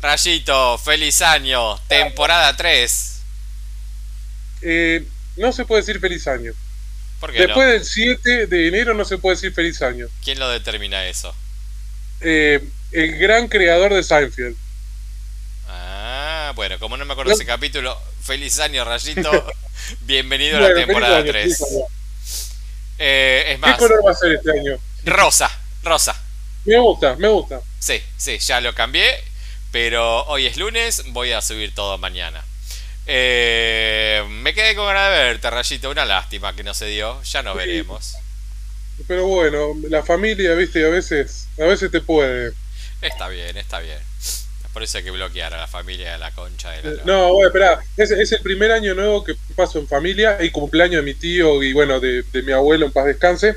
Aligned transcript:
Rayito, 0.00 0.78
feliz 0.78 1.20
año, 1.22 1.76
temporada 1.88 2.56
3. 2.56 3.20
Eh, 4.62 5.04
no 5.36 5.52
se 5.52 5.64
puede 5.64 5.82
decir 5.82 6.00
feliz 6.00 6.26
año. 6.28 6.52
¿Por 7.20 7.32
qué 7.32 7.40
Después 7.40 7.66
no? 7.66 7.72
del 7.72 7.84
7 7.84 8.46
de 8.46 8.68
enero 8.68 8.94
no 8.94 9.04
se 9.04 9.18
puede 9.18 9.34
decir 9.36 9.52
feliz 9.52 9.82
año. 9.82 10.06
¿Quién 10.22 10.38
lo 10.38 10.48
determina 10.48 11.04
eso? 11.06 11.34
Eh, 12.20 12.62
el 12.92 13.18
gran 13.18 13.48
creador 13.48 13.92
de 13.92 14.02
Seinfeld. 14.04 14.56
Ah, 15.68 16.52
bueno, 16.54 16.78
como 16.78 16.96
no 16.96 17.04
me 17.04 17.12
acuerdo 17.12 17.30
No. 17.30 17.34
ese 17.36 17.44
capítulo, 17.44 18.00
feliz 18.22 18.58
año, 18.60 18.84
Rayito. 18.84 19.52
Bienvenido 20.02 20.58
a 20.58 20.60
la 20.60 20.74
temporada 20.74 21.18
año, 21.18 21.26
3. 21.32 21.42
feliz 21.42 21.62
año. 21.62 21.84
Eh, 23.00 23.42
es 23.48 23.52
¿Qué 23.54 23.58
más, 23.58 23.78
color 23.78 24.06
va 24.06 24.12
a 24.12 24.14
ser 24.14 24.32
este 24.34 24.50
año? 24.52 24.78
rosa, 25.04 25.50
rosa. 25.82 26.20
Me 26.64 26.78
gusta, 26.78 27.16
me 27.16 27.28
gusta. 27.28 27.60
Sí, 27.80 28.00
sí, 28.16 28.38
ya 28.38 28.60
lo 28.60 28.74
cambié, 28.74 29.22
pero 29.72 30.24
hoy 30.26 30.46
es 30.46 30.56
lunes, 30.56 31.02
voy 31.08 31.32
a 31.32 31.40
subir 31.42 31.74
todo 31.74 31.98
mañana. 31.98 32.44
Eh, 33.06 34.22
me 34.28 34.52
quedé 34.54 34.74
con 34.74 34.86
ganas 34.86 35.10
de 35.16 35.24
verte, 35.24 35.50
Rayito, 35.50 35.90
una 35.90 36.04
lástima 36.04 36.54
que 36.54 36.62
no 36.62 36.74
se 36.74 36.86
dio, 36.86 37.22
ya 37.22 37.42
nos 37.42 37.54
Sí. 37.54 37.58
veremos. 37.58 38.14
Pero 39.06 39.26
bueno, 39.26 39.74
la 39.88 40.02
familia, 40.02 40.54
viste, 40.54 40.84
a 40.84 40.88
veces, 40.90 41.46
a 41.58 41.64
veces 41.64 41.90
te 41.90 42.00
puede. 42.00 42.52
Está 43.00 43.28
bien, 43.28 43.56
está 43.56 43.78
bien. 43.78 43.98
Por 44.72 44.82
eso 44.82 44.98
hay 44.98 45.04
que 45.04 45.10
bloquear 45.10 45.54
a 45.54 45.56
la 45.56 45.66
familia 45.66 46.12
de 46.12 46.18
la 46.18 46.30
concha 46.32 46.70
de 46.72 46.96
la. 46.96 47.04
No, 47.04 47.32
bueno, 47.32 47.48
espera, 47.48 47.80
es, 47.96 48.10
es 48.10 48.32
el 48.32 48.40
primer 48.42 48.70
año 48.72 48.94
nuevo 48.94 49.24
que 49.24 49.34
paso 49.56 49.78
en 49.78 49.88
familia 49.88 50.36
y 50.42 50.50
cumpleaños 50.50 50.96
de 51.04 51.10
mi 51.10 51.14
tío 51.14 51.62
y 51.62 51.72
bueno, 51.72 52.00
de, 52.00 52.22
de 52.24 52.42
mi 52.42 52.52
abuelo 52.52 52.86
en 52.86 52.92
paz 52.92 53.06
descanse. 53.06 53.56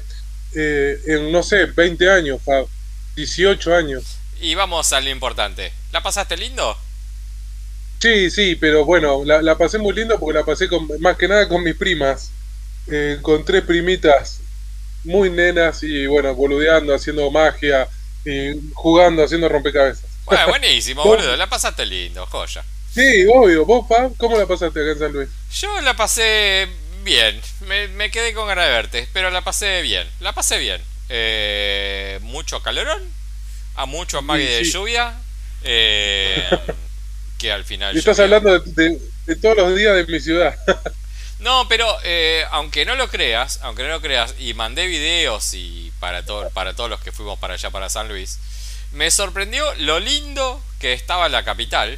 eh, 0.55 0.99
en 1.07 1.31
no 1.31 1.43
sé, 1.43 1.65
20 1.65 2.09
años, 2.09 2.39
Fab, 2.43 2.65
18 3.15 3.75
años. 3.75 4.17
Y 4.41 4.55
vamos 4.55 4.91
a 4.91 4.99
lo 4.99 5.09
importante. 5.09 5.71
¿La 5.91 6.01
pasaste 6.01 6.35
lindo? 6.35 6.77
Sí, 7.99 8.31
sí, 8.31 8.55
pero 8.55 8.83
bueno, 8.83 9.23
la, 9.23 9.41
la 9.41 9.57
pasé 9.57 9.77
muy 9.77 9.93
lindo 9.93 10.19
porque 10.19 10.39
la 10.39 10.45
pasé 10.45 10.67
con, 10.67 10.87
más 10.99 11.15
que 11.17 11.27
nada 11.27 11.47
con 11.47 11.63
mis 11.63 11.75
primas, 11.75 12.31
eh, 12.87 13.19
con 13.21 13.45
tres 13.45 13.63
primitas 13.63 14.39
muy 15.03 15.29
nenas 15.29 15.83
y 15.83 16.07
bueno, 16.07 16.33
boludeando, 16.33 16.93
haciendo 16.93 17.29
magia, 17.29 17.87
y 18.25 18.71
jugando, 18.73 19.23
haciendo 19.23 19.49
rompecabezas. 19.49 20.05
Bueno, 20.25 20.47
buenísimo, 20.49 21.03
boludo. 21.03 21.35
La 21.35 21.47
pasaste 21.47 21.85
lindo, 21.85 22.25
joya. 22.25 22.63
Sí, 22.93 23.25
obvio, 23.33 23.65
vos, 23.65 23.87
Fab, 23.87 24.15
¿cómo 24.17 24.37
la 24.37 24.45
pasaste 24.45 24.81
acá 24.81 24.91
en 24.91 24.99
San 24.99 25.13
Luis? 25.13 25.29
Yo 25.59 25.81
la 25.81 25.95
pasé 25.95 26.67
bien. 27.03 27.39
Me, 27.61 27.87
me 27.89 28.11
quedé 28.11 28.33
con 28.33 28.47
ganas 28.47 28.65
de 28.65 28.71
verte, 28.71 29.07
pero 29.13 29.29
la 29.29 29.41
pasé 29.41 29.81
bien. 29.81 30.07
La 30.19 30.33
pasé 30.33 30.57
bien. 30.57 30.81
Eh, 31.09 32.19
mucho 32.21 32.61
calorón, 32.61 33.01
a 33.75 33.85
mucho 33.85 34.17
amague 34.19 34.45
de 34.49 34.65
sí. 34.65 34.71
lluvia. 34.71 35.13
eh, 35.63 36.43
que 37.37 37.51
al 37.51 37.65
final. 37.65 37.97
Estás 37.97 38.19
hablando 38.19 38.59
de, 38.59 38.71
de- 38.73 39.01
de 39.25 39.35
todos 39.35 39.57
los 39.57 39.75
días 39.75 39.95
de 39.95 40.05
mi 40.11 40.19
ciudad. 40.19 40.57
No, 41.39 41.67
pero 41.67 41.87
eh, 42.03 42.45
aunque 42.51 42.85
no 42.85 42.93
lo 42.95 43.09
creas, 43.09 43.57
aunque 43.63 43.81
no 43.81 43.89
lo 43.89 43.99
creas, 43.99 44.35
y 44.37 44.53
mandé 44.53 44.85
videos 44.85 45.55
y 45.55 45.91
para 45.99 46.23
todo, 46.23 46.51
para 46.51 46.75
todos 46.75 46.87
los 46.87 47.01
que 47.01 47.11
fuimos 47.11 47.39
para 47.39 47.55
allá 47.55 47.71
para 47.71 47.89
San 47.89 48.07
Luis, 48.09 48.37
me 48.91 49.09
sorprendió 49.09 49.65
lo 49.79 49.99
lindo 49.99 50.61
que 50.79 50.93
estaba 50.93 51.29
la 51.29 51.43
capital 51.43 51.97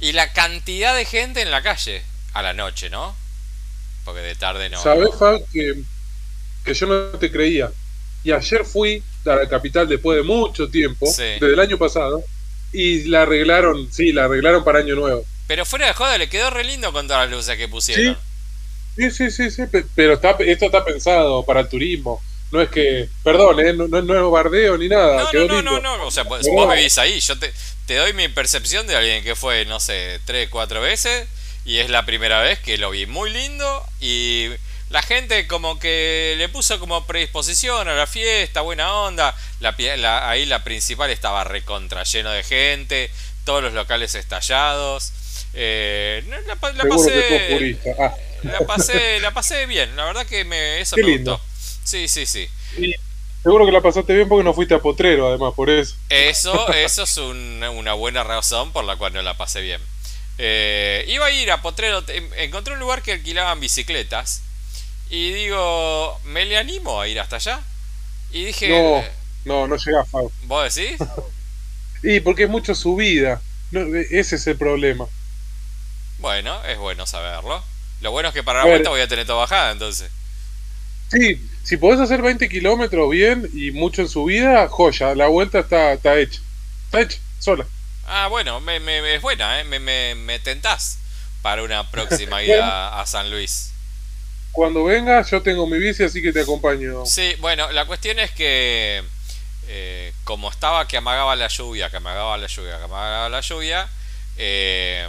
y 0.00 0.10
la 0.10 0.32
cantidad 0.32 0.96
de 0.96 1.04
gente 1.04 1.42
en 1.42 1.52
la 1.52 1.62
calle 1.62 2.02
a 2.32 2.42
la 2.42 2.54
noche, 2.54 2.90
¿no? 2.90 3.14
Porque 4.04 4.20
de 4.22 4.34
tarde 4.34 4.68
no. 4.68 4.82
Sabés, 4.82 5.10
Fab, 5.16 5.40
que, 5.52 5.74
que 6.64 6.74
yo 6.74 6.86
no 6.86 7.16
te 7.20 7.30
creía. 7.30 7.70
Y 8.24 8.32
ayer 8.32 8.64
fui 8.64 9.00
a 9.26 9.36
la 9.36 9.48
capital 9.48 9.88
después 9.88 10.16
de 10.18 10.22
mucho 10.24 10.68
tiempo, 10.68 11.06
Sí. 11.06 11.22
desde 11.40 11.52
el 11.54 11.60
año 11.60 11.78
pasado, 11.78 12.22
y 12.72 13.04
la 13.04 13.22
arreglaron, 13.22 13.88
sí, 13.92 14.12
la 14.12 14.24
arreglaron 14.24 14.64
para 14.64 14.78
Año 14.80 14.94
Nuevo. 14.94 15.24
Pero 15.46 15.64
fuera 15.66 15.86
de 15.88 15.92
joda, 15.92 16.16
le 16.18 16.28
quedó 16.28 16.50
re 16.50 16.64
lindo 16.64 16.92
con 16.92 17.06
todas 17.06 17.28
las 17.28 17.36
luces 17.38 17.56
que 17.56 17.68
pusieron. 17.68 18.16
Sí, 18.96 19.10
sí, 19.10 19.30
sí, 19.30 19.50
sí, 19.50 19.62
pe- 19.70 19.84
pero 19.94 20.14
está, 20.14 20.36
esto 20.40 20.66
está 20.66 20.84
pensado 20.84 21.44
para 21.44 21.60
el 21.60 21.68
turismo. 21.68 22.20
No 22.50 22.60
es 22.60 22.68
que, 22.68 23.08
perdón, 23.24 23.60
¿eh? 23.60 23.72
no, 23.72 23.88
no, 23.88 24.02
no 24.02 24.14
es 24.26 24.30
bardeo 24.30 24.76
ni 24.76 24.88
nada. 24.88 25.22
No, 25.24 25.30
quedó 25.30 25.46
no, 25.48 25.62
no, 25.62 25.70
lindo. 25.72 25.80
no, 25.80 25.96
no, 25.98 26.06
o 26.06 26.10
sea, 26.10 26.24
vos, 26.24 26.40
Pero 26.42 26.54
vos 26.54 26.66
no. 26.68 26.74
vivís 26.74 26.98
ahí, 26.98 27.18
yo 27.20 27.38
te, 27.38 27.50
te 27.86 27.96
doy 27.96 28.12
mi 28.12 28.28
percepción 28.28 28.86
de 28.86 28.94
alguien 28.96 29.24
que 29.24 29.34
fue, 29.34 29.64
no 29.64 29.80
sé, 29.80 30.20
tres, 30.26 30.48
cuatro 30.50 30.80
veces 30.82 31.26
y 31.64 31.78
es 31.78 31.88
la 31.88 32.04
primera 32.04 32.42
vez 32.42 32.58
que 32.58 32.76
lo 32.76 32.90
vi 32.90 33.06
muy 33.06 33.30
lindo 33.30 33.82
y 34.00 34.48
la 34.92 35.02
gente 35.02 35.46
como 35.46 35.78
que 35.78 36.34
le 36.38 36.48
puso 36.48 36.78
como 36.78 37.06
predisposición 37.06 37.88
a 37.88 37.94
la 37.94 38.06
fiesta, 38.06 38.60
buena 38.60 38.94
onda, 38.94 39.34
la, 39.60 39.74
la- 39.96 40.28
ahí 40.28 40.44
la 40.46 40.62
principal 40.62 41.10
estaba 41.10 41.44
recontra 41.44 42.04
lleno 42.04 42.30
de 42.30 42.42
gente, 42.42 43.10
todos 43.44 43.62
los 43.62 43.72
locales 43.72 44.14
estallados, 44.14 45.12
eh, 45.54 46.22
no, 46.28 46.36
la, 46.42 46.56
pasé. 46.88 47.78
Ah, 47.98 48.14
la 48.42 48.60
pasé, 48.60 49.20
la 49.20 49.30
pasé 49.32 49.66
bien, 49.66 49.96
la 49.96 50.04
verdad 50.04 50.26
que 50.26 50.44
me, 50.44 50.80
eso 50.80 50.96
Qué 50.96 51.02
me 51.02 51.08
lindo. 51.08 51.32
gustó. 51.32 51.46
Sí, 51.84 52.06
sí, 52.08 52.26
sí. 52.26 52.48
y 52.76 52.94
seguro 53.42 53.66
que 53.66 53.72
la 53.72 53.80
pasaste 53.80 54.14
bien 54.14 54.28
porque 54.28 54.44
no 54.44 54.54
fuiste 54.54 54.74
a 54.74 54.78
Potrero, 54.78 55.28
además, 55.28 55.54
por 55.56 55.68
eso. 55.70 55.96
Eso, 56.10 56.72
eso 56.74 57.02
es 57.04 57.16
un- 57.16 57.62
una 57.64 57.94
buena 57.94 58.22
razón 58.24 58.72
por 58.72 58.84
la 58.84 58.96
cual 58.96 59.12
no 59.14 59.22
la 59.22 59.36
pasé 59.36 59.60
bien. 59.62 59.80
Eh, 60.38 61.04
iba 61.08 61.26
a 61.26 61.30
ir 61.30 61.50
a 61.50 61.60
Potrero, 61.62 62.02
encontré 62.36 62.74
un 62.74 62.80
lugar 62.80 63.02
que 63.02 63.12
alquilaban 63.12 63.58
bicicletas 63.60 64.42
y 65.12 65.32
digo, 65.32 66.20
¿me 66.24 66.46
le 66.46 66.58
animo 66.58 67.00
a 67.00 67.08
ir 67.08 67.20
hasta 67.20 67.36
allá? 67.36 67.60
Y 68.32 68.44
dije, 68.44 68.68
No, 68.68 69.02
no, 69.44 69.66
no 69.68 69.76
llegás, 69.76 70.08
Fab. 70.10 70.30
¿vos 70.42 70.74
decís? 70.74 71.00
Y 72.02 72.20
porque 72.20 72.44
es 72.44 72.50
mucho 72.50 72.74
subida. 72.74 73.42
No, 73.70 73.80
e- 73.96 74.06
ese 74.10 74.36
es 74.36 74.46
el 74.46 74.56
problema. 74.58 75.06
Bueno, 76.18 76.64
es 76.64 76.78
bueno 76.78 77.06
saberlo. 77.06 77.62
Lo 78.00 78.10
bueno 78.12 78.28
es 78.28 78.34
que 78.34 78.42
para 78.42 78.60
la 78.60 78.64
vuelta 78.66 78.88
voy 78.90 79.00
a 79.00 79.08
tener 79.08 79.26
todo 79.26 79.38
bajada, 79.38 79.72
entonces. 79.72 80.10
Sí, 81.10 81.48
si 81.62 81.76
podés 81.76 82.00
hacer 82.00 82.22
20 82.22 82.48
kilómetros 82.48 83.08
bien 83.10 83.48
y 83.54 83.70
mucho 83.70 84.02
en 84.02 84.08
subida, 84.08 84.66
joya, 84.68 85.14
la 85.14 85.28
vuelta 85.28 85.60
está, 85.60 85.92
está 85.92 86.18
hecha. 86.18 86.40
Está 86.86 87.00
hecha, 87.02 87.18
sola. 87.38 87.66
Ah, 88.04 88.28
bueno, 88.28 88.60
me, 88.60 88.80
me- 88.80 89.00
me- 89.02 89.14
es 89.16 89.22
buena, 89.22 89.60
¿eh? 89.60 89.64
me, 89.64 89.78
me, 89.78 90.14
me 90.14 90.38
tentás 90.38 90.98
para 91.40 91.62
una 91.62 91.90
próxima 91.90 92.42
ida 92.42 93.00
a 93.00 93.06
San 93.06 93.30
Luis. 93.30 93.71
Cuando 94.52 94.84
vengas, 94.84 95.30
yo 95.30 95.42
tengo 95.42 95.66
mi 95.66 95.78
bici, 95.78 96.04
así 96.04 96.20
que 96.22 96.32
te 96.32 96.42
acompaño. 96.42 97.06
Sí, 97.06 97.34
bueno, 97.40 97.70
la 97.72 97.86
cuestión 97.86 98.18
es 98.18 98.30
que 98.32 99.02
eh, 99.68 100.12
como 100.24 100.50
estaba 100.50 100.86
que 100.86 100.98
amagaba 100.98 101.34
la 101.36 101.48
lluvia, 101.48 101.88
que 101.90 101.96
amagaba 101.96 102.36
la 102.36 102.46
lluvia, 102.46 102.76
que 102.78 102.84
amagaba 102.84 103.28
la 103.30 103.40
lluvia, 103.40 103.88
eh, 104.36 105.08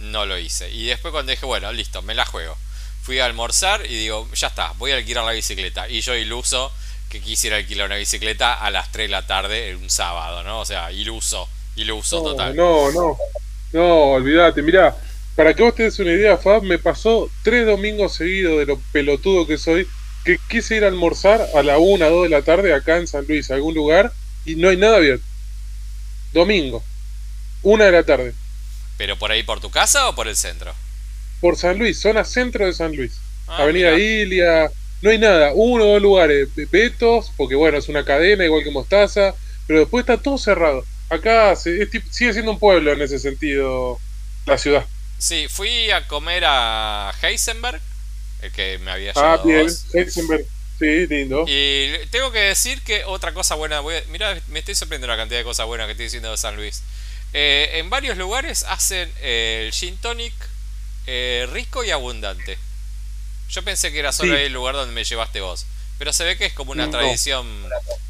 no 0.00 0.26
lo 0.26 0.38
hice. 0.38 0.70
Y 0.70 0.86
después 0.86 1.12
cuando 1.12 1.30
dije, 1.30 1.46
bueno, 1.46 1.72
listo, 1.72 2.02
me 2.02 2.14
la 2.14 2.26
juego. 2.26 2.56
Fui 3.02 3.18
a 3.20 3.24
almorzar 3.24 3.86
y 3.86 3.96
digo, 3.96 4.28
ya 4.34 4.48
está, 4.48 4.72
voy 4.76 4.92
a 4.92 4.96
alquilar 4.96 5.24
la 5.24 5.32
bicicleta. 5.32 5.88
Y 5.88 6.02
yo 6.02 6.14
iluso 6.14 6.70
que 7.08 7.20
quisiera 7.22 7.56
alquilar 7.56 7.86
una 7.86 7.96
bicicleta 7.96 8.52
a 8.52 8.70
las 8.70 8.92
3 8.92 9.08
de 9.08 9.12
la 9.12 9.26
tarde 9.26 9.70
en 9.70 9.76
un 9.76 9.88
sábado, 9.88 10.42
¿no? 10.44 10.60
O 10.60 10.64
sea, 10.66 10.92
iluso, 10.92 11.48
iluso 11.76 12.18
No, 12.18 12.22
total. 12.30 12.54
no, 12.54 12.92
no. 12.92 13.16
No, 13.72 13.94
olvídate. 14.12 14.60
Mirá, 14.60 14.94
para 15.38 15.54
que 15.54 15.62
vos 15.62 15.72
te 15.76 15.84
des 15.84 15.96
una 16.00 16.12
idea, 16.12 16.36
Fab, 16.36 16.64
me 16.64 16.80
pasó 16.80 17.32
tres 17.42 17.64
domingos 17.64 18.16
seguidos 18.16 18.58
de 18.58 18.66
lo 18.66 18.82
pelotudo 18.90 19.46
que 19.46 19.56
soy, 19.56 19.88
que 20.24 20.38
quise 20.48 20.74
ir 20.78 20.82
a 20.84 20.88
almorzar 20.88 21.46
a 21.54 21.62
la 21.62 21.78
1, 21.78 22.10
2 22.10 22.24
de 22.24 22.28
la 22.30 22.42
tarde 22.42 22.74
acá 22.74 22.96
en 22.96 23.06
San 23.06 23.24
Luis, 23.28 23.48
a 23.52 23.54
algún 23.54 23.72
lugar, 23.72 24.12
y 24.44 24.56
no 24.56 24.68
hay 24.68 24.76
nada 24.76 24.96
abierto. 24.96 25.24
Domingo, 26.32 26.84
una 27.62 27.84
de 27.84 27.92
la 27.92 28.02
tarde. 28.04 28.34
¿Pero 28.96 29.16
por 29.16 29.30
ahí 29.30 29.44
por 29.44 29.60
tu 29.60 29.70
casa 29.70 30.08
o 30.08 30.14
por 30.16 30.26
el 30.26 30.34
centro? 30.34 30.74
Por 31.40 31.54
San 31.54 31.78
Luis, 31.78 32.00
zona 32.00 32.24
centro 32.24 32.66
de 32.66 32.72
San 32.72 32.96
Luis. 32.96 33.22
Ah, 33.46 33.62
Avenida 33.62 33.92
mirá. 33.92 34.02
Ilia, 34.02 34.70
no 35.02 35.10
hay 35.10 35.18
nada, 35.18 35.52
uno 35.54 35.84
o 35.84 35.92
dos 35.92 36.02
lugares, 36.02 36.52
Be- 36.52 36.66
Betos, 36.66 37.32
porque 37.36 37.54
bueno, 37.54 37.78
es 37.78 37.88
una 37.88 38.04
cadena 38.04 38.44
igual 38.44 38.64
que 38.64 38.72
Mostaza, 38.72 39.36
pero 39.66 39.78
después 39.78 40.02
está 40.02 40.20
todo 40.20 40.36
cerrado. 40.36 40.88
Acá 41.08 41.54
se- 41.54 41.80
es 41.80 41.90
sigue 42.10 42.32
siendo 42.32 42.50
un 42.50 42.58
pueblo 42.58 42.92
en 42.92 43.02
ese 43.02 43.20
sentido, 43.20 44.02
la 44.44 44.58
ciudad. 44.58 44.88
Sí, 45.18 45.48
fui 45.48 45.90
a 45.90 46.06
comer 46.06 46.44
a 46.46 47.12
Heisenberg, 47.22 47.80
el 48.42 48.52
que 48.52 48.78
me 48.78 48.90
había 48.92 49.10
Ah, 49.10 49.14
llevado 49.14 49.44
bien, 49.44 49.66
vos. 49.66 49.84
Heisenberg, 49.94 50.44
sí, 50.78 51.06
lindo. 51.08 51.44
Y 51.48 51.92
tengo 52.10 52.30
que 52.30 52.38
decir 52.40 52.80
que 52.82 53.04
otra 53.04 53.34
cosa 53.34 53.56
buena, 53.56 53.80
voy 53.80 53.96
a- 53.96 54.02
mirá, 54.10 54.40
me 54.48 54.60
estoy 54.60 54.74
sorprendiendo 54.76 55.08
la 55.08 55.16
cantidad 55.20 55.40
de 55.40 55.44
cosas 55.44 55.66
buenas 55.66 55.86
que 55.86 55.92
estoy 55.92 56.04
diciendo 56.06 56.30
de 56.30 56.36
San 56.36 56.54
Luis. 56.56 56.82
Eh, 57.32 57.70
en 57.74 57.90
varios 57.90 58.16
lugares 58.16 58.64
hacen 58.68 59.12
eh, 59.20 59.64
el 59.66 59.72
gin 59.72 59.96
tonic 59.98 60.32
eh, 61.06 61.48
rico 61.52 61.82
y 61.84 61.90
abundante. 61.90 62.58
Yo 63.50 63.62
pensé 63.62 63.90
que 63.92 63.98
era 63.98 64.12
solo 64.12 64.32
Sí. 64.34 64.38
ahí 64.40 64.46
el 64.46 64.52
lugar 64.52 64.74
donde 64.74 64.94
me 64.94 65.04
llevaste 65.04 65.40
vos, 65.40 65.66
pero 65.98 66.12
se 66.12 66.22
ve 66.24 66.36
que 66.36 66.46
es 66.46 66.52
como 66.52 66.70
una 66.72 66.86
No. 66.86 66.92
tradición 66.92 67.46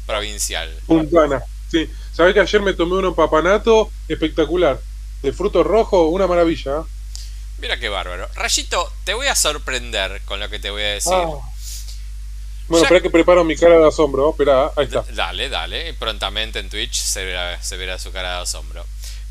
provincial. 0.05 0.73
Puntana, 0.85 1.41
sí. 1.71 1.89
Sabés 2.13 2.33
que 2.33 2.41
ayer 2.41 2.61
me 2.61 2.73
tomé 2.73 2.95
uno 2.95 3.07
en 3.09 3.15
papanato 3.15 3.89
espectacular, 4.07 4.79
de 5.23 5.33
frutos 5.33 5.65
rojos, 5.65 6.07
una 6.11 6.27
maravilla. 6.27 6.83
Mira 7.61 7.77
qué 7.79 7.89
bárbaro. 7.89 8.27
Rayito, 8.35 8.91
te 9.03 9.13
voy 9.13 9.27
a 9.27 9.35
sorprender 9.35 10.21
con 10.25 10.39
lo 10.39 10.49
que 10.49 10.59
te 10.59 10.69
voy 10.69 10.81
a 10.83 10.93
decir. 10.93 11.13
Ah. 11.13 11.27
Bueno, 12.67 12.83
espera 12.83 13.01
que 13.01 13.09
preparo 13.09 13.43
mi 13.43 13.55
cara 13.55 13.79
de 13.79 13.87
asombro, 13.87 14.29
espera, 14.29 14.71
ahí 14.75 14.85
está. 14.85 15.03
Dale, 15.09 15.49
dale. 15.49 15.93
Prontamente 15.95 16.59
en 16.59 16.69
Twitch 16.69 16.93
se 17.01 17.25
verá, 17.25 17.61
se 17.61 17.77
verá 17.77 17.97
su 17.97 18.11
cara 18.11 18.35
de 18.37 18.41
asombro. 18.43 18.85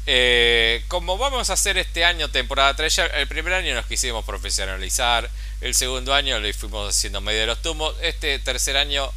eh, 0.07 0.83
como 0.89 1.19
vamos 1.19 1.49
a 1.51 1.53
hacer 1.53 1.79
este 1.79 2.05
año 2.05 2.31
temporada 2.31 2.75
3, 2.75 2.99
el 3.15 3.29
primer 3.29 3.53
año 3.55 3.75
nos 3.75 3.87
quisimos 3.87 4.25
profesionalizar, 4.25 5.31
el 5.61 5.75
segundo 5.75 6.15
año 6.15 6.39
lo 6.41 6.53
fuimos 6.53 6.89
haciendo 6.97 7.21
medio 7.21 7.41
de 7.41 7.47
los 7.47 7.63
tumos, 7.63 7.95
este 8.03 8.39
tercer 8.41 8.77
año 8.77 9.09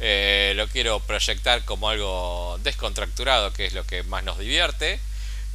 eh, 0.00 0.52
lo 0.56 0.66
quiero 0.68 1.00
proyectar 1.00 1.64
como 1.64 1.88
algo 1.88 2.58
descontracturado, 2.62 3.52
que 3.52 3.66
es 3.66 3.72
lo 3.74 3.84
que 3.86 4.02
más 4.02 4.24
nos 4.24 4.38
divierte, 4.38 4.98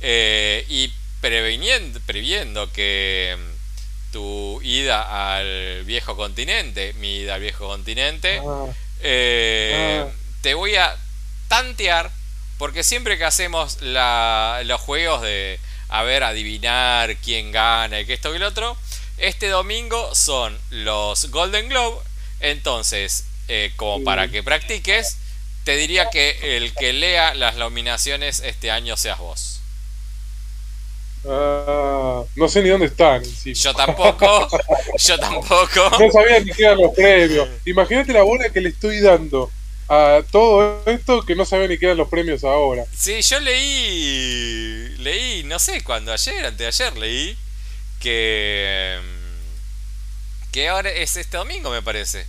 eh, 0.01 0.65
y 0.69 0.91
previniendo, 1.25 1.99
previendo 2.05 2.71
que 2.71 3.35
mm, 3.35 4.11
tu 4.13 4.61
ida 4.61 5.37
al 5.37 5.83
viejo 5.83 6.15
continente, 6.15 6.93
mi 6.99 7.17
ida 7.17 7.33
al 7.35 7.41
viejo 7.41 7.67
continente, 7.67 8.39
ah. 8.45 8.67
Ah. 9.03 10.07
te 10.41 10.53
voy 10.53 10.75
a 10.75 10.95
tantear 11.47 12.11
porque 12.59 12.83
siempre 12.83 13.17
que 13.17 13.25
hacemos 13.25 13.81
los 13.81 14.81
juegos 14.81 15.23
de 15.23 15.59
a 15.89 16.03
ver, 16.03 16.23
adivinar 16.23 17.15
quién 17.17 17.51
gana 17.51 17.99
y 17.99 18.05
que 18.05 18.13
esto 18.13 18.35
y 18.35 18.39
lo 18.39 18.47
otro, 18.47 18.77
este 19.17 19.47
domingo 19.47 20.13
son 20.13 20.55
los 20.69 21.31
Golden 21.31 21.69
Globe. 21.69 21.97
Entonces, 22.39 23.25
eh, 23.47 23.71
como 23.77 24.03
para 24.03 24.27
que 24.27 24.43
practiques, 24.43 25.17
te 25.63 25.75
diría 25.75 26.09
que 26.11 26.57
el 26.57 26.73
que 26.75 26.93
lea 26.93 27.33
las 27.33 27.55
nominaciones 27.55 28.41
este 28.41 28.69
año 28.69 28.95
seas 28.97 29.17
vos. 29.17 29.54
Ah, 31.27 32.23
no 32.35 32.47
sé 32.47 32.61
ni 32.61 32.69
dónde 32.69 32.87
están. 32.87 33.23
Yo 33.23 33.73
tampoco, 33.73 34.47
yo 34.97 35.19
tampoco. 35.19 35.89
No 35.99 36.11
sabía 36.11 36.39
ni 36.39 36.51
qué 36.51 36.65
eran 36.65 36.77
los 36.79 36.93
premios. 36.93 37.47
Imagínate 37.65 38.13
la 38.13 38.23
bola 38.23 38.49
que 38.49 38.61
le 38.61 38.69
estoy 38.69 38.99
dando 38.99 39.51
a 39.87 40.21
todo 40.31 40.83
esto 40.85 41.23
que 41.23 41.35
no 41.35 41.45
sabía 41.45 41.67
ni 41.67 41.77
qué 41.77 41.85
eran 41.87 41.97
los 41.97 42.09
premios 42.09 42.43
ahora. 42.43 42.85
Sí, 42.95 43.21
yo 43.21 43.39
leí, 43.39 44.95
leí, 44.99 45.43
no 45.43 45.59
sé 45.59 45.83
cuándo, 45.83 46.11
ayer, 46.11 46.45
antes 46.45 46.57
de 46.57 46.67
ayer 46.67 46.97
leí 46.97 47.37
que 47.99 48.99
que 50.51 50.69
ahora 50.69 50.89
es 50.89 51.17
este 51.17 51.37
domingo 51.37 51.69
me 51.69 51.81
parece. 51.81 52.25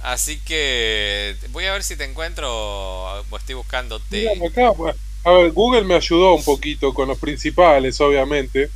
Así 0.00 0.38
que 0.40 1.36
voy 1.50 1.66
a 1.66 1.72
ver 1.72 1.82
si 1.82 1.96
te 1.96 2.04
encuentro, 2.04 3.24
estoy 3.36 3.54
buscándote. 3.54 4.28
Pues, 4.76 4.96
a 5.24 5.30
ver, 5.32 5.52
Google 5.52 5.84
me 5.84 5.94
ayudó 5.94 6.34
un 6.34 6.44
poquito 6.44 6.94
con 6.94 7.08
los 7.08 7.18
principales, 7.18 8.00
obviamente, 8.00 8.70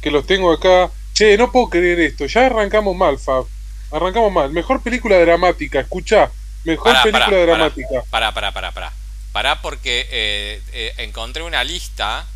que 0.00 0.10
los 0.10 0.26
tengo 0.26 0.52
acá. 0.52 0.90
Che, 1.14 1.36
no 1.36 1.52
puedo 1.52 1.68
creer 1.68 2.00
esto, 2.00 2.26
ya 2.26 2.46
arrancamos 2.46 2.96
mal, 2.96 3.18
Fab. 3.18 3.44
Arrancamos 3.90 4.32
mal. 4.32 4.50
Mejor 4.50 4.82
película 4.82 5.18
dramática, 5.18 5.80
escuchá. 5.80 6.30
Mejor 6.64 6.94
película 7.02 7.38
dramática. 7.38 8.02
Para, 8.10 8.32
para, 8.32 8.52
para, 8.52 8.72
para. 8.72 8.92
Para 9.32 9.62
porque 9.62 10.06
eh, 10.10 10.62
eh, 10.72 10.92
encontré 10.98 11.42
una 11.42 11.64
lista 11.64 12.26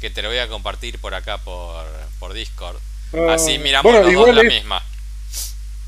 que 0.00 0.10
te 0.10 0.22
lo 0.22 0.28
voy 0.28 0.38
a 0.38 0.48
compartir 0.48 0.98
por 0.98 1.14
acá 1.14 1.38
por, 1.38 1.84
por 2.18 2.32
Discord. 2.32 2.76
Ah, 3.12 3.34
Así 3.34 3.58
miramos 3.58 3.92
los 3.92 4.12
dos 4.12 4.34
la 4.34 4.42
misma. 4.42 4.82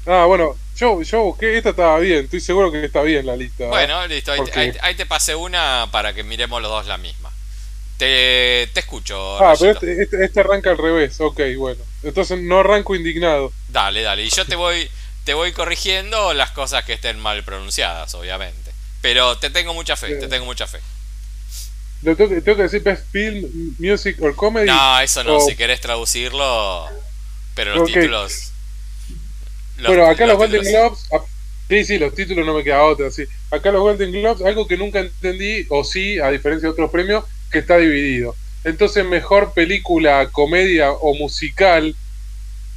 Ah, 0.06 0.24
bueno, 0.26 0.56
yo, 0.80 1.02
yo 1.02 1.22
busqué, 1.24 1.58
esta 1.58 1.70
estaba 1.70 1.98
bien, 1.98 2.24
estoy 2.24 2.40
seguro 2.40 2.72
que 2.72 2.82
está 2.82 3.02
bien 3.02 3.26
la 3.26 3.36
lista. 3.36 3.66
Bueno, 3.66 4.06
listo, 4.06 4.32
ahí, 4.32 4.94
te 4.94 5.04
pasé 5.04 5.34
una 5.34 5.88
para 5.92 6.14
que 6.14 6.22
miremos 6.22 6.62
los 6.62 6.70
dos 6.70 6.86
la 6.86 6.96
misma. 6.96 7.30
Te, 7.98 8.70
te 8.72 8.80
escucho. 8.80 9.38
Ah, 9.44 9.54
pero 9.58 9.72
este, 9.72 10.02
este, 10.02 10.24
este, 10.24 10.40
arranca 10.40 10.70
al 10.70 10.78
revés, 10.78 11.20
ok, 11.20 11.38
bueno. 11.58 11.82
Entonces 12.02 12.40
no 12.40 12.60
arranco 12.60 12.94
indignado. 12.94 13.52
Dale, 13.68 14.00
dale, 14.00 14.24
y 14.24 14.30
yo 14.30 14.46
te 14.46 14.56
voy, 14.56 14.88
te 15.24 15.34
voy 15.34 15.52
corrigiendo 15.52 16.32
las 16.32 16.50
cosas 16.52 16.82
que 16.84 16.94
estén 16.94 17.18
mal 17.18 17.44
pronunciadas, 17.44 18.14
obviamente. 18.14 18.72
Pero 19.02 19.36
te 19.36 19.50
tengo 19.50 19.74
mucha 19.74 19.96
fe, 19.96 20.14
te 20.14 20.28
tengo 20.28 20.46
mucha 20.46 20.66
fe. 20.66 20.80
¿Tengo 22.02 22.16
que, 22.16 22.40
¿Tengo 22.40 22.56
que 22.56 22.62
decir 22.62 22.82
Best 22.82 23.04
Film, 23.12 23.74
Music 23.78 24.16
or 24.22 24.34
Comedy? 24.34 24.66
No, 24.66 25.00
eso 25.00 25.22
no, 25.24 25.40
si 25.40 25.54
querés 25.56 25.82
traducirlo. 25.82 26.88
Pero 27.54 27.74
los 27.74 27.86
títulos 27.92 28.49
bueno, 29.86 30.06
acá 30.06 30.26
los, 30.26 30.36
Golden 30.36 30.62
Globes. 30.62 31.06
Ah, 31.12 31.20
sí, 31.68 31.84
sí, 31.84 31.98
los 31.98 32.14
títulos 32.14 32.46
no 32.46 32.54
me 32.54 32.64
queda 32.64 32.84
otra. 32.84 33.10
Sí. 33.10 33.24
Acá 33.50 33.70
los 33.70 33.82
Golden 33.82 34.12
Globes, 34.12 34.44
algo 34.44 34.66
que 34.66 34.76
nunca 34.76 35.00
entendí, 35.00 35.66
o 35.68 35.84
sí, 35.84 36.18
a 36.18 36.30
diferencia 36.30 36.68
de 36.68 36.72
otros 36.72 36.90
premios, 36.90 37.24
que 37.50 37.60
está 37.60 37.78
dividido. 37.78 38.34
Entonces, 38.64 39.04
mejor 39.04 39.52
película, 39.52 40.28
comedia 40.30 40.90
o 40.92 41.14
musical. 41.14 41.94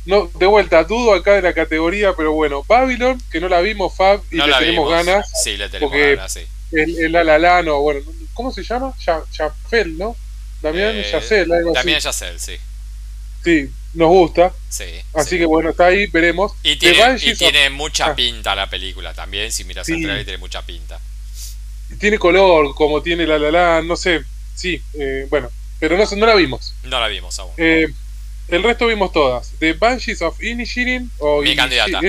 No, 0.06 0.30
de 0.36 0.46
vuelta, 0.46 0.84
dudo 0.84 1.14
acá 1.14 1.34
de 1.34 1.42
la 1.42 1.54
categoría, 1.54 2.14
pero 2.14 2.34
bueno, 2.34 2.64
Babylon, 2.68 3.22
que 3.32 3.40
no 3.40 3.48
la 3.48 3.62
vimos, 3.62 3.96
Fab, 3.96 4.22
y 4.32 4.38
le 4.38 4.54
tenemos 4.60 4.90
ganas. 4.90 5.32
Sí, 5.44 5.56
le 5.56 5.70
tenemos 5.70 5.96
ganas, 5.98 6.34
sí. 6.34 6.42
El, 6.72 6.98
el 7.06 7.16
Alalano, 7.16 7.80
bueno, 7.80 8.02
¿cómo 8.34 8.52
se 8.52 8.64
llama? 8.64 8.94
Jafel, 9.32 9.98
¿no? 9.98 10.16
Damián 10.62 10.96
eh, 10.96 11.10
Yacel, 11.12 11.52
algo 11.52 11.74
Damián 11.74 12.00
Yacel, 12.00 12.40
sí. 12.40 12.58
Sí, 13.44 13.70
nos 13.94 14.10
gusta. 14.10 14.54
Sí. 14.70 14.86
Así 15.14 15.38
que 15.38 15.46
bueno, 15.46 15.72
está 15.72 15.88
ahí, 15.88 16.08
veremos. 16.08 16.54
Y 16.64 16.78
tiene, 16.78 17.70
mucha 17.70 18.08
ah. 18.08 18.16
pinta 18.16 18.56
la 18.56 18.70
película 18.70 19.14
también, 19.14 19.52
si 19.52 19.64
miras 19.64 19.88
el 19.90 20.02
trailer 20.02 20.24
tiene 20.24 20.38
mucha 20.38 20.62
pinta. 20.64 21.00
Tiene 22.00 22.18
color, 22.18 22.74
como 22.74 23.02
tiene 23.04 23.28
la 23.28 23.38
la 23.38 23.52
la, 23.52 23.82
no 23.82 23.96
sé. 23.96 24.24
Sí, 24.56 24.82
eh, 24.94 25.28
bueno, 25.30 25.50
pero 25.80 25.98
no, 25.98 26.04
no 26.16 26.26
la 26.26 26.36
vimos. 26.36 26.74
No 26.84 27.00
la 27.00 27.08
vimos 27.08 27.38
aún. 27.40 27.52
Eh, 27.58 27.88
el 28.48 28.64
resto 28.64 28.88
vimos 28.88 29.12
todas. 29.12 29.52
The 29.60 29.74
Banshees 29.74 30.22
of 30.22 30.42
Inishirin 30.42 31.12
o 31.20 31.42
Mi 31.42 31.56
candidata. 31.56 32.00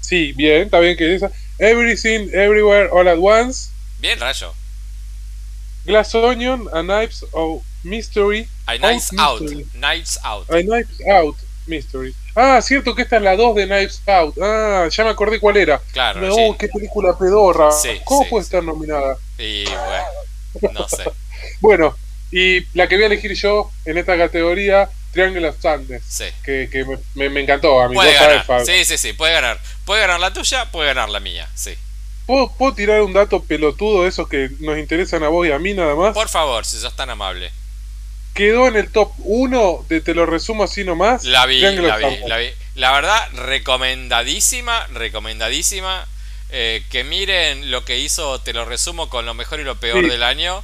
sí, 0.00 0.32
bien, 0.32 0.62
está 0.62 0.78
bien 0.80 0.96
que 0.96 1.14
esa. 1.14 1.30
Everything, 1.58 2.28
Everywhere, 2.32 2.88
All 2.92 3.08
at 3.08 3.18
Once. 3.18 3.70
Bien, 3.98 4.20
rayo. 4.20 4.54
Glass 5.84 6.14
Onion, 6.14 6.68
A 6.72 6.82
Knives 6.82 7.24
of 7.32 7.62
Mystery. 7.82 8.48
A 8.66 8.76
Knives 8.78 9.12
Out. 9.16 9.42
Knives 9.74 10.18
Out. 10.24 10.50
A 10.50 10.60
Knives 10.60 11.00
Out 11.08 11.36
Mystery. 11.66 12.14
Ah, 12.34 12.60
cierto 12.60 12.94
que 12.94 13.02
esta 13.02 13.16
es 13.16 13.22
la 13.22 13.36
2 13.36 13.54
de 13.54 13.66
Knives 13.66 14.02
Out. 14.06 14.36
Ah, 14.42 14.88
ya 14.90 15.04
me 15.04 15.10
acordé 15.10 15.38
cuál 15.38 15.56
era. 15.56 15.80
Claro. 15.92 16.20
No, 16.20 16.56
qué 16.58 16.68
película 16.68 17.16
pedorra. 17.16 17.70
¿Cómo 18.04 18.28
puede 18.28 18.44
estar 18.44 18.62
nominada? 18.62 19.16
Y 19.38 19.64
bueno, 20.60 20.80
no 20.80 20.88
sé. 20.88 21.04
bueno, 21.60 21.96
y 22.32 22.66
la 22.76 22.88
que 22.88 22.96
voy 22.96 23.04
a 23.04 23.06
elegir 23.06 23.32
yo 23.34 23.70
en 23.84 23.98
esta 23.98 24.18
categoría, 24.18 24.90
Triangle 25.12 25.48
of 25.48 25.60
Sadness. 25.60 26.02
Sí. 26.06 26.24
Que, 26.44 26.68
que 26.70 26.84
me, 27.14 27.28
me, 27.28 27.40
encantó 27.40 27.80
a 27.80 27.88
mí. 27.88 27.94
Puede 27.94 28.14
ganar. 28.14 28.66
Sí, 28.66 28.84
sí, 28.84 28.98
sí, 28.98 29.12
puede 29.12 29.32
ganar. 29.32 29.60
Puede 29.84 30.00
ganar 30.00 30.20
la 30.20 30.32
tuya, 30.32 30.70
puede 30.72 30.88
ganar 30.88 31.08
la 31.08 31.20
mía, 31.20 31.48
sí. 31.54 31.74
¿Puedo, 32.26 32.52
¿Puedo 32.52 32.74
tirar 32.74 33.02
un 33.02 33.12
dato 33.12 33.40
pelotudo 33.44 34.02
de 34.02 34.08
esos 34.08 34.28
que 34.28 34.50
nos 34.58 34.76
interesan 34.78 35.22
a 35.22 35.28
vos 35.28 35.46
y 35.46 35.52
a 35.52 35.60
mí 35.60 35.74
nada 35.74 35.94
más? 35.94 36.12
Por 36.12 36.28
favor, 36.28 36.64
si 36.64 36.76
sos 36.76 36.94
tan 36.96 37.08
amable 37.10 37.52
quedó 38.36 38.68
en 38.68 38.76
el 38.76 38.92
top 38.92 39.10
1 39.18 39.86
de 39.88 40.00
Te 40.00 40.14
lo 40.14 40.26
resumo 40.26 40.62
así 40.62 40.84
nomás. 40.84 41.24
La 41.24 41.46
vi, 41.46 41.60
la 41.60 41.96
vi, 41.96 42.18
la 42.26 42.36
vi. 42.36 42.50
La 42.76 42.92
verdad, 42.92 43.28
recomendadísima, 43.32 44.86
recomendadísima. 44.92 46.06
Eh, 46.50 46.84
que 46.90 47.02
miren 47.02 47.72
lo 47.72 47.84
que 47.84 47.98
hizo, 47.98 48.40
te 48.40 48.52
lo 48.52 48.64
resumo 48.64 49.08
con 49.08 49.26
lo 49.26 49.34
mejor 49.34 49.58
y 49.58 49.64
lo 49.64 49.80
peor 49.80 50.08
del 50.08 50.22
año. 50.22 50.62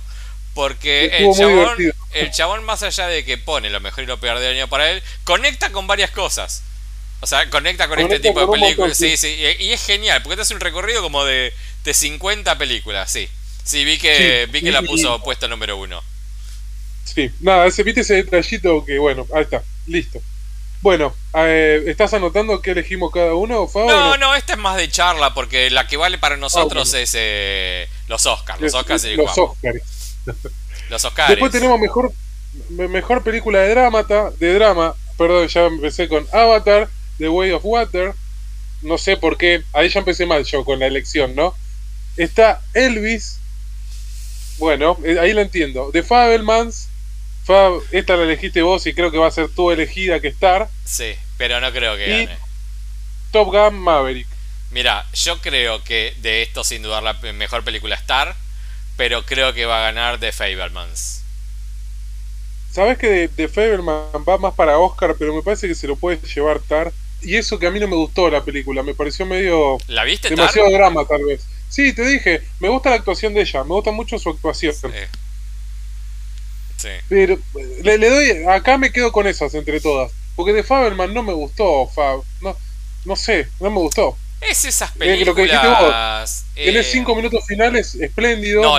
Porque 0.54 1.06
el 1.06 1.35
chabón, 1.35 1.94
el 2.12 2.30
chabón, 2.30 2.64
más 2.64 2.82
allá 2.82 3.08
de 3.08 3.25
que 3.25 3.38
pone 3.38 3.70
lo 3.70 3.80
mejor 3.80 4.04
y 4.04 4.06
lo 4.06 4.20
peor 4.20 4.38
del 4.38 4.54
año 4.56 4.68
para 4.68 4.90
él, 4.90 5.02
conecta 5.25 5.73
con 5.73 5.87
varias 5.87 6.11
cosas. 6.11 6.62
O 7.20 7.26
sea, 7.26 7.49
conecta 7.49 7.88
con 7.88 7.99
este 7.99 8.20
tipo 8.20 8.40
de 8.40 8.61
películas. 8.61 8.99
Sí, 8.99 9.16
sí, 9.16 9.28
y, 9.58 9.73
es 9.73 9.85
genial, 9.85 10.23
porque 10.23 10.37
te 10.37 10.42
hace 10.42 10.54
un 10.54 10.61
recorrido 10.61 11.00
como 11.00 11.25
de, 11.25 11.54
de 11.85 11.94
50 11.94 12.58
películas, 12.58 13.11
sí. 13.11 13.28
Sí, 13.64 13.85
vi 13.85 13.96
que, 13.96 14.46
vi 14.50 14.61
que 14.61 14.73
la 14.73 14.82
puso 14.82 15.23
puesto 15.23 15.49
número 15.49 15.78
uno. 15.78 16.02
Sí, 17.04 17.30
nada, 17.40 17.71
se 17.71 17.82
viste 17.82 18.00
ese 18.00 18.14
detallito 18.14 18.85
que, 18.85 18.99
bueno, 18.99 19.26
ahí 19.35 19.42
está, 19.42 19.62
listo. 19.87 20.21
Bueno, 20.82 21.14
eh, 21.35 21.85
¿estás 21.87 22.12
anotando 22.12 22.61
qué 22.61 22.73
elegimos 22.73 23.12
cada 23.12 23.35
uno? 23.35 23.71
no, 23.73 24.16
no, 24.16 24.35
esta 24.35 24.54
es 24.54 24.59
más 24.59 24.76
de 24.76 24.90
charla 24.90 25.32
porque 25.32 25.71
la 25.71 25.87
que 25.87 25.97
vale 25.97 26.18
para 26.18 26.37
nosotros 26.37 26.92
ah, 26.94 27.00
es 27.00 27.12
eh, 27.16 27.88
los 28.09 28.26
Oscars. 28.26 28.61
Los 28.61 28.75
Oscars 28.75 29.04
y 29.04 29.14
Los 29.14 29.38
Oscars. 29.38 29.80
Los 30.90 31.04
Oscars. 31.04 31.28
Después 31.28 31.52
tenemos 31.52 31.78
mejor, 31.78 32.12
mejor 32.71 33.23
película 33.23 33.61
de 33.61 33.71
drama, 33.71 34.02
de 34.02 34.54
drama, 34.54 34.97
perdón, 35.16 35.47
ya 35.47 35.66
empecé 35.66 36.09
con 36.09 36.26
Avatar, 36.32 36.88
The 37.18 37.28
Way 37.28 37.52
of 37.52 37.64
Water. 37.64 38.14
No 38.80 38.99
sé 38.99 39.16
por 39.16 39.38
qué, 39.38 39.62
ahí 39.73 39.88
ya 39.88 40.00
empecé 40.00 40.26
mal 40.26 40.42
yo 40.42 40.64
con 40.64 40.80
la 40.80 40.87
elección, 40.87 41.37
¿no? 41.37 41.54
Está 42.16 42.61
Elvis, 42.75 43.38
bueno, 44.59 44.99
eh, 45.04 45.18
ahí 45.21 45.32
lo 45.32 45.40
entiendo. 45.40 45.90
The 45.92 46.02
Fabelmans, 46.02 46.88
Fab, 47.44 47.80
esta 47.90 48.16
la 48.16 48.25
elegiste 48.25 48.62
vos 48.62 48.87
y 48.87 48.94
creo 48.94 49.11
que 49.11 49.18
va 49.18 49.26
a 49.26 49.32
ser 49.32 49.49
tu 49.49 49.70
elegida 49.70 50.20
que 50.20 50.28
estar. 50.28 50.68
Sí, 50.84 51.14
pero 51.38 51.61
no 51.61 51.72
creo 51.72 51.96
que 51.96 52.06
gane. 52.06 52.38
Top 53.32 53.49
Gun 53.49 53.78
Maverick. 53.78 54.28
Mira, 54.70 55.04
yo 55.12 55.38
creo 55.40 55.82
que 55.84 56.14
de 56.22 56.42
esto 56.42 56.64
sin 56.64 56.82
dudar 56.82 57.02
la 57.02 57.14
mejor 57.32 57.62
película 57.64 57.94
Star, 57.96 58.34
pero 58.96 59.25
creo 59.25 59.52
que 59.52 59.66
va 59.66 59.80
a 59.80 59.92
ganar 59.92 60.18
The 60.18 60.32
Fablemans. 60.32 61.22
Sabes 62.70 62.96
que 62.96 63.28
The 63.28 63.49
Fableman 63.49 64.25
va 64.26 64.38
más 64.38 64.54
para 64.54 64.78
Oscar, 64.78 65.14
pero 65.18 65.34
me 65.34 65.42
parece 65.42 65.68
que 65.68 65.75
se 65.75 65.87
lo 65.87 65.96
puede 65.96 66.18
llevar 66.34 66.61
Tar. 66.61 66.92
Y 67.20 67.37
eso 67.37 67.58
que 67.58 67.66
a 67.66 67.70
mí 67.70 67.78
no 67.78 67.87
me 67.87 67.96
gustó 67.96 68.30
la 68.30 68.42
película, 68.42 68.82
me 68.82 68.94
pareció 68.94 69.26
medio. 69.26 69.78
¿La 69.88 70.04
viste? 70.04 70.30
Demasiado 70.30 70.70
drama, 70.70 71.04
tal 71.06 71.25
vez. 71.25 71.44
Sí, 71.68 71.92
te 71.92 72.06
dije, 72.06 72.42
me 72.61 72.68
gusta 72.68 72.90
la 72.90 72.96
actuación 72.96 73.34
de 73.34 73.42
ella, 73.42 73.62
me 73.64 73.75
gusta 73.75 73.90
mucho 73.90 74.18
su 74.18 74.30
actuación. 74.30 74.75
Sí. 74.75 74.88
Pero 77.08 77.38
le, 77.82 77.98
le 77.98 78.10
doy, 78.10 78.44
acá 78.48 78.78
me 78.78 78.92
quedo 78.92 79.12
con 79.12 79.26
esas 79.26 79.54
entre 79.54 79.80
todas. 79.80 80.10
Porque 80.36 80.52
de 80.52 80.62
Fabelman 80.62 81.12
no 81.12 81.22
me 81.22 81.32
gustó, 81.32 81.86
Fab. 81.88 82.22
No, 82.40 82.56
no 83.04 83.16
sé, 83.16 83.48
no 83.60 83.70
me 83.70 83.78
gustó. 83.78 84.16
Es 84.40 84.64
esas 84.64 84.90
Eh, 84.98 85.24
lo 85.24 85.34
que 85.36 85.42
dijiste 85.42 85.66
vos, 85.68 85.76
películas. 85.78 86.44
Tenés 86.54 86.86
eh, 86.86 86.90
cinco 86.90 87.14
minutos 87.14 87.44
finales 87.46 87.94
espléndidos, 87.94 88.62
no. 88.64 88.78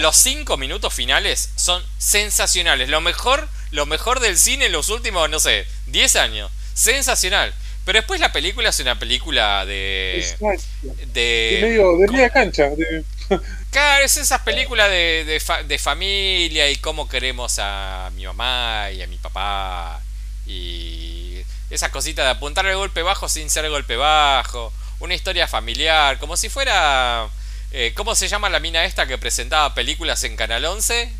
Los 0.00 0.16
cinco 0.16 0.56
minutos 0.56 0.92
finales 0.92 1.50
son 1.54 1.82
sensacionales. 1.98 2.88
Lo 2.88 3.00
mejor, 3.00 3.48
lo 3.70 3.86
mejor 3.86 4.18
del 4.20 4.36
cine 4.36 4.66
en 4.66 4.72
los 4.72 4.88
últimos, 4.88 5.30
no 5.30 5.38
sé, 5.38 5.64
10 5.86 6.16
años. 6.16 6.50
Sensacional. 6.74 7.54
Pero 7.84 7.98
después 8.00 8.20
la 8.20 8.32
película 8.32 8.70
es 8.70 8.80
una 8.80 8.98
película 8.98 9.64
de. 9.64 10.18
Exacto. 10.18 10.64
de 10.82 11.04
De 11.12 11.58
medio, 11.62 11.96
de 11.98 12.08
media 12.08 12.30
cancha. 12.30 12.70
de- 12.70 13.04
Claro, 13.70 14.04
es 14.04 14.16
esas 14.16 14.40
películas 14.42 14.90
de, 14.90 15.24
de, 15.24 15.38
fa- 15.38 15.62
de 15.62 15.78
familia 15.78 16.68
y 16.70 16.76
cómo 16.76 17.08
queremos 17.08 17.58
a 17.60 18.10
mi 18.14 18.24
mamá 18.26 18.90
y 18.92 19.00
a 19.02 19.06
mi 19.06 19.16
papá. 19.16 20.00
Y 20.46 21.40
esas 21.70 21.90
cositas 21.90 22.24
de 22.24 22.30
apuntar 22.32 22.66
el 22.66 22.76
golpe 22.76 23.02
bajo 23.02 23.28
sin 23.28 23.48
ser 23.48 23.68
golpe 23.70 23.96
bajo. 23.96 24.72
Una 24.98 25.14
historia 25.14 25.46
familiar, 25.46 26.18
como 26.18 26.36
si 26.36 26.48
fuera... 26.48 27.28
eh, 27.70 27.92
¿Cómo 27.94 28.14
se 28.16 28.26
llama 28.28 28.48
la 28.50 28.58
mina 28.60 28.84
esta 28.84 29.06
que 29.06 29.18
presentaba 29.18 29.72
películas 29.74 30.24
en 30.24 30.36
Canal 30.36 30.64
11? 30.64 31.12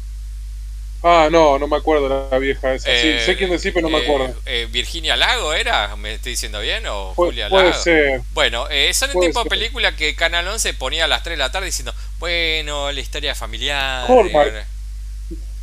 Ah, 1.03 1.29
no, 1.31 1.59
no 1.59 1.67
me 1.67 1.77
acuerdo 1.77 2.29
la 2.31 2.39
vieja 2.39 2.75
esa. 2.75 2.95
Sí, 2.95 3.09
Eh, 3.09 3.21
sé 3.21 3.37
quién 3.37 3.51
decir, 3.51 3.73
pero 3.73 3.89
no 3.89 3.91
me 3.91 3.99
eh, 3.99 4.03
acuerdo. 4.03 4.35
eh, 4.45 4.69
¿Virginia 4.71 5.17
Lago 5.17 5.53
era? 5.55 5.97
¿Me 5.97 6.15
estoy 6.15 6.33
diciendo 6.33 6.61
bien? 6.61 6.87
¿O 6.87 7.15
Pu- 7.15 7.25
Julia 7.25 7.49
puede 7.49 7.73
Lago? 7.73 7.75
ser. 7.75 8.23
Bueno, 8.33 8.67
eh, 8.71 8.93
son 8.95 9.11
el 9.11 9.19
tipo 9.19 9.43
de 9.43 9.47
película 9.47 9.97
que 9.97 10.15
Canal 10.15 10.47
11 10.49 10.75
ponía 10.75 11.05
a 11.05 11.09
las 11.09 11.23
3 11.23 11.35
de 11.39 11.39
la 11.45 11.53
tarde 11.53 11.67
diciendo, 11.67 11.95
bueno, 12.19 12.93
la 12.93 13.01
historia 13.01 13.35
familiar. 13.35 14.07
Hallmark. 14.09 14.67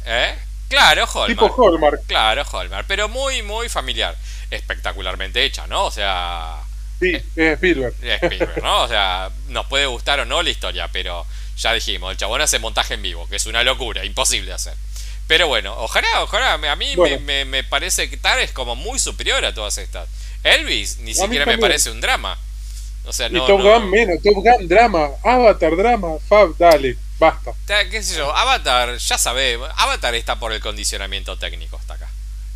¿Eh? 0.06 0.36
Claro, 0.70 1.06
Hallmark. 1.08 1.52
Tipo 1.52 1.64
Hallmark. 1.64 2.02
Claro, 2.08 2.44
Hallmark. 2.52 2.86
Pero 2.88 3.08
muy, 3.10 3.42
muy 3.44 3.70
familiar. 3.70 4.16
Espectacularmente 4.52 5.44
hecha, 5.44 5.68
¿no? 5.68 5.86
O 5.86 5.92
sea, 5.92 6.58
Sí, 7.00 7.14
es 7.36 7.54
Spielberg. 7.54 7.94
es 8.02 8.24
Spielberg, 8.24 8.64
¿no? 8.64 8.84
O 8.84 8.88
sea, 8.88 9.30
nos 9.50 9.66
puede 9.68 9.86
gustar 9.86 10.20
o 10.20 10.26
no 10.26 10.42
la 10.42 10.50
historia, 10.50 10.88
pero 10.92 11.26
ya 11.58 11.74
dijimos, 11.74 12.12
el 12.12 12.18
chabón 12.18 12.42
hace 12.42 12.60
montaje 12.60 12.96
en 12.96 13.02
vivo, 13.02 13.28
que 13.30 13.36
es 13.36 13.46
una 13.46 13.64
locura, 13.64 14.04
imposible 14.06 14.48
de 14.50 14.54
hacer. 14.56 14.74
Pero 15.28 15.48
bueno, 15.48 15.76
ojalá, 15.78 16.24
ojalá, 16.24 16.54
a 16.54 16.76
mí 16.78 16.96
Bueno. 16.96 17.18
me, 17.20 17.44
me- 17.44 17.46
me 17.46 17.64
parece 17.64 18.10
que 18.10 18.18
Tar 18.18 18.40
es 18.40 18.52
como 18.52 18.76
muy 18.76 18.98
superior 19.00 19.44
a 19.46 19.54
todas 19.54 19.78
estas. 19.78 20.08
Elvis 20.44 21.00
ni 21.00 21.14
siquiera 21.14 21.46
me 21.46 21.58
parece 21.58 21.92
un 21.92 22.00
drama. 22.02 22.38
O 23.06 23.14
sea, 23.14 23.28
Y 23.28 23.32
no, 23.34 23.46
Top 23.46 23.60
no- 23.62 23.80
Gun 23.80 23.90
menos, 23.90 24.22
Top 24.24 24.36
Gun 24.36 24.68
drama, 24.68 25.10
Avatar 25.24 25.76
drama, 25.76 26.18
Fab, 26.28 26.56
dale, 26.58 26.98
basta. 27.20 27.52
Ta- 27.66 27.90
qué 27.90 28.02
sé 28.04 28.16
yo, 28.18 28.34
Avatar, 28.36 28.98
ya 28.98 29.18
sabés, 29.18 29.58
Avatar 29.78 30.16
está 30.16 30.40
por 30.40 30.52
el 30.54 30.60
condicionamiento 30.62 31.38
técnico 31.38 31.78
hasta 31.78 31.96
acá. 31.96 32.10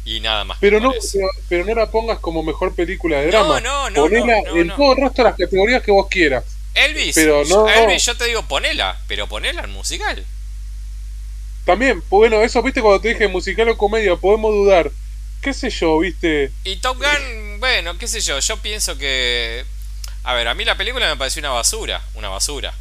Y 0.04 0.20
nada 0.20 0.44
más. 0.46 0.58
Pero 0.60 0.80
no, 0.80 0.94
pero, 1.14 1.28
pero 1.48 1.66
no 1.66 1.76
la 1.76 1.86
pongas 1.92 2.20
como 2.20 2.42
mejor 2.44 2.74
película 2.74 3.20
de 3.20 3.26
No, 3.28 3.32
drama. 3.32 3.62
no, 3.62 3.90
no, 3.92 4.02
Ponela 4.04 4.42
no, 4.46 4.54
no, 4.56 4.62
en 4.62 4.68
no. 4.68 4.76
todo 4.76 4.92
el 4.94 4.98
resto 5.04 5.24
de 5.24 5.30
las 5.30 5.38
categorías 5.38 5.84
que 5.84 5.92
vos 5.92 6.08
quieras. 6.10 6.44
Elvis, 6.74 7.14
pero 7.16 7.44
no- 7.46 7.68
Elvis, 7.70 8.06
yo 8.06 8.16
te 8.18 8.26
digo 8.26 8.44
ponela, 8.44 8.98
pero 9.08 9.28
ponela 9.28 9.62
en 9.64 9.72
musical. 9.72 10.26
También, 11.66 12.04
bueno, 12.10 12.42
eso, 12.42 12.62
viste, 12.64 12.82
cuando 12.82 13.02
te 13.02 13.10
dije 13.10 13.28
musical 13.28 13.70
o 13.70 13.78
comedia, 13.78 14.16
podemos 14.16 14.52
dudar. 14.52 14.92
¿Qué 15.42 15.54
sé 15.54 15.70
yo, 15.70 16.00
viste? 16.00 16.52
Y 16.64 16.76
Top 16.78 16.98
Gun, 16.98 17.60
bueno, 17.60 17.98
qué 17.98 18.08
sé 18.08 18.22
yo, 18.22 18.40
yo 18.40 18.58
pienso 18.58 18.98
que... 18.98 19.66
A 20.24 20.34
ver, 20.36 20.48
a 20.48 20.54
mí 20.54 20.66
la 20.66 20.78
película 20.78 21.08
me 21.10 21.18
pareció 21.18 21.40
una 21.40 21.50
basura, 21.50 22.04
una 22.14 22.30
basura. 22.30 22.74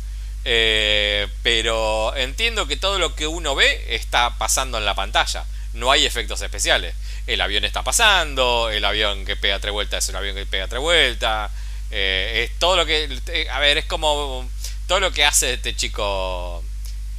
Eh, 0.45 1.27
pero 1.43 2.15
entiendo 2.17 2.67
que 2.67 2.77
todo 2.77 2.99
lo 2.99 3.15
que 3.15 3.27
uno 3.27 3.55
ve 3.55 3.87
está 3.95 4.37
pasando 4.39 4.79
en 4.79 4.85
la 4.85 4.95
pantalla. 4.95 5.45
No 5.73 5.91
hay 5.91 6.05
efectos 6.05 6.43
especiales. 6.43 6.95
El 7.27 7.41
avión 7.41 7.65
está 7.65 7.83
pasando, 7.83 8.71
el 8.71 8.85
avión 8.85 9.25
que 9.25 9.37
pega 9.37 9.59
tres 9.59 9.73
vueltas 9.73 10.05
es 10.05 10.11
el 10.11 10.17
avión 10.17 10.35
que 10.35 10.47
pega 10.47 10.69
tres 10.69 10.81
vueltas. 10.81 11.51
Eh, 11.91 12.45
es 12.45 12.59
todo 12.59 12.77
lo 12.77 12.87
que... 12.87 13.09
eh, 13.29 13.49
a 13.51 13.59
ver, 13.59 13.79
es 13.79 13.85
como 13.87 14.49
todo 14.87 15.01
lo 15.01 15.13
que 15.13 15.25
hace 15.25 15.55
este 15.55 15.75
chico... 15.75 16.63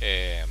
Eh, 0.01 0.45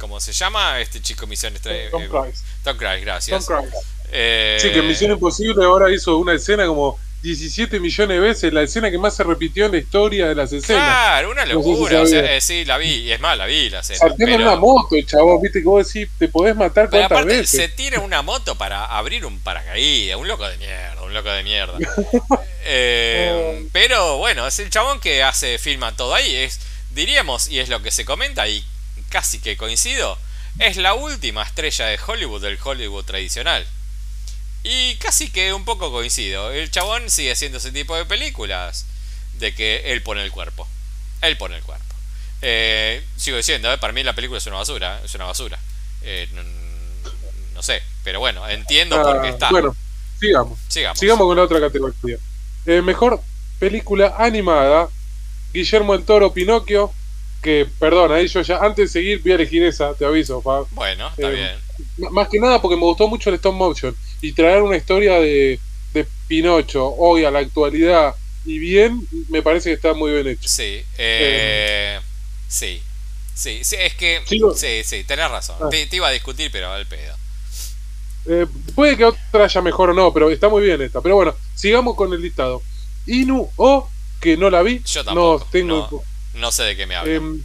¿Cómo 0.00 0.18
se 0.20 0.32
llama? 0.32 0.80
Este 0.80 1.00
chico 1.00 1.26
Misión 1.28 1.54
Extra- 1.54 1.72
Tom 1.90 2.02
eh, 2.02 2.08
Cruise. 2.08 2.42
Tom 2.64 2.76
Cruise, 2.76 3.00
gracias. 3.02 3.46
Tom 3.46 3.56
Cruise. 3.58 3.74
Eh, 4.12 4.58
Sí, 4.60 4.70
que 4.72 4.82
Misión 4.82 5.12
Imposible 5.12 5.64
ahora 5.64 5.92
hizo 5.94 6.16
una 6.16 6.32
escena 6.34 6.66
como 6.66 6.98
17 7.22 7.78
millones 7.80 8.16
de 8.16 8.18
veces, 8.20 8.52
la 8.52 8.62
escena 8.62 8.90
que 8.90 8.96
más 8.96 9.14
se 9.14 9.22
repitió 9.22 9.66
en 9.66 9.72
la 9.72 9.78
historia 9.78 10.26
de 10.26 10.34
las 10.34 10.50
escenas. 10.54 10.82
Claro, 10.82 11.30
una 11.30 11.44
No 11.44 11.58
sé 11.58 11.64
si 11.64 11.70
locura. 11.70 12.00
o 12.00 12.06
sea, 12.06 12.18
sabía. 12.20 12.36
eh, 12.36 12.40
sí, 12.40 12.64
la 12.64 12.78
vi. 12.78 12.88
Y 12.88 13.12
es 13.12 13.20
más, 13.20 13.36
la 13.36 13.44
vi 13.44 13.68
la 13.68 13.80
escena. 13.80 13.98
Saltando 13.98 14.24
en 14.24 14.38
Pero, 14.38 14.50
una 14.50 14.56
moto, 14.58 14.96
chabón, 15.06 15.42
viste 15.42 15.60
que 15.60 15.68
vos 15.68 15.86
decís, 15.86 16.08
te 16.18 16.28
podés 16.28 16.56
matar 16.56 16.88
pero 16.88 17.02
cuántas 17.02 17.18
aparte, 17.18 17.36
veces. 17.40 17.60
se 17.60 17.68
tira 17.68 18.00
una 18.00 18.22
moto 18.22 18.56
para 18.56 18.86
abrir 18.86 19.26
un 19.26 19.38
paracaídas. 19.38 20.16
Un 20.18 20.28
loco 20.28 20.48
de 20.48 20.56
mierda, 20.56 21.02
un 21.02 21.12
loco 21.12 21.30
de 21.30 21.42
mierda. 21.44 21.78
Eh, 22.72 23.66
pero 23.72 24.18
bueno, 24.18 24.46
es 24.46 24.58
el 24.58 24.68
chabón 24.70 25.00
que 25.00 25.22
hace, 25.22 25.58
filma 25.58 25.96
todo 25.96 26.14
ahí. 26.14 26.34
Es, 26.36 26.60
diríamos, 26.90 27.48
y 27.48 27.58
es 27.58 27.68
lo 27.68 27.82
que 27.82 27.90
se 27.90 28.04
comenta, 28.04 28.46
y 28.48 28.64
casi 29.10 29.38
que 29.40 29.58
coincido, 29.58 30.16
es 30.58 30.76
la 30.78 30.94
última 30.94 31.42
estrella 31.42 31.86
de 31.86 31.98
Hollywood, 32.04 32.40
del 32.40 32.58
Hollywood 32.62 33.04
tradicional. 33.04 33.66
Y 34.62 34.96
casi 34.96 35.30
que 35.30 35.52
un 35.52 35.64
poco 35.64 35.90
coincido. 35.90 36.50
El 36.50 36.70
chabón 36.70 37.08
sigue 37.10 37.32
haciendo 37.32 37.58
ese 37.58 37.72
tipo 37.72 37.96
de 37.96 38.04
películas. 38.04 38.86
De 39.38 39.54
que 39.54 39.92
él 39.92 40.02
pone 40.02 40.22
el 40.22 40.30
cuerpo. 40.30 40.68
Él 41.22 41.36
pone 41.38 41.56
el 41.56 41.62
cuerpo. 41.62 41.84
Eh, 42.42 43.02
sigo 43.16 43.36
diciendo, 43.38 43.72
eh, 43.72 43.78
para 43.78 43.92
mí 43.92 44.02
la 44.02 44.14
película 44.14 44.38
es 44.38 44.46
una 44.46 44.56
basura. 44.56 45.00
Es 45.04 45.14
una 45.14 45.24
basura. 45.24 45.58
Eh, 46.02 46.28
no, 46.32 46.42
no 47.54 47.62
sé. 47.62 47.82
Pero 48.04 48.20
bueno, 48.20 48.46
entiendo 48.48 49.02
por 49.02 49.22
qué 49.22 49.28
Ah, 49.28 49.30
está. 49.30 49.50
Bueno, 49.50 49.74
sigamos. 50.18 50.58
sigamos. 50.68 50.98
Sigamos 50.98 51.26
con 51.26 51.36
la 51.36 51.42
otra 51.44 51.60
categoría. 51.60 52.18
Eh, 52.66 52.82
mejor 52.82 53.22
película 53.58 54.14
animada, 54.18 54.88
Guillermo 55.54 55.94
el 55.94 56.04
Toro, 56.04 56.32
Pinocchio, 56.34 56.92
que, 57.42 57.66
perdón, 57.78 58.12
ahí 58.12 58.26
yo 58.28 58.42
ya, 58.42 58.58
antes 58.58 58.92
de 58.92 59.00
seguir 59.00 59.22
voy 59.22 59.32
a 59.32 59.34
elegir 59.36 59.62
esa, 59.64 59.94
te 59.94 60.04
aviso, 60.04 60.42
Fab. 60.42 60.66
Bueno, 60.72 61.08
está 61.08 61.30
Eh, 61.30 61.34
bien. 61.96 62.10
Más 62.12 62.28
que 62.28 62.38
nada 62.38 62.60
porque 62.60 62.76
me 62.76 62.82
gustó 62.82 63.08
mucho 63.08 63.30
el 63.30 63.36
stop 63.36 63.54
motion 63.54 63.96
y 64.20 64.32
traer 64.32 64.62
una 64.62 64.76
historia 64.76 65.14
de, 65.20 65.58
de 65.94 66.06
Pinocho 66.28 66.86
hoy 66.98 67.24
a 67.24 67.30
la 67.30 67.38
actualidad 67.40 68.14
y 68.44 68.58
bien, 68.58 69.06
me 69.28 69.42
parece 69.42 69.70
que 69.70 69.74
está 69.74 69.92
muy 69.94 70.12
bien 70.12 70.26
hecho. 70.28 70.48
Sí. 70.48 70.82
eh, 70.98 71.98
sí. 72.48 72.82
Sí, 73.34 73.64
sí, 73.64 73.76
es 73.78 73.94
que. 73.94 74.20
Sigo. 74.26 74.54
Sí, 74.54 74.82
sí, 74.84 75.04
tenés 75.04 75.30
razón. 75.30 75.56
Ah. 75.62 75.68
Te, 75.70 75.86
te 75.86 75.96
iba 75.96 76.08
a 76.08 76.10
discutir, 76.10 76.50
pero 76.52 76.70
al 76.72 76.84
pedo. 76.86 77.14
Eh, 78.26 78.46
puede 78.74 78.98
que 78.98 79.04
otra 79.06 79.44
haya 79.44 79.62
mejor 79.62 79.90
o 79.90 79.94
no, 79.94 80.12
pero 80.12 80.30
está 80.30 80.50
muy 80.50 80.62
bien 80.62 80.82
esta. 80.82 81.00
Pero 81.00 81.16
bueno, 81.16 81.34
sigamos 81.54 81.96
con 81.96 82.12
el 82.12 82.20
listado. 82.20 82.60
Inu 83.06 83.48
o, 83.56 83.88
que 84.20 84.36
no 84.36 84.50
la 84.50 84.60
vi, 84.62 84.82
Yo 84.84 85.02
no 85.04 85.06
tampoco. 85.38 85.46
tengo... 85.50 85.88
No 85.90 86.02
sé 86.52 86.62
de 86.64 86.76
qué 86.76 86.86
me 86.86 86.96
hablas. 86.96 87.16
Em, 87.16 87.42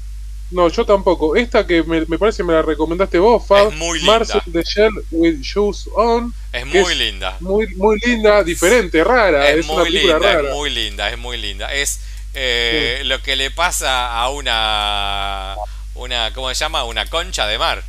no, 0.52 0.70
yo 0.70 0.86
tampoco. 0.86 1.36
Esta 1.36 1.66
que 1.66 1.84
me, 1.84 2.06
me 2.06 2.18
parece 2.20 2.44
me 2.44 2.54
la 2.54 2.62
recomendaste 2.62 3.18
vos, 3.20 3.46
Fab. 3.46 3.70
Es 3.70 3.76
muy 3.76 3.98
linda. 4.00 4.14
Marcel 4.20 4.42
the 4.52 4.64
Shell 4.64 4.92
with 5.12 5.42
Shoes 5.42 5.90
On. 5.96 6.34
es 6.54 6.66
muy 6.66 6.78
es 6.94 6.98
linda. 6.98 7.38
Muy, 7.40 7.68
muy 7.76 8.00
linda, 8.06 8.44
diferente, 8.44 9.04
rara. 9.04 9.50
Es, 9.50 9.60
Es 9.60 9.66
una 9.66 9.76
muy 9.82 9.84
película 9.86 10.14
linda, 10.20 10.34
rara. 10.34 10.50
es 10.50 10.54
muy 10.56 10.70
linda, 10.70 11.10
es 11.10 11.18
muy 11.18 11.38
linda. 11.38 11.74
Es 11.74 12.00
eh, 12.34 13.02
lo 13.06 13.22
que 13.22 13.36
le 13.36 13.50
pasa 13.52 14.14
a 14.20 14.30
una. 14.30 15.56
una 15.96 16.32
¿Cómo 16.34 16.50
se 16.50 16.56
llama? 16.56 16.84
Una 16.84 17.06
concha 17.08 17.48
de 17.48 17.58
mar. 17.58 17.84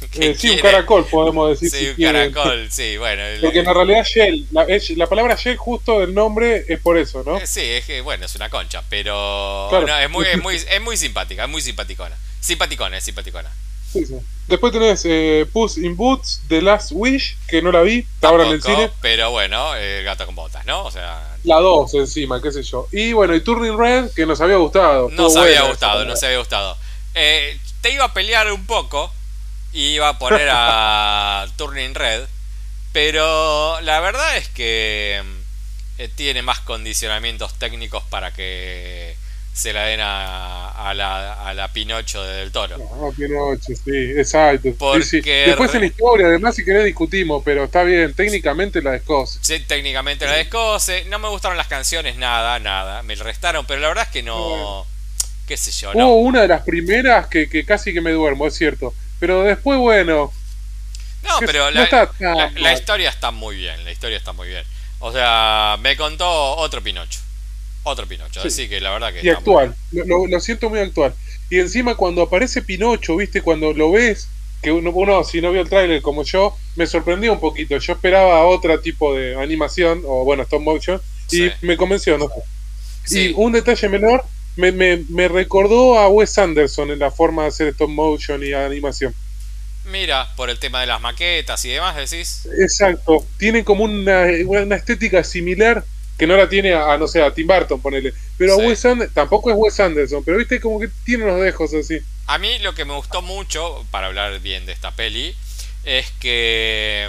Eh, 0.20 0.34
sí, 0.36 0.50
un 0.50 0.58
caracol, 0.58 1.06
podemos 1.06 1.50
decir. 1.50 1.70
Sí, 1.70 1.78
si 1.78 1.88
un 1.90 1.94
quieren. 1.94 2.32
caracol, 2.32 2.68
sí, 2.70 2.96
bueno. 2.96 3.22
el- 3.26 3.40
Porque 3.40 3.58
en 3.60 3.66
realidad 3.66 4.04
Shell, 4.04 4.46
la, 4.50 4.62
es- 4.64 4.90
la 4.90 5.06
palabra 5.06 5.36
Shell 5.36 5.56
justo 5.56 6.00
del 6.00 6.14
nombre 6.14 6.64
es 6.68 6.80
por 6.80 6.96
eso, 6.98 7.22
¿no? 7.24 7.38
eh, 7.38 7.46
sí, 7.46 7.60
es 7.62 7.84
que, 7.84 8.00
bueno, 8.00 8.26
es 8.26 8.34
una 8.34 8.48
concha, 8.50 8.82
pero. 8.88 9.66
Claro. 9.70 9.86
no, 9.86 9.98
es, 9.98 10.10
muy, 10.10 10.26
es, 10.26 10.42
muy, 10.42 10.56
es 10.56 10.80
muy 10.80 10.96
simpática, 10.96 11.44
es 11.44 11.50
muy 11.50 11.62
simpaticona. 11.62 12.16
Simpaticona, 12.40 12.96
es 12.98 13.04
simpaticona. 13.04 13.50
Sí, 13.92 14.06
sí. 14.06 14.14
Después 14.46 14.72
tenés 14.72 15.02
eh, 15.04 15.46
Puss 15.52 15.76
in 15.76 15.96
Boots, 15.96 16.42
The 16.48 16.62
Last 16.62 16.90
Wish, 16.92 17.36
que 17.48 17.60
no 17.60 17.70
la 17.72 17.82
vi, 17.82 17.98
está 18.14 18.28
ahora 18.28 18.46
en 18.46 18.52
el 18.52 18.62
cine. 18.62 18.90
Pero 19.00 19.30
bueno, 19.32 19.76
eh, 19.76 20.02
gato 20.04 20.26
con 20.26 20.34
botas, 20.36 20.64
¿no? 20.64 20.84
O 20.84 20.90
sea, 20.92 21.36
La 21.44 21.56
2 21.60 21.94
encima, 21.94 22.40
qué 22.40 22.50
sé 22.52 22.62
yo. 22.62 22.86
Y 22.92 23.12
bueno, 23.12 23.34
y 23.34 23.40
Turning 23.40 23.76
Red, 23.78 24.10
que 24.14 24.26
nos 24.26 24.40
había 24.40 24.56
gustado. 24.56 25.08
no 25.10 25.26
Estuvo 25.26 25.30
se 25.30 25.38
había 25.40 25.62
gustado, 25.68 26.00
esa. 26.02 26.08
no 26.08 26.16
se 26.16 26.26
había 26.26 26.38
gustado. 26.38 26.76
Eh, 27.14 27.58
te 27.80 27.92
iba 27.92 28.04
a 28.04 28.14
pelear 28.14 28.50
un 28.52 28.64
poco 28.66 29.12
iba 29.72 30.08
a 30.08 30.18
poner 30.18 30.48
a 30.52 31.46
Turning 31.56 31.94
Red, 31.94 32.24
pero 32.92 33.80
la 33.82 34.00
verdad 34.00 34.36
es 34.36 34.48
que 34.48 35.22
eh, 35.98 36.08
tiene 36.16 36.42
más 36.42 36.60
condicionamientos 36.60 37.54
técnicos 37.58 38.02
para 38.04 38.32
que 38.32 39.16
se 39.52 39.72
la 39.72 39.84
den 39.84 40.00
a, 40.00 40.70
a 40.70 40.94
la, 40.94 41.34
a 41.48 41.54
la 41.54 41.72
Pinocho 41.72 42.22
de 42.24 42.36
Del 42.38 42.52
Toro. 42.52 42.78
No, 42.78 43.12
Pinocho, 43.12 43.72
sí, 43.84 44.12
exacto. 44.16 44.70
Porque 44.78 45.04
sí. 45.04 45.20
Después 45.20 45.72
re- 45.72 45.78
en 45.78 45.84
historia, 45.84 46.26
además, 46.28 46.54
si 46.56 46.64
querés 46.64 46.84
discutimos, 46.84 47.42
pero 47.44 47.64
está 47.64 47.82
bien, 47.82 48.14
técnicamente 48.14 48.80
la 48.80 48.92
descos. 48.92 49.38
Sí, 49.42 49.60
técnicamente 49.60 50.24
la 50.24 50.32
descose, 50.34 51.04
no 51.06 51.18
me 51.18 51.28
gustaron 51.28 51.56
las 51.58 51.66
canciones, 51.68 52.16
nada, 52.16 52.58
nada, 52.58 53.02
me 53.02 53.14
restaron, 53.16 53.66
pero 53.66 53.80
la 53.80 53.88
verdad 53.88 54.04
es 54.06 54.10
que 54.12 54.22
no, 54.22 54.86
qué 55.46 55.56
sé 55.56 55.72
yo, 55.72 55.90
Hubo 55.92 55.98
no. 55.98 56.10
una 56.14 56.42
de 56.42 56.48
las 56.48 56.62
primeras 56.62 57.26
que, 57.26 57.48
que 57.48 57.64
casi 57.64 57.92
que 57.92 58.00
me 58.00 58.12
duermo, 58.12 58.46
es 58.46 58.54
cierto. 58.54 58.94
Pero 59.20 59.42
después, 59.44 59.78
bueno. 59.78 60.32
No, 61.22 61.30
pero 61.40 61.64
no 61.66 61.70
la, 61.72 61.84
está 61.84 62.10
la- 62.58 62.72
historia 62.72 63.10
está 63.10 63.30
muy 63.30 63.56
bien. 63.56 63.84
La 63.84 63.92
historia 63.92 64.16
está 64.16 64.32
muy 64.32 64.48
bien. 64.48 64.64
O 64.98 65.12
sea, 65.12 65.76
me 65.80 65.96
contó 65.96 66.28
otro 66.56 66.82
Pinocho. 66.82 67.20
Otro 67.82 68.06
Pinocho. 68.06 68.40
Sí. 68.42 68.48
Así 68.48 68.68
que 68.68 68.80
la 68.80 68.90
verdad 68.90 69.12
que 69.12 69.18
Y 69.22 69.28
está 69.28 69.38
actual. 69.38 69.76
Lo, 69.92 70.04
lo- 70.06 70.26
lo 70.26 70.40
siento 70.40 70.68
muy 70.70 70.80
actual. 70.80 71.14
Y 71.50 71.58
encima 71.58 71.94
cuando 71.94 72.22
aparece 72.22 72.62
Pinocho, 72.62 73.16
viste, 73.16 73.42
cuando 73.42 73.72
lo 73.72 73.92
ves, 73.92 74.28
que 74.62 74.72
uno, 74.72 74.90
uno, 74.90 75.24
si 75.24 75.40
no 75.40 75.52
vio 75.52 75.62
el 75.62 75.68
tráiler 75.68 76.00
como 76.02 76.22
yo, 76.22 76.56
me 76.76 76.86
sorprendió 76.86 77.32
un 77.32 77.40
poquito. 77.40 77.76
Yo 77.78 77.92
esperaba 77.94 78.44
otro 78.46 78.78
tipo 78.80 79.14
de 79.14 79.40
animación, 79.40 80.02
o 80.06 80.24
bueno, 80.24 80.42
stop 80.44 80.60
motion, 80.62 81.00
y 81.30 81.36
Sí. 81.36 81.52
me 81.62 81.76
convenció, 81.76 82.18
¿no? 82.18 82.28
Sí. 83.04 83.28
Y 83.30 83.32
un 83.36 83.52
detalle 83.52 83.88
menor, 83.88 84.24
me, 84.56 84.72
me, 84.72 85.04
me 85.08 85.28
recordó 85.28 85.98
a 85.98 86.08
Wes 86.08 86.36
Anderson 86.38 86.90
en 86.90 86.98
la 86.98 87.10
forma 87.10 87.42
de 87.42 87.48
hacer 87.48 87.68
stop 87.68 87.90
motion 87.90 88.42
y 88.44 88.52
animación. 88.52 89.14
Mira, 89.84 90.28
por 90.36 90.50
el 90.50 90.58
tema 90.58 90.80
de 90.80 90.86
las 90.86 91.00
maquetas 91.00 91.64
y 91.64 91.70
demás, 91.70 91.96
decís. 91.96 92.46
Exacto. 92.58 93.26
Tiene 93.38 93.64
como 93.64 93.84
una, 93.84 94.26
una 94.46 94.76
estética 94.76 95.24
similar 95.24 95.84
que 96.18 96.26
no 96.26 96.36
la 96.36 96.48
tiene 96.50 96.74
a, 96.74 96.92
a, 96.92 96.98
no 96.98 97.08
sé, 97.08 97.22
a 97.22 97.32
Tim 97.32 97.46
Burton, 97.46 97.80
ponele. 97.80 98.12
Pero 98.36 98.56
Sí. 98.56 98.60
a 98.62 98.66
Wes 98.66 98.84
Anderson, 98.84 99.14
tampoco 99.14 99.50
es 99.50 99.56
Wes 99.58 99.80
Anderson, 99.80 100.22
pero 100.22 100.36
viste 100.36 100.60
como 100.60 100.78
que 100.78 100.88
tiene 101.04 101.24
unos 101.24 101.40
dejos 101.40 101.72
así. 101.72 101.98
A 102.26 102.38
mí 102.38 102.58
lo 102.58 102.74
que 102.74 102.84
me 102.84 102.94
gustó 102.94 103.22
mucho, 103.22 103.86
para 103.90 104.08
hablar 104.08 104.38
bien 104.40 104.66
de 104.66 104.72
esta 104.72 104.90
peli, 104.94 105.34
es 105.84 106.10
que 106.20 107.08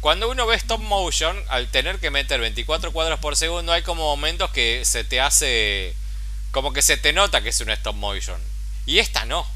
cuando 0.00 0.30
uno 0.30 0.46
ve 0.46 0.54
stop 0.56 0.80
motion, 0.80 1.36
al 1.48 1.68
tener 1.72 1.98
que 1.98 2.10
meter 2.10 2.40
24 2.40 2.92
cuadros 2.92 3.18
por 3.18 3.36
segundo, 3.36 3.72
hay 3.72 3.82
como 3.82 4.04
momentos 4.04 4.50
que 4.52 4.84
se 4.84 5.02
te 5.04 5.20
hace. 5.20 5.94
Como 6.52 6.72
que 6.72 6.82
se 6.82 6.96
te 6.96 7.12
nota 7.12 7.42
que 7.42 7.48
es 7.48 7.60
un 7.60 7.70
stop 7.70 7.96
motion. 7.96 8.40
Y 8.86 8.98
esta 9.00 9.24
no. 9.24 9.46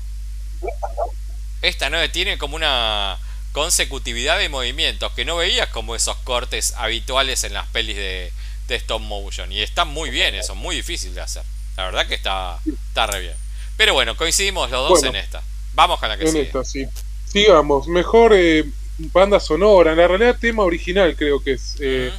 Esta 1.63 1.91
no, 1.91 2.11
tiene 2.11 2.39
como 2.39 2.57
una 2.57 3.19
consecutividad 3.53 4.39
de 4.39 4.49
movimientos 4.49 5.13
que 5.13 5.25
no 5.25 5.37
veías 5.37 5.69
como 5.69 5.95
esos 5.95 6.17
cortes 6.19 6.75
habituales 6.77 7.45
en 7.45 7.55
las 7.55 7.67
pelis 7.69 7.97
de, 7.97 8.33
de 8.69 8.75
stop 8.77 9.01
motion. 9.01 9.53
Y 9.53 9.63
está 9.63 9.85
muy 9.85 10.11
bien 10.11 10.35
eso, 10.35 10.55
muy 10.55 10.77
difícil 10.77 11.15
de 11.15 11.21
hacer. 11.23 11.43
La 11.77 11.85
verdad 11.85 12.07
que 12.07 12.15
está, 12.15 12.59
está 12.89 13.07
re 13.07 13.21
bien. 13.21 13.35
Pero 13.77 13.93
bueno, 13.95 14.17
coincidimos 14.17 14.71
los 14.71 14.89
dos 14.89 15.01
Bueno. 15.01 15.19
en 15.19 15.25
esta. 15.25 15.43
Vamos 15.75 16.01
con 16.01 16.09
la 16.09 16.17
que 16.17 16.25
En 16.25 16.33
sigue. 16.33 16.43
esta, 16.45 16.65
sí. 16.65 16.87
Sigamos, 17.31 17.87
mejor 17.89 18.33
eh, 18.35 18.65
banda 18.99 19.39
sonora. 19.41 19.93
En 19.93 19.99
la 19.99 20.09
realidad, 20.09 20.39
tema 20.41 20.63
original 20.63 21.15
creo 21.17 21.43
que 21.43 21.53
es. 21.53 21.77
Eh, 21.81 22.13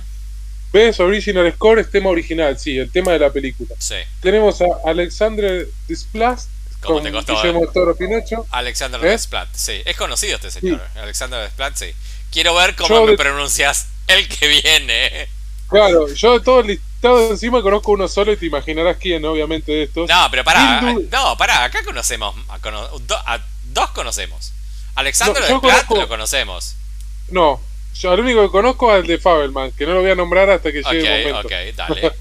Best 0.78 1.00
Original 1.00 1.52
Score 1.54 1.80
es 1.82 1.90
tema 1.90 2.10
original, 2.10 2.58
sí, 2.60 2.78
el 2.78 2.92
tema 2.92 3.12
de 3.14 3.20
la 3.20 3.32
película. 3.32 3.74
Sí, 3.80 3.96
Tenemos 4.22 4.62
a 4.62 4.66
Alexandre 4.86 5.68
Desplat 5.88 6.40
¿cómo 6.82 7.02
te 7.02 7.12
costó? 7.12 7.36
Guillermo 7.36 7.68
Toro 7.74 7.96
Pinocho. 7.96 8.46
Alexander 8.52 9.04
¿Eh? 9.04 9.10
Desplat, 9.10 9.50
sí. 9.54 9.82
Es 9.86 9.98
conocido 9.98 10.36
este 10.36 10.52
señor, 10.52 10.82
Alexander 10.96 11.42
Desplat, 11.42 11.76
sí. 11.76 11.92
Quiero 12.32 12.54
ver 12.54 12.76
cómo 12.76 12.90
Yo 12.90 13.06
me 13.06 13.12
de- 13.12 13.18
pronuncias 13.18 13.88
el 14.08 14.28
que 14.28 14.48
viene. 14.48 15.28
Claro, 15.68 16.08
yo 16.14 16.34
de 16.38 16.46
todo 16.46 16.60
el 16.62 16.68
listado 16.68 17.32
encima 17.32 17.62
conozco 17.62 17.92
uno 17.92 18.08
solo 18.08 18.32
y 18.32 18.38
te 18.38 18.46
imaginarás 18.46 18.98
quién, 18.98 19.26
obviamente, 19.26 19.72
de 19.72 19.84
estos. 19.84 20.08
No, 20.08 20.28
pero 20.30 20.44
pará, 20.44 20.82
no, 21.12 21.38
pará, 21.38 21.64
acá 21.66 21.84
conocemos, 21.84 22.36
a, 22.50 22.60
cono- 22.60 22.88
do- 23.00 23.18
a 23.26 23.40
dos 23.74 23.90
conocemos. 23.92 24.54
Alexander 24.96 25.42
No, 25.42 25.48
Desplat 25.50 25.86
conozco- 25.88 25.96
lo 26.02 26.08
conocemos. 26.08 26.76
No, 27.30 27.60
yo 28.02 28.12
al 28.12 28.20
único 28.20 28.42
que 28.44 28.50
conozco 28.52 28.94
es 28.96 29.02
el 29.02 29.08
de 29.08 29.18
Fabelman, 29.20 29.72
que 29.72 29.86
no 29.86 29.94
lo 29.94 30.02
voy 30.02 30.12
a 30.12 30.16
nombrar 30.16 30.50
hasta 30.50 30.72
que 30.72 30.82
llegue 30.84 31.24
el 31.24 31.34
momento. 31.34 31.48
ok, 31.48 31.54
dale. 31.76 32.12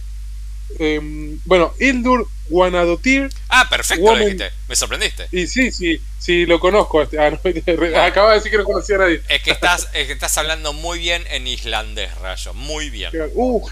Em, 0.78 1.38
bueno, 1.44 1.72
Hildur 1.78 2.26
Guanadotir, 2.48 3.28
Ah, 3.48 3.66
perfecto 3.70 4.14
lo 4.14 4.18
dijiste. 4.18 4.50
Me 4.68 4.74
sorprendiste. 4.74 5.28
y 5.30 5.46
sí, 5.46 5.70
sí, 5.70 6.00
sí, 6.18 6.44
lo 6.44 6.58
conozco. 6.58 7.02
este- 7.02 7.18
Ah, 7.20 7.30
no, 7.30 7.38
acaba 8.02 8.30
de 8.30 8.36
decir 8.36 8.50
que 8.50 8.58
no 8.58 8.64
conocía 8.64 8.96
a 8.96 8.98
nadie. 9.00 9.20
Es 9.28 9.42
que 9.42 9.52
estás, 9.52 9.88
es 9.94 10.06
que 10.08 10.12
estás 10.12 10.36
hablando 10.38 10.72
muy 10.72 10.98
bien 10.98 11.24
en 11.30 11.46
islandés, 11.46 12.12
Rayo. 12.18 12.52
Muy 12.54 12.90
bien. 12.90 13.10
Uh, 13.34 13.66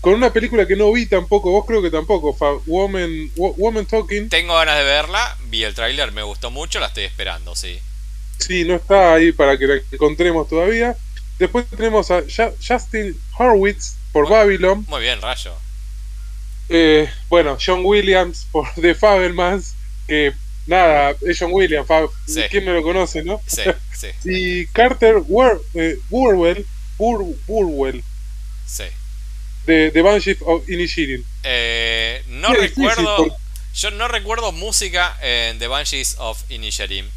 con 0.00 0.14
una 0.14 0.32
película 0.32 0.66
que 0.66 0.76
no 0.76 0.90
vi 0.92 1.04
tampoco, 1.06 1.50
vos 1.50 1.66
creo 1.66 1.82
que 1.82 1.90
tampoco, 1.90 2.34
Woman, 2.66 3.30
Wo- 3.36 3.54
Woman 3.58 3.84
Talking, 3.84 4.30
Tengo 4.30 4.54
ganas 4.56 4.78
de 4.78 4.84
verla. 4.84 5.36
Vi 5.48 5.62
el 5.62 5.74
tráiler, 5.74 6.10
me 6.12 6.22
gustó 6.22 6.50
mucho, 6.50 6.80
la 6.80 6.86
estoy 6.86 7.04
esperando, 7.04 7.54
sí. 7.54 7.78
sí, 8.38 8.64
no 8.64 8.76
está 8.76 9.12
ahí 9.14 9.32
para 9.32 9.58
que 9.58 9.66
la 9.66 9.74
encontremos 9.92 10.48
todavía. 10.48 10.96
Después 11.40 11.66
tenemos 11.68 12.10
a 12.12 12.22
Justin 12.66 13.18
Horwitz 13.36 13.96
por 14.12 14.28
Babylon. 14.28 14.84
Muy 14.88 15.00
bien, 15.00 15.20
Rayo. 15.20 15.54
Eh, 16.68 17.08
bueno, 17.28 17.58
John 17.64 17.80
Williams 17.84 18.46
por 18.52 18.68
The 18.80 18.94
Fabelmans, 18.94 19.74
que 20.06 20.32
nada, 20.66 21.16
es 21.26 21.38
John 21.38 21.50
Williams, 21.52 21.88
Fab- 21.88 22.10
Sí. 22.26 22.42
¿quién 22.50 22.64
no 22.66 22.74
lo 22.74 22.82
conoce, 22.82 23.24
no? 23.24 23.40
Sí, 23.46 23.62
sí, 23.92 24.08
Y 24.24 24.66
Carter 24.66 25.16
eh, 25.74 25.98
Burwell, 26.10 26.66
Bur- 26.98 27.36
Burwell 27.46 28.04
sí. 28.66 28.84
de 29.66 29.90
The 29.90 30.02
Banshee 30.02 30.36
of 30.42 30.68
Inisherin. 30.68 31.24
Eh, 31.42 32.22
no 32.28 32.52
recuerdo. 32.52 33.36
Yo 33.74 33.90
no 33.92 34.08
recuerdo 34.08 34.52
música 34.52 35.16
en 35.22 35.58
The 35.58 35.68
Banshees 35.68 36.16
of 36.18 36.42
Inisherim. 36.50 37.08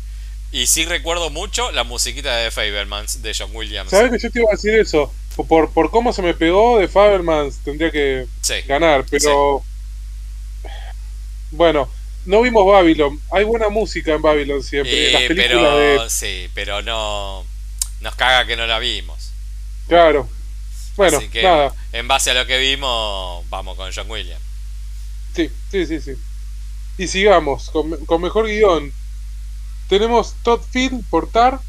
Y 0.53 0.67
sí 0.67 0.85
recuerdo 0.85 1.29
mucho 1.31 1.71
la 1.71 1.83
musiquita 1.83 2.35
de 2.37 2.45
The 2.45 2.51
Fablemans 2.51 3.21
de 3.21 3.33
John 3.37 3.49
Williams. 3.53 3.89
¿Sabes 3.89 4.11
que 4.11 4.19
yo 4.19 4.29
te 4.31 4.39
iba 4.39 4.49
a 4.49 4.55
decir 4.55 4.75
eso? 4.75 5.11
Por, 5.47 5.71
por 5.71 5.89
cómo 5.89 6.13
se 6.13 6.21
me 6.21 6.35
pegó 6.35 6.77
de 6.77 6.87
Fabelmans 6.87 7.57
tendría 7.65 7.89
que 7.89 8.27
Sí. 8.41 8.61
ganar, 8.67 9.03
pero 9.09 9.63
bueno, 11.51 11.89
no 12.25 12.41
vimos 12.41 12.65
Babylon. 12.67 13.19
Hay 13.31 13.43
buena 13.43 13.69
música 13.69 14.13
en 14.13 14.21
Babylon 14.21 14.61
siempre. 14.63 15.09
Eh, 15.09 15.11
Las 15.11 15.21
películas 15.23 15.49
pero 15.49 16.03
de. 16.03 16.09
sí, 16.11 16.49
pero 16.53 16.81
no 16.83 17.43
nos 18.01 18.15
caga 18.15 18.45
que 18.45 18.55
no 18.55 18.67
la 18.67 18.77
vimos. 18.79 19.31
Claro. 19.87 20.29
Bueno, 20.95 21.17
Así 21.17 21.29
que 21.29 21.41
nada. 21.41 21.73
en 21.91 22.07
base 22.07 22.29
a 22.29 22.35
lo 22.35 22.45
que 22.45 22.59
vimos, 22.59 23.43
vamos 23.49 23.75
con 23.75 23.91
John 23.91 24.09
Williams. 24.11 24.41
Sí, 25.35 25.49
sí, 25.71 25.87
sí, 25.87 25.99
sí. 25.99 26.11
Y 26.99 27.07
sigamos, 27.07 27.71
con, 27.71 28.05
con 28.05 28.21
mejor 28.21 28.45
guion. 28.45 28.93
Tenemos 29.93 30.33
Todd 30.41 30.59
Field 30.71 31.03
por 31.07 31.29
Tar. 31.29 31.59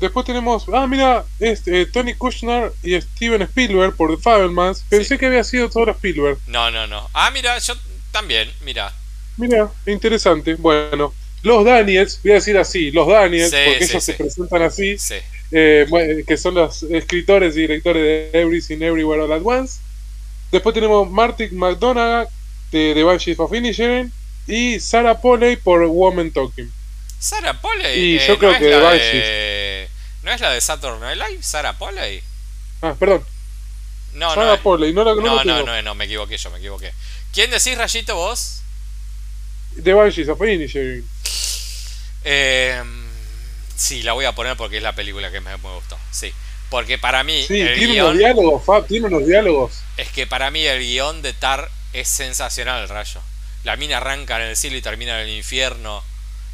Después 0.00 0.24
tenemos. 0.24 0.64
Ah, 0.72 0.86
mira, 0.86 1.26
es, 1.38 1.68
eh, 1.68 1.84
Tony 1.92 2.14
Kushner 2.14 2.72
y 2.82 2.98
Steven 2.98 3.42
Spielberg 3.42 3.94
por 3.96 4.16
The 4.16 4.22
Fabelmans. 4.22 4.82
Pensé 4.88 5.14
Sí. 5.14 5.18
que 5.18 5.26
había 5.26 5.44
sido 5.44 5.68
todo 5.68 5.90
Spielberg. 5.90 6.38
No, 6.46 6.70
no, 6.70 6.86
no. 6.86 7.06
Ah, 7.12 7.30
mira, 7.30 7.58
yo 7.58 7.74
también, 8.12 8.50
mira. 8.64 8.94
Mira, 9.36 9.70
interesante. 9.86 10.54
Bueno, 10.54 11.12
los 11.42 11.62
Daniels, 11.66 12.18
voy 12.22 12.32
a 12.32 12.34
decir 12.36 12.56
así, 12.56 12.90
los 12.92 13.06
Daniels, 13.06 13.50
Sí, 13.50 13.56
porque 13.66 13.84
sí, 13.84 13.90
ellos 13.90 14.04
se 14.04 14.14
presentan 14.14 14.62
así, 14.62 14.96
Sí. 14.96 15.16
eh, 15.52 16.24
que 16.26 16.36
son 16.38 16.54
los 16.54 16.82
escritores 16.84 17.54
y 17.58 17.60
directores 17.60 18.02
de 18.32 18.40
Everything 18.40 18.80
Everywhere 18.80 19.20
All 19.24 19.32
at 19.34 19.42
Once. 19.44 19.80
Después 20.50 20.74
tenemos 20.74 21.10
Martin 21.10 21.54
McDonagh 21.58 22.26
de 22.72 22.94
The 22.94 23.02
Banshees 23.02 23.38
of 23.38 23.52
Inisherin 23.52 24.10
y 24.46 24.80
Sarah 24.80 25.20
Polley 25.20 25.56
por 25.56 25.84
Woman 25.86 26.30
Talking. 26.30 26.72
Sarah 27.20 27.60
Polley. 27.60 28.00
Y 28.00 28.16
eh, 28.18 28.24
yo 28.26 28.38
creo 28.38 28.52
no 28.52 28.58
que 28.58 28.74
es 28.74 28.82
la 28.82 28.90
de... 28.90 29.88
¿No 30.22 30.32
es 30.32 30.40
la 30.40 30.50
de 30.50 30.60
Saturday 30.60 31.00
Night 31.16 31.30
Live? 31.30 31.42
¿Sarah 31.42 31.78
Polley? 31.78 32.22
Ah, 32.82 32.94
perdón, 32.98 33.24
No, 34.14 34.34
Sarah 34.34 34.56
no. 34.56 34.62
Polley, 34.62 34.92
no 34.92 35.04
la 35.04 35.14
no, 35.14 35.20
No, 35.20 35.44
no, 35.44 35.62
no, 35.64 35.82
no, 35.82 35.94
me 35.94 36.06
equivoqué 36.06 36.36
yo, 36.36 36.50
me 36.50 36.58
equivoqué. 36.58 36.92
¿Quién 37.32 37.50
decís, 37.50 37.78
Rayito, 37.78 38.16
vos? 38.16 38.62
The 39.82 39.92
Banshees 39.94 40.28
of 40.28 40.40
Inisherin. 40.42 41.06
Eh, 42.24 42.82
sí, 43.76 44.02
la 44.02 44.12
voy 44.14 44.24
a 44.24 44.32
poner 44.34 44.56
porque 44.56 44.78
es 44.78 44.82
la 44.82 44.94
película 44.94 45.30
que 45.30 45.40
me, 45.40 45.56
me 45.56 45.74
gustó. 45.74 45.98
Sí. 46.10 46.32
Porque 46.68 46.98
para 46.98 47.24
mí 47.24 47.44
Sí, 47.46 47.60
el 47.60 47.74
tiene 47.78 47.94
guion... 47.94 48.06
unos 48.06 48.18
diálogos, 48.18 48.64
Fab, 48.64 48.86
tiene 48.86 49.06
unos 49.08 49.26
diálogos. 49.26 49.72
Es 49.96 50.08
que 50.10 50.26
para 50.26 50.50
mí 50.50 50.64
el 50.66 50.80
guion 50.80 51.22
de 51.22 51.32
Tar 51.32 51.70
es 51.92 52.08
sensacional, 52.08 52.88
Rayo. 52.88 53.20
La 53.64 53.76
mina 53.76 53.98
arranca 53.98 54.36
en 54.36 54.48
el 54.50 54.56
cielo 54.56 54.76
y 54.76 54.82
termina 54.82 55.20
en 55.20 55.28
el 55.28 55.36
infierno. 55.36 56.02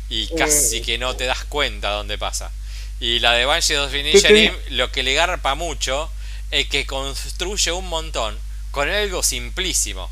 Y 0.09 0.29
casi 0.37 0.79
Eh. 0.79 0.83
que 0.83 0.99
no 0.99 1.16
te 1.16 1.25
das 1.25 1.45
cuenta 1.45 1.90
dónde 1.90 2.19
pasa. 2.19 2.53
Y 3.01 3.19
la 3.19 3.33
de 3.33 3.45
Banshee 3.45 3.77
of 3.77 3.95
Inisherin, 3.95 4.53
lo 4.71 4.90
que 4.90 5.03
le 5.03 5.14
garpa 5.14 5.55
mucho 5.55 6.11
es 6.51 6.69
que 6.69 6.87
construye 6.87 7.73
un 7.73 7.88
montón 7.88 8.38
con 8.71 8.88
algo 8.88 9.23
simplísimo. 9.23 10.11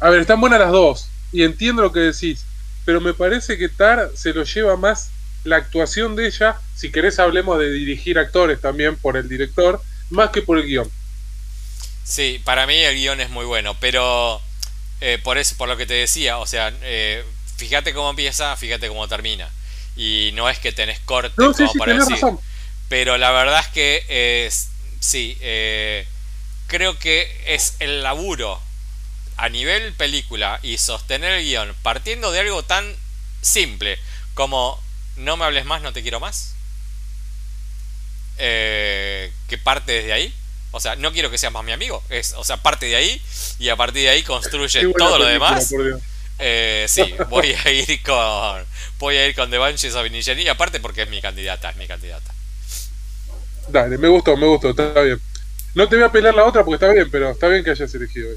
A 0.00 0.10
ver, 0.10 0.20
están 0.20 0.40
buenas 0.40 0.60
las 0.60 0.72
dos. 0.72 1.08
Y 1.32 1.44
entiendo 1.44 1.82
lo 1.82 1.92
que 1.92 2.00
decís. 2.00 2.44
Pero 2.84 3.00
me 3.00 3.14
parece 3.14 3.56
que 3.56 3.68
Tar 3.68 4.10
se 4.14 4.32
lo 4.34 4.42
lleva 4.42 4.76
más 4.76 5.10
la 5.44 5.56
actuación 5.56 6.16
de 6.16 6.26
ella. 6.26 6.56
Si 6.74 6.90
querés, 6.90 7.18
hablemos 7.18 7.58
de 7.58 7.70
dirigir 7.70 8.18
actores 8.18 8.60
también 8.60 8.96
por 8.96 9.16
el 9.16 9.28
director. 9.28 9.80
Más 10.10 10.30
que 10.30 10.42
por 10.42 10.58
el 10.58 10.66
guion. 10.66 10.90
Sí, 12.04 12.40
para 12.44 12.66
mí 12.66 12.74
el 12.74 12.96
guion 12.96 13.20
es 13.20 13.30
muy 13.30 13.44
bueno, 13.44 13.76
pero 13.80 14.42
eh, 15.02 15.18
por 15.22 15.36
eso, 15.38 15.56
por 15.56 15.68
lo 15.68 15.76
que 15.76 15.86
te 15.86 15.94
decía, 15.94 16.38
o 16.38 16.46
sea, 16.46 16.72
eh, 16.82 17.24
fíjate 17.56 17.92
cómo 17.92 18.10
empieza, 18.10 18.56
fíjate 18.56 18.88
cómo 18.88 19.08
termina. 19.08 19.50
Y 19.96 20.30
no 20.34 20.48
es 20.48 20.58
que 20.58 20.72
tenés 20.72 21.00
corte 21.00 21.34
No, 21.36 21.52
sí, 21.52 21.66
como 21.66 21.72
sí, 21.72 21.78
para 21.78 21.94
decir. 21.94 22.20
razón. 22.22 22.40
Pero 22.88 23.18
la 23.18 23.30
verdad 23.32 23.60
es 23.60 23.68
que 23.68 24.46
es, 24.46 24.68
sí, 25.00 25.36
eh, 25.40 26.06
creo 26.68 26.98
que 26.98 27.42
es 27.46 27.76
el 27.80 28.02
laburo 28.02 28.60
a 29.36 29.48
nivel 29.48 29.92
película 29.94 30.60
y 30.62 30.78
sostener 30.78 31.32
el 31.34 31.44
guion 31.44 31.74
partiendo 31.82 32.32
de 32.32 32.40
algo 32.40 32.62
tan 32.64 32.96
simple. 33.42 33.98
como 34.34 34.80
no 35.16 35.36
me 35.36 35.44
hables 35.44 35.64
más, 35.66 35.82
no 35.82 35.92
te 35.92 36.02
quiero 36.02 36.20
más. 36.20 36.54
Eh, 38.38 39.32
que 39.48 39.58
parte 39.58 39.92
desde 39.92 40.12
ahí. 40.12 40.34
O 40.72 40.80
sea, 40.80 40.96
no 40.96 41.12
quiero 41.12 41.30
que 41.30 41.38
seas 41.38 41.52
más 41.52 41.64
mi 41.64 41.72
amigo. 41.72 42.02
Es, 42.08 42.34
o 42.36 42.44
sea, 42.44 42.56
parte 42.56 42.86
de 42.86 42.96
ahí 42.96 43.22
y 43.58 43.68
a 43.68 43.76
partir 43.76 44.02
de 44.02 44.08
ahí 44.08 44.22
construye 44.22 44.92
todo 44.98 45.18
lo 45.18 45.26
demás. 45.26 45.72
Eh, 46.38 46.86
sí, 46.88 47.14
voy 47.28 47.54
a 47.64 47.70
ir 47.70 48.02
con 48.02 48.64
voy 48.98 49.16
a 49.16 49.28
ir 49.28 49.34
con 49.34 49.50
The 49.50 49.58
Banshees 49.58 49.94
of 49.94 50.06
aparte 50.50 50.80
porque 50.80 51.02
es 51.02 51.10
mi 51.10 51.20
candidata, 51.20 51.70
es 51.70 51.76
mi 51.76 51.86
candidata. 51.86 52.32
Dale, 53.68 53.96
me 53.98 54.08
gustó, 54.08 54.36
me 54.36 54.46
gustó, 54.46 54.70
está 54.70 55.00
bien. 55.02 55.20
No 55.74 55.88
te 55.88 55.96
voy 55.96 56.04
a 56.04 56.12
pelear 56.12 56.34
la 56.34 56.44
otra 56.44 56.64
porque 56.64 56.84
está 56.84 56.92
bien, 56.92 57.10
pero 57.10 57.30
está 57.30 57.48
bien 57.48 57.62
que 57.62 57.70
hayas 57.70 57.94
elegido. 57.94 58.30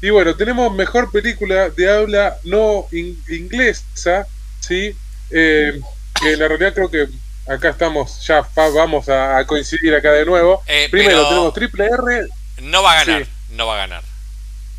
Y 0.00 0.10
bueno, 0.10 0.34
tenemos 0.34 0.74
mejor 0.74 1.12
película 1.12 1.70
de 1.70 1.90
habla 1.90 2.38
no 2.44 2.86
inglesa, 2.90 4.26
¿sí? 4.60 4.96
Eh, 5.30 5.80
que 6.20 6.36
la 6.36 6.48
realidad 6.48 6.74
creo 6.74 6.90
que 6.90 7.08
acá 7.46 7.70
estamos, 7.70 8.24
ya 8.26 8.46
vamos 8.54 9.08
a, 9.08 9.44
coincidir 9.46 9.94
acá 9.94 10.12
de 10.12 10.24
nuevo. 10.24 10.62
Eh, 10.66 10.88
Primero 10.90 11.28
tenemos 11.28 11.54
Triple 11.54 11.86
R. 11.86 12.28
No 12.62 12.82
va 12.82 12.92
a 12.92 13.04
ganar, 13.04 13.26
no 13.50 13.66
va 13.66 13.74
a 13.74 13.78
ganar. 13.78 14.04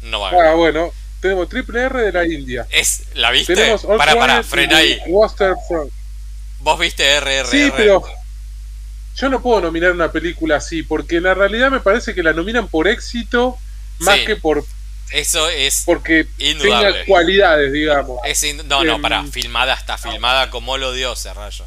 No 0.04 0.20
va 0.20 0.30
a 0.30 0.32
ganar. 0.32 0.48
Ah, 0.48 0.56
bueno, 0.56 0.92
tenemos 1.20 1.50
Triple 1.50 1.82
R 1.82 2.02
de 2.02 2.12
la 2.12 2.26
India. 2.26 2.68
Es, 2.70 3.04
¿La 3.14 3.32
viste? 3.32 3.76
para, 3.98 4.16
para, 4.16 4.44
frena 4.44 4.78
ahí. 4.78 5.00
¿Vos 6.60 6.80
viste 6.80 7.20
RRR? 7.20 7.48
Sí, 7.48 7.72
pero 7.76 8.04
yo 9.16 9.30
no 9.30 9.42
puedo 9.42 9.62
nominar 9.62 9.92
una 9.92 10.12
película 10.12 10.58
así, 10.58 10.84
porque 10.84 11.18
en 11.18 11.24
la 11.24 11.34
realidad 11.34 11.70
me 11.70 11.82
parece 11.82 12.16
que 12.16 12.24
la 12.24 12.34
nominan 12.34 12.68
por 12.68 12.88
éxito 12.88 13.58
más 14.00 14.20
que 14.20 14.36
por 14.36 14.64
eso 15.12 15.48
es 15.48 15.84
porque 15.86 16.26
tenga 16.38 17.06
cualidades, 17.06 17.72
digamos. 17.72 18.20
no, 18.66 18.84
no, 18.84 19.00
para, 19.00 19.24
filmada 19.26 19.76
está 19.76 19.98
filmada 19.98 20.50
como 20.50 20.78
lo 20.78 20.92
dio 20.92 21.14
rayo. 21.36 21.66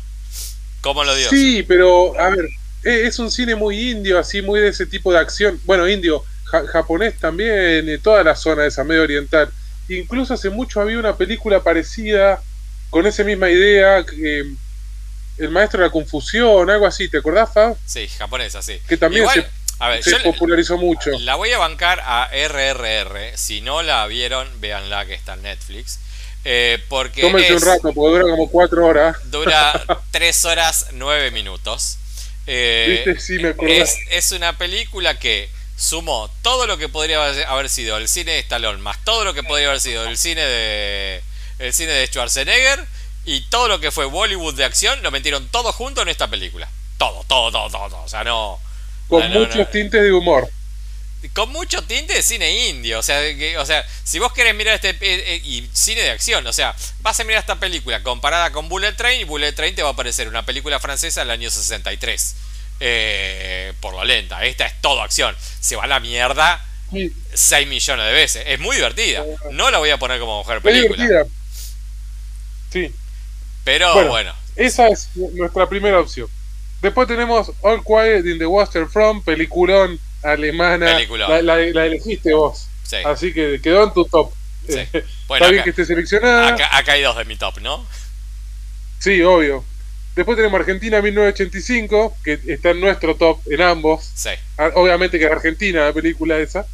Como 0.80 1.04
lo 1.04 1.14
dio. 1.14 1.28
Sí, 1.28 1.64
pero 1.66 2.18
a 2.18 2.30
ver, 2.30 2.48
e, 2.84 3.06
es 3.06 3.18
un 3.18 3.30
cine 3.30 3.54
muy 3.54 3.90
indio, 3.90 4.18
así 4.18 4.42
muy 4.42 4.60
de 4.60 4.68
ese 4.68 4.86
tipo 4.86 5.12
de 5.12 5.18
acción. 5.18 5.60
Bueno, 5.64 5.88
indio, 5.88 6.24
japonés 6.44 7.18
también, 7.18 7.88
eh, 7.88 7.98
toda 7.98 8.22
la 8.22 8.36
zona 8.36 8.62
de 8.62 8.68
esa 8.68 8.84
medio 8.84 9.02
oriental. 9.02 9.50
Incluso 9.88 10.34
hace 10.34 10.50
mucho 10.50 10.80
había 10.80 10.98
una 10.98 11.16
película 11.16 11.62
parecida 11.62 12.40
con 12.90 13.06
esa 13.06 13.24
misma 13.24 13.50
idea, 13.50 14.04
El 15.38 15.50
maestro 15.50 15.80
de 15.80 15.86
la 15.86 15.92
confusión, 15.92 16.70
algo 16.70 16.86
así, 16.86 17.08
¿te 17.08 17.18
acordás, 17.18 17.52
Fab? 17.52 17.76
Sí, 17.84 18.08
japonesa, 18.08 18.62
sí. 18.62 18.80
Que 18.88 18.96
también 18.96 19.26
se, 19.28 19.44
se 20.02 20.20
popularizó 20.20 20.78
mucho. 20.78 21.10
La 21.20 21.34
voy 21.34 21.52
a 21.52 21.58
bancar 21.58 22.00
a 22.04 22.30
RRR. 22.32 23.36
Si 23.36 23.60
no 23.60 23.82
la 23.82 24.06
vieron, 24.06 24.48
véanla 24.60 25.04
que 25.04 25.14
está 25.14 25.34
en 25.34 25.42
Netflix. 25.42 25.98
Eh, 26.48 26.78
porque 26.88 27.22
Tómense 27.22 27.54
un 27.54 27.60
rato, 27.60 27.92
porque 27.92 28.18
dura 28.18 28.22
como 28.22 28.48
cuatro 28.48 28.86
horas. 28.86 29.16
Dura 29.24 29.84
tres 30.12 30.44
horas 30.44 30.86
nueve 30.92 31.32
minutos. 31.32 31.98
Eh, 32.46 33.02
¿Viste? 33.04 33.20
Sí, 33.20 33.38
me 33.40 33.80
es, 33.80 33.96
es, 34.10 34.30
una 34.30 34.56
película 34.56 35.18
que 35.18 35.50
sumó 35.76 36.30
todo 36.42 36.68
lo 36.68 36.78
que 36.78 36.88
podría 36.88 37.18
haber 37.48 37.68
sido 37.68 37.96
el 37.96 38.06
cine 38.06 38.30
de 38.30 38.38
Stallone, 38.38 38.78
más 38.78 39.02
todo 39.04 39.24
lo 39.24 39.34
que 39.34 39.42
podría 39.42 39.66
haber 39.66 39.80
sido 39.80 40.06
el 40.06 40.16
cine 40.16 40.42
de 40.42 41.20
el 41.58 41.72
cine 41.72 41.90
de 41.90 42.06
Schwarzenegger 42.06 42.86
y 43.24 43.40
todo 43.48 43.66
lo 43.66 43.80
que 43.80 43.90
fue 43.90 44.04
Bollywood 44.04 44.54
de 44.54 44.64
acción, 44.64 45.02
lo 45.02 45.10
metieron 45.10 45.48
todo 45.48 45.72
junto 45.72 46.00
en 46.02 46.08
esta 46.08 46.28
película. 46.28 46.68
Todo, 46.96 47.24
todo, 47.26 47.50
todo, 47.50 47.68
todo. 47.68 48.02
O 48.04 48.08
sea, 48.08 48.22
no. 48.22 48.60
Con 49.08 49.28
muchos 49.32 49.68
tintes 49.72 50.00
de 50.00 50.12
humor. 50.12 50.48
Con 51.32 51.50
mucho 51.50 51.82
tinte 51.82 52.14
de 52.14 52.22
cine 52.22 52.68
indio. 52.68 52.98
O 52.98 53.02
sea, 53.02 53.20
o 53.58 53.66
sea 53.66 53.84
si 54.04 54.18
vos 54.18 54.32
querés 54.32 54.54
mirar 54.54 54.74
este. 54.74 54.90
Eh, 54.90 54.96
eh, 55.00 55.40
y 55.44 55.68
cine 55.72 56.02
de 56.02 56.10
acción. 56.10 56.46
O 56.46 56.52
sea, 56.52 56.74
vas 57.00 57.18
a 57.18 57.24
mirar 57.24 57.40
esta 57.40 57.56
película 57.56 58.02
comparada 58.02 58.52
con 58.52 58.68
Bullet 58.68 58.92
Train. 58.92 59.20
Y 59.20 59.24
Bullet 59.24 59.52
Train 59.52 59.74
te 59.74 59.82
va 59.82 59.90
a 59.90 59.96
parecer 59.96 60.28
una 60.28 60.44
película 60.44 60.78
francesa 60.78 61.20
del 61.20 61.30
año 61.30 61.50
63. 61.50 62.36
Eh, 62.80 63.72
por 63.80 63.94
lo 63.94 64.04
lenta. 64.04 64.44
Esta 64.44 64.66
es 64.66 64.80
todo 64.80 65.02
acción. 65.02 65.34
Se 65.60 65.76
va 65.76 65.84
a 65.84 65.88
la 65.88 66.00
mierda 66.00 66.64
6 67.34 67.66
millones 67.66 68.06
de 68.06 68.12
veces. 68.12 68.44
Es 68.46 68.60
muy 68.60 68.76
divertida. 68.76 69.24
No 69.52 69.70
la 69.70 69.78
voy 69.78 69.90
a 69.90 69.98
poner 69.98 70.20
como 70.20 70.38
mujer 70.38 70.60
película. 70.60 71.02
Divertida. 71.02 71.34
Sí. 72.72 72.94
Pero 73.64 74.08
bueno, 74.08 74.32
Esa 74.54 74.88
es 74.88 75.08
nuestra 75.14 75.68
primera 75.68 75.98
opción. 75.98 76.28
Después 76.82 77.08
tenemos 77.08 77.50
All 77.62 77.82
Quiet 77.82 78.26
in 78.26 78.38
the 78.38 78.46
Western 78.46 78.88
Front, 78.88 79.24
peliculón 79.24 79.98
alemana. 80.32 80.98
La, 81.42 81.60
elegiste 81.60 82.34
vos. 82.34 82.68
Así 83.04 83.32
que 83.32 83.60
quedó 83.60 83.84
en 83.84 83.92
tu 83.92 84.04
top. 84.04 84.32
Está 84.66 85.48
bien 85.50 85.62
que 85.62 85.70
esté 85.70 85.84
seleccionada. 85.84 86.54
Acá, 86.54 86.92
hay 86.92 87.02
dos 87.02 87.16
de 87.16 87.24
mi 87.24 87.36
top, 87.36 87.58
¿no? 87.60 87.86
Sí, 88.98 89.22
obvio. 89.22 89.64
Después 90.16 90.36
tenemos 90.36 90.58
Argentina 90.58 91.02
1985, 91.02 92.16
que 92.24 92.40
está 92.46 92.70
en 92.70 92.80
nuestro 92.80 93.16
top 93.16 93.38
en 93.50 93.60
ambos. 93.60 94.10
Sí. 94.14 94.30
Ah, 94.56 94.70
obviamente 94.74 95.18
que 95.18 95.26
es 95.26 95.30
Argentina 95.30 95.84
la 95.84 95.92
película 95.92 96.38
esa. 96.38 96.66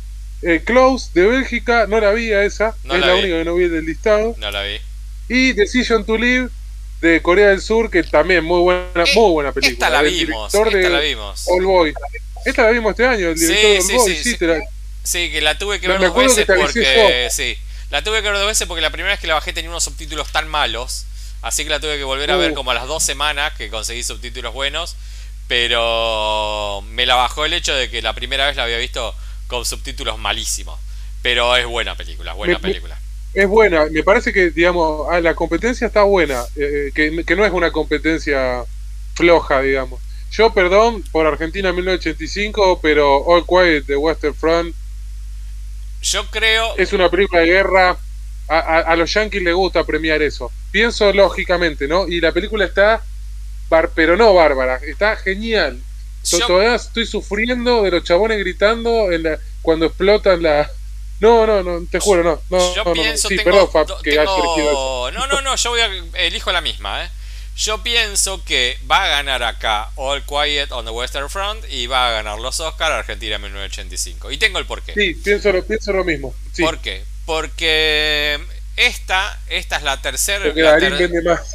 Eh, 0.43 0.62
Close 0.65 1.11
de 1.12 1.27
Bélgica, 1.27 1.87
no 1.88 2.01
la 2.01 2.12
vi 2.12 2.33
a 2.33 2.45
esa. 2.45 2.77
es 2.85 3.01
la, 3.01 3.15
única 3.15 3.38
que 3.38 3.45
no 3.45 3.57
vi 3.57 3.69
del 3.69 3.85
listado. 3.85 4.37
No 4.38 4.51
la 4.51 4.62
vi. 4.62 4.77
Y 5.29 5.53
Decision 5.55 6.05
to 6.07 6.17
Live 6.17 6.51
de 7.01 7.21
Corea 7.21 7.49
del 7.49 7.61
Sur, 7.61 7.91
que 7.91 8.05
también 8.05 8.45
muy 8.45 8.61
buena, 8.61 8.87
eh, 8.95 9.12
muy 9.15 9.33
buena 9.33 9.53
película. 9.53 9.73
Esta 9.73 9.91
la 9.91 10.03
vimos, 10.03 10.55
esta 10.55 10.88
la 10.88 11.01
vimos. 11.01 11.45
All 11.49 11.65
Boy. 11.65 11.95
Esta 12.45 12.63
la 12.63 12.71
vimos 12.71 12.91
este 12.91 13.07
año, 13.07 13.29
el 13.29 13.39
director 13.39 13.83
sí, 13.83 13.95
Boy. 13.95 14.17
Sí, 14.17 14.23
sí, 14.25 14.39
sí, 15.05 15.31
que 15.31 15.41
la 15.41 15.59
tuve 15.59 15.81
que 15.81 15.89
ver 15.89 16.01
dos 16.01 16.15
veces 16.15 16.47
porque... 16.47 17.29
Sí, 17.31 17.57
la 17.91 18.03
tuve 18.03 18.23
que 18.23 18.29
ver 18.29 18.39
dos 18.39 18.47
veces 18.47 18.67
porque 18.67 18.81
la 18.81 18.91
primera 18.91 19.13
vez 19.13 19.21
que 19.21 19.27
la 19.27 19.35
bajé 19.35 19.53
tenía 19.53 19.71
unos 19.71 19.85
subtítulos 19.85 20.31
tan 20.33 20.49
malos. 20.49 21.05
Así 21.43 21.65
que 21.65 21.71
la 21.71 21.81
tuve 21.81 21.99
que 21.99 22.05
volver 22.05 22.31
a 22.31 22.37
ver 22.37 22.53
uh. 22.53 22.55
como 22.55 22.71
a 22.71 22.75
las 22.75 22.87
dos 22.87 23.03
semanas 23.03 23.53
que 23.55 23.69
conseguí 23.69 24.03
subtítulos 24.03 24.55
buenos. 24.55 24.97
Pero 25.49 26.83
me 26.91 27.05
la 27.05 27.17
bajó 27.17 27.45
el 27.45 27.53
hecho 27.53 27.75
de 27.75 27.91
que 27.91 28.01
la 28.01 28.15
primera 28.15 28.47
vez 28.47 28.57
la 28.57 28.65
había 28.65 28.79
visto 28.79 29.15
con 29.49 29.65
subtítulos 29.65 30.19
malísimos. 30.19 30.79
Pero 31.21 31.57
es 31.57 31.67
buena 31.67 31.97
película, 31.97 32.33
buena 32.33 32.59
película 32.59 32.99
es 33.35 33.49
buena. 33.49 33.87
Me 33.87 34.03
parece 34.03 34.33
que, 34.33 34.51
digamos, 34.51 35.07
ah, 35.11 35.21
la 35.21 35.35
competencia 35.35 35.87
está 35.87 36.03
buena, 36.03 36.45
eh, 36.57 36.91
que, 36.95 37.25
que, 37.25 37.37
no 37.37 37.45
es 37.45 37.53
una 37.53 37.71
competencia 37.73 38.65
floja, 39.15 39.63
digamos. 39.63 40.01
Yo, 40.33 40.53
perdón 40.53 41.03
por 41.12 41.27
Argentina 41.27 41.73
1985, 41.73 42.81
pero 42.83 43.18
All 43.18 43.45
Quiet 43.47 43.85
de 43.85 43.97
Western 43.97 44.35
Front. 44.35 44.75
Yo 46.01 46.27
creo. 46.27 46.77
Es 46.77 46.92
una 46.92 47.11
película 47.11 47.42
de 47.42 47.47
guerra. 47.49 47.99
A, 48.49 48.79
a, 48.81 48.97
los 48.97 49.12
yankees 49.14 49.42
les 49.42 49.55
gusta 49.55 49.85
premiar 49.85 50.21
eso. 50.21 50.51
Pienso 50.73 51.12
lógicamente, 51.12 51.87
¿no? 51.87 52.09
Y 52.09 52.21
la 52.21 52.33
película 52.33 52.64
está. 52.64 53.03
Bar, 53.71 53.90
pero 53.95 54.16
no 54.16 54.35
bárbara. 54.35 54.81
Está 54.83 55.16
genial. 55.16 55.81
Todavía 56.29 56.75
estoy 56.75 57.07
sufriendo 57.07 57.83
de 57.83 57.90
los 57.90 58.05
chabones 58.05 58.38
gritando 58.38 59.11
en 59.11 59.25
la, 59.25 59.38
cuando 59.61 59.87
explotan 59.87 60.42
la, 60.42 60.71
no, 61.23 61.47
no, 61.47 61.62
no, 61.62 61.87
te 61.88 62.01
juro, 62.01 62.25
no. 62.25 62.42
no 62.51 62.75
yo 62.75 62.92
pienso, 62.92 63.29
no, 63.31 65.11
No, 65.12 65.27
no, 65.29 65.40
no, 65.40 65.57
yo 65.57 65.71
voy 65.71 65.81
a, 65.81 65.87
elijo 66.14 66.51
la 66.51 66.61
misma, 66.61 67.05
¿eh? 67.05 67.11
Yo 67.57 67.83
pienso 67.83 68.43
que 68.45 68.79
va 68.91 69.05
a 69.05 69.09
ganar 69.09 69.43
acá 69.43 69.91
All 69.97 70.23
Quiet 70.25 70.73
on 70.73 70.85
the 70.85 70.91
Western 70.91 71.29
Front 71.29 71.65
y 71.69 71.87
va 71.87 72.09
a 72.09 72.12
ganar 72.12 72.38
los 72.38 72.61
Oscars 72.61 72.95
Argentina 72.95 73.38
1985. 73.38 74.31
Y 74.31 74.38
tengo 74.38 74.59
el 74.59 74.67
porqué. 74.67 74.95
Sí, 74.95 75.15
pienso 75.15 75.53
lo, 75.53 75.65
pienso 75.65 75.93
lo 75.93 76.05
mismo. 76.05 76.35
¿Por 76.59 76.79
qué? 76.79 77.05
Porque 77.27 78.41
esta, 78.77 79.38
esta 79.49 79.77
es 79.77 79.83
la 79.83 80.01
tercera. 80.01 80.47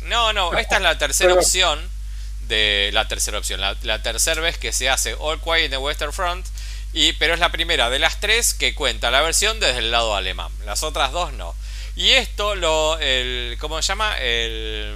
no, 0.03 0.33
no, 0.33 0.57
esta 0.57 0.75
es 0.77 0.81
la 0.81 0.97
tercera 0.97 1.33
opción 1.33 1.79
de 2.47 2.91
la 2.93 3.07
tercera 3.07 3.37
opción, 3.37 3.59
la, 3.59 3.75
la 3.81 4.01
tercera 4.01 4.39
vez 4.39 4.57
que 4.57 4.71
se 4.71 4.89
hace 4.89 5.15
All 5.19 5.41
Quiet 5.41 5.65
on 5.65 5.71
the 5.71 5.77
Western 5.77 6.13
Front 6.13 6.45
y, 6.93 7.13
pero 7.13 7.33
es 7.33 7.39
la 7.39 7.51
primera 7.51 7.89
de 7.89 7.99
las 7.99 8.19
tres 8.19 8.53
que 8.53 8.73
cuenta 8.73 9.11
la 9.11 9.21
versión 9.21 9.59
desde 9.59 9.79
el 9.79 9.91
lado 9.91 10.15
alemán. 10.15 10.51
Las 10.65 10.83
otras 10.83 11.11
dos 11.11 11.33
no. 11.33 11.53
Y 11.95 12.11
esto, 12.11 12.55
lo, 12.55 12.97
el, 12.99 13.57
¿cómo 13.59 13.81
se 13.81 13.87
llama? 13.87 14.17
El, 14.19 14.95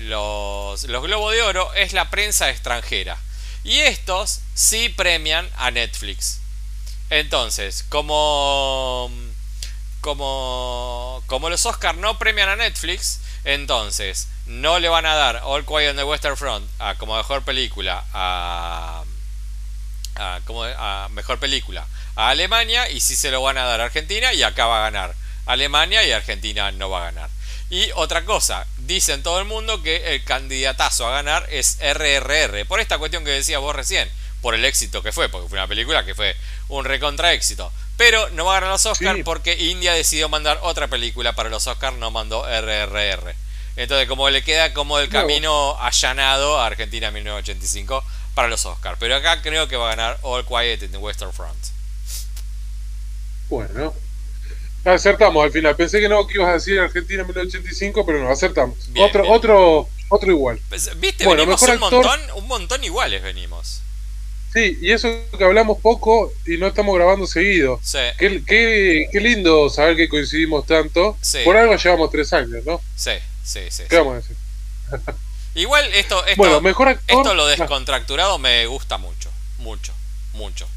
los, 0.00 0.84
los 0.84 1.02
Globos 1.02 1.32
de 1.32 1.42
Oro 1.42 1.72
es 1.74 1.92
la 1.92 2.10
prensa 2.10 2.50
extranjera. 2.50 3.18
Y 3.64 3.78
estos 3.78 4.40
sí 4.54 4.88
premian 4.88 5.48
a 5.56 5.70
Netflix. 5.70 6.40
Entonces, 7.10 7.84
como, 7.88 9.10
como, 10.00 11.22
como 11.26 11.50
los 11.50 11.66
Oscars 11.66 11.98
no 11.98 12.18
premian 12.18 12.48
a 12.48 12.56
Netflix, 12.56 13.20
entonces 13.44 14.28
no 14.46 14.78
le 14.78 14.88
van 14.88 15.06
a 15.06 15.14
dar 15.14 15.40
All 15.44 15.64
Quiet 15.64 15.90
on 15.90 15.96
the 15.96 16.04
Western 16.04 16.36
Front 16.36 16.68
a, 16.78 16.94
como 16.96 17.16
mejor 17.16 17.42
película 17.42 18.04
a 18.12 19.04
a, 20.16 20.40
como 20.44 20.64
a 20.64 21.08
mejor 21.10 21.38
película 21.38 21.86
a 22.16 22.28
Alemania 22.28 22.90
y 22.90 23.00
si 23.00 23.16
se 23.16 23.30
lo 23.30 23.42
van 23.42 23.58
a 23.58 23.64
dar 23.64 23.80
a 23.80 23.84
Argentina 23.84 24.32
y 24.32 24.42
acá 24.42 24.66
va 24.66 24.78
a 24.78 24.90
ganar 24.90 25.14
Alemania 25.46 26.04
y 26.04 26.12
Argentina 26.12 26.70
no 26.72 26.90
va 26.90 27.00
a 27.00 27.04
ganar. 27.12 27.30
Y 27.70 27.90
otra 27.94 28.24
cosa, 28.24 28.66
dicen 28.90 29.22
todo 29.22 29.38
el 29.38 29.44
mundo 29.44 29.84
que 29.84 30.14
el 30.14 30.24
candidatazo 30.24 31.06
a 31.06 31.12
ganar 31.12 31.46
es 31.48 31.78
RRR, 31.80 32.66
por 32.66 32.80
esta 32.80 32.98
cuestión 32.98 33.24
que 33.24 33.30
decías 33.30 33.60
vos 33.60 33.76
recién, 33.76 34.10
por 34.40 34.56
el 34.56 34.64
éxito 34.64 35.00
que 35.00 35.12
fue, 35.12 35.28
porque 35.28 35.48
fue 35.48 35.58
una 35.58 35.68
película 35.68 36.04
que 36.04 36.16
fue 36.16 36.34
un 36.68 36.84
recontra 36.84 37.32
éxito. 37.32 37.72
Pero 37.96 38.28
no 38.30 38.46
va 38.46 38.52
a 38.52 38.54
ganar 38.56 38.70
los 38.70 38.86
Oscars 38.86 39.20
porque 39.24 39.54
India 39.54 39.92
decidió 39.92 40.28
mandar 40.28 40.58
otra 40.62 40.88
película 40.88 41.34
para 41.34 41.50
los 41.50 41.68
Oscars, 41.68 41.98
no 41.98 42.10
mandó 42.10 42.44
RRR. 42.44 43.32
Entonces, 43.76 44.08
como 44.08 44.28
le 44.28 44.42
queda 44.42 44.74
como 44.74 44.98
el 44.98 45.08
camino 45.08 45.78
allanado 45.78 46.58
a 46.58 46.66
Argentina 46.66 47.12
1985 47.12 48.02
para 48.34 48.48
los 48.48 48.66
Oscars. 48.66 48.96
Pero 48.98 49.14
acá 49.14 49.40
creo 49.40 49.68
que 49.68 49.76
va 49.76 49.92
a 49.92 49.94
ganar 49.94 50.18
All 50.22 50.44
Quiet 50.44 50.82
in 50.82 50.90
the 50.90 50.98
Western 50.98 51.32
Front. 51.32 51.58
Bueno, 53.48 53.94
acertamos 54.84 55.44
al 55.44 55.52
final. 55.52 55.76
Pensé 55.76 56.00
que 56.00 56.08
no 56.08 56.26
que 56.26 56.34
ibas 56.34 56.48
a 56.48 56.52
decir 56.54 56.78
Argentina 56.78 57.22
1985, 57.24 58.06
pero 58.06 58.22
no, 58.22 58.30
acertamos. 58.30 58.76
otro, 58.98 59.30
otro, 59.30 59.88
otro 60.08 60.30
igual. 60.30 60.60
Pues, 60.68 60.98
Viste, 60.98 61.26
venimos 61.26 61.62
un 61.62 61.78
montón, 61.78 62.20
un 62.36 62.46
montón 62.46 62.84
iguales 62.84 63.22
venimos. 63.22 63.82
Sí, 64.52 64.78
y 64.80 64.90
eso 64.90 65.08
que 65.38 65.44
hablamos 65.44 65.78
poco 65.78 66.32
y 66.44 66.56
no 66.56 66.66
estamos 66.66 66.96
grabando 66.96 67.26
seguido. 67.26 67.78
Sí. 67.82 67.98
Qué, 68.18 68.42
qué, 68.44 69.20
lindo 69.20 69.70
saber 69.70 69.96
que 69.96 70.08
coincidimos 70.08 70.66
tanto. 70.66 71.16
Por 71.44 71.56
algo 71.56 71.76
llevamos 71.76 72.10
tres 72.10 72.32
años, 72.32 72.64
¿no? 72.64 72.80
Sí, 72.96 73.12
sí, 73.44 73.60
sí. 73.70 73.84
¿Qué 73.88 73.96
vamos 73.96 74.14
a 74.14 74.16
decir? 74.16 74.36
Igual 75.54 75.84
esto, 75.94 76.24
esto, 76.26 76.36
bueno, 76.36 76.60
mejor 76.60 76.88
actor, 76.88 77.18
esto 77.18 77.34
lo 77.34 77.46
descontracturado 77.46 78.38
me 78.38 78.66
gusta 78.66 78.98
mucho, 78.98 79.30
mucho, 79.58 79.92
mucho. 80.32 80.68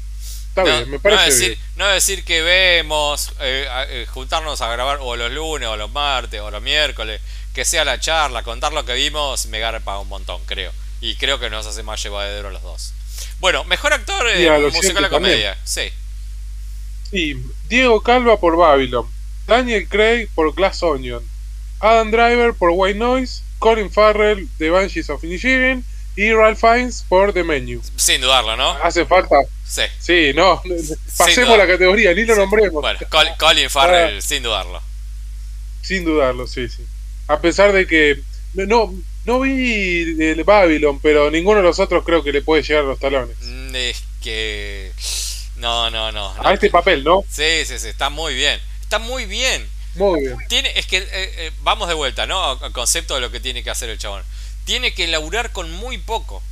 Está 0.54 0.62
bien, 0.62 0.88
me 0.88 1.00
parece 1.00 1.20
no 1.20 1.26
decir, 1.26 1.48
bien. 1.48 1.60
No 1.74 1.88
decir 1.88 2.24
que 2.24 2.40
vemos, 2.40 3.32
eh, 3.40 3.66
eh, 3.88 4.06
juntarnos 4.08 4.60
a 4.60 4.70
grabar 4.70 4.98
o 5.00 5.16
los 5.16 5.32
lunes, 5.32 5.68
o 5.68 5.76
los 5.76 5.90
martes, 5.90 6.40
o 6.40 6.48
los 6.48 6.62
miércoles, 6.62 7.20
que 7.52 7.64
sea 7.64 7.84
la 7.84 7.98
charla, 7.98 8.44
contar 8.44 8.72
lo 8.72 8.84
que 8.84 8.94
vimos, 8.94 9.46
me 9.46 9.58
garpa 9.58 9.98
un 9.98 10.08
montón, 10.08 10.40
creo. 10.46 10.70
Y 11.00 11.16
creo 11.16 11.40
que 11.40 11.50
nos 11.50 11.66
hace 11.66 11.82
más 11.82 12.00
llevadero 12.00 12.50
los 12.50 12.62
dos. 12.62 12.92
Bueno, 13.40 13.64
mejor 13.64 13.94
actor 13.94 14.28
de 14.28 14.70
musical 14.72 15.02
de 15.02 15.08
comedia, 15.08 15.58
sí. 15.64 15.90
Sí, 17.10 17.36
Diego 17.68 18.00
Calva 18.00 18.38
por 18.38 18.56
Babylon, 18.56 19.10
Daniel 19.48 19.88
Craig 19.88 20.28
por 20.36 20.54
Glass 20.54 20.84
Onion, 20.84 21.24
Adam 21.80 22.12
Driver 22.12 22.54
por 22.54 22.70
White 22.72 22.98
Noise, 22.98 23.42
Colin 23.58 23.90
Farrell 23.90 24.48
de 24.58 24.70
Banshees 24.70 25.10
of 25.10 25.24
Inisherin 25.24 25.84
y 26.16 26.32
Ralph 26.32 26.60
Fiennes 26.60 27.04
por 27.08 27.32
The 27.32 27.42
Menu. 27.42 27.82
Sin 27.96 28.20
dudarlo, 28.20 28.56
¿no? 28.56 28.70
Hace 28.82 29.04
falta. 29.04 29.36
Sí. 29.66 29.82
Sí, 29.98 30.32
no. 30.34 30.62
Pasemos 31.16 31.58
la 31.58 31.66
categoría, 31.66 32.14
ni 32.14 32.24
lo 32.24 32.36
nombremos. 32.36 32.80
Bueno, 32.82 32.98
Colin 33.38 33.68
Farrell, 33.68 34.18
ah. 34.18 34.20
sin 34.20 34.42
dudarlo. 34.42 34.80
Sin 35.82 36.04
dudarlo, 36.04 36.46
sí, 36.46 36.68
sí. 36.68 36.84
A 37.28 37.40
pesar 37.40 37.72
de 37.72 37.86
que. 37.86 38.20
No, 38.54 38.94
no 39.24 39.40
vi 39.40 40.16
el 40.22 40.44
Babylon, 40.44 41.00
pero 41.00 41.30
ninguno 41.30 41.58
de 41.58 41.64
los 41.64 41.80
otros 41.80 42.04
creo 42.04 42.22
que 42.22 42.32
le 42.32 42.42
puede 42.42 42.62
llegar 42.62 42.84
a 42.84 42.86
los 42.88 42.98
talones. 43.00 43.36
Mm, 43.40 43.74
es 43.74 44.04
que. 44.22 44.92
No, 45.56 45.90
no, 45.90 46.12
no. 46.12 46.34
A 46.38 46.54
este 46.54 46.70
papel, 46.70 47.02
¿no? 47.02 47.24
Sí, 47.28 47.64
sí, 47.64 47.78
sí. 47.78 47.88
Está 47.88 48.10
muy 48.10 48.34
bien. 48.34 48.60
Está 48.82 48.98
muy 48.98 49.26
bien. 49.26 49.66
Muy 49.94 50.20
bien. 50.20 50.36
Tiene, 50.48 50.72
es 50.76 50.86
que 50.86 50.98
eh, 50.98 51.06
eh, 51.12 51.52
vamos 51.62 51.88
de 51.88 51.94
vuelta, 51.94 52.26
¿no? 52.26 52.50
Al 52.50 52.72
concepto 52.72 53.14
de 53.14 53.20
lo 53.20 53.30
que 53.30 53.40
tiene 53.40 53.62
que 53.62 53.70
hacer 53.70 53.88
el 53.88 53.98
chabón. 53.98 54.22
Tiene 54.64 54.94
que 54.94 55.06
laburar 55.06 55.52
con 55.52 55.70
muy 55.70 55.98
poco. 55.98 56.42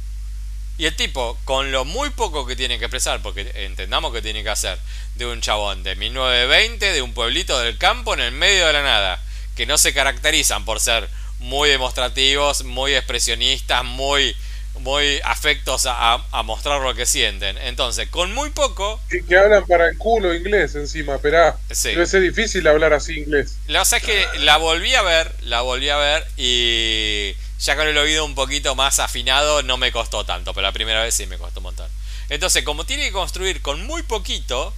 Y 0.79 0.87
el 0.87 0.97
tipo, 0.97 1.39
con 1.45 1.71
lo 1.71 1.85
muy 1.85 2.11
poco 2.11 2.47
que 2.47 2.57
tiene 2.57 2.79
que 2.79 2.87
expresar, 2.87 3.21
porque 3.23 3.51
entendamos 3.55 4.13
que 4.13 4.23
tiene 4.23 4.43
que 4.43 4.49
hacer 4.49 4.79
de 5.17 5.27
un 5.27 5.41
chabón 5.41 5.83
de 5.83 5.97
1920, 5.97 6.93
de 6.93 7.03
un 7.03 7.13
pueblito 7.13 7.59
del 7.59 7.77
campo 7.79 8.15
en 8.15 8.21
el 8.21 8.33
medio 8.33 8.67
de 8.67 8.73
la 8.73 8.83
nada, 8.83 9.23
que 9.55 9.67
no 9.67 9.77
se 9.77 9.93
caracterizan 9.93 10.65
por 10.65 10.81
ser 10.81 11.09
muy 11.39 11.69
demostrativos, 11.69 12.65
muy 12.65 12.95
expresionistas, 12.95 13.85
muy, 13.85 14.35
muy 14.81 15.21
afectos 15.25 15.85
a, 15.87 16.25
mostrar 16.45 16.81
lo 16.81 16.95
que 16.95 17.05
sienten. 17.05 17.59
Entonces, 17.59 18.09
con 18.09 18.33
muy 18.33 18.51
poco... 18.51 19.01
Que, 19.09 19.37
hablan 19.37 19.67
para 19.67 19.89
el 19.89 19.99
culo 19.99 20.35
inglés 20.35 20.75
encima, 20.75 21.19
pero 21.19 21.57
sí. 21.71 21.91
debe 21.91 22.07
ser 22.07 22.23
difícil 22.23 22.67
hablar 22.67 22.93
así 22.93 23.19
inglés. 23.19 23.59
La 23.67 23.81
cosa 23.81 23.99
es 23.99 24.03
que 24.05 24.27
la 24.39 24.57
volví 24.57 24.95
a 24.95 25.03
ver, 25.03 25.33
la 25.43 25.61
volví 25.61 25.91
a 25.91 25.97
ver 25.97 26.27
y 26.37 27.35
ya 27.63 27.77
con 27.77 27.87
el 27.87 27.97
oído 27.97 28.25
un 28.25 28.35
poquito 28.35 28.75
más 28.75 28.99
afinado 28.99 29.63
no 29.63 29.77
me 29.77 29.93
costó 29.93 30.25
tanto, 30.25 30.53
pero 30.53 30.67
la 30.67 30.73
primera 30.73 31.03
vez 31.03 31.15
sí 31.15 31.27
me 31.27 31.39
costó 31.39 31.61
un 31.61 31.65
montón. 31.65 31.89
Entonces, 32.29 32.65
como 32.65 32.85
tiene 32.85 33.05
que 33.05 33.13
construir 33.13 33.63
con 33.63 33.87
muy 33.87 34.03
poquito, 34.03 34.75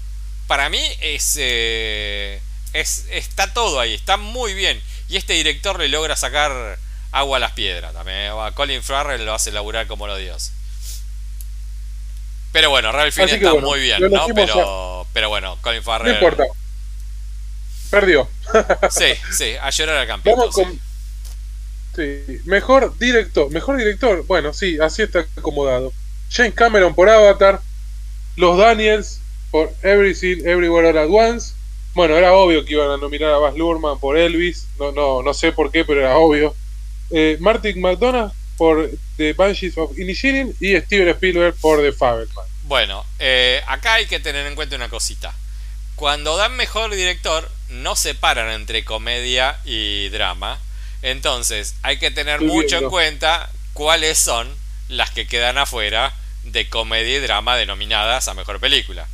para 0.46 0.68
mí 0.68 0.82
es, 1.00 1.36
eh, 1.40 2.40
es 2.72 3.06
está 3.10 3.52
todo 3.54 3.80
ahí, 3.80 3.94
está 3.94 4.16
muy 4.16 4.52
bien. 4.52 4.82
Y 5.08 5.16
este 5.16 5.32
director 5.32 5.78
le 5.78 5.88
logra 5.88 6.14
sacar 6.16 6.78
agua 7.12 7.38
a 7.38 7.40
las 7.40 7.52
piedras 7.52 7.94
también. 7.94 8.32
A 8.32 8.52
Colin 8.52 8.82
Farrell 8.82 9.24
lo 9.24 9.34
hace 9.34 9.50
laburar 9.50 9.86
como 9.86 10.06
los 10.06 10.18
dioses. 10.18 10.52
Pero 12.52 12.70
bueno, 12.70 12.92
Ralph 12.92 13.14
Fiennes 13.14 13.34
está 13.34 13.54
muy 13.54 13.80
bien, 13.80 14.00
¿no? 14.10 14.26
Pero, 14.34 15.06
pero 15.12 15.28
bueno, 15.28 15.58
Colin 15.62 15.82
Farrell. 15.82 16.20
No 16.20 16.26
importa. 16.26 16.44
Perdió. 17.90 18.28
sí, 18.90 19.14
sí, 19.32 19.54
a 19.60 19.70
llorar 19.70 19.96
al 19.96 20.06
campeón. 20.06 20.38
Vamos 20.38 20.54
con. 20.54 20.93
Mejor 22.44 22.96
director. 22.98 23.50
Mejor 23.50 23.76
director. 23.76 24.24
Bueno, 24.26 24.52
sí, 24.52 24.78
así 24.80 25.02
está 25.02 25.26
acomodado. 25.36 25.92
James 26.30 26.54
Cameron 26.54 26.94
por 26.94 27.08
Avatar. 27.08 27.60
Los 28.36 28.58
Daniels 28.58 29.20
por 29.50 29.72
Everything 29.82 30.38
Everywhere 30.44 30.88
All 30.88 30.98
at 30.98 31.08
Once. 31.08 31.54
Bueno, 31.94 32.16
era 32.16 32.32
obvio 32.32 32.64
que 32.64 32.72
iban 32.72 32.90
a 32.90 32.96
nominar 32.96 33.30
a 33.30 33.38
Baz 33.38 33.54
Luhrmann 33.54 34.00
por 34.00 34.18
Elvis, 34.18 34.66
no, 34.80 34.90
no, 34.90 35.22
no 35.22 35.32
sé 35.32 35.52
por 35.52 35.70
qué, 35.70 35.84
pero 35.84 36.00
era 36.00 36.16
obvio. 36.16 36.56
Eh, 37.10 37.36
Martin 37.38 37.80
McDonagh 37.80 38.32
por 38.56 38.90
The 39.16 39.32
Banshees 39.34 39.78
of 39.78 39.96
Inisherin 39.96 40.54
y 40.60 40.76
Steven 40.76 41.08
Spielberg 41.10 41.54
por 41.60 41.80
The 41.80 41.92
Fableman. 41.92 42.46
Bueno, 42.64 43.04
eh, 43.20 43.62
acá 43.68 43.94
hay 43.94 44.06
que 44.06 44.18
tener 44.18 44.44
en 44.46 44.56
cuenta 44.56 44.74
una 44.74 44.88
cosita. 44.88 45.32
Cuando 45.94 46.36
dan 46.36 46.56
mejor 46.56 46.92
director, 46.92 47.48
no 47.68 47.94
separan 47.94 48.50
entre 48.50 48.84
comedia 48.84 49.60
y 49.64 50.08
drama. 50.08 50.58
Entonces, 51.04 51.76
hay 51.82 51.98
que 51.98 52.10
tener 52.10 52.40
mucho 52.40 52.78
en 52.78 52.90
cuenta 52.90 53.48
cuáles 53.72 54.18
son 54.18 54.52
las 54.88 55.10
que 55.10 55.28
quedan 55.28 55.58
afuera 55.58 56.12
de 56.42 56.68
comedia 56.68 57.16
y 57.16 57.20
drama 57.20 57.56
denominadas 57.56 58.26
a 58.26 58.34
mejor 58.34 58.58
película 58.58 59.06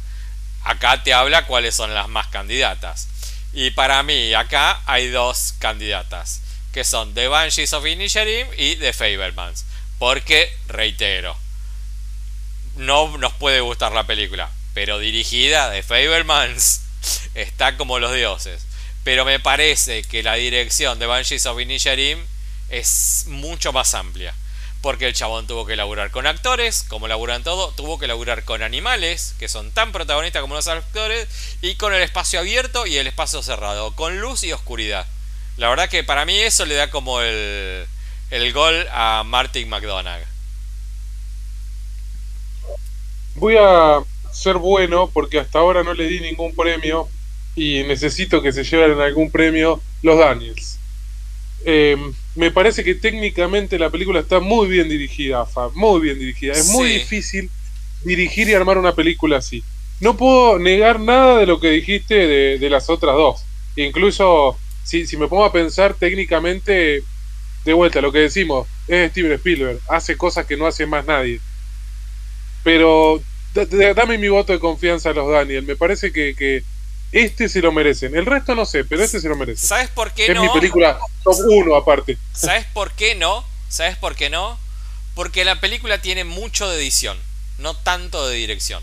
acá 0.63 1.03
te 1.03 1.13
habla 1.13 1.47
cuáles 1.47 1.75
son 1.75 1.95
las 1.95 2.09
más 2.09 2.27
candidatas. 2.29 3.09
Y 3.53 3.71
para 3.71 4.03
mí, 4.03 4.35
acá 4.35 4.81
hay 4.87 5.09
dos 5.09 5.55
candidatas, 5.59 6.41
que 6.73 6.85
son 6.85 7.15
The 7.15 7.29
Banshees 7.29 7.73
of 7.73 7.87
Inisherim 7.87 8.47
y 8.57 8.77
The 8.77 8.93
Fablemans. 8.93 9.65
Porque, 9.99 10.51
reitero, 10.69 11.37
no 12.77 13.19
nos 13.19 13.35
puede 13.35 13.61
gustar 13.61 13.93
la 13.93 14.07
película, 14.07 14.51
pero 14.73 14.99
dirigida 14.99 15.69
de 15.71 15.83
Fablemans 15.83 16.83
está 17.35 17.77
como 17.77 17.99
los 17.99 18.15
dioses. 18.15 18.63
Pero 19.05 19.25
me 19.25 19.41
parece 19.41 20.03
que 20.03 20.23
la 20.23 20.35
dirección 20.35 20.99
de 20.99 21.07
Banshees 21.07 21.47
of 21.47 21.61
Inisherim 21.61 22.19
es 22.69 23.25
mucho 23.27 23.73
más 23.73 23.95
amplia 23.95 24.35
porque 24.81 25.07
el 25.07 25.13
chabón 25.13 25.47
tuvo 25.47 25.67
que 25.67 25.77
laburar 25.77 26.11
con 26.11 26.27
actores, 26.27 26.85
como 26.89 27.07
laburan 27.07 27.43
todo, 27.43 27.73
tuvo 27.73 27.99
que 27.99 28.07
laburar 28.07 28.45
con 28.45 28.63
animales, 28.63 29.35
que 29.39 29.49
son 29.49 29.71
tan 29.73 29.93
protagonistas 29.93 30.41
como 30.41 30.55
los 30.55 30.69
actores, 30.69 31.29
y 31.61 31.75
con 31.75 31.93
el 31.93 32.03
espacio 32.03 32.41
abierto 32.41 32.87
y 32.87 32.97
el 32.97 33.07
espacio 33.07 33.43
cerrado, 33.43 33.95
con 33.95 34.21
luz 34.21 34.43
y 34.43 34.53
oscuridad. 34.53 35.07
La 35.59 35.69
verdad 35.69 35.91
que 35.91 36.03
para 36.03 36.25
mí 36.25 36.39
eso 36.39 36.65
le 36.65 36.75
da 36.75 36.91
como 36.91 37.21
el, 37.21 37.87
el 38.31 38.53
gol 38.53 38.87
a 38.93 39.23
Martin 39.27 39.69
McDonagh. 39.69 40.25
Voy 43.35 43.57
a 43.59 44.01
ser 44.33 44.57
bueno 44.57 45.11
porque 45.13 45.41
hasta 45.41 45.59
ahora 45.59 45.83
no 45.83 45.93
le 45.93 46.05
di 46.05 46.21
ningún 46.21 46.55
premio 46.55 47.09
y 47.61 47.83
necesito 47.85 48.41
que 48.41 48.53
se 48.53 48.65
lleven 48.65 48.99
algún 49.03 49.31
premio 49.31 49.83
los 50.01 50.19
Daniels. 50.19 50.79
Eh, 51.67 51.95
me 52.35 52.51
parece 52.51 52.83
que 52.83 52.95
técnicamente 52.95 53.79
la 53.79 53.91
película 53.91 54.21
está 54.21 54.41
muy 54.41 54.67
bien 54.67 54.89
dirigida, 54.89 55.45
Fa, 55.45 55.69
muy 55.75 56.01
bien 56.01 56.19
dirigida. 56.19 56.55
Es 56.55 56.71
muy 56.71 56.89
difícil 56.89 57.51
dirigir 58.03 58.49
y 58.49 58.55
armar 58.55 58.79
una 58.79 58.95
película 58.95 59.37
así. 59.37 59.63
No 60.01 60.17
puedo 60.17 60.59
negar 60.59 61.01
nada 61.01 61.37
de 61.37 61.45
lo 61.45 61.61
que 61.61 61.69
dijiste 61.69 62.15
de, 62.57 62.71
las 62.71 62.89
otras 62.89 63.15
dos. 63.15 63.45
Incluso 63.77 64.57
si, 64.83 65.07
si, 65.07 65.19
me 65.19 65.29
pongo 65.29 65.45
a 65.45 65.53
pensar 65.53 65.93
técnicamente, 65.93 67.03
de 67.67 67.73
vuelta, 67.75 68.01
lo 68.01 68.11
que 68.11 68.21
decimos, 68.21 68.69
es 68.89 69.11
Steven 69.11 69.33
Spielberg, 69.33 69.81
hace 69.91 70.17
cosas 70.17 70.47
que 70.47 70.57
no 70.57 70.67
hace 70.67 70.87
más 70.87 71.05
nadie. 71.05 71.41
Pero 72.65 73.21
dame 73.95 74.17
mi 74.17 74.29
voto 74.29 74.55
de 74.55 74.61
confianza 74.61 75.11
a 75.11 75.13
los 75.13 75.31
Daniel. 75.31 75.65
Me 75.65 75.77
parece 75.77 76.11
que, 76.11 76.35
que 76.35 76.63
este 77.13 77.49
se 77.49 77.61
lo 77.61 77.73
merecen. 77.73 78.17
El 78.17 78.27
resto 78.27 78.55
no 78.55 78.65
sé, 78.65 78.85
pero 78.85 79.03
este 79.03 79.21
se 79.21 79.29
lo 79.29 79.37
merece. 79.37 79.67
¿Sabes 79.67 79.89
por 79.91 80.13
qué 80.13 80.33
no? 80.33 80.45
Es 80.45 80.49
mi 80.49 80.61
película 80.61 80.99
top 81.25 81.37
1 81.45 81.75
aparte. 81.75 82.19
¿Sabes 82.33 82.67
por 82.73 82.93
qué 82.93 83.15
no? 83.15 83.45
¿Sabes 83.69 83.97
por 83.97 84.15
qué 84.15 84.31
no? 84.31 84.59
Porque 85.15 85.45
la 85.45 85.61
película 85.61 86.01
tiene 86.01 86.25
mucho 86.25 86.69
de 86.69 86.77
edición, 86.77 87.19
no 87.59 87.75
tanto 87.75 88.29
de 88.29 88.37
dirección. 88.37 88.83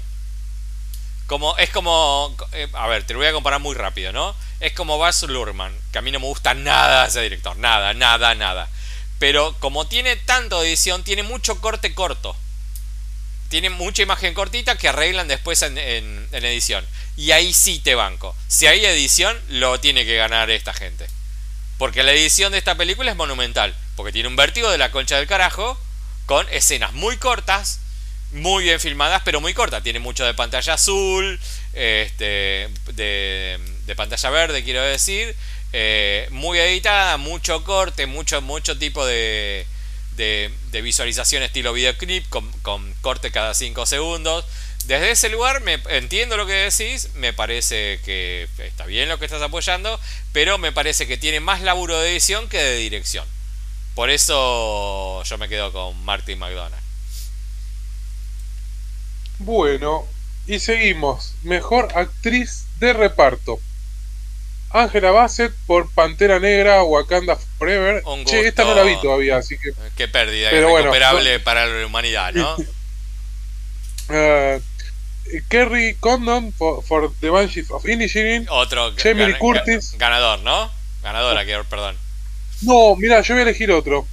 Como, 1.25 1.57
es 1.57 1.69
como. 1.69 2.35
Eh, 2.53 2.67
a 2.73 2.87
ver, 2.87 3.05
te 3.05 3.13
lo 3.13 3.19
voy 3.19 3.27
a 3.27 3.33
comparar 3.33 3.59
muy 3.59 3.75
rápido, 3.75 4.11
¿no? 4.11 4.35
Es 4.59 4.73
como 4.73 4.97
Baz 4.97 5.23
Luhrmann, 5.23 5.75
que 5.91 5.99
a 5.99 6.01
mí 6.01 6.11
no 6.11 6.19
me 6.19 6.25
gusta 6.25 6.53
nada 6.53 7.07
ese 7.07 7.21
director, 7.21 7.55
nada, 7.57 7.93
nada, 7.93 8.33
nada. 8.35 8.69
Pero 9.19 9.55
como 9.59 9.87
tiene 9.87 10.15
tanto 10.15 10.61
de 10.61 10.67
edición, 10.69 11.03
tiene 11.03 11.23
mucho 11.23 11.59
corte 11.59 11.93
corto. 11.93 12.35
Tiene 13.49 13.69
mucha 13.69 14.03
imagen 14.03 14.33
cortita 14.33 14.77
que 14.77 14.89
arreglan 14.89 15.29
después 15.29 15.61
en 15.61 16.27
edición. 16.31 16.85
Y 17.17 17.31
ahí 17.31 17.51
sí 17.53 17.79
te 17.79 17.95
banco. 17.95 18.35
Si 18.47 18.67
hay 18.67 18.85
edición, 18.85 19.35
lo 19.49 19.79
tiene 19.79 20.05
que 20.05 20.15
ganar 20.15 20.49
esta 20.49 20.71
gente. 20.71 21.07
Porque 21.77 22.03
la 22.03 22.13
edición 22.13 22.51
de 22.51 22.59
esta 22.59 22.75
película 22.75 23.11
es 23.11 23.17
monumental. 23.17 23.75
Porque 23.95 24.13
tiene 24.13 24.29
un 24.29 24.35
vértigo 24.35 24.69
de 24.69 24.77
la 24.77 24.91
concha 24.91 25.17
del 25.17 25.27
carajo. 25.27 25.77
Con 26.27 26.47
escenas 26.51 26.93
muy 26.93 27.17
cortas. 27.17 27.79
Muy 28.31 28.65
bien 28.65 28.79
filmadas, 28.79 29.23
pero 29.25 29.41
muy 29.41 29.53
cortas. 29.53 29.81
Tiene 29.81 29.99
mucho 29.99 30.25
de 30.25 30.35
pantalla 30.35 30.73
azul. 30.73 31.39
Este, 31.73 32.69
de, 32.93 33.59
de 33.85 33.95
pantalla 33.95 34.29
verde, 34.29 34.63
quiero 34.63 34.83
decir. 34.83 35.35
Eh, 35.73 36.27
muy 36.31 36.59
editada, 36.59 37.17
mucho 37.17 37.63
corte, 37.63 38.05
mucho, 38.05 38.41
mucho 38.41 38.77
tipo 38.77 39.05
de, 39.05 39.65
de, 40.15 40.81
visualización 40.81 41.43
estilo 41.43 41.73
videoclip 41.73 42.27
con, 42.29 42.49
con 42.61 42.93
corte 43.01 43.31
cada 43.31 43.53
5 43.53 43.85
segundos. 43.85 44.45
Desde 44.87 45.11
ese 45.11 45.27
lugar 45.27 45.59
me 45.61 45.81
entiendo 45.89 46.37
lo 46.37 46.45
que 46.45 46.53
decís, 46.53 47.09
me 47.15 47.33
parece 47.33 47.99
que 48.05 48.47
está 48.59 48.85
bien 48.85 49.09
lo 49.09 49.19
que 49.19 49.25
estás 49.25 49.41
apoyando, 49.41 49.99
pero 50.31 50.57
me 50.57 50.71
parece 50.71 51.07
que 51.07 51.17
tiene 51.17 51.41
más 51.41 51.61
laburo 51.61 51.99
de 51.99 52.11
edición 52.11 52.47
que 52.47 52.57
de 52.57 52.77
dirección. 52.77 53.25
Por 53.95 54.09
eso 54.09 55.21
yo 55.25 55.37
me 55.37 55.49
quedo 55.49 55.73
con 55.73 56.01
Martin 56.05 56.39
McDonald. 56.39 56.81
Bueno, 59.39 60.07
y 60.45 60.59
seguimos. 60.59 61.33
Mejor 61.43 61.89
actriz 61.93 62.63
de 62.79 62.93
reparto. 62.93 63.59
Angela 64.69 65.11
Bassett 65.11 65.53
por 65.65 65.91
Pantera 65.91 66.39
Negra, 66.39 66.83
Wakanda 66.83 67.35
Forever. 67.57 68.01
Che, 68.25 68.47
esta 68.47 68.63
no 68.63 68.73
la 68.73 68.83
vi 68.83 68.95
todavía, 69.01 69.35
así 69.35 69.57
que. 69.57 69.73
Qué 69.97 70.07
pérdida, 70.07 70.53
irrecuperable 70.53 71.41
para 71.41 71.65
la 71.65 71.85
humanidad, 71.85 72.33
¿no? 72.33 72.55
uh, 72.55 74.61
Kerry 75.49 75.95
Condon 75.99 76.53
for, 76.53 77.11
The 77.19 77.29
Banshees 77.29 77.71
of 77.71 77.85
Inisherin. 77.85 78.47
Otro. 78.49 78.95
Jamie 78.95 79.37
Curtis. 79.39 79.95
Ganador, 79.97 80.39
¿no? 80.39 80.71
Ganadora, 81.03 81.45
quiero, 81.45 81.63
perdón. 81.65 81.95
No, 82.61 82.95
mira, 82.95 83.21
yo 83.21 83.33
voy 83.33 83.41
a 83.41 83.43
elegir 83.43 83.71
otro. 83.71 84.07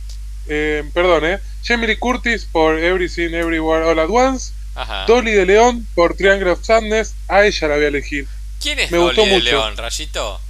Eh, 0.49 0.85
perdón, 0.93 1.25
¿eh? 1.25 1.41
Jamie 1.63 1.99
Curtis 1.99 2.47
por 2.51 2.79
Everything 2.79 3.35
Everywhere 3.35 3.85
All 3.85 3.99
at 3.99 4.11
Once. 4.11 4.53
Ajá. 4.75 5.07
Dolly 5.07 5.33
de 5.33 5.47
León 5.47 5.87
por 5.95 6.17
Triangle 6.17 6.51
of 6.51 6.65
Sadness. 6.65 7.15
A 7.29 7.45
ella 7.45 7.69
la 7.69 7.77
voy 7.77 7.85
a 7.85 7.89
elegir. 7.89 8.27
¿Quién 8.61 8.79
es 8.79 8.91
Dolly 8.91 9.27
de 9.27 9.41
León, 9.41 9.77
Rayito? 9.77 10.41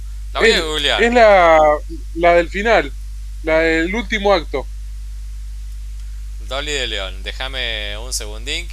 es, 0.41 1.13
la, 1.13 1.59
la 2.15 2.33
del 2.33 2.49
final, 2.49 2.91
la 3.43 3.59
del 3.59 3.93
último 3.93 4.33
acto. 4.33 4.67
Dolly 6.47 6.71
de 6.71 6.87
León, 6.87 7.23
déjame 7.23 7.97
un 7.97 8.13
segundín, 8.13 8.67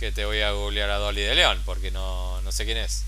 que 0.00 0.10
te 0.10 0.24
voy 0.24 0.40
a 0.40 0.52
googlear 0.52 0.90
a 0.90 0.96
Dolly 0.96 1.20
de 1.20 1.34
León, 1.34 1.60
porque 1.66 1.90
no, 1.90 2.40
no 2.40 2.50
sé 2.50 2.64
quién 2.64 2.78
es. 2.78 3.04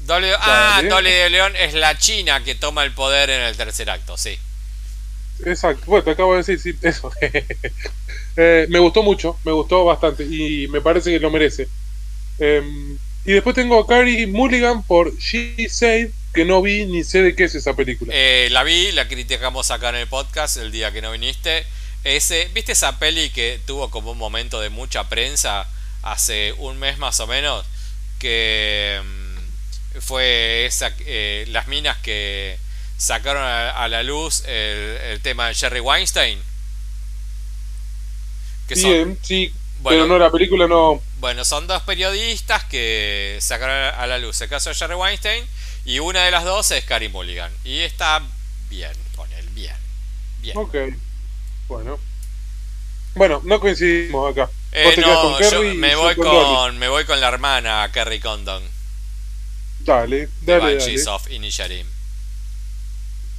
Dolly, 0.00 0.28
ah, 0.36 0.82
Dolly 0.90 1.10
de 1.10 1.30
León 1.30 1.54
es 1.56 1.72
la 1.72 1.96
china 1.96 2.42
que 2.42 2.56
toma 2.56 2.82
el 2.82 2.92
poder 2.92 3.30
en 3.30 3.42
el 3.42 3.56
tercer 3.56 3.88
acto, 3.88 4.16
sí. 4.18 4.36
Exacto, 5.46 5.84
bueno, 5.86 6.04
te 6.04 6.10
acabo 6.10 6.32
de 6.32 6.38
decir 6.38 6.60
sí, 6.60 6.76
eso. 6.82 7.10
Eh, 8.36 8.66
me 8.68 8.80
gustó 8.80 9.04
mucho, 9.04 9.38
me 9.44 9.52
gustó 9.52 9.84
bastante 9.84 10.24
y 10.24 10.66
me 10.66 10.80
parece 10.80 11.12
que 11.12 11.20
lo 11.20 11.30
merece. 11.30 11.68
Em, 12.40 12.98
y 13.24 13.32
después 13.32 13.54
tengo 13.54 13.78
a 13.78 13.86
Carrie 13.86 14.26
Mulligan 14.26 14.82
por 14.82 15.16
She 15.18 15.68
Said, 15.68 16.10
que 16.32 16.44
no 16.44 16.60
vi 16.60 16.84
ni 16.84 17.04
sé 17.04 17.22
de 17.22 17.36
qué 17.36 17.44
es 17.44 17.54
esa 17.54 17.76
película. 17.76 18.12
Eh, 18.12 18.48
la 18.50 18.64
vi, 18.64 18.90
la 18.90 19.06
criticamos 19.06 19.70
acá 19.70 19.90
en 19.90 19.94
el 19.94 20.08
podcast 20.08 20.56
el 20.56 20.72
día 20.72 20.90
que 20.90 21.00
no 21.00 21.12
viniste. 21.12 21.64
Ese, 22.02 22.50
¿Viste 22.52 22.72
esa 22.72 22.98
peli 22.98 23.30
que 23.30 23.60
tuvo 23.68 23.88
como 23.88 24.10
un 24.10 24.18
momento 24.18 24.60
de 24.60 24.68
mucha 24.68 25.08
prensa 25.08 25.68
hace 26.04 26.54
un 26.58 26.78
mes 26.78 26.98
más 26.98 27.18
o 27.20 27.26
menos? 27.26 27.64
Que 28.18 29.00
mm, 29.02 30.00
fue 30.00 30.66
esa, 30.66 30.92
eh, 31.00 31.44
las 31.48 31.66
minas 31.66 31.98
que 31.98 32.58
sacaron 32.96 33.42
a, 33.42 33.88
la 33.88 34.02
luz 34.02 34.44
el, 34.46 35.20
tema 35.22 35.48
de 35.48 35.54
Jerry 35.54 35.80
Weinstein. 35.80 36.40
Que 38.68 38.76
sí, 38.76 39.04
sí, 39.22 39.52
pero 39.82 40.06
no, 40.06 40.18
la 40.18 40.30
película 40.30 40.66
no. 40.66 41.02
Bueno, 41.18 41.44
son 41.44 41.66
dos 41.66 41.82
periodistas 41.82 42.64
que 42.64 43.38
sacaron 43.40 43.94
a 43.94 44.06
la 44.06 44.18
luz 44.18 44.40
el 44.40 44.48
caso 44.48 44.70
de 44.70 44.74
Jerry 44.74 44.94
Weinstein 44.94 45.44
y 45.84 45.98
una 45.98 46.24
de 46.24 46.30
las 46.30 46.44
dos 46.44 46.70
es 46.70 46.84
Carrie 46.84 47.08
Mulligan. 47.10 47.52
Y 47.64 47.80
está 47.80 48.22
bien 48.70 48.92
con 49.16 49.30
él, 49.32 49.46
bien. 49.50 49.76
Bien. 50.40 50.56
Ok. 50.56 50.74
Bueno. 51.68 51.98
Bueno, 53.14 53.40
no 53.44 53.60
coincidimos 53.60 54.32
acá. 54.32 54.50
Eh, 54.74 54.96
no, 54.98 55.40
yo 55.40 55.62
me 55.76 55.94
voy 55.94 56.16
con, 56.16 56.78
me 56.78 56.88
voy 56.88 57.04
con 57.04 57.20
la 57.20 57.28
hermana 57.28 57.88
Carrie 57.92 58.20
Condon. 58.20 58.62
Dale, 59.80 60.28
dale, 60.42 60.76
dale. 60.76 61.08
of 61.08 61.30
Inisharim. 61.30 61.86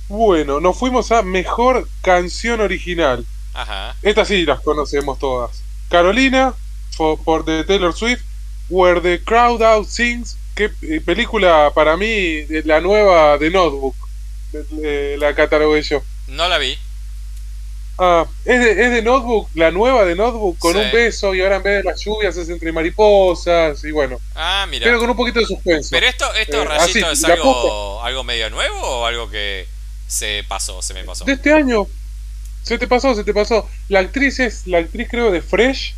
Bueno, 0.07 0.59
nos 0.59 0.77
fuimos 0.77 1.11
a 1.11 1.21
mejor 1.23 1.87
canción 2.01 2.61
original. 2.61 3.25
Ajá. 3.53 3.95
Estas 4.01 4.29
sí 4.29 4.45
las 4.45 4.61
conocemos 4.61 5.19
todas. 5.19 5.61
Carolina, 5.89 6.53
por 6.97 7.43
The 7.43 7.63
Taylor 7.65 7.93
Swift, 7.93 8.23
Where 8.69 9.01
the 9.01 9.21
Crowd 9.23 9.61
Out 9.61 9.87
Sings 9.87 10.37
qué 10.55 10.71
eh, 10.81 11.01
película 11.01 11.71
para 11.75 11.97
mí, 11.97 12.45
la 12.63 12.79
nueva 12.79 13.37
de 13.37 13.51
Notebook, 13.51 13.95
la 15.19 15.35
catalogué 15.35 15.83
yo. 15.83 16.01
No 16.27 16.47
la 16.47 16.57
vi. 16.57 16.77
Ah, 17.97 18.25
es 18.43 18.59
de, 18.59 18.71
es 18.71 18.91
de 18.91 19.01
Notebook, 19.01 19.49
la 19.53 19.71
nueva 19.71 20.03
de 20.03 20.15
Notebook, 20.15 20.57
con 20.59 20.75
un 20.75 20.91
beso 20.91 21.33
y 21.33 21.41
ahora 21.41 21.57
en 21.57 21.63
vez 21.63 21.77
de 21.77 21.89
las 21.89 22.03
lluvias 22.03 22.35
es 22.35 22.49
entre 22.49 22.71
mariposas 22.73 23.81
y 23.85 23.91
bueno. 23.91 24.19
Ah, 24.35 24.65
mira. 24.69 24.83
Pero 24.83 24.99
con 24.99 25.09
un 25.09 25.15
poquito 25.15 25.39
de 25.39 25.45
suspenso. 25.45 25.89
Pero 25.91 26.05
esto, 26.05 26.33
esto 26.33 26.61
eh, 26.61 26.65
Rayito, 26.65 27.11
es 27.11 27.23
algo, 27.23 28.03
algo 28.03 28.23
medio 28.25 28.49
nuevo 28.49 28.81
o 28.81 29.05
algo 29.05 29.29
que 29.29 29.65
se 30.07 30.43
pasó, 30.47 30.81
se 30.81 30.93
me 30.93 31.03
pasó. 31.05 31.23
De 31.23 31.33
este 31.33 31.53
año. 31.53 31.87
Se 32.63 32.77
te 32.77 32.87
pasó, 32.87 33.13
se 33.13 33.23
te 33.23 33.33
pasó. 33.33 33.69
La 33.89 33.99
actriz 33.99 34.39
es 34.39 34.65
la 34.67 34.79
actriz 34.79 35.07
creo 35.09 35.31
de 35.31 35.41
Fresh, 35.41 35.93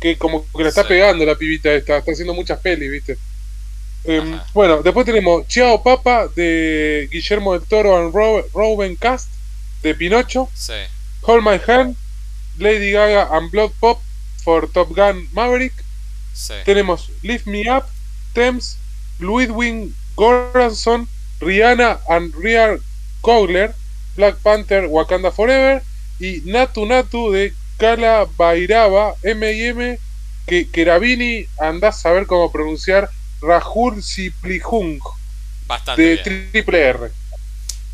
que 0.00 0.16
como 0.16 0.46
que 0.50 0.62
la 0.62 0.70
está 0.70 0.88
pegando 0.88 1.24
la 1.24 1.36
pibita 1.36 1.72
esta, 1.72 1.98
está 1.98 2.10
haciendo 2.10 2.34
muchas 2.34 2.58
pelis, 2.58 2.90
¿viste? 2.90 3.18
Em, 4.04 4.40
bueno, 4.54 4.82
después 4.82 5.04
tenemos 5.04 5.46
Chiao 5.46 5.82
Papa 5.82 6.26
de 6.34 7.06
Guillermo 7.12 7.52
del 7.52 7.68
Toro 7.68 7.98
and 7.98 8.14
Robin 8.54 8.96
Cast 8.96 9.28
de 9.82 9.94
Pinocho. 9.94 10.48
Sí. 10.54 10.72
Hold 11.22 11.44
My 11.44 11.58
Hand, 11.58 11.96
Lady 12.58 12.92
Gaga 12.92 13.28
and 13.32 13.50
Blood 13.50 13.72
Pop 13.80 14.00
for 14.42 14.66
Top 14.68 14.94
Gun 14.94 15.28
Maverick. 15.32 15.72
Sí. 16.34 16.54
Tenemos 16.64 17.10
Lift 17.22 17.46
Me 17.46 17.68
Up, 17.70 17.84
Thames, 18.34 18.76
Ludwig 19.18 19.92
Goranson, 20.16 21.06
Rihanna 21.40 22.00
and 22.08 22.34
Real 22.34 22.78
Cogler, 23.22 23.74
Black 24.16 24.36
Panther 24.42 24.86
Wakanda 24.86 25.30
Forever 25.30 25.82
y 26.18 26.40
Natu 26.44 26.86
Natu 26.86 27.32
de 27.32 27.52
Kala 27.78 28.26
Bairaba, 28.36 29.14
M&M 29.22 29.98
que 30.46 30.68
Kerabini 30.68 31.46
andás 31.58 31.98
a 31.98 32.02
saber 32.02 32.26
cómo 32.26 32.50
pronunciar 32.50 33.08
Rahul 33.40 34.02
Siplihung. 34.02 35.00
Bastante 35.66 36.02
de 36.02 36.18
Triple 36.18 36.80
R. 36.80 37.10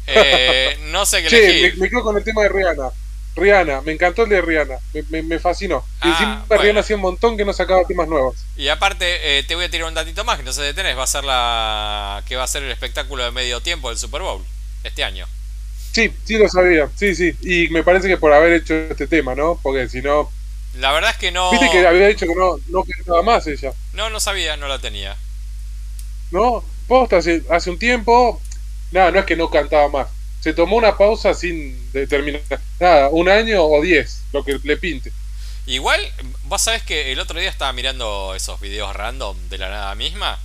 Eh, 0.07 0.79
no 0.91 1.05
sé 1.05 1.23
qué 1.23 1.29
elegir. 1.29 1.79
Me, 1.79 1.91
quedo 1.91 2.03
con 2.03 2.17
el 2.17 2.25
tema 2.25 2.43
de 2.43 2.49
Rihanna. 2.49 2.91
Rihanna, 3.37 3.83
me 3.83 3.92
encantó 3.92 4.25
el 4.25 4.31
de 4.31 4.40
Rihanna, 4.40 4.77
me, 5.11 5.38
fascinó. 5.38 5.85
y 6.03 6.09
encima 6.09 6.44
ah, 6.49 6.57
Rihanna 6.57 6.81
hacía 6.81 6.96
un 6.96 7.03
montón 7.03 7.37
que 7.37 7.44
no 7.44 7.53
sacaba 7.53 7.85
temas 7.85 8.09
nuevos. 8.09 8.37
Y 8.57 8.68
aparte, 8.68 9.38
eh, 9.38 9.42
te 9.42 9.55
voy 9.55 9.66
a 9.66 9.70
tirar 9.70 9.88
un 9.88 9.94
datito 9.94 10.25
más 10.25 10.38
que 10.38 10.42
no 10.42 10.53
se 10.53 10.62
detenés, 10.62 10.96
va 10.96 11.05
a 11.05 11.07
ser 11.07 11.25
la 11.25 12.22
que 12.27 12.37
va 12.37 12.44
a 12.44 12.49
ser 12.49 12.62
el 12.62 12.70
espectáculo 12.70 13.25
de 13.25 13.31
medio 13.31 13.61
tiempo 13.61 13.90
del 13.90 13.99
Super 13.99 14.22
Bowl 14.22 14.42
este 14.85 15.05
año. 15.05 15.27
Sí, 15.92 16.12
sí 16.25 16.38
lo 16.38 16.49
sabía, 16.49 16.88
sí, 16.96 17.14
sí. 17.14 17.37
Y 17.42 17.68
me 17.68 17.83
parece 17.83 18.09
que 18.09 18.16
por 18.16 18.33
haber 18.33 18.53
hecho 18.53 18.75
este 18.75 19.07
tema, 19.07 19.35
¿no? 19.35 19.59
Porque 19.62 19.88
si 19.88 20.03
no... 20.03 20.31
La 20.75 20.92
verdad 20.92 21.11
es 21.11 21.16
que 21.16 21.31
no... 21.31 21.51
Viste 21.51 21.70
que 21.70 21.87
había 21.87 22.09
dicho 22.09 22.27
que 22.27 22.35
no, 22.35 22.57
no 22.68 22.85
cantaba 22.85 23.22
más 23.22 23.46
ella. 23.46 23.72
No, 23.92 24.11
no 24.11 24.20
sabía, 24.20 24.57
no 24.57 24.68
la 24.68 24.79
tenía. 24.79 25.16
¿no? 26.31 26.64
Posta, 26.87 27.19
hace, 27.19 27.42
hace 27.50 27.71
un 27.71 27.79
tiempo, 27.79 28.40
nada, 28.92 29.11
no 29.11 29.19
es 29.19 29.25
que 29.25 29.37
no 29.37 29.50
cantaba 29.50 29.88
más. 29.88 30.08
Se 30.47 30.55
tomó 30.55 30.77
una 30.77 30.97
pausa 30.97 31.35
sin 31.35 31.90
determinar 31.90 32.40
nada, 32.79 33.09
un 33.09 33.29
año 33.29 33.65
o 33.65 33.83
diez, 33.83 34.21
lo 34.33 34.44
que 34.44 34.61
le 34.63 34.77
pinte. 34.77 35.11
Igual, 35.67 36.01
vos 36.44 36.63
sabés 36.63 36.85
que 36.85 37.11
el 37.11 37.19
otro 37.19 37.40
día 37.40 37.51
estaba 37.51 37.73
mirando 37.73 38.33
esos 38.33 38.61
videos 38.61 38.94
random 38.94 39.37
de 39.49 39.59
la 39.59 39.71
nada 39.71 39.97
misma, 39.97 40.38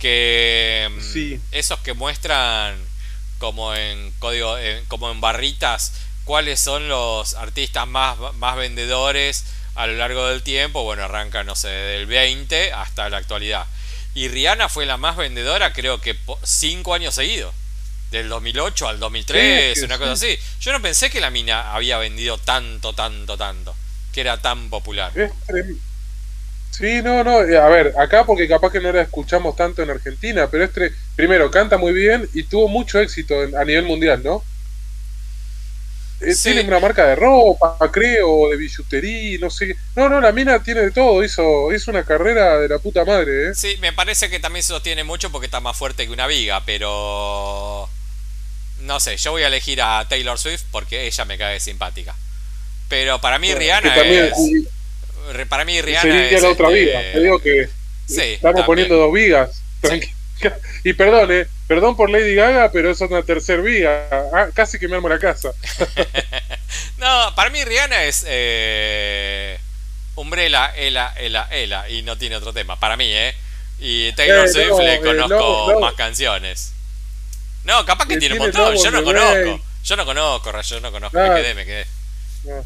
que 0.00 0.90
mm, 0.90 1.00
sí. 1.00 1.40
esos 1.52 1.78
que 1.78 1.94
muestran 1.94 2.76
como 3.38 3.72
en 3.72 4.10
código, 4.18 4.56
como 4.88 5.12
en 5.12 5.20
barritas, 5.20 5.92
cuáles 6.24 6.58
son 6.58 6.88
los 6.88 7.34
artistas 7.34 7.86
más, 7.86 8.16
más 8.34 8.56
vendedores 8.56 9.44
a 9.76 9.86
lo 9.86 9.92
largo 9.92 10.26
del 10.26 10.42
tiempo. 10.42 10.82
Bueno, 10.82 11.04
arranca, 11.04 11.44
no 11.44 11.54
sé, 11.54 11.68
del 11.68 12.06
20 12.06 12.72
hasta 12.72 13.08
la 13.10 13.18
actualidad. 13.18 13.64
Y 14.12 14.26
Rihanna 14.26 14.68
fue 14.68 14.86
la 14.86 14.96
más 14.96 15.16
vendedora, 15.16 15.72
creo 15.72 16.00
que 16.00 16.16
cinco 16.42 16.94
años 16.94 17.14
seguidos. 17.14 17.54
Del 18.10 18.28
2008 18.28 18.88
al 18.88 19.00
2003, 19.00 19.82
una 19.82 19.98
cosa 19.98 20.12
así. 20.12 20.38
Yo 20.60 20.72
no 20.72 20.80
pensé 20.80 21.10
que 21.10 21.20
la 21.20 21.30
mina 21.30 21.72
había 21.74 21.98
vendido 21.98 22.38
tanto, 22.38 22.92
tanto, 22.92 23.36
tanto. 23.36 23.74
Que 24.12 24.20
era 24.22 24.40
tan 24.40 24.70
popular. 24.70 25.12
sí, 26.70 27.00
no, 27.02 27.24
no. 27.24 27.42
Eh, 27.42 27.58
a 27.58 27.68
ver, 27.68 27.94
acá 27.98 28.24
porque 28.24 28.48
capaz 28.48 28.70
que 28.70 28.80
no 28.80 28.92
la 28.92 29.02
escuchamos 29.02 29.56
tanto 29.56 29.82
en 29.82 29.90
Argentina, 29.90 30.48
pero 30.50 30.64
es 30.64 30.70
primero, 31.16 31.50
canta 31.50 31.78
muy 31.78 31.92
bien 31.92 32.28
y 32.32 32.44
tuvo 32.44 32.68
mucho 32.68 33.00
éxito 33.00 33.42
en- 33.42 33.56
a 33.56 33.64
nivel 33.64 33.84
mundial, 33.84 34.22
¿no? 34.22 34.42
Eh, 36.20 36.32
Sí. 36.34 36.52
Tiene 36.52 36.66
una 36.68 36.80
marca 36.80 37.04
de 37.06 37.14
ropa, 37.14 37.76
creo, 37.92 38.48
de 38.48 38.56
billutería, 38.56 39.38
no 39.38 39.50
sé. 39.50 39.68
qué. 39.68 39.76
No, 39.96 40.08
no, 40.08 40.18
la 40.20 40.32
mina 40.32 40.62
tiene 40.62 40.80
de 40.80 40.90
todo. 40.90 41.22
Hizo, 41.22 41.70
hizo 41.74 41.90
una 41.90 42.04
carrera 42.04 42.58
de 42.58 42.68
la 42.68 42.78
puta 42.78 43.04
madre, 43.04 43.48
¿eh? 43.50 43.54
Sí, 43.54 43.76
me 43.80 43.92
parece 43.92 44.30
que 44.30 44.40
también 44.40 44.62
se 44.62 44.68
sostiene 44.68 45.04
mucho 45.04 45.30
porque 45.30 45.44
está 45.46 45.60
más 45.60 45.76
fuerte 45.76 46.06
que 46.06 46.12
una 46.12 46.26
viga, 46.26 46.62
pero. 46.64 47.90
No 48.86 49.00
sé, 49.00 49.16
yo 49.16 49.32
voy 49.32 49.42
a 49.42 49.48
elegir 49.48 49.82
a 49.82 50.06
Taylor 50.08 50.38
Swift 50.38 50.62
porque 50.70 51.06
ella 51.06 51.24
me 51.24 51.36
cae 51.36 51.60
simpática. 51.60 52.14
Pero 52.88 53.20
para 53.20 53.38
mí 53.38 53.52
Rihanna 53.54 53.94
también 53.94 54.26
es. 54.32 55.46
Para 55.48 55.64
mí 55.64 55.80
Rihanna 55.82 56.28
es. 56.30 56.40
la 56.42 56.50
otra 56.50 56.68
este, 56.68 56.80
viga. 56.84 57.00
Te 57.12 57.20
digo 57.20 57.38
que 57.40 57.68
Sí, 58.08 58.20
estamos 58.34 58.42
también. 58.64 58.66
poniendo 58.66 58.96
dos 58.96 59.12
vigas. 59.12 59.62
Y 60.84 60.92
perdón, 60.92 61.30
eh, 61.32 61.46
perdón 61.66 61.96
por 61.96 62.10
Lady 62.10 62.34
Gaga, 62.34 62.70
pero 62.70 62.90
es 62.90 63.00
una 63.00 63.22
tercer 63.22 63.62
viga. 63.62 64.06
Ah, 64.34 64.48
casi 64.54 64.78
que 64.78 64.86
me 64.86 64.96
armo 64.96 65.08
la 65.08 65.18
casa. 65.18 65.50
No, 66.98 67.32
para 67.34 67.50
mí 67.50 67.62
Rihanna 67.64 68.04
es. 68.04 68.24
Eh, 68.26 69.58
Umbrella, 70.14 70.72
Ela, 70.76 71.12
Ela, 71.18 71.46
Ela. 71.50 71.88
Y 71.88 72.02
no 72.02 72.16
tiene 72.18 72.36
otro 72.36 72.52
tema. 72.52 72.78
Para 72.78 72.96
mí, 72.96 73.06
¿eh? 73.10 73.34
Y 73.78 74.12
Taylor 74.12 74.46
Eh, 74.46 74.48
Swift 74.48 74.68
no, 74.70 74.78
le 74.82 74.94
eh, 74.94 75.00
conozco 75.00 75.64
no, 75.68 75.72
no. 75.74 75.80
más 75.80 75.94
canciones. 75.94 76.72
No, 77.66 77.84
capaz 77.84 78.06
que 78.06 78.16
tiene 78.16 78.34
un 78.34 78.40
montón. 78.40 78.76
Yo 78.76 78.90
no 78.90 79.02
conozco. 79.04 79.60
Yo 79.84 79.96
no 79.96 80.04
conozco, 80.04 80.60
yo 80.62 80.80
no 80.80 80.90
conozco. 80.92 81.18
Ah. 81.18 81.28
Me 81.28 81.34
quedé, 81.42 81.54
me 81.54 81.64
quedé. 81.64 81.86
Ah. 82.50 82.62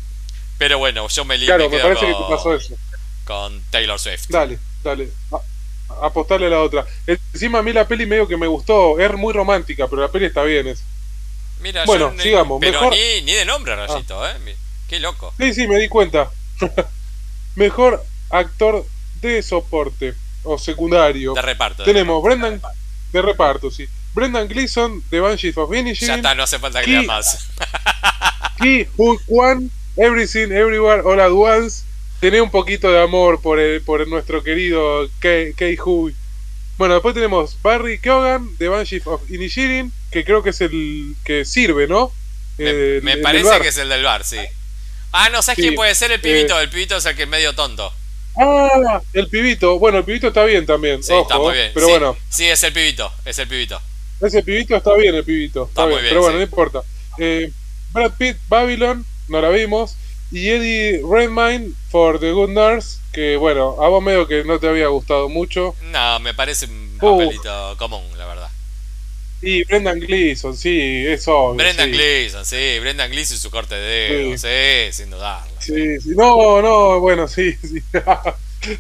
Pero 0.59 0.78
bueno, 0.78 1.09
yo 1.09 1.24
me, 1.24 1.38
Claro, 1.38 1.64
me 1.64 1.68
me 1.70 1.76
quedo 1.76 1.82
parece 1.88 2.07
que 2.07 2.12
con, 2.12 2.26
te 2.28 2.34
pasó 2.36 2.55
eso. 2.55 2.74
con 3.24 3.62
Taylor 3.70 3.98
Swift. 3.98 4.26
Dale, 4.28 4.59
dale. 4.84 5.09
A- 5.32 6.07
apostarle 6.07 6.46
a 6.46 6.51
la 6.51 6.61
otra. 6.62 6.86
Encima 7.07 7.59
a 7.59 7.62
mí 7.62 7.72
la 7.72 7.86
peli 7.88 8.05
medio 8.07 8.28
que 8.28 8.36
me 8.36 8.46
gustó. 8.46 8.98
Es 8.98 9.12
muy 9.14 9.32
romántica, 9.32 9.88
pero 9.88 10.03
la 10.03 10.09
peli 10.09 10.26
está 10.26 10.42
bien. 10.44 10.68
Es. 10.68 10.82
Mira, 11.61 11.84
Bueno, 11.84 12.11
yo 12.11 12.16
ni- 12.16 12.22
sigamos, 12.22 12.59
Pero 12.61 12.72
mejor- 12.80 12.92
Ah. 12.94 12.96
ni, 12.96 13.22
ni 13.22 13.32
de 13.32 13.44
nombre, 13.44 13.74
Rayito, 13.74 14.26
¿eh? 14.28 14.57
Qué 14.88 15.01
loco. 15.01 15.32
Sí, 15.38 15.55
sí, 15.55 15.66
me 15.66 15.78
di 15.78 15.88
cuenta. 15.88 16.30
Mejor 17.55 18.05
actor 18.30 18.86
de 19.20 19.42
soporte 19.42 20.14
o 20.44 20.59
secundario. 20.59 21.34
De 21.34 21.42
reparto. 21.42 21.84
Tenemos 21.84 22.22
Brendan 22.22 22.61
de 23.12 23.22
reparto, 23.22 23.70
sí. 23.70 23.88
Brendan 24.14 24.48
Gleeson 24.48 25.02
de 25.11 25.20
Banshees 25.20 25.56
of 25.56 25.70
Ya 25.72 25.78
Inisherin. 25.78 26.16
está, 26.16 26.34
no 26.34 26.42
hace 26.42 26.58
falta 26.58 26.82
que 26.82 27.02
más. 27.02 27.46
Ki 28.61 28.86
Hu 28.96 29.18
Kwan, 29.26 29.70
Everything 29.96 30.50
Everywhere 30.52 31.02
All 31.04 31.20
at 31.20 31.30
Once. 31.32 31.84
Tené 32.20 32.40
un 32.40 32.50
poquito 32.50 32.90
de 32.92 33.00
amor 33.02 33.40
por 33.40 33.58
el, 33.58 33.80
por 33.82 34.06
nuestro 34.06 34.42
querido 34.42 35.08
Kei 35.20 35.54
Kei 35.54 35.78
Hu. 35.82 36.12
Bueno, 36.76 36.94
después 36.94 37.14
tenemos 37.14 37.56
Barry 37.62 37.98
Keoghan 37.98 38.56
de 38.58 38.68
Banshees 38.68 39.06
of 39.06 39.22
Inisherin, 39.30 39.92
que 40.11 40.24
creo 40.24 40.42
que 40.42 40.50
es 40.50 40.61
el 40.61 41.14
que 41.24 41.44
sirve, 41.44 41.86
¿no? 41.86 42.12
Me, 42.58 42.70
Eh, 42.70 43.00
me 43.02 43.12
el 43.12 43.16
del 43.18 43.22
parece 43.22 43.61
que 43.61 43.68
es 43.68 43.78
el 43.78 43.88
del 43.88 44.02
bar, 44.02 44.24
sí. 44.24 44.38
Ah, 45.12 45.28
no, 45.30 45.42
¿sabes 45.42 45.56
Sí, 45.56 45.62
quién 45.62 45.74
puede 45.74 45.94
ser 45.94 46.12
el 46.12 46.20
pibito? 46.20 46.58
eh. 46.58 46.62
El 46.64 46.70
pibito 46.70 46.96
es 46.96 47.04
el 47.06 47.16
que 47.16 47.22
es 47.22 47.28
medio 47.28 47.54
tonto. 47.54 47.92
Ah, 48.38 49.00
el 49.12 49.28
pibito. 49.28 49.78
Bueno, 49.78 49.98
el 49.98 50.04
pibito 50.04 50.28
está 50.28 50.44
bien 50.44 50.64
también. 50.66 51.02
Sí, 51.02 51.12
ojo, 51.12 51.22
está 51.22 51.38
muy 51.38 51.54
bien. 51.54 51.70
Pero 51.74 51.86
sí, 51.86 51.92
bueno, 51.92 52.16
Sí, 52.28 52.46
es 52.48 52.62
el 52.62 52.72
pibito, 52.72 53.12
es 53.24 53.38
el 53.38 53.48
pibito. 53.48 53.80
Ese 54.21 54.43
pibito 54.43 54.77
está 54.77 54.95
bien, 54.95 55.14
el 55.14 55.25
pibito. 55.25 55.64
Está, 55.64 55.83
Está 55.83 55.85
muy 55.87 55.93
bien, 55.95 56.03
bien, 56.03 56.11
pero 56.11 56.21
bueno, 56.23 56.33
sí. 56.35 56.39
no 56.39 56.43
importa. 56.45 56.83
Eh, 57.18 57.51
Brad 57.93 58.12
Pitt, 58.18 58.37
Babylon, 58.49 59.05
no 59.29 59.41
la 59.41 59.49
vimos. 59.51 59.97
Y 60.33 60.49
Eddie 60.49 61.03
Redmayne 61.09 61.73
for 61.91 62.21
The 62.21 62.31
Good 62.33 62.51
Nurse, 62.51 62.99
que 63.12 63.37
bueno, 63.37 63.77
a 63.83 63.89
vos 63.89 64.01
medio 64.03 64.29
que 64.29 64.45
no 64.45 64.61
te 64.61 64.68
había 64.68 64.87
gustado 64.87 65.29
mucho. 65.29 65.75
No, 65.91 66.21
me 66.21 66.35
parece 66.35 66.66
un 66.66 66.99
Uh. 67.01 67.18
papelito 67.18 67.77
común, 67.79 68.05
la 68.16 68.27
verdad. 68.27 68.49
Y 69.43 69.64
Brendan 69.64 69.99
Gleeson, 69.99 70.55
sí, 70.57 71.05
eso. 71.09 71.55
Brendan 71.55 71.87
sí. 71.91 71.97
Gleeson, 71.97 72.45
sí, 72.45 72.79
Brendan 72.79 73.11
Gleeson 73.11 73.37
y 73.39 73.41
su 73.41 73.51
corte 73.51 73.75
de 73.75 73.81
dedo, 73.81 74.37
sí, 74.39 74.93
sin 74.93 75.11
dudarlo. 75.11 75.51
Sí, 75.59 75.99
sí. 76.01 76.11
No, 76.11 76.61
no, 76.61 77.01
bueno, 77.01 77.27
sí, 77.27 77.57
sí. 77.62 77.83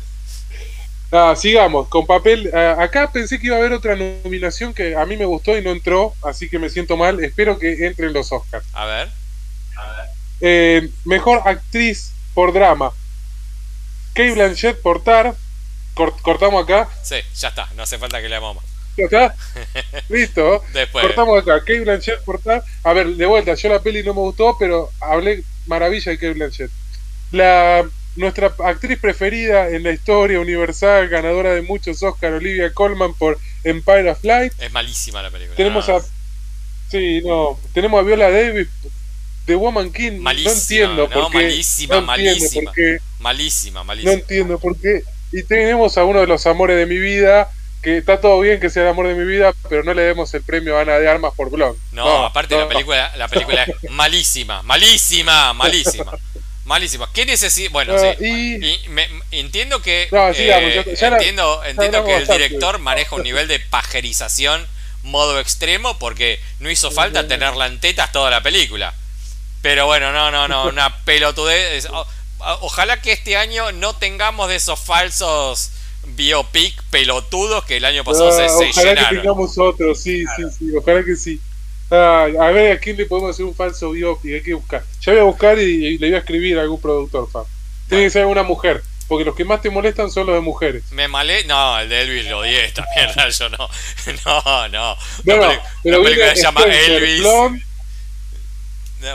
Ah, 1.12 1.34
sigamos, 1.36 1.88
con 1.88 2.06
papel. 2.06 2.50
ah, 2.54 2.76
acá 2.78 3.10
pensé 3.10 3.38
que 3.40 3.48
iba 3.48 3.56
a 3.56 3.58
haber 3.58 3.72
otra 3.72 3.96
nominación 3.96 4.72
que 4.72 4.94
a 4.94 5.04
mí 5.06 5.16
me 5.16 5.24
gustó 5.24 5.56
y 5.58 5.62
no 5.62 5.70
entró, 5.70 6.14
así 6.22 6.48
que 6.48 6.58
me 6.58 6.70
siento 6.70 6.96
mal. 6.96 7.22
Espero 7.24 7.58
que 7.58 7.84
entre 7.86 8.06
en 8.06 8.12
los 8.12 8.30
Oscars. 8.32 8.64
A 8.72 8.84
ver, 8.86 9.08
Eh, 10.40 10.88
mejor 11.04 11.42
actriz 11.44 12.12
por 12.34 12.52
drama. 12.52 12.92
Kate 14.14 14.32
Blanchett 14.32 14.80
por 14.80 15.02
Tar. 15.02 15.34
Cort- 15.94 16.20
cortamos 16.22 16.62
acá. 16.64 16.88
sí, 17.02 17.16
ya 17.36 17.48
está, 17.48 17.68
no 17.76 17.82
hace 17.82 17.98
falta 17.98 18.20
que 18.22 18.28
leamos 18.28 18.54
más. 18.56 18.64
¿Ya 18.96 19.04
está? 19.04 19.34
Listo. 20.08 20.64
Después, 20.72 21.04
Cortamos 21.06 21.42
acá. 21.42 21.58
Kate 21.60 21.80
Blanchett 21.80 22.22
por 22.24 22.40
Tar. 22.40 22.62
A 22.84 22.92
ver, 22.92 23.08
de 23.08 23.26
vuelta, 23.26 23.54
yo 23.54 23.68
la 23.68 23.82
peli 23.82 24.02
no 24.02 24.14
me 24.14 24.20
gustó, 24.20 24.56
pero 24.58 24.90
hablé 25.00 25.42
maravilla 25.66 26.12
de 26.12 26.18
Kate 26.18 26.32
Blanchett. 26.34 26.70
La, 27.32 27.84
nuestra 28.20 28.54
actriz 28.64 28.98
preferida 29.00 29.68
en 29.70 29.82
la 29.82 29.92
historia 29.92 30.38
universal, 30.40 31.08
ganadora 31.08 31.52
de 31.54 31.62
muchos 31.62 32.02
Oscars, 32.02 32.34
Olivia 32.36 32.72
Colman 32.72 33.14
por 33.14 33.38
Empire 33.64 34.10
of 34.10 34.22
Light. 34.22 34.52
es 34.58 34.70
malísima 34.72 35.22
la 35.22 35.30
película. 35.30 35.56
Tenemos 35.56 35.88
a. 35.88 36.00
Sí, 36.90 37.22
no. 37.24 37.58
Tenemos 37.72 38.00
a 38.00 38.02
Viola 38.02 38.30
Davis 38.30 38.68
de 39.46 39.54
Woman 39.54 39.92
King. 39.92 40.18
Malísima, 40.20 40.52
no 40.52 40.60
entiendo 40.60 41.08
no, 41.08 41.10
por 41.22 41.32
qué. 41.32 41.38
malísima, 41.38 41.94
no 41.94 42.00
entiendo 42.00 42.06
malísima. 42.06 42.64
por 42.64 42.74
qué. 42.74 42.98
Malísima, 43.18 43.80
No 43.80 43.84
malísima. 43.84 44.12
entiendo 44.12 44.58
por 44.58 44.76
qué. 44.80 45.02
Y 45.32 45.42
tenemos 45.44 45.96
a 45.98 46.04
uno 46.04 46.20
de 46.20 46.26
los 46.26 46.46
amores 46.46 46.76
de 46.76 46.86
mi 46.86 46.98
vida. 46.98 47.48
Que 47.82 47.96
está 47.96 48.20
todo 48.20 48.38
bien 48.40 48.60
que 48.60 48.68
sea 48.68 48.82
el 48.82 48.88
amor 48.90 49.08
de 49.08 49.14
mi 49.14 49.24
vida, 49.24 49.54
pero 49.70 49.82
no 49.82 49.94
le 49.94 50.02
demos 50.02 50.34
el 50.34 50.42
premio 50.42 50.76
a 50.76 50.82
Ana 50.82 50.98
de 50.98 51.08
Armas 51.08 51.32
por 51.34 51.48
Blonde. 51.50 51.78
No, 51.92 52.26
aparte 52.26 52.54
no. 52.54 52.60
la 52.60 52.68
película, 52.68 53.10
la 53.16 53.26
película 53.26 53.62
es 53.64 53.74
malísima, 53.90 54.62
malísima, 54.64 55.54
malísima. 55.54 56.12
Malísima. 56.70 57.10
¿Qué 57.12 57.26
necesita? 57.26 57.68
Bueno, 57.72 57.94
sí. 57.98 58.06
y- 58.24 58.64
Y 58.84 58.88
me- 58.90 59.08
entiendo 59.32 59.82
que 59.82 60.06
No, 60.12 60.28
eh, 60.28 60.34
ya- 60.86 60.94
ya 60.94 61.10
la- 61.10 61.16
entiendo, 61.16 61.64
entiendo 61.64 62.04
que 62.04 62.14
el 62.14 62.26
director 62.28 62.78
maneja 62.78 63.16
un 63.16 63.24
nivel 63.24 63.48
de 63.48 63.58
pajerización 63.58 64.64
modo 65.02 65.40
extremo 65.40 65.98
porque 65.98 66.38
no 66.60 66.70
hizo 66.70 66.92
falta 66.92 67.26
tenerla 67.26 67.66
en 67.66 67.80
tetas 67.80 68.12
toda 68.12 68.30
la 68.30 68.40
película. 68.40 68.94
Pero 69.62 69.86
bueno, 69.86 70.12
no, 70.12 70.30
no, 70.30 70.46
no, 70.46 70.66
una 70.68 70.96
pelotudez. 71.04 71.86
O- 71.90 72.06
Ojalá 72.60 73.02
que 73.02 73.10
este 73.12 73.36
año 73.36 73.72
no 73.72 73.94
tengamos 73.96 74.48
de 74.48 74.54
esos 74.56 74.78
falsos 74.78 75.72
biopic 76.04 76.80
pelotudos 76.84 77.64
que 77.64 77.78
el 77.78 77.84
año 77.84 78.04
pasado 78.04 78.30
se, 78.30 78.44
Ah, 78.44 78.48
se 78.48 78.70
ojalá 78.70 79.08
que 79.10 79.16
tengamos 79.16 79.58
otro, 79.58 79.94
sí, 79.96 80.24
sí, 80.36 80.42
sí, 80.56 80.70
ojalá 80.76 81.02
que 81.04 81.16
sí. 81.16 81.40
Ah, 81.90 82.26
a 82.40 82.50
ver 82.52 82.72
a 82.72 82.78
quién 82.78 82.96
le 82.96 83.06
podemos 83.06 83.30
hacer 83.30 83.44
un 83.44 83.54
falso 83.54 83.90
biopic, 83.90 84.32
hay 84.34 84.42
que 84.42 84.54
buscar. 84.54 84.84
Ya 85.00 85.12
voy 85.12 85.20
a 85.20 85.24
buscar 85.24 85.58
y, 85.58 85.62
y 85.62 85.98
le 85.98 86.06
voy 86.08 86.14
a 86.14 86.18
escribir 86.18 86.58
a 86.58 86.62
algún 86.62 86.80
productor, 86.80 87.28
fan. 87.30 87.42
Tiene 87.88 88.04
que 88.04 88.10
ser 88.10 88.26
una 88.26 88.44
mujer, 88.44 88.82
porque 89.08 89.24
los 89.24 89.34
que 89.34 89.44
más 89.44 89.60
te 89.60 89.70
molestan 89.70 90.08
son 90.10 90.26
los 90.26 90.36
de 90.36 90.40
mujeres. 90.40 90.84
Me 90.92 91.08
malé. 91.08 91.42
No, 91.44 91.80
el 91.80 91.88
de 91.88 92.02
Elvis 92.02 92.26
lo 92.26 92.38
odié 92.38 92.64
esta 92.64 92.86
mierda. 92.94 93.28
Yo 93.28 93.48
no. 93.48 93.58
No, 94.24 94.68
no. 94.68 94.96
No, 95.24 95.36
no, 95.36 95.62
pero 95.82 96.02
película 96.04 96.26
viene 96.26 96.36
se 96.36 96.42
llama 96.42 96.62
Elvis. 96.64 97.20
Blonde, 97.20 97.64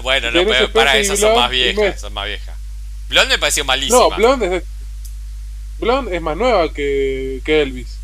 Bueno, 0.02 0.32
no, 0.32 0.46
pero 0.46 0.72
para 0.74 0.98
esas 0.98 1.20
son 1.20 1.36
más 1.36 1.50
viejas. 1.50 2.02
Son 2.02 2.12
más 2.14 2.28
viejas. 2.28 2.56
Blonde 3.08 3.36
me 3.36 3.40
pareció 3.40 3.64
malísima. 3.64 4.00
no, 4.00 4.10
Blonde 4.18 4.46
es, 4.48 4.52
de- 4.52 4.64
Blonde 5.80 6.16
es 6.16 6.22
más 6.22 6.36
nueva 6.36 6.74
que, 6.74 7.40
que 7.46 7.62
Elvis. 7.62 7.98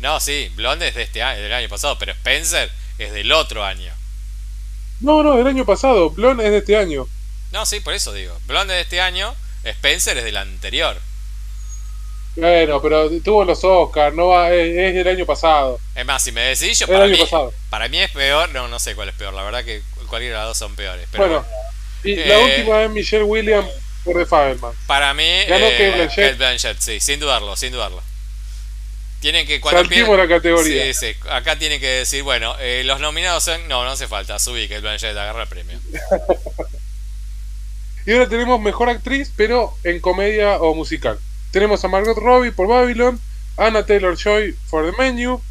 No, 0.00 0.20
sí, 0.20 0.52
Blonde 0.54 0.88
es 0.88 0.94
de 0.94 1.02
este 1.02 1.22
año, 1.22 1.40
del 1.42 1.52
año 1.52 1.68
pasado, 1.68 1.98
pero 1.98 2.12
Spencer 2.12 2.70
es 2.98 3.12
del 3.12 3.32
otro 3.32 3.64
año. 3.64 3.92
No, 5.00 5.22
no, 5.22 5.36
del 5.36 5.46
año 5.46 5.64
pasado. 5.64 6.10
Blonde 6.10 6.44
es 6.44 6.50
de 6.50 6.58
este 6.58 6.76
año. 6.76 7.06
No, 7.52 7.66
sí, 7.66 7.80
por 7.80 7.94
eso 7.94 8.12
digo. 8.12 8.36
Blonde 8.46 8.74
es 8.74 8.78
de 8.78 8.82
este 8.82 9.00
año, 9.00 9.34
Spencer 9.64 10.16
es 10.18 10.24
del 10.24 10.36
anterior. 10.36 10.96
Bueno, 12.36 12.82
pero 12.82 13.08
tuvo 13.22 13.44
los 13.44 13.64
Oscars, 13.64 14.14
no 14.14 14.28
va, 14.28 14.52
es, 14.52 14.76
es 14.76 14.94
del 14.94 15.08
año 15.08 15.24
pasado. 15.24 15.80
Es 15.94 16.04
más, 16.04 16.22
si 16.22 16.32
me 16.32 16.42
decís 16.42 16.78
yo, 16.78 16.86
para 16.86 17.04
año 17.04 17.12
mí, 17.12 17.18
pasado. 17.18 17.52
para 17.70 17.88
mí 17.88 17.98
es 17.98 18.10
peor. 18.10 18.50
No, 18.50 18.68
no 18.68 18.78
sé 18.78 18.94
cuál 18.94 19.08
es 19.08 19.14
peor. 19.14 19.32
La 19.32 19.42
verdad 19.42 19.64
que 19.64 19.80
cualquiera 20.08 20.36
de 20.36 20.40
las 20.40 20.48
dos 20.48 20.58
son 20.58 20.76
peores. 20.76 21.08
Pero 21.10 21.24
Bueno, 21.24 21.46
y 22.04 22.12
Eh, 22.12 22.26
la 22.26 22.38
última 22.40 22.84
es 22.84 22.90
Michelle 22.90 23.24
Williams 23.24 23.68
por 24.04 24.16
The 24.16 24.26
Fableman. 24.26 24.72
Para 24.86 25.14
mí, 25.14 25.44
Ganó 25.48 25.64
eh, 25.66 25.70
Kate 25.72 25.90
Blanchett. 25.92 26.24
Kate 26.26 26.34
Blanchett, 26.36 26.78
sí, 26.78 27.00
sin 27.00 27.20
dudarlo, 27.20 27.56
sin 27.56 27.72
dudarlo. 27.72 28.02
Tienen 29.20 29.46
que 29.46 29.60
cuando 29.60 29.80
empiecen- 29.82 30.16
la 30.16 30.28
categoría. 30.28 30.92
Sí, 30.92 31.12
sí, 31.12 31.28
acá 31.30 31.58
tienen 31.58 31.80
que 31.80 31.86
decir, 31.88 32.22
bueno, 32.22 32.54
eh, 32.60 32.82
los 32.84 33.00
nominados 33.00 33.42
son. 33.44 33.66
No, 33.68 33.82
no 33.84 33.90
hace 33.90 34.06
falta, 34.06 34.38
subí 34.38 34.68
Kate 34.68 34.80
Blanchett, 34.80 35.16
agarra 35.16 35.42
el 35.42 35.48
premio. 35.48 35.78
Y 38.06 38.12
ahora 38.12 38.28
tenemos 38.28 38.60
mejor 38.60 38.88
actriz, 38.88 39.32
pero 39.36 39.74
en 39.82 39.98
comedia 40.00 40.58
o 40.58 40.74
musical. 40.76 41.18
Tenemos 41.50 41.84
a 41.84 41.88
Margot 41.88 42.16
Robbie 42.16 42.52
por 42.52 42.68
Babylon, 42.68 43.20
Anna 43.56 43.84
Taylor 43.84 44.16
Joy 44.16 44.54
por 44.70 44.88
The 44.88 44.96
Menu, 44.96 45.42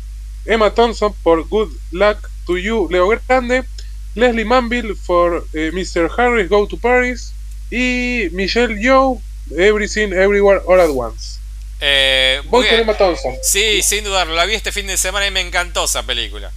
Emma 0.46 0.74
Thompson 0.74 1.14
por 1.22 1.46
Good 1.50 1.74
Luck 1.92 2.30
to 2.46 2.58
You, 2.58 2.88
Leo 2.90 3.10
Grande, 3.10 3.66
Leslie 4.14 4.46
Manville 4.46 4.96
por 5.06 5.46
eh, 5.54 5.72
Mr. 5.74 6.10
Harris 6.18 6.48
Go 6.48 6.66
to 6.66 6.78
Paris 6.78 7.34
y 7.70 8.30
Michelle 8.32 8.80
Yeoh, 8.82 9.22
Everything 9.58 10.14
Everywhere 10.14 10.62
All 10.66 10.80
at 10.80 10.90
Once. 10.94 11.40
Eh, 11.82 12.42
Voy 12.46 12.68
con 12.68 12.80
Emma 12.80 12.94
Thompson. 12.94 13.36
Sí, 13.44 13.82
sin 13.84 14.04
dudarlo. 14.04 14.34
La 14.34 14.46
vi 14.46 14.56
este 14.56 14.72
fin 14.72 14.88
de 14.88 14.98
semana 14.98 15.28
y 15.28 15.32
me 15.32 15.42
encantó 15.42 15.86
esa 15.86 16.04
película. 16.04 16.52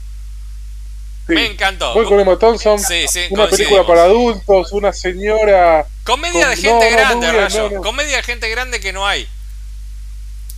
Sí. 1.27 1.35
Me 1.35 1.47
encantó. 1.47 1.93
Voy 1.93 2.07
con 2.07 2.19
Emma 2.21 2.39
Thompson. 2.39 2.79
Sí, 2.79 3.07
sí, 3.09 3.27
una 3.31 3.49
película 3.49 3.87
para 3.87 4.05
adultos, 4.05 4.73
una 4.73 4.93
señora. 4.93 5.87
Comedia 6.05 6.49
de 6.49 6.57
gente 6.57 6.91
no, 6.91 6.97
grande, 6.97 7.33
Rayo. 7.33 7.83
Comedia 7.83 8.16
de 8.16 8.23
gente 8.23 8.49
grande 8.49 8.81
que 8.81 8.93
no 8.93 9.07
hay. 9.07 9.29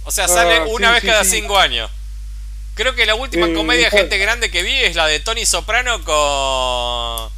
O 0.04 0.10
sea, 0.12 0.24
Ah, 0.26 0.28
sale 0.28 0.60
una 0.62 0.92
vez 0.92 1.02
cada 1.04 1.24
cinco 1.24 1.58
años. 1.58 1.90
Creo 2.74 2.94
que 2.94 3.04
la 3.04 3.14
última 3.14 3.46
Eh, 3.46 3.52
comedia 3.54 3.90
de 3.90 3.98
gente 3.98 4.16
grande 4.18 4.50
que 4.50 4.62
vi 4.62 4.74
es 4.74 4.94
la 4.94 5.06
de 5.06 5.20
Tony 5.20 5.44
Soprano 5.44 6.04
con. 6.04 7.30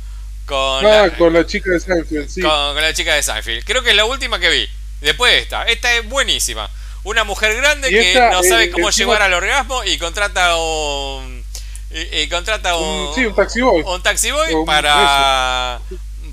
Con, 0.44 0.84
Ah, 0.84 1.06
la, 1.06 1.10
con 1.16 1.32
la 1.32 1.46
chica 1.46 1.70
de 1.70 1.80
Seinfeld, 1.80 2.28
sí. 2.28 2.40
con- 2.42 2.50
con 2.74 2.82
la 2.82 2.92
chica 2.92 3.14
de 3.14 3.22
Seinfeld. 3.22 3.64
Creo 3.64 3.82
que 3.82 3.90
es 3.90 3.96
la 3.96 4.04
última 4.04 4.38
que 4.38 4.50
vi. 4.50 4.68
Después 5.00 5.32
de 5.32 5.38
esta. 5.38 5.64
Esta 5.64 5.94
es 5.94 6.06
buenísima. 6.08 6.68
Una 7.04 7.24
mujer 7.24 7.56
grande 7.56 7.88
que 7.88 8.12
esta, 8.12 8.30
no 8.30 8.42
sabe 8.42 8.64
eh, 8.64 8.70
cómo 8.70 8.88
encima- 8.88 9.12
llegar 9.14 9.22
al 9.22 9.34
orgasmo 9.34 9.82
y 9.84 9.98
contrata 9.98 10.56
un. 10.56 11.44
Y, 11.90 12.20
y 12.20 12.28
contrata 12.28 12.76
un. 12.76 12.88
Un- 13.08 13.14
sí, 13.14 13.26
un 13.26 13.34
taxi 13.34 13.60
boy. 13.60 13.82
un 13.84 14.02
taxi 14.02 14.30
boy 14.30 14.54
Un- 14.54 14.64
para. 14.66 15.80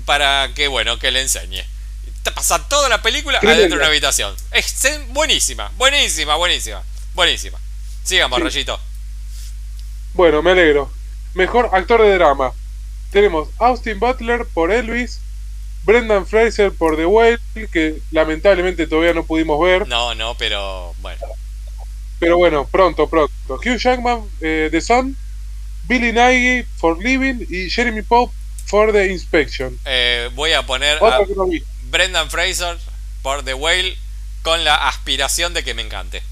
Para 0.06 0.50
que, 0.54 0.68
bueno, 0.68 0.98
que 0.98 1.10
le 1.10 1.20
enseñe. 1.22 1.64
Te 2.22 2.30
pasa 2.32 2.66
toda 2.68 2.88
la 2.88 3.00
película 3.02 3.38
adentro 3.38 3.68
de 3.68 3.74
una 3.76 3.86
habitación. 3.86 4.34
Es 4.52 4.74
buenísima, 5.08 5.70
buenísima, 5.76 6.36
buenísima, 6.36 6.82
buenísima. 7.14 7.58
Sigamos, 8.04 8.38
Sí. 8.38 8.44
Rayito. 8.44 8.80
Bueno, 10.14 10.42
me 10.42 10.50
alegro. 10.52 10.90
Mejor 11.34 11.70
actor 11.72 12.02
de 12.02 12.14
drama. 12.14 12.52
Tenemos 13.10 13.48
Austin 13.58 13.98
Butler 13.98 14.46
por 14.46 14.70
Elvis, 14.70 15.20
Brendan 15.84 16.26
Fraser 16.26 16.72
por 16.72 16.96
The 16.96 17.06
Whale, 17.06 17.38
que 17.72 18.00
lamentablemente 18.10 18.86
todavía 18.86 19.14
no 19.14 19.24
pudimos 19.24 19.60
ver, 19.60 19.88
No, 19.88 20.14
no, 20.14 20.36
pero 20.36 20.94
bueno. 20.98 21.20
pero 22.18 22.36
bueno, 22.36 22.66
pronto, 22.70 23.08
pronto. 23.08 23.32
Hugh 23.48 23.78
Jackman, 23.78 24.22
eh, 24.40 24.68
The 24.70 24.80
Sun, 24.80 25.16
Billy 25.88 26.12
Nighy 26.12 26.64
for 26.76 26.98
Living 27.02 27.46
y 27.48 27.70
Jeremy 27.70 28.02
Pope 28.02 28.32
for 28.66 28.92
The 28.92 29.06
Inspection. 29.10 29.78
Eh, 29.84 30.28
voy 30.34 30.52
a 30.52 30.64
poner 30.66 30.98
a 31.02 31.20
no. 31.34 31.46
Brendan 31.90 32.30
Fraser 32.30 32.78
por 33.22 33.42
The 33.42 33.54
Whale 33.54 33.96
con 34.42 34.64
la 34.64 34.88
aspiración 34.88 35.54
de 35.54 35.64
que 35.64 35.74
me 35.74 35.82
encante. 35.82 36.22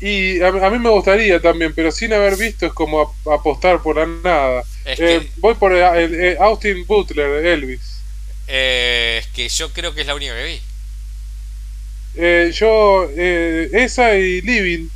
Y 0.00 0.40
a, 0.42 0.48
a 0.48 0.70
mí 0.70 0.78
me 0.78 0.90
gustaría 0.90 1.40
también, 1.40 1.74
pero 1.74 1.90
sin 1.90 2.12
haber 2.12 2.36
visto 2.36 2.66
es 2.66 2.72
como 2.72 3.00
ap- 3.00 3.28
apostar 3.32 3.82
por 3.82 3.96
la 3.96 4.06
nada. 4.06 4.62
Es 4.88 4.98
Eh, 5.00 5.20
que, 5.20 5.30
voy 5.36 5.54
por 5.54 5.72
eh, 5.74 6.04
el- 6.04 6.38
Austin 6.40 6.86
Butler, 6.86 7.44
Elvis. 7.44 8.00
eh, 8.46 9.18
es 9.20 9.26
que 9.28 9.48
yo 9.48 9.70
creo 9.72 9.94
que 9.94 10.00
es 10.00 10.06
la 10.06 10.14
única 10.14 10.34
que 10.34 10.44
vi. 10.44 10.60
Eh, 12.16 12.50
yo, 12.54 13.06
eh, 13.16 13.68
esa 13.72 14.14
y 14.14 14.40
Living. 14.40 14.88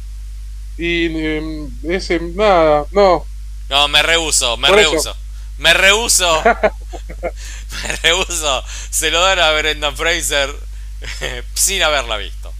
Y 0.78 1.06
eh, 1.14 1.68
ese, 1.90 2.18
nada, 2.20 2.86
no. 2.92 3.26
No, 3.68 3.88
me 3.88 4.02
rehuso, 4.02 4.56
me 4.56 4.70
rehuso. 4.70 5.14
Me 5.58 5.74
rehuso. 5.74 6.42
me 7.82 7.96
rehuso. 8.02 8.64
Se 8.90 9.10
lo 9.10 9.20
dan 9.20 9.38
a 9.38 9.52
Brendan 9.52 9.96
Fraser 9.96 10.50
sin 11.54 11.82
haberla 11.82 12.16
visto. 12.16 12.52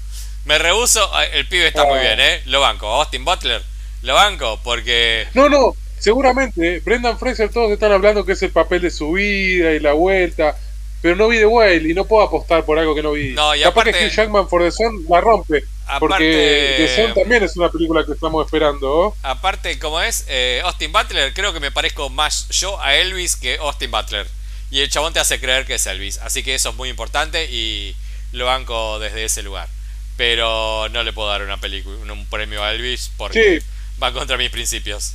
Me 0.44 0.58
rehuso. 0.58 1.10
El 1.32 1.46
pibe 1.48 1.68
está 1.68 1.84
muy 1.84 1.98
Ah. 1.98 2.02
bien, 2.02 2.20
¿eh? 2.20 2.42
Lo 2.46 2.60
banco. 2.60 2.86
Austin 2.88 3.24
Butler, 3.24 3.62
lo 4.02 4.14
banco 4.14 4.60
porque. 4.62 5.26
No, 5.34 5.48
no, 5.48 5.74
seguramente. 6.02 6.76
eh, 6.76 6.80
Brendan 6.84 7.18
Fraser, 7.18 7.48
todos 7.50 7.70
están 7.70 7.92
hablando 7.92 8.24
que 8.26 8.32
es 8.32 8.42
el 8.42 8.50
papel 8.50 8.82
de 8.82 8.90
su 8.90 9.12
vida 9.12 9.72
y 9.72 9.80
la 9.80 9.92
vuelta. 9.92 10.56
Pero 11.00 11.16
no 11.16 11.26
vi 11.28 11.38
The 11.38 11.46
Whale 11.46 11.90
y 11.90 11.94
no 11.94 12.04
puedo 12.04 12.22
apostar 12.22 12.64
por 12.64 12.78
algo 12.78 12.94
que 12.94 13.02
no 13.02 13.10
vi. 13.12 13.30
No, 13.30 13.54
y 13.56 13.62
Capaz 13.62 13.80
aparte- 13.82 13.98
que 13.98 14.06
Hugh 14.06 14.10
Jackman 14.12 14.48
for 14.48 14.62
The 14.62 14.70
Sun 14.70 15.04
la 15.08 15.20
rompe. 15.20 15.64
Porque 15.98 16.74
The 16.78 16.96
Sun 17.06 17.14
también 17.14 17.42
es 17.42 17.56
una 17.56 17.68
película 17.70 18.04
que 18.06 18.12
estamos 18.12 18.44
esperando. 18.46 19.14
Aparte, 19.22 19.78
como 19.80 20.00
es, 20.00 20.24
eh, 20.28 20.60
Austin 20.64 20.92
Butler, 20.92 21.34
creo 21.34 21.52
que 21.52 21.58
me 21.60 21.72
parezco 21.72 22.08
más 22.08 22.48
yo 22.50 22.80
a 22.80 22.94
Elvis 22.96 23.34
que 23.36 23.56
Austin 23.56 23.90
Butler. 23.90 24.26
Y 24.70 24.80
el 24.80 24.88
chabón 24.90 25.12
te 25.12 25.18
hace 25.20 25.40
creer 25.40 25.66
que 25.66 25.74
es 25.74 25.86
Elvis. 25.86 26.18
Así 26.18 26.42
que 26.44 26.54
eso 26.54 26.70
es 26.70 26.76
muy 26.76 26.88
importante 26.88 27.46
y 27.50 27.96
lo 28.30 28.46
banco 28.46 28.98
desde 29.00 29.24
ese 29.24 29.42
lugar. 29.42 29.68
Pero 30.16 30.88
no 30.90 31.02
le 31.02 31.12
puedo 31.12 31.28
dar 31.28 31.42
una 31.42 31.58
película, 31.58 31.96
un 32.12 32.26
premio 32.26 32.62
a 32.62 32.72
Elvis 32.72 33.10
porque 33.16 33.60
Sí. 33.60 33.66
va 34.00 34.12
contra 34.12 34.36
mis 34.36 34.50
principios. 34.50 35.14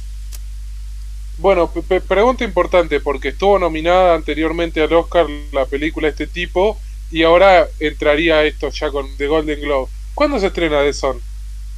Bueno, 1.37 1.71
pregunta 2.07 2.43
importante, 2.43 2.99
porque 2.99 3.29
estuvo 3.29 3.59
nominada 3.59 4.15
anteriormente 4.15 4.81
al 4.81 4.93
Oscar 4.93 5.27
la 5.51 5.65
película 5.65 6.07
Este 6.07 6.25
Tipo, 6.25 6.79
y 7.11 7.23
ahora 7.23 7.67
entraría 7.79 8.43
esto 8.43 8.69
ya 8.69 8.89
con 8.89 9.15
The 9.17 9.27
Golden 9.27 9.61
Globe. 9.61 9.91
¿Cuándo 10.15 10.39
se 10.39 10.47
estrena 10.47 10.81
The 10.81 10.93
Sun? 10.93 11.21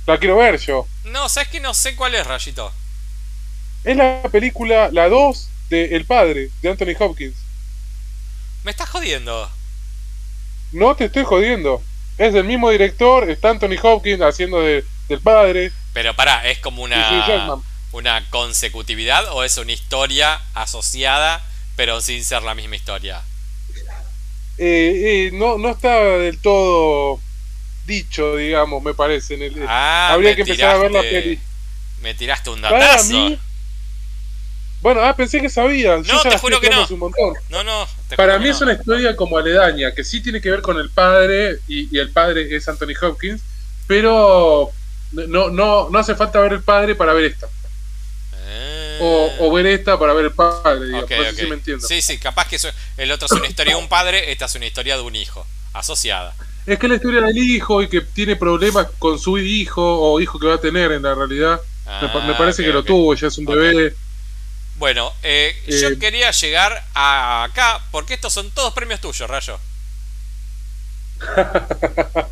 La 0.06 0.18
quiero 0.18 0.38
ver 0.38 0.58
yo. 0.60 0.88
No, 1.06 1.28
sabes 1.28 1.50
que 1.50 1.60
no 1.60 1.74
sé 1.74 1.96
cuál 1.96 2.16
es, 2.16 2.26
Rayito. 2.26 2.72
Es 3.84 3.96
la 3.96 4.24
película, 4.32 4.90
la 4.92 5.10
2 5.10 5.50
de 5.70 5.96
El 5.96 6.06
Padre, 6.06 6.50
de 6.62 6.70
Anthony 6.70 6.96
Hopkins. 6.98 7.36
Me 8.64 8.72
estás 8.72 8.90
jodiendo. 8.90 9.50
No 10.72 10.96
te 10.96 11.06
estoy 11.06 11.24
jodiendo. 11.26 11.82
Es 12.18 12.34
del 12.34 12.44
mismo 12.44 12.70
director, 12.70 13.30
está 13.30 13.50
Anthony 13.50 13.78
Hopkins 13.82 14.22
haciendo 14.22 14.62
de, 14.62 14.84
del 15.08 15.22
padre. 15.22 15.72
Pero 15.94 16.14
pará, 16.16 16.46
¿es 16.50 16.60
como 16.60 16.84
una. 16.84 17.62
Una 17.92 18.30
consecutividad 18.30 19.26
o 19.32 19.44
es 19.44 19.58
una 19.58 19.72
historia 19.72 20.42
asociada 20.54 21.44
pero 21.80 22.02
sin 22.02 22.26
ser 22.26 22.44
la 22.44 22.56
misma 22.56 22.76
historia? 22.76 23.22
Eh, 24.58 25.28
eh, 25.28 25.30
no, 25.32 25.58
no 25.58 25.70
está 25.70 25.98
del 26.18 26.38
todo 26.40 27.22
dicho, 27.86 28.36
digamos, 28.36 28.84
me 28.84 28.94
parece. 28.94 29.36
En 29.36 29.44
el, 29.44 29.66
Ah, 29.66 30.10
habría 30.12 30.36
que 30.36 30.42
empezar 30.42 30.72
a 30.72 30.78
ver 30.78 30.92
la 30.92 31.02
peli. 31.02 31.40
Me 32.02 32.14
tiraste 32.14 32.50
un 32.50 32.60
datazo. 32.60 33.14
mí, 33.14 33.40
Bueno, 34.82 35.02
ah, 35.06 35.16
pensé 35.16 35.40
que 35.40 35.50
sabía. 35.50 36.02
Yo 36.02 36.14
No, 36.16 36.22
te 36.22 36.38
juro 36.38 36.60
que 36.60 36.70
no. 36.70 36.82
esperando 36.82 36.84
hace 36.84 36.94
un 36.96 37.00
montón. 37.00 37.34
No, 37.48 37.64
no. 37.64 37.88
te 38.10 38.18
Para 38.18 38.38
mí 38.40 38.50
es 38.50 38.60
una 38.60 38.74
historia 38.74 39.16
como 39.16 39.38
aledaña, 39.38 39.94
que 39.94 40.04
sí 40.04 40.22
tiene 40.22 40.42
que 40.42 40.52
ver 40.52 40.62
con 40.62 40.78
el 40.78 40.90
padre, 40.90 41.60
y, 41.70 41.96
y 41.96 42.00
el 42.00 42.12
padre 42.12 42.54
es 42.54 42.68
Anthony 42.68 42.94
Hopkins, 43.02 43.42
pero 43.88 44.70
no, 45.14 45.50
no, 45.50 45.90
no 45.90 45.98
hace 46.00 46.14
falta 46.14 46.42
ver 46.42 46.52
el 46.52 46.62
padre 46.62 46.96
para 46.96 47.14
ver 47.14 47.24
esta. 47.24 47.48
O, 49.02 49.32
o 49.40 49.52
ver 49.54 49.66
esta 49.68 49.98
para 49.98 50.14
ver 50.14 50.26
el 50.26 50.32
padre, 50.32 50.86
digamos. 50.86 51.10
Si 51.36 51.46
me 51.48 51.56
entiendo. 51.56 51.88
Sí, 51.88 52.02
sí, 52.02 52.18
capaz 52.18 52.48
que 52.48 52.58
eso- 52.58 52.70
el 52.98 53.12
otro 53.12 53.28
es 53.28 53.32
una 53.32 53.48
historia 53.48 53.76
de 53.76 53.80
un 53.82 53.88
padre, 53.88 54.32
esta 54.32 54.46
es 54.46 54.56
una 54.56 54.66
historia 54.66 54.96
de 54.98 55.04
un 55.04 55.16
hijo, 55.16 55.46
asociada. 55.74 56.36
Es 56.66 56.78
que 56.78 56.86
es 56.86 56.90
la 56.90 56.96
historia 56.98 57.22
del 57.22 57.38
hijo 57.38 57.82
y 57.82 57.88
que 57.90 58.02
tiene 58.02 58.36
problemas 58.36 58.88
con 59.00 59.18
su 59.18 59.38
hijo 59.38 59.82
o 59.82 60.20
hijo 60.20 60.38
que 60.40 60.48
va 60.48 60.56
a 60.56 60.62
tener 60.62 60.92
en 60.92 61.04
la 61.04 61.16
realidad. 61.16 61.60
me, 61.86 61.92
Ah, 61.92 62.36
parece 62.38 62.64
que 62.64 62.72
lo 62.72 62.84
tuvo, 62.84 63.16
ya 63.16 63.28
es 63.28 63.38
un 63.38 63.46
bebé. 63.46 63.96
Bueno, 64.76 65.12
eh, 65.24 65.56
yo 65.68 65.90
Eh, 65.90 66.00
quería 66.00 66.32
llegar 66.32 66.86
a 66.94 67.44
acá, 67.46 67.84
porque 67.92 68.14
estos 68.14 68.32
son 68.32 68.52
todos 68.52 68.74
premios 68.74 69.02
tuyos, 69.02 69.28
Rayo. 69.30 69.60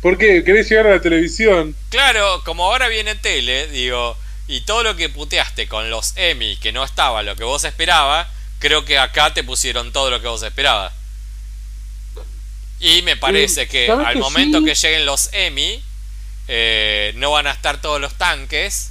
¿Por 0.00 0.16
qué? 0.16 0.42
¿Querés 0.44 0.70
llegar 0.70 0.86
a 0.86 0.90
la 0.92 1.00
televisión? 1.00 1.74
Claro, 1.90 2.42
como 2.44 2.64
ahora 2.64 2.88
viene 2.88 3.14
tele, 3.16 3.66
digo, 3.68 4.16
y 4.50 4.62
todo 4.62 4.82
lo 4.82 4.96
que 4.96 5.08
puteaste 5.08 5.68
con 5.68 5.90
los 5.90 6.12
Emmy, 6.16 6.56
que 6.56 6.72
no 6.72 6.82
estaba 6.82 7.22
lo 7.22 7.36
que 7.36 7.44
vos 7.44 7.62
esperabas, 7.62 8.26
creo 8.58 8.84
que 8.84 8.98
acá 8.98 9.32
te 9.32 9.44
pusieron 9.44 9.92
todo 9.92 10.10
lo 10.10 10.20
que 10.20 10.26
vos 10.26 10.42
esperabas. 10.42 10.92
Y 12.80 13.02
me 13.02 13.16
parece 13.16 13.68
que 13.68 13.86
¿sabes 13.86 14.08
al 14.08 14.14
que 14.14 14.18
momento 14.18 14.58
sí? 14.58 14.64
que 14.64 14.74
lleguen 14.74 15.06
los 15.06 15.32
Emmy, 15.32 15.80
eh, 16.48 17.12
no 17.14 17.30
van 17.30 17.46
a 17.46 17.52
estar 17.52 17.80
todos 17.80 18.00
los 18.00 18.14
tanques 18.14 18.90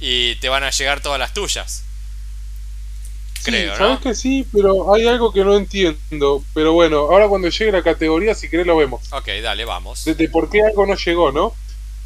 y 0.00 0.36
te 0.36 0.48
van 0.48 0.64
a 0.64 0.70
llegar 0.70 1.02
todas 1.02 1.18
las 1.18 1.34
tuyas. 1.34 1.82
Creo, 3.42 3.74
sí, 3.74 3.78
¿no? 3.82 3.86
sabes 3.86 4.00
que 4.00 4.14
sí, 4.14 4.46
pero 4.50 4.94
hay 4.94 5.06
algo 5.06 5.30
que 5.30 5.44
no 5.44 5.58
entiendo. 5.58 6.42
Pero 6.54 6.72
bueno, 6.72 7.00
ahora 7.00 7.28
cuando 7.28 7.50
llegue 7.50 7.70
la 7.70 7.82
categoría, 7.82 8.34
si 8.34 8.48
querés 8.48 8.66
lo 8.66 8.78
vemos. 8.78 9.12
Ok, 9.12 9.28
dale, 9.42 9.66
vamos. 9.66 10.06
De, 10.06 10.14
de 10.14 10.30
por 10.30 10.48
qué 10.48 10.62
algo 10.62 10.86
no 10.86 10.96
llegó, 10.96 11.32
¿no? 11.32 11.54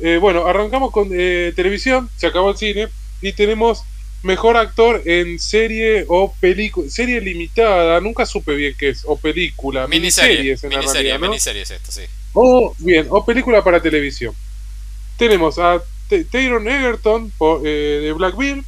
Eh, 0.03 0.19
bueno, 0.19 0.47
arrancamos 0.47 0.91
con 0.93 1.11
eh, 1.13 1.53
televisión, 1.55 2.09
se 2.17 2.27
acabó 2.27 2.51
el 2.51 2.57
cine, 2.57 2.89
y 3.21 3.33
tenemos 3.33 3.83
mejor 4.23 4.57
actor 4.57 5.03
en 5.05 5.39
serie 5.39 6.05
o 6.09 6.35
película. 6.41 6.89
Serie 6.91 7.21
limitada, 7.21 8.01
nunca 8.01 8.27
supe 8.27 8.55
bien 8.55 8.75
qué 8.79 8.91
es, 8.91 9.03
o 9.07 9.17
película. 9.17 9.87
Miniserie, 9.87 10.31
miniseries 10.39 10.65
en 10.65 10.71
miniserie, 10.71 10.93
realidad, 11.03 11.19
¿no? 11.21 11.27
miniserie 11.31 11.63
es 11.63 11.71
esto, 11.71 11.93
sí. 11.93 12.03
O 12.33 12.75
bien, 12.79 13.07
o 13.11 13.25
película 13.25 13.63
para 13.65 13.81
televisión. 13.81 14.35
Tenemos 15.17 15.59
a 15.59 15.83
T- 16.09 16.25
Taron 16.25 16.69
Egerton 16.69 17.31
por, 17.39 17.63
eh, 17.67 18.01
de 18.03 18.13
Black 18.13 18.37
Bill, 18.37 18.65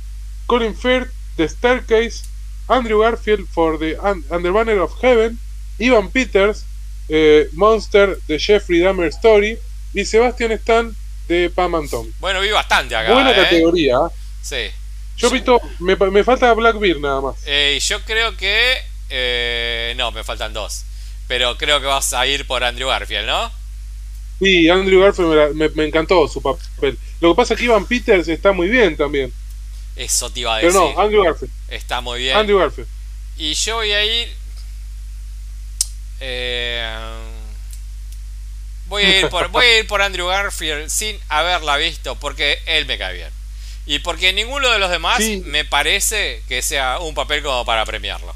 Colin 0.47 0.75
Firth 0.75 1.11
de 1.37 1.49
Staircase, 1.49 2.25
Andrew 2.69 3.01
Garfield 3.01 3.47
for 3.49 3.79
the 3.79 3.97
Un- 4.01 4.25
Under 4.31 4.53
Banner 4.53 4.79
of 4.81 4.93
Heaven, 5.03 5.39
Ivan 5.79 6.11
Peters, 6.11 6.65
eh, 7.09 7.49
Monster 7.53 8.19
de 8.29 8.39
Jeffrey 8.39 8.81
Dahmer 8.81 9.09
Story 9.09 9.59
y 9.95 10.05
Sebastian 10.05 10.53
Stan 10.53 10.95
de 11.33 11.51
Pam 11.51 11.75
and 11.75 11.91
Tom. 11.91 12.07
Bueno, 12.21 12.41
vi 12.41 12.51
bastante 12.51 12.95
acá. 12.97 13.13
Buena 13.13 13.33
¿eh? 13.33 13.35
categoría. 13.35 13.97
Sí. 14.43 14.71
Yo 15.17 15.31
vi 15.31 15.41
to- 15.43 15.61
me, 15.81 16.25
falta 16.25 16.53
Black 16.55 16.79
Bear 16.79 16.99
nada 16.99 17.21
más. 17.21 17.37
Eh, 17.47 17.79
yo 17.83 18.01
creo 18.03 18.37
que. 18.37 18.79
eh, 19.11 19.95
no, 19.97 20.11
me 20.11 20.25
faltan 20.25 20.53
dos. 20.53 20.85
Pero 21.29 21.57
creo 21.59 21.81
que 21.81 21.87
vas 21.87 22.13
a 22.13 22.27
ir 22.27 22.47
por 22.47 22.65
Andrew 22.65 22.89
Garfield, 22.89 23.27
¿no? 23.27 23.51
Sí, 24.41 24.69
Andrew 24.69 25.01
Garfield 25.01 25.55
me, 25.55 25.69
me- 25.69 25.85
encantó 25.85 26.27
su 26.29 26.43
papel. 26.43 26.99
Lo 27.21 27.31
que 27.33 27.37
pasa 27.37 27.55
es 27.55 27.59
que 27.61 27.67
Ivan 27.67 27.87
Peters 27.87 28.27
está 28.29 28.53
muy 28.53 28.69
bien 28.69 28.97
también. 28.97 29.33
Eso 29.95 30.31
te 30.31 30.41
iba 30.41 30.57
a 30.57 30.61
Pero 30.61 30.73
decir. 30.81 30.95
no, 30.97 31.01
Andrew 31.01 31.23
Garfield. 31.25 31.53
Está 31.69 32.01
muy 32.01 32.19
bien. 32.21 32.37
Andrew 32.37 32.59
Garfield. 32.59 32.89
Y 33.37 33.55
yo 33.55 33.77
voy 33.77 33.93
a 33.93 34.05
ir. 34.05 34.35
eh, 36.21 36.85
voy, 38.93 39.05
a 39.05 39.21
ir 39.21 39.29
por, 39.31 39.49
voy 39.49 39.65
a 39.65 39.79
ir 39.79 39.87
por 39.87 40.03
Andrew 40.03 40.27
Garfield 40.27 40.91
sin 40.91 41.19
haberla 41.31 41.79
visto 41.79 42.15
porque 42.17 42.59
él 42.67 42.85
me 42.85 42.99
cae 42.99 43.15
bien. 43.15 43.31
Y 43.87 44.01
porque 44.01 44.33
ninguno 44.33 44.71
de 44.71 44.79
los 44.79 44.91
demás 44.91 45.17
Sí. 45.19 45.43
me 45.47 45.65
parece 45.65 46.43
que 46.47 46.61
sea 46.61 46.99
un 46.99 47.15
papel 47.15 47.43
como 47.43 47.65
para 47.65 47.85
premiarlo. 47.87 48.35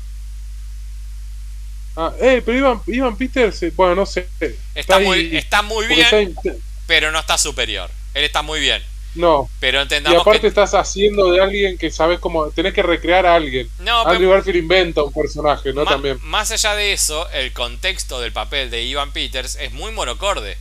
Ah, 1.94 2.12
eh, 2.20 2.42
pero 2.44 2.58
Ivan, 2.58 2.82
Ivan 2.86 3.16
Peters, 3.16 3.62
eh, 3.62 3.72
bueno, 3.76 3.94
no 3.94 4.06
sé. 4.06 4.28
Está, 4.74 4.98
muy, 4.98 5.36
está 5.36 5.62
muy 5.62 5.86
bien, 5.86 6.34
está 6.36 6.52
pero 6.86 7.10
no 7.12 7.18
está 7.18 7.38
superior. 7.38 7.90
Él 8.14 8.24
está 8.24 8.42
muy 8.42 8.60
bien. 8.60 8.82
No, 9.16 9.50
Pero 9.60 9.82
y 9.82 10.14
aparte 10.14 10.40
que. 10.42 10.46
estás 10.46 10.74
haciendo 10.74 11.30
de 11.30 11.40
alguien 11.42 11.78
que 11.78 11.90
sabes 11.90 12.18
cómo. 12.18 12.48
Tenés 12.50 12.74
que 12.74 12.82
recrear 12.82 13.26
a 13.26 13.34
alguien. 13.34 13.68
No, 13.80 14.02
pero- 14.04 14.10
Andrew 14.16 14.30
Garfield 14.30 14.58
inventa 14.58 15.02
un 15.02 15.12
personaje, 15.12 15.72
¿no? 15.72 15.84
También. 15.84 16.18
Más 16.22 16.50
allá 16.50 16.74
de 16.76 16.92
eso, 16.92 17.28
el 17.30 17.52
contexto 17.52 18.20
del 18.20 18.32
papel 18.32 18.70
de 18.70 18.82
Ivan 18.84 19.12
Peters 19.12 19.56
es 19.60 19.72
muy 19.72 19.92
monocorde. 19.92 20.56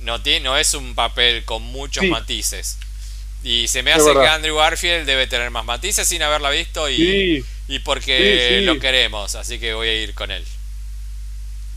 No, 0.00 0.20
tiene, 0.20 0.40
no 0.40 0.56
es 0.56 0.74
un 0.74 0.94
papel 0.94 1.44
con 1.44 1.62
muchos 1.62 2.02
Sí. 2.04 2.10
matices. 2.10 2.78
Y 3.42 3.68
se 3.68 3.82
me 3.82 3.92
hace 3.92 4.12
que. 4.12 4.26
Andrew 4.26 4.56
Garfield 4.56 5.06
debe 5.06 5.26
tener 5.26 5.50
más 5.50 5.64
matices 5.64 6.06
sin 6.08 6.22
haberla 6.22 6.50
visto 6.50 6.88
y, 6.88 6.96
Sí. 6.96 7.44
y 7.68 7.78
porque 7.80 8.58
sí. 8.60 8.64
lo 8.64 8.78
queremos. 8.78 9.34
Así 9.34 9.58
que 9.58 9.74
voy 9.74 9.88
a 9.88 10.02
ir 10.02 10.14
con 10.14 10.30
él. 10.30 10.44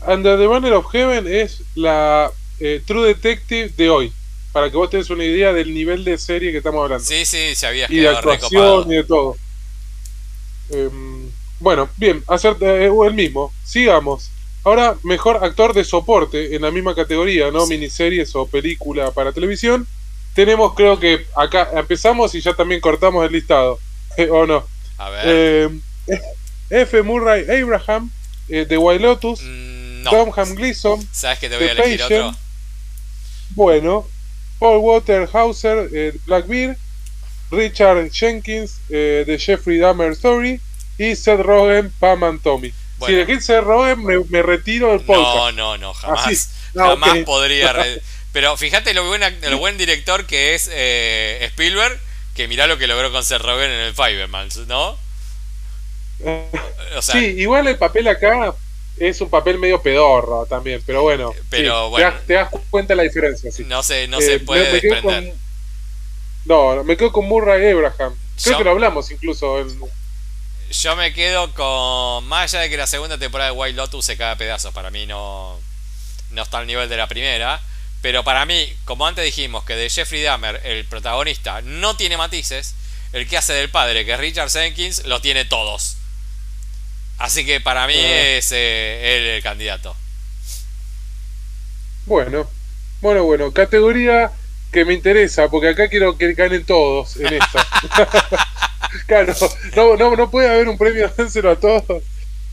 Under 0.06 0.38
the 0.38 0.46
Banner 0.46 0.72
of 0.74 0.86
Heaven 0.92 1.26
es 1.26 1.62
la 1.74 2.30
eh, 2.60 2.82
True 2.86 3.08
Detective 3.08 3.68
de 3.76 3.90
hoy. 3.90 4.12
Para 4.58 4.72
que 4.72 4.76
vos 4.76 4.90
tengas 4.90 5.08
una 5.10 5.24
idea 5.24 5.52
del 5.52 5.72
nivel 5.72 6.02
de 6.02 6.18
serie 6.18 6.50
que 6.50 6.58
estamos 6.58 6.82
hablando. 6.82 7.04
Sí, 7.04 7.24
sí, 7.24 7.54
se 7.54 7.64
había 7.64 7.86
y 7.88 7.98
de 7.98 8.08
actuación 8.08 8.90
y 8.90 8.96
de 8.96 9.04
todo. 9.04 9.36
Em, 10.70 11.30
bueno, 11.60 11.88
bien, 11.96 12.24
hacer 12.26 12.56
eh, 12.60 12.90
el 13.06 13.14
mismo. 13.14 13.52
Sigamos. 13.64 14.32
Ahora, 14.64 14.96
mejor 15.04 15.44
actor 15.44 15.74
de 15.74 15.84
soporte 15.84 16.56
en 16.56 16.62
la 16.62 16.72
misma 16.72 16.96
categoría, 16.96 17.52
¿no? 17.52 17.66
Sí. 17.66 17.74
Miniseries 17.74 18.34
o 18.34 18.48
película 18.48 19.12
para 19.12 19.30
televisión. 19.30 19.86
Tenemos, 20.34 20.74
creo 20.74 20.98
que 20.98 21.24
acá 21.36 21.70
empezamos 21.74 22.34
y 22.34 22.40
ya 22.40 22.52
también 22.52 22.80
cortamos 22.80 23.24
el 23.24 23.30
listado. 23.30 23.78
Eh, 24.16 24.28
¿O 24.32 24.44
no? 24.44 24.66
A 24.96 25.08
ver. 25.10 25.28
Em, 25.28 25.80
F. 26.70 27.00
Murray 27.04 27.44
Abraham, 27.48 28.10
eh, 28.48 28.66
de 28.68 28.76
White 28.76 29.04
Lotus. 29.04 29.40
Mm, 29.40 30.02
no. 30.02 30.10
Tom 30.10 30.32
Ham 30.36 30.56
Gleason, 30.56 31.08
¿Sabes 31.12 31.38
que 31.38 31.48
te 31.48 31.56
voy 31.56 31.68
a 31.68 31.76
The 31.76 31.80
elegir 31.80 32.02
otro? 32.02 32.16
Patient. 32.16 32.38
bueno. 33.50 34.17
Paul 34.58 34.78
Waterhauser, 34.78 35.88
eh, 35.92 36.12
Blackbeard. 36.26 36.76
Richard 37.50 38.10
Jenkins, 38.12 38.78
eh, 38.90 39.24
de 39.26 39.38
Jeffrey 39.38 39.78
Dahmer 39.78 40.12
Story. 40.12 40.60
Y 40.98 41.14
Seth 41.16 41.40
Rogen, 41.40 41.92
Pam 41.98 42.24
and 42.24 42.42
Tommy. 42.42 42.72
Bueno. 42.98 43.14
Si 43.14 43.20
elegís 43.20 43.44
Seth 43.46 43.62
Rogen, 43.64 44.04
me, 44.04 44.18
me 44.28 44.42
retiro 44.42 44.88
del 44.90 44.98
No, 45.00 45.06
podcast. 45.06 45.56
no, 45.56 45.78
no, 45.78 45.94
jamás. 45.94 46.50
Ah, 46.76 46.88
jamás 46.88 47.18
ok. 47.20 47.24
podría. 47.24 47.74
Pero 48.32 48.56
fíjate 48.56 48.92
lo 48.92 49.04
lo 49.04 49.58
buen 49.58 49.78
director 49.78 50.26
que 50.26 50.54
es 50.54 50.68
eh, 50.72 51.38
Spielberg, 51.46 51.98
que 52.34 52.46
mirá 52.48 52.66
lo 52.66 52.76
que 52.76 52.86
logró 52.86 53.10
con 53.10 53.24
Seth 53.24 53.40
Rogen 53.40 53.70
en 53.70 53.80
el 53.80 53.94
Fiberman, 53.94 54.48
¿no? 54.66 54.98
O 56.96 57.02
sea, 57.02 57.14
sí, 57.14 57.24
igual 57.38 57.66
el 57.68 57.76
papel 57.78 58.08
acá 58.08 58.54
es 59.00 59.20
un 59.20 59.30
papel 59.30 59.58
medio 59.58 59.80
pedorro 59.82 60.46
también, 60.46 60.82
pero 60.86 61.02
bueno. 61.02 61.32
Pero 61.50 61.84
sí, 61.84 61.90
bueno. 61.90 62.08
Te 62.10 62.14
das, 62.16 62.26
te 62.26 62.32
das 62.34 62.50
cuenta 62.70 62.94
la 62.94 63.02
diferencia, 63.04 63.50
sí. 63.52 63.64
no 63.64 63.82
se, 63.82 64.08
no 64.08 64.18
Eh, 64.18 64.22
se 64.22 64.32
me- 64.32 64.40
puede 64.40 64.80
me 64.90 65.02
con- 65.02 65.32
No, 66.44 66.82
me 66.84 66.96
quedo 66.96 67.12
con 67.12 67.26
Murray 67.26 67.70
Abraham. 67.70 68.14
Creo 68.42 68.52
Yo- 68.52 68.58
que 68.58 68.64
lo 68.64 68.70
hablamos 68.70 69.10
incluso. 69.10 69.58
en- 69.60 69.80
Yo 70.70 70.96
me 70.96 71.12
quedo 71.14 71.52
con. 71.54 72.24
Más 72.26 72.52
allá 72.54 72.62
de 72.62 72.70
que 72.70 72.76
la 72.76 72.86
segunda 72.86 73.18
temporada 73.18 73.50
de 73.50 73.56
White 73.56 73.76
Lotus 73.76 74.04
se 74.04 74.16
cae 74.16 74.32
a 74.32 74.36
pedazos, 74.36 74.72
para 74.74 74.90
mí 74.90 75.06
no, 75.06 75.58
no 76.30 76.42
está 76.42 76.58
al 76.58 76.66
nivel 76.66 76.88
de 76.88 76.96
la 76.96 77.06
primera. 77.06 77.60
Pero 78.00 78.22
para 78.22 78.46
mí, 78.46 78.72
como 78.84 79.06
antes 79.06 79.24
dijimos, 79.24 79.64
que 79.64 79.74
de 79.74 79.90
Jeffrey 79.90 80.22
Dahmer, 80.22 80.60
el 80.64 80.84
protagonista, 80.84 81.62
no 81.62 81.96
tiene 81.96 82.16
matices, 82.16 82.74
el 83.12 83.26
que 83.28 83.36
hace 83.36 83.52
del 83.54 83.70
padre, 83.70 84.04
que 84.04 84.12
es 84.12 84.18
Richard 84.20 84.50
Jenkins, 84.50 85.04
lo 85.06 85.20
tiene 85.20 85.44
todos. 85.44 85.96
Así 87.18 87.44
que 87.44 87.60
para 87.60 87.86
mí 87.86 87.94
Ah. 87.96 88.36
es 88.36 88.52
eh, 88.52 89.16
él 89.16 89.22
el 89.36 89.42
candidato. 89.42 89.94
Bueno, 92.06 92.48
bueno, 93.00 93.24
bueno. 93.24 93.52
Categoría 93.52 94.30
que 94.72 94.84
me 94.84 94.94
interesa, 94.94 95.48
porque 95.48 95.68
acá 95.68 95.88
quiero 95.88 96.16
que 96.16 96.32
ganen 96.34 96.64
todos 96.64 97.16
en 97.16 97.34
esta. 97.34 97.66
claro, 99.06 99.34
no, 99.76 99.96
no, 99.96 100.16
no 100.16 100.30
puede 100.30 100.48
haber 100.48 100.68
un 100.68 100.78
premio 100.78 101.10
dárselo 101.16 101.50
a 101.50 101.56
todos. 101.56 102.02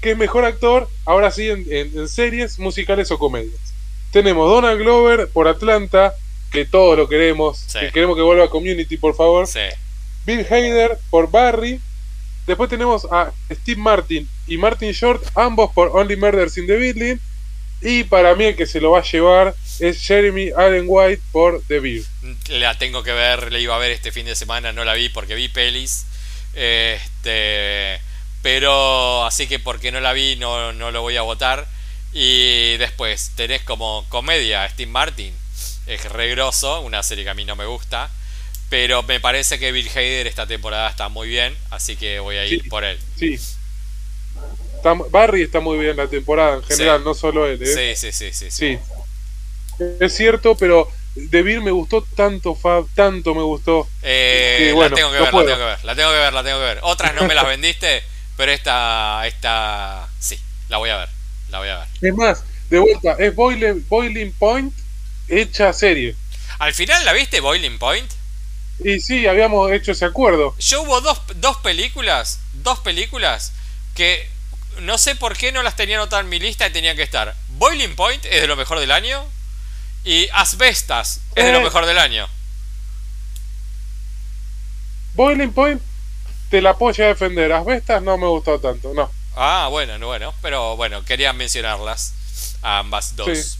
Que 0.01 0.11
es 0.11 0.17
mejor 0.17 0.45
actor, 0.45 0.89
ahora 1.05 1.31
sí, 1.31 1.49
en, 1.49 1.65
en- 1.71 1.97
en 1.97 2.07
series, 2.09 2.59
musicales 2.59 3.09
o 3.11 3.17
comedias. 3.17 3.55
Tenemos 4.11 4.49
Donald 4.49 4.79
Glover 4.79 5.29
por 5.29 5.47
Atlanta, 5.47 6.13
que 6.51 6.65
todos 6.65 6.97
lo 6.97 7.07
queremos, 7.09 7.57
Sí. 7.67 7.79
que 7.79 7.91
queremos 7.91 8.15
que 8.15 8.21
vuelva 8.21 8.45
a 8.45 8.49
Community, 8.49 8.97
por 8.97 9.15
favor. 9.15 9.47
Sí. 9.47 9.59
Bill 10.25 10.45
Hader 10.49 10.97
por 11.09 11.29
Barry. 11.31 11.79
Después 12.47 12.69
tenemos 12.69 13.07
a 13.11 13.31
Steve 13.51 13.81
Martin 13.81 14.29
y 14.47 14.57
Martin 14.57 14.91
Short, 14.91 15.23
ambos 15.35 15.71
por 15.73 15.89
Only 15.93 16.15
Murders 16.15 16.57
in 16.57 16.67
the 16.67 16.75
Building. 16.75 17.17
Y 17.81 18.03
para 18.03 18.35
mí 18.35 18.45
el 18.45 18.55
que 18.55 18.65
se 18.65 18.79
lo 18.79 18.91
va 18.91 18.99
a 18.99 19.03
llevar 19.03 19.55
es 19.79 20.01
Jeremy 20.01 20.51
Allen 20.55 20.85
White 20.87 21.21
por 21.31 21.61
The 21.67 21.79
Beer. 21.79 22.03
La 22.49 22.77
tengo 22.77 23.03
que 23.03 23.11
ver, 23.11 23.51
la 23.51 23.59
iba 23.59 23.75
a 23.75 23.79
ver 23.79 23.91
este 23.91 24.11
fin 24.11 24.25
de 24.25 24.35
semana, 24.35 24.71
no 24.71 24.85
la 24.85 24.93
vi 24.93 25.09
porque 25.09 25.35
vi 25.35 25.49
pelis. 25.49 26.05
Este, 26.53 27.99
pero 28.41 29.25
así 29.25 29.47
que 29.47 29.59
porque 29.59 29.91
no 29.91 29.99
la 29.99 30.13
vi 30.13 30.37
no, 30.37 30.71
no 30.71 30.91
lo 30.91 31.01
voy 31.01 31.17
a 31.17 31.21
votar. 31.21 31.67
Y 32.13 32.77
después 32.77 33.31
tenés 33.35 33.61
como 33.63 34.05
comedia 34.07 34.67
Steve 34.69 34.89
Martin, 34.89 35.33
es 35.85 36.05
re 36.05 36.29
grosso, 36.29 36.79
una 36.81 37.03
serie 37.03 37.25
que 37.25 37.29
a 37.29 37.33
mí 37.33 37.43
no 37.43 37.55
me 37.55 37.65
gusta. 37.65 38.09
Pero 38.69 39.03
me 39.03 39.19
parece 39.19 39.59
que 39.59 39.71
Bill 39.71 39.89
Hader 39.89 40.27
esta 40.27 40.47
temporada 40.47 40.89
está 40.89 41.07
muy 41.09 41.27
bien, 41.27 41.55
así 41.69 41.95
que 41.95 42.19
voy 42.19 42.37
a 42.37 42.45
ir 42.45 42.61
Sí. 42.63 42.69
por 42.69 42.83
él. 42.83 42.97
Sí. 43.17 43.39
Está- 44.75 44.93
Barry 45.09 45.43
está 45.43 45.59
muy 45.59 45.77
bien 45.77 45.95
la 45.97 46.07
temporada 46.07 46.55
en 46.57 46.63
general, 46.63 46.99
Sí. 46.99 47.05
no 47.05 47.13
solo 47.13 47.47
él. 47.47 47.61
¿eh? 47.61 47.95
Sí, 47.95 48.11
sí, 48.11 48.11
sí, 48.11 48.33
sí. 48.33 48.51
sí. 48.51 48.79
Es 49.99 50.15
cierto, 50.15 50.55
pero 50.55 50.91
The 51.31 51.41
Beer 51.43 51.61
me 51.61 51.71
gustó 51.71 52.01
tanto, 52.15 52.55
Fab, 52.55 52.87
tanto 52.93 53.33
me 53.35 53.41
gustó. 53.43 53.87
Eh, 54.01 54.65
Sí, 54.67 54.71
bueno, 54.73 54.89
la 54.89 54.95
tengo 54.95 55.11
que 55.11 55.17
no 55.19 55.23
ver, 55.25 55.33
la 55.33 55.45
tengo 55.45 55.57
que 55.57 55.65
ver, 55.65 55.83
la 55.85 55.95
tengo 55.95 56.11
que 56.11 56.17
ver, 56.17 56.33
la 56.33 56.43
tengo 56.43 56.59
que 56.59 56.65
ver. 56.65 56.79
Otras 56.83 57.15
no 57.15 57.23
me 57.27 57.33
las 57.35 57.45
vendiste, 57.47 58.03
pero 58.35 58.51
esta, 58.51 59.25
esta, 59.27 60.07
sí, 60.19 60.39
la 60.69 60.77
voy 60.77 60.89
a 60.89 60.97
ver, 60.97 61.09
la 61.49 61.59
voy 61.59 61.69
a 61.69 61.77
ver. 61.79 61.87
Es 62.01 62.13
más, 62.15 62.43
de 62.69 62.79
vuelta, 62.79 63.15
es 63.19 63.33
Boiling, 63.35 63.85
Boiling 63.87 64.33
Point 64.33 64.73
hecha 65.27 65.71
serie. 65.73 66.15
Al 66.59 66.73
final, 66.73 67.03
¿la 67.05 67.13
viste 67.13 67.39
Boiling 67.39 67.77
Point? 67.79 68.09
Y 68.83 68.99
sí, 68.99 69.25
habíamos 69.27 69.71
hecho 69.71 69.93
ese 69.93 70.05
acuerdo. 70.05 70.55
Yo 70.59 70.81
hubo 70.81 70.99
dos, 71.01 71.21
dos 71.35 71.57
películas, 71.57 72.39
dos 72.53 72.79
películas 72.79 73.53
que 73.95 74.29
no 74.81 74.97
sé 74.97 75.15
por 75.15 75.37
qué 75.37 75.51
no 75.53 75.63
las 75.63 75.75
tenía 75.75 75.95
anotadas 75.95 76.23
en 76.25 76.29
mi 76.29 76.39
lista 76.39 76.67
y 76.67 76.71
tenían 76.73 76.97
que 76.97 77.03
estar. 77.03 77.35
Boiling 77.49 77.95
Point 77.95 78.25
es 78.25 78.41
de 78.41 78.47
lo 78.47 78.55
mejor 78.57 78.79
del 78.79 78.91
año 78.91 79.23
y 80.03 80.27
Asbestas 80.33 81.21
es 81.35 81.45
de 81.45 81.51
lo 81.53 81.59
Eh. 81.59 81.63
mejor 81.63 81.85
del 81.85 81.97
año. 81.97 82.27
Boiling 85.13 85.53
Point 85.53 85.81
te 86.49 86.61
la 86.61 86.73
llegar 86.73 87.01
a 87.01 87.07
defender. 87.07 87.53
Asbestas 87.53 88.03
no 88.03 88.17
me 88.17 88.27
gustó 88.27 88.59
tanto, 88.59 88.93
no. 88.93 89.09
Ah, 89.37 89.67
bueno, 89.71 89.97
no, 89.97 90.07
bueno, 90.07 90.33
pero 90.41 90.75
bueno, 90.75 91.03
quería 91.05 91.33
mencionarlas 91.33 92.13
a 92.61 92.79
ambas 92.79 93.15
dos. 93.15 93.37
Sí. 93.37 93.57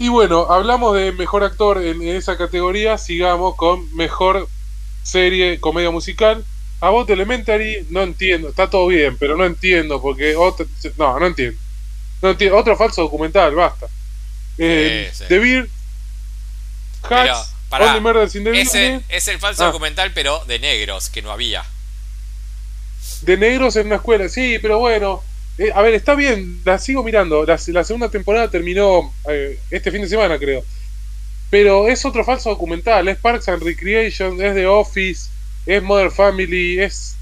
Y 0.00 0.08
bueno, 0.08 0.46
hablamos 0.50 0.96
de 0.96 1.12
mejor 1.12 1.44
actor 1.44 1.76
en, 1.76 2.00
en 2.00 2.16
esa 2.16 2.38
categoría. 2.38 2.96
Sigamos 2.96 3.54
con 3.56 3.94
mejor 3.94 4.48
serie, 5.02 5.60
comedia 5.60 5.90
musical. 5.90 6.42
About 6.80 7.10
Elementary, 7.10 7.86
no 7.90 8.02
entiendo. 8.02 8.48
Está 8.48 8.70
todo 8.70 8.86
bien, 8.86 9.18
pero 9.18 9.36
no 9.36 9.44
entiendo 9.44 10.00
porque. 10.00 10.34
Otro, 10.36 10.64
no, 10.96 11.20
no 11.20 11.26
entiendo. 11.26 11.60
No 12.22 12.30
entiendo. 12.30 12.56
Otro 12.56 12.78
falso 12.78 13.02
documental, 13.02 13.54
basta. 13.54 13.88
Eh, 14.56 15.10
Sí, 15.12 15.18
sí. 15.18 15.24
The 15.28 15.38
Beer, 15.38 15.68
Hacks, 17.02 17.52
pará, 17.68 17.98
Building, 17.98 19.02
es 19.10 19.28
el 19.28 19.38
falso 19.38 19.64
Ah. 19.64 19.66
documental, 19.66 20.12
pero 20.14 20.42
de 20.46 20.58
negros, 20.58 21.10
que 21.10 21.20
no 21.20 21.30
había. 21.30 21.62
de 23.20 23.36
negros 23.36 23.76
en 23.76 23.88
una 23.88 23.96
escuela. 23.96 24.30
Sí, 24.30 24.58
pero 24.62 24.78
bueno. 24.78 25.22
Eh, 25.60 25.70
a 25.74 25.82
ver, 25.82 25.94
está 25.94 26.14
bien, 26.14 26.60
la 26.64 26.78
sigo 26.78 27.04
mirando. 27.04 27.44
La, 27.44 27.58
segunda 27.58 28.08
temporada 28.08 28.50
terminó 28.50 29.12
eh, 29.28 29.58
este 29.70 29.90
fin 29.90 30.02
de 30.02 30.08
semana, 30.08 30.38
creo. 30.38 30.64
Pero 31.50 31.86
es 31.88 32.04
otro 32.04 32.24
falso 32.24 32.48
documental. 32.48 33.06
Es 33.08 33.18
Parks 33.18 33.48
and 33.48 33.62
Recreation, 33.62 34.40
es 34.40 34.54
The 34.54 34.66
Office, 34.66 35.28
es 35.66 35.82
Mother 35.82 36.10
Family, 36.10 36.80
es. 36.80 37.16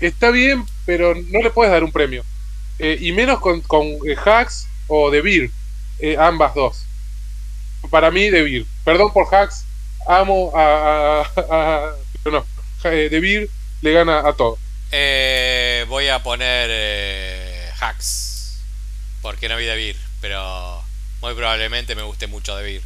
Está 0.00 0.30
bien, 0.30 0.64
pero 0.84 1.14
no 1.14 1.42
le 1.42 1.50
puedes 1.50 1.72
dar 1.72 1.84
un 1.84 1.92
premio. 1.92 2.24
Eh, 2.80 2.98
y 3.00 3.12
menos 3.12 3.38
con, 3.38 3.60
con 3.60 3.84
Hacks 4.24 4.66
o 4.88 5.10
The 5.10 5.20
Beer. 5.20 5.50
ambas 6.18 6.54
dos. 6.54 6.84
Para 7.90 8.10
mí, 8.10 8.30
De 8.30 8.66
Perdón 8.84 9.12
por 9.12 9.32
hacks, 9.32 9.64
amo 10.06 10.52
a. 10.54 11.22
a, 11.36 11.50
a 11.50 11.94
no, 12.30 12.44
eh, 12.84 13.08
De 13.10 13.48
le 13.80 13.92
gana 13.92 14.26
a 14.26 14.32
todo. 14.32 14.58
Eh, 14.92 15.86
voy 15.88 16.08
a 16.08 16.22
poner 16.22 16.68
eh, 16.70 17.70
hacks. 17.80 18.60
Porque 19.22 19.48
no 19.48 19.56
vi 19.56 19.64
De 19.64 19.96
pero 20.20 20.82
muy 21.20 21.34
probablemente 21.34 21.94
me 21.94 22.02
guste 22.02 22.26
mucho 22.26 22.56
De 22.56 22.80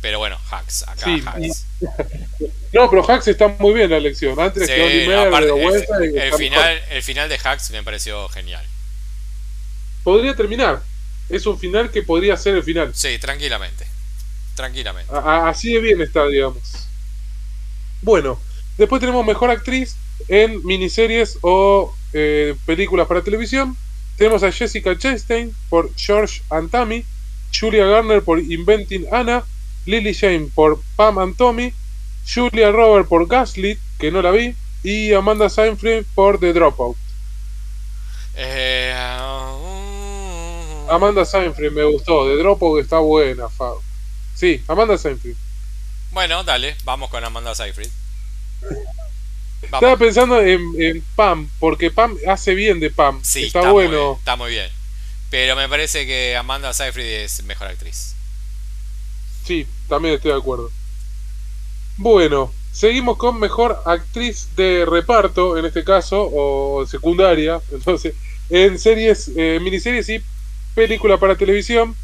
Pero 0.00 0.18
bueno, 0.18 0.38
hacks, 0.50 0.84
acá 0.88 1.06
hacks. 1.26 1.66
No, 2.72 2.88
pero 2.88 3.04
Hacks 3.04 3.26
está 3.26 3.48
muy 3.48 3.74
bien 3.74 3.90
la 3.90 3.96
elección. 3.96 4.38
Antes 4.38 4.68
que 4.68 5.04
el, 5.04 5.10
el, 5.10 6.32
final, 6.34 6.80
el 6.90 7.02
final 7.02 7.28
de 7.28 7.36
Hacks 7.36 7.70
me 7.72 7.82
pareció 7.82 8.28
genial. 8.28 8.64
Podría 10.04 10.36
terminar. 10.36 10.80
Es 11.28 11.46
un 11.46 11.58
final 11.58 11.90
que 11.90 12.02
podría 12.02 12.36
ser 12.36 12.54
el 12.54 12.62
final. 12.62 12.92
Sí, 12.94 13.18
tranquilamente. 13.18 13.86
Tranquilamente. 14.54 15.12
así 15.12 15.72
de 15.72 15.80
bien 15.80 16.00
está, 16.00 16.26
digamos. 16.26 16.62
Bueno, 18.02 18.40
después 18.78 19.00
tenemos 19.00 19.26
mejor 19.26 19.50
actriz 19.50 19.96
en 20.28 20.64
miniseries 20.64 21.38
o 21.42 21.94
eh, 22.12 22.54
películas 22.66 23.06
para 23.06 23.22
televisión. 23.22 23.76
Tenemos 24.16 24.42
a 24.42 24.52
Jessica 24.52 24.96
Chastain 24.98 25.54
por 25.68 25.94
George 25.96 26.42
and 26.50 26.70
Tammy, 26.70 27.04
Julia 27.58 27.86
Garner 27.86 28.22
por 28.22 28.38
Inventing 28.38 29.06
Anna, 29.12 29.44
Lily 29.86 30.12
Shane 30.12 30.50
por 30.54 30.82
Pam 30.96 31.18
and 31.18 31.36
Tommy, 31.36 31.72
Julia 32.26 32.70
Robert 32.70 33.08
por 33.08 33.26
Gaslit, 33.26 33.78
que 33.98 34.10
no 34.10 34.22
la 34.22 34.30
vi, 34.30 34.54
y 34.82 35.12
Amanda 35.12 35.48
Seyfried 35.48 36.04
por 36.14 36.38
The 36.38 36.52
Dropout. 36.52 36.96
Eh, 38.34 38.94
uh, 39.20 40.90
Amanda 40.90 41.24
Seyfried 41.24 41.72
me 41.72 41.84
gustó, 41.84 42.26
The 42.26 42.36
Dropout 42.36 42.80
está 42.82 42.98
buena, 42.98 43.46
Sí, 44.34 44.62
Amanda 44.68 44.96
Seyfried. 44.96 45.36
Bueno, 46.12 46.44
dale, 46.44 46.76
vamos 46.84 47.10
con 47.10 47.24
Amanda 47.24 47.54
Estaba 49.62 49.96
pensando 49.96 50.40
en, 50.40 51.02
Pam, 51.14 51.48
porque 51.58 51.90
Pam 51.90 52.16
hace 52.26 52.54
bien 52.54 52.80
de 52.80 52.90
Pam. 52.90 53.20
Sí, 53.22 53.44
está, 53.44 53.70
bueno. 53.70 54.16
está 54.18 54.36
muy 54.36 54.50
bien. 54.50 54.68
Pero 55.30 55.54
me 55.54 55.68
parece 55.68 56.06
que 56.06 56.36
Amanda 56.36 56.72
Seyfried 56.72 57.06
es 57.06 57.44
mejor 57.44 57.68
actriz. 57.68 58.14
Sí, 59.44 59.66
también 59.88 60.14
estoy 60.16 60.32
de 60.32 60.38
acuerdo. 60.38 60.70
Bueno, 61.96 62.52
seguimos 62.72 63.16
con 63.16 63.38
mejor 63.38 63.80
actriz 63.84 64.48
de 64.56 64.84
reparto, 64.86 65.56
en 65.56 65.66
este 65.66 65.84
caso, 65.84 66.28
o 66.32 66.86
secundaria, 66.86 67.60
entonces, 67.72 68.14
en 68.48 68.78
series, 68.78 69.30
eh, 69.36 69.58
miniseries 69.60 70.08
y 70.08 70.20
película 70.74 71.18
para 71.18 71.36
televisión. 71.36 71.94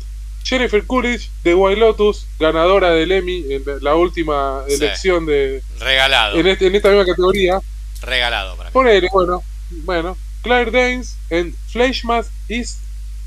Jennifer 0.46 0.86
Coolidge 0.86 1.28
de 1.42 1.54
White 1.56 1.80
Lotus, 1.80 2.28
ganadora 2.38 2.90
del 2.90 3.10
Emmy 3.10 3.44
en 3.50 3.64
la 3.80 3.96
última 3.96 4.62
elección 4.68 5.26
de. 5.26 5.60
Regalado. 5.80 6.38
En, 6.38 6.46
este, 6.46 6.68
en, 6.68 6.76
esta 6.76 6.88
misma 6.88 7.04
categoría. 7.04 7.60
Regalado 8.00 8.56
para 8.56 8.70
mí. 8.70 8.72
Ponele, 8.72 9.08
bueno, 9.12 9.42
bueno. 9.70 10.16
Claire 10.42 10.70
Danes 10.70 11.16
en 11.30 11.52
Fleshman 11.66 12.24
is 12.48 12.78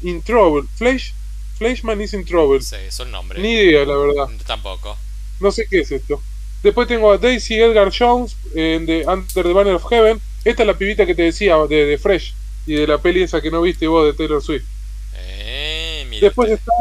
in 0.02 0.22
Trouble. 0.22 0.66
Fleish, 0.78 1.14
Fleshman 1.58 2.00
is 2.00 2.14
in 2.14 2.24
Trouble. 2.24 2.62
Sí, 2.62 2.78
es 2.88 2.98
un 3.02 3.12
nombre. 3.12 3.42
Ni 3.42 3.52
idea, 3.52 3.84
la 3.84 3.98
verdad. 3.98 4.30
Tampoco. 4.48 4.98
No 5.42 5.52
sé 5.52 5.68
qué 5.70 5.80
es 5.80 5.92
esto. 5.92 6.22
Después 6.64 6.88
tengo 6.88 7.12
a 7.12 7.18
Daisy 7.18 7.56
Edgar 7.56 7.92
Jones 7.92 8.38
en 8.56 8.86
The 8.86 9.06
Under 9.06 9.44
the 9.44 9.52
Banner 9.52 9.76
of 9.76 9.86
Heaven. 9.90 10.22
Esta 10.46 10.64
es 10.64 10.68
la 10.68 10.78
pibita 10.78 11.06
que 11.06 11.16
te 11.16 11.24
decía 11.24 11.58
de, 11.68 11.86
de 11.86 11.98
Fresh 11.98 12.34
y 12.66 12.76
de 12.76 12.88
la 12.88 12.98
peli 12.98 13.24
esa 13.24 13.42
que 13.42 13.52
no 13.52 13.62
viste 13.62 13.88
vos 13.88 14.06
de 14.06 14.14
Taylor 14.14 14.42
Swift. 14.42 14.64
Eh, 15.16 16.08
Después 16.22 16.52
está 16.52 16.74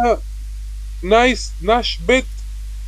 Nice 1.03 1.53
Nash 1.61 1.99
Bet 2.01 2.27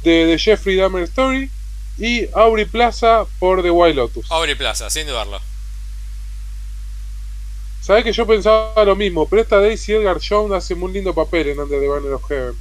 de 0.03 0.27
The 0.27 0.39
Jeffrey 0.39 0.77
Dahmer 0.77 1.05
Story 1.05 1.51
y 1.99 2.29
Aubrey 2.35 2.65
Plaza 2.65 3.27
por 3.39 3.63
The 3.63 3.71
Wild 3.71 3.97
Lotus. 3.97 4.31
Aubrey 4.31 4.55
Plaza, 4.55 4.89
sin 4.91 5.07
dudarlo. 5.07 5.41
Sabes 7.81 8.05
que 8.05 8.13
yo 8.13 8.27
pensaba 8.27 8.85
lo 8.85 8.95
mismo, 8.95 9.29
pero 9.29 9.43
esta 9.43 9.61
Daisy 9.61 9.95
Edgar 9.95 10.19
Jones 10.27 10.53
hace 10.53 10.75
muy 10.75 10.93
lindo 10.93 11.15
papel 11.15 11.49
en 11.49 11.61
Under 11.61 11.81
the 11.81 11.89
Banner 11.89 12.13
of 12.13 12.27
Heaven. 12.29 12.57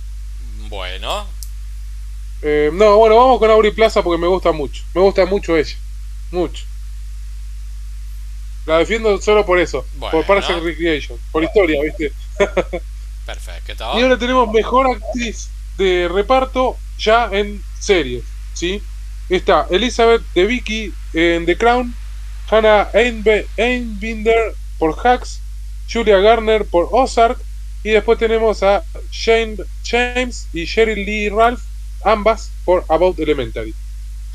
Bueno, 0.70 1.28
eh, 2.41 2.70
no, 2.74 2.97
bueno, 2.97 3.18
vamos 3.18 3.39
con 3.39 3.50
Aubrey 3.52 3.72
Plaza 3.72 4.02
porque 4.02 4.22
me 4.22 4.28
gusta 4.28 4.52
mucho. 4.52 4.84
Me 4.93 5.02
gusta 5.02 5.26
mucho 5.26 5.58
ella. 5.58 5.76
Mucho. 6.32 6.66
La 8.66 8.78
defiendo 8.78 9.20
solo 9.22 9.45
por 9.45 9.60
eso. 9.60 9.86
por 10.00 10.26
and 10.30 10.64
Recreation. 10.64 11.20
Por 11.32 11.43
historia, 11.43 11.82
¿viste? 11.82 12.14
Perfecto. 13.30 13.99
Y 13.99 14.01
ahora 14.01 14.17
tenemos 14.17 14.51
mejor 14.51 14.88
actriz 14.88 15.49
de 15.77 16.09
reparto 16.11 16.77
ya 16.97 17.30
en 17.32 17.63
series. 17.80 18.23
¿sí? 18.55 18.82
Está 19.30 19.67
Elizabeth 19.69 20.23
de 20.34 20.45
Vicky 20.45 20.91
en 21.13 21.45
The 21.45 21.55
Crown. 21.55 21.93
Hannah 22.49 22.89
Einbinder 22.91 24.55
por 24.80 24.95
Hacks. 25.05 25.41
Julia 25.91 26.17
Garner 26.17 26.65
por 26.65 26.89
Ozark. 26.91 27.39
Y 27.84 27.91
después 27.91 28.17
tenemos 28.17 28.63
a 28.63 28.84
Shane 29.11 29.57
James 29.84 30.47
y 30.51 30.65
Sheryl 30.65 31.05
Lee 31.05 31.30
Ralph 31.30 31.61
ambas 32.03 32.49
por 32.65 32.84
About 32.89 33.19
Elementary. 33.19 33.75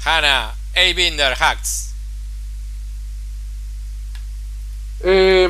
Hannah 0.04 0.54
A. 0.76 0.92
Binder 0.94 1.34
Hacks. 1.36 1.94
Eh, 5.02 5.48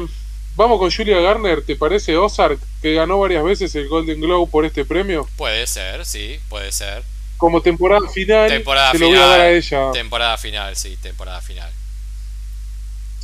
vamos 0.56 0.78
con 0.78 0.90
Julia 0.90 1.20
Garner, 1.20 1.62
¿te 1.62 1.76
parece 1.76 2.16
Ozark, 2.16 2.58
que 2.82 2.94
ganó 2.94 3.18
varias 3.18 3.44
veces 3.44 3.74
el 3.74 3.88
Golden 3.88 4.20
Globe 4.20 4.50
por 4.50 4.64
este 4.64 4.84
premio? 4.84 5.28
Puede 5.36 5.66
ser, 5.66 6.04
sí, 6.04 6.40
puede 6.48 6.72
ser. 6.72 7.02
Como 7.36 7.60
temporada 7.60 8.08
final, 8.08 8.48
temporada 8.48 8.92
se 8.92 8.98
lo 8.98 9.08
voy 9.08 9.18
a 9.18 9.26
dar 9.26 9.40
a 9.40 9.50
ella. 9.50 9.90
Temporada 9.92 10.36
final, 10.36 10.76
sí, 10.76 10.96
temporada 11.02 11.40
final. 11.40 11.70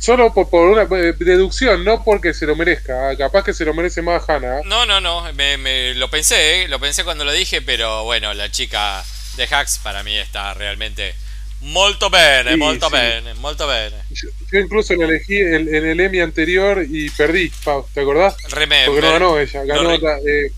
Solo 0.01 0.33
por, 0.33 0.67
una 0.67 0.83
eh, 0.97 1.13
deducción, 1.19 1.85
no 1.85 2.03
porque 2.03 2.33
se 2.33 2.47
lo 2.47 2.55
merezca. 2.55 3.15
Capaz 3.15 3.43
que 3.43 3.53
se 3.53 3.63
lo 3.63 3.73
merece 3.75 4.01
más 4.01 4.27
Hannah. 4.27 4.61
No, 4.65 4.87
no, 4.87 4.99
no. 4.99 5.31
Me, 5.33 5.93
lo 5.93 6.09
pensé, 6.09 6.63
eh, 6.63 6.67
lo 6.67 6.79
pensé 6.79 7.03
cuando 7.03 7.23
lo 7.23 7.31
dije, 7.31 7.61
pero 7.61 8.03
bueno, 8.03 8.33
la 8.33 8.49
chica 8.49 9.03
de 9.37 9.43
Hacks 9.43 9.77
para 9.77 10.01
mí 10.01 10.17
está 10.17 10.55
realmente 10.55 11.13
molto 11.61 12.09
bene, 12.09 12.55
molto 12.55 12.89
bene, 12.89 13.33
molto 13.35 13.67
bene. 13.67 14.03
Yo, 14.09 14.29
incluso 14.59 14.95
la 14.95 15.05
elegí 15.05 15.37
en, 15.37 15.67
el 15.67 15.99
Emmy 15.99 16.19
anterior 16.19 16.83
y 16.87 17.09
perdí, 17.11 17.51
¿te 17.93 18.01
acordás? 18.01 18.35
Remember. 18.49 18.87
Porque 18.87 19.01
no 19.01 19.11
ganó 19.11 19.39
ella, 19.39 19.63
ganó, 19.63 19.97
la, 19.97 20.17
eh, 20.17 20.51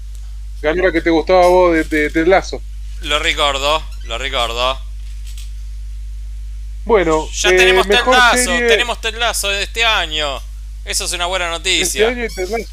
ganó 0.61 0.83
la 0.83 0.91
que 0.91 1.01
te 1.01 1.09
gustaba 1.09 1.45
a 1.45 1.47
vos 1.47 1.89
de, 1.89 2.09
de, 2.09 2.25
Lazo. 2.25 2.61
Lo 3.01 3.19
recuerdo, 3.19 3.83
lo 4.05 4.17
recuerdo. 4.17 4.79
Bueno, 6.85 7.29
ya 7.31 7.49
tenemos 7.49 7.87
Ted 7.87 8.05
Lasso, 8.05 8.51
tenemos 8.67 9.01
Ted 9.01 9.15
Lasso 9.15 9.49
de 9.49 9.63
este 9.63 9.83
año. 9.83 10.41
Eso 10.85 11.05
es 11.05 11.13
una 11.13 11.25
buena 11.27 11.49
noticia. 11.49 12.09
Este 12.09 12.43
año 12.43 12.65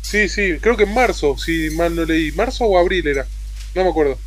Sí, 0.00 0.28
sí, 0.28 0.58
creo 0.60 0.76
que 0.76 0.82
en 0.82 0.92
marzo, 0.92 1.38
si 1.38 1.70
mal 1.70 1.94
no 1.94 2.04
leí. 2.04 2.32
¿Marzo 2.32 2.64
o 2.64 2.78
abril 2.78 3.06
era? 3.06 3.26
No 3.74 3.84
me 3.84 3.90
acuerdo. 3.90 4.18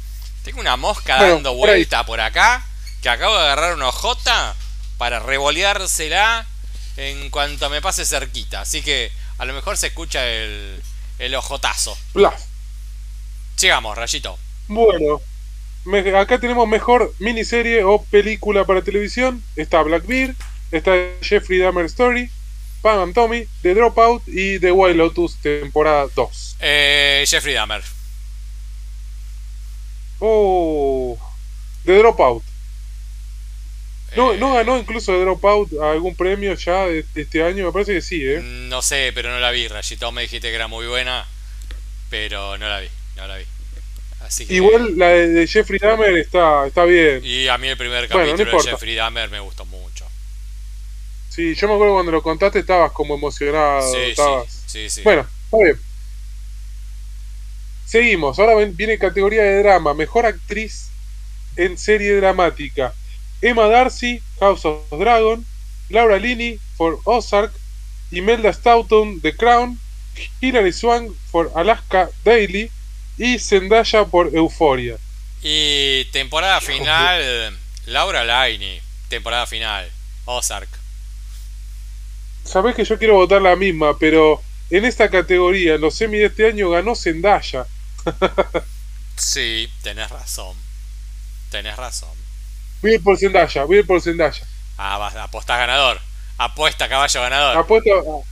Tengo 0.43 0.61
una 0.61 0.77
mosca 0.77 1.21
dando 1.21 1.53
vuelta 1.53 2.05
por, 2.05 2.19
acá 2.19 2.63
que 3.05 3.09
acabo 3.11 3.35
de 3.35 3.41
agarrar 3.41 3.75
una 3.75 3.89
ojota 3.89 4.55
para 4.97 5.19
revoleársela 5.19 6.43
en 6.97 7.29
cuanto 7.29 7.69
me 7.69 7.79
pase 7.79 8.03
cerquita. 8.03 8.61
Así 8.61 8.81
que 8.81 9.11
a 9.37 9.45
lo 9.45 9.53
mejor 9.53 9.77
se 9.77 9.87
escucha 9.87 10.27
el, 10.27 10.81
el 11.19 11.35
ojotazo. 11.35 11.95
Blas. 12.15 12.47
Sigamos, 13.57 13.95
Rayito. 13.95 14.39
Bueno, 14.67 15.21
acá 16.17 16.39
tenemos 16.39 16.67
mejor 16.67 17.13
miniserie 17.19 17.83
o 17.83 18.01
película 18.05 18.65
para 18.65 18.81
televisión. 18.81 19.43
Está 19.55 19.83
Blackbeard, 19.83 20.33
está 20.71 20.93
Jeffrey 21.21 21.59
Dahmer 21.59 21.85
Story, 21.85 22.31
Pam 22.81 23.03
and 23.03 23.13
Tommy, 23.13 23.45
The 23.61 23.75
Dropout 23.75 24.23
y 24.25 24.57
The 24.57 24.71
Wild 24.71 24.97
Lotus 24.97 25.35
temporada 25.43 26.07
2. 26.15 26.55
Eh, 26.59 27.23
Jeffrey 27.27 27.53
Dahmer. 27.53 27.83
Oh, 30.17 31.15
The 31.85 31.99
Dropout. 31.99 32.54
No, 34.15 34.33
¿No 34.35 34.53
ganó 34.53 34.77
incluso 34.77 35.17
Dropout 35.19 35.73
algún 35.81 36.15
premio 36.15 36.53
ya 36.55 36.85
de, 36.85 37.05
este 37.15 37.43
año? 37.43 37.65
Me 37.65 37.71
parece 37.71 37.93
que 37.93 38.01
sí, 38.01 38.21
¿eh? 38.23 38.41
No 38.41 38.81
sé, 38.81 39.11
pero 39.13 39.29
no 39.29 39.39
la 39.39 39.51
vi, 39.51 39.67
Rayito. 39.67 40.11
Me 40.11 40.23
dijiste 40.23 40.49
que 40.49 40.55
era 40.55 40.67
muy 40.67 40.87
buena, 40.87 41.25
pero 42.09 42.57
no 42.57 42.67
la 42.67 42.79
vi, 42.79 42.87
no 43.17 43.27
la 43.27 43.37
vi. 43.37 43.45
Igual 44.49 44.97
la 44.97 45.09
de, 45.09 45.47
Jeffrey 45.47 45.79
Dahmer 45.79 46.17
está, 46.17 46.67
está 46.67 46.85
bien. 46.85 47.21
Y 47.23 47.47
a 47.47 47.57
mí 47.57 47.67
el 47.67 47.77
primer 47.77 48.07
capítulo 48.07 48.57
de 48.57 48.71
Jeffrey 48.71 48.95
Dahmer 48.95 49.29
me 49.29 49.39
gustó 49.39 49.65
mucho. 49.65 50.05
Sí, 51.29 51.53
yo 51.53 51.67
me 51.67 51.73
acuerdo 51.73 51.95
cuando 51.95 52.11
lo 52.11 52.23
contaste 52.23 52.59
estabas 52.59 52.91
como 52.91 53.15
emocionado. 53.15 53.91
Sí, 53.91 54.11
estabas... 54.11 54.63
sí, 54.65 54.89
sí, 54.89 55.01
Bueno, 55.03 55.27
está 55.45 55.57
bien. 55.57 55.79
Seguimos, 57.85 58.39
ahora 58.39 58.55
viene 58.65 58.97
categoría 58.97 59.43
de 59.43 59.59
drama. 59.59 59.93
Mejor 59.93 60.25
actriz 60.25 60.89
en 61.55 61.77
serie 61.77 62.15
dramática. 62.15 62.93
Emma 63.45 63.67
Darcy, 63.67 64.21
House 64.39 64.65
of 64.65 64.81
Dragon. 64.89 65.45
Laura 65.91 66.17
Linney, 66.17 66.59
for 66.75 66.99
Ozark. 67.05 67.53
Imelda 68.11 68.51
Staunton, 68.51 69.21
The 69.21 69.35
Crown. 69.35 69.79
Hilary 70.41 70.73
Swank, 70.73 71.15
for 71.31 71.51
Alaska 71.55 72.09
Daily. 72.23 72.71
y 73.17 73.39
Zendaya 73.39 74.05
por 74.05 74.35
Euforia. 74.35 74.97
Y 75.41 76.05
temporada 76.05 76.59
final, 76.59 77.57
Laura 77.85 78.23
Laini, 78.23 78.81
temporada 79.09 79.45
final, 79.45 79.89
Ozark. 80.25 80.69
Sabés 82.43 82.75
que 82.75 82.83
yo 82.83 82.97
quiero 82.97 83.15
votar 83.15 83.41
la 83.41 83.55
misma, 83.55 83.97
pero 83.97 84.41
en 84.69 84.85
esta 84.85 85.09
categoría, 85.09 85.75
en 85.75 85.81
los 85.81 85.95
semi 85.95 86.17
de 86.17 86.25
este 86.25 86.47
año, 86.47 86.71
ganó 86.71 86.95
Zendaya. 86.95 87.65
sí, 89.15 89.69
tenés 89.81 90.09
razón. 90.09 90.57
Tenés 91.51 91.77
razón. 91.77 92.24
Voy 92.85 92.99
por 92.99 93.17
Zendaya, 93.17 93.63
voy 93.63 93.81
por 93.81 93.99
Zendaya. 93.99 94.45
Ah, 94.77 94.99
vas, 94.99 95.15
apostás 95.15 95.57
ganador. 95.57 95.99
Apuesta 96.37 96.87
caballo 96.87 97.19
ganador. 97.19 97.57
Apuesto. 97.57 98.23
Ah. 98.23 98.29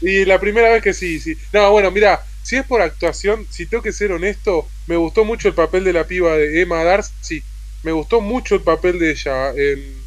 Y 0.00 0.24
la 0.24 0.40
primera 0.40 0.70
vez 0.70 0.82
que 0.82 0.92
sí, 0.92 1.20
sí. 1.20 1.36
No, 1.52 1.70
bueno, 1.70 1.92
mira, 1.92 2.20
si 2.42 2.56
es 2.56 2.66
por 2.66 2.82
actuación, 2.82 3.46
si 3.48 3.66
tengo 3.66 3.84
que 3.84 3.92
ser 3.92 4.10
honesto, 4.10 4.68
me 4.88 4.96
gustó 4.96 5.24
mucho 5.24 5.46
el 5.46 5.54
papel 5.54 5.84
de 5.84 5.92
la 5.92 6.02
piba 6.02 6.32
de 6.32 6.62
Emma 6.62 6.82
Darcy. 6.82 7.44
Me 7.84 7.92
gustó 7.92 8.20
mucho 8.20 8.56
el 8.56 8.62
papel 8.62 8.98
de 8.98 9.12
ella 9.12 9.50
en, 9.50 10.04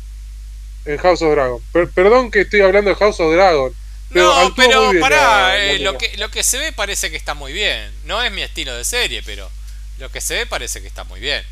en 0.83 0.97
House 0.97 1.21
of 1.21 1.31
Dragon. 1.31 1.61
perdón 1.95 2.31
que 2.31 2.41
estoy 2.41 2.59
hablando 2.59 2.89
de 2.89 2.97
House 2.97 3.21
of 3.21 3.33
Dragon. 3.33 3.73
no, 4.09 4.53
pero 4.57 4.91
pará, 4.99 5.57
eh, 5.57 5.79
lo, 5.79 5.97
que, 5.97 6.17
lo 6.17 6.29
que 6.29 6.43
se 6.43 6.57
ve 6.57 6.73
parece 6.73 7.09
que 7.09 7.17
está 7.17 7.33
muy 7.33 7.53
bien. 7.53 7.93
No 8.03 8.21
es 8.21 8.29
mi 8.29 8.41
estilo 8.41 8.75
de 8.75 8.83
serie, 8.83 9.23
pero 9.23 9.49
lo 9.99 10.11
que 10.11 10.19
se 10.19 10.35
ve 10.35 10.45
parece 10.45 10.81
que 10.81 10.87
está 10.87 11.05
muy 11.05 11.21
bien. 11.21 11.45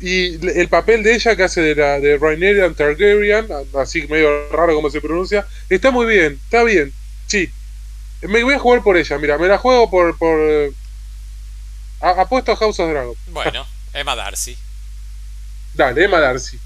Y 0.00 0.46
el 0.58 0.68
papel 0.68 1.02
de 1.02 1.14
ella 1.14 1.36
que 1.36 1.44
hace 1.44 1.60
de 1.60 1.74
la 1.74 2.00
de 2.00 2.18
Rhaenyra 2.18 2.72
Targaryen, 2.72 3.46
así 3.78 4.06
medio 4.08 4.48
raro 4.50 4.74
como 4.74 4.90
se 4.90 5.00
pronuncia, 5.00 5.46
está 5.68 5.90
muy 5.90 6.06
bien, 6.06 6.38
está 6.44 6.62
bien. 6.64 6.92
Sí. 7.26 7.50
Me 8.22 8.42
voy 8.42 8.54
a 8.54 8.58
jugar 8.58 8.82
por 8.82 8.96
ella, 8.96 9.18
mira, 9.18 9.38
me 9.38 9.48
la 9.48 9.58
juego 9.58 9.90
por 9.90 10.16
por 10.18 10.38
eh, 10.40 10.72
apuesto 12.00 12.52
a 12.52 12.56
House 12.56 12.80
of 12.80 12.90
Dragon. 12.90 13.14
Bueno, 13.28 13.66
Emma 13.92 14.16
Darcy. 14.16 14.56
Dale, 15.74 16.04
Emma 16.04 16.20
Darcy. 16.20 16.58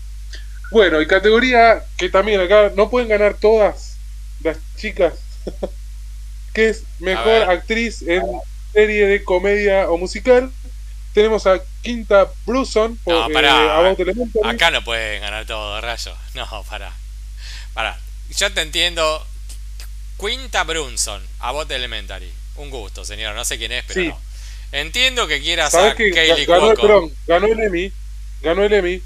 Bueno, 0.70 1.00
y 1.00 1.06
categoría 1.06 1.82
que 1.96 2.08
también 2.08 2.40
acá 2.40 2.72
no 2.74 2.90
pueden 2.90 3.08
ganar 3.08 3.34
todas 3.34 3.96
las 4.42 4.58
chicas, 4.76 5.14
que 6.54 6.68
es 6.70 6.84
mejor 6.98 7.50
actriz 7.50 8.02
en 8.02 8.22
serie 8.72 9.06
de 9.06 9.24
comedia 9.24 9.90
o 9.90 9.96
musical. 9.96 10.52
Tenemos 11.18 11.48
a 11.48 11.60
Quinta 11.82 12.30
Bruson 12.46 12.96
por 12.98 13.12
no, 13.12 13.28
pará, 13.30 13.90
Acá 14.44 14.70
no 14.70 14.84
pueden 14.84 15.20
ganar 15.20 15.44
todo, 15.46 15.80
rayo. 15.80 16.16
No, 16.34 16.62
para. 16.62 16.92
Para. 17.74 17.98
Yo 18.36 18.52
te 18.52 18.60
entiendo. 18.60 19.26
Quinta 20.16 20.62
Brunson, 20.62 21.20
About 21.40 21.72
Elementary. 21.72 22.32
Un 22.54 22.70
gusto, 22.70 23.04
señor. 23.04 23.34
No 23.34 23.44
sé 23.44 23.58
quién 23.58 23.72
es, 23.72 23.82
pero 23.88 24.10
no. 24.10 24.20
Entiendo 24.70 25.26
que 25.26 25.42
quieras 25.42 25.74
a 25.74 25.92
Kaylee 25.96 26.46
ganó, 26.46 26.72
Cuoco. 26.76 27.10
ganó 27.26 27.48
el 27.48 27.58
Emmy. 27.62 27.92
Ganó 28.40 28.62
el 28.62 28.72
Emmy. 28.72 29.02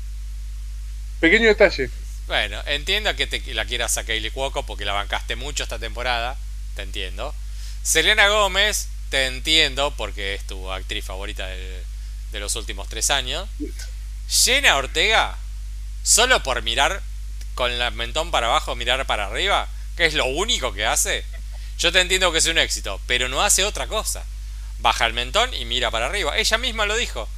Pequeño 1.18 1.48
detalle. 1.48 1.88
Bueno, 2.26 2.60
entiendo 2.66 3.16
que 3.16 3.26
te, 3.26 3.54
la 3.54 3.64
quieras 3.64 3.96
a 3.96 4.04
Kaylee 4.04 4.32
Cuoco 4.32 4.66
porque 4.66 4.84
la 4.84 4.92
bancaste 4.92 5.34
mucho 5.34 5.62
esta 5.62 5.78
temporada. 5.78 6.36
Te 6.76 6.82
entiendo. 6.82 7.34
Selena 7.82 8.28
Gómez, 8.28 8.88
te 9.08 9.24
entiendo 9.28 9.94
porque 9.96 10.34
es 10.34 10.46
tu 10.46 10.70
actriz 10.70 11.06
favorita 11.06 11.46
del, 11.46 11.82
de 12.32 12.40
los 12.40 12.56
últimos 12.56 12.88
tres 12.88 13.10
años. 13.10 13.48
Jenna 14.28 14.76
Ortega, 14.76 15.36
solo 16.02 16.42
por 16.42 16.62
mirar 16.62 17.02
con 17.54 17.70
el 17.70 17.92
mentón 17.92 18.30
para 18.30 18.48
abajo, 18.48 18.74
mirar 18.74 19.06
para 19.06 19.26
arriba, 19.26 19.68
que 19.96 20.06
es 20.06 20.14
lo 20.14 20.24
único 20.24 20.72
que 20.72 20.86
hace. 20.86 21.24
Yo 21.78 21.92
te 21.92 22.00
entiendo 22.00 22.32
que 22.32 22.38
es 22.38 22.46
un 22.46 22.58
éxito, 22.58 23.00
pero 23.06 23.28
no 23.28 23.42
hace 23.42 23.64
otra 23.64 23.86
cosa. 23.86 24.24
Baja 24.78 25.06
el 25.06 25.12
mentón 25.12 25.52
y 25.54 25.64
mira 25.64 25.90
para 25.90 26.06
arriba. 26.06 26.36
Ella 26.36 26.58
misma 26.58 26.86
lo 26.86 26.96
dijo. 26.96 27.28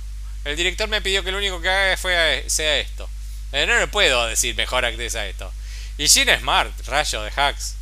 El 0.44 0.56
director 0.56 0.88
me 0.88 1.02
pidió 1.02 1.24
que 1.24 1.32
lo 1.32 1.38
único 1.38 1.60
que 1.60 1.68
haga 1.68 1.96
fue, 1.96 2.44
sea 2.46 2.78
esto. 2.78 3.08
Eh, 3.52 3.66
no 3.66 3.78
le 3.78 3.86
puedo 3.88 4.26
decir 4.26 4.54
mejor 4.54 4.84
actriz 4.84 5.14
a 5.14 5.26
esto. 5.26 5.52
Y 5.98 6.08
Gina 6.08 6.38
Smart, 6.38 6.72
rayo 6.86 7.22
de 7.22 7.30
hacks. 7.34 7.76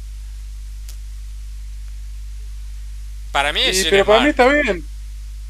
Para 3.33 3.53
mí 3.53 3.63
es 3.63 3.87
Pero 3.89 4.05
para 4.05 4.21
mí 4.21 4.31
está 4.31 4.47
bien. 4.47 4.87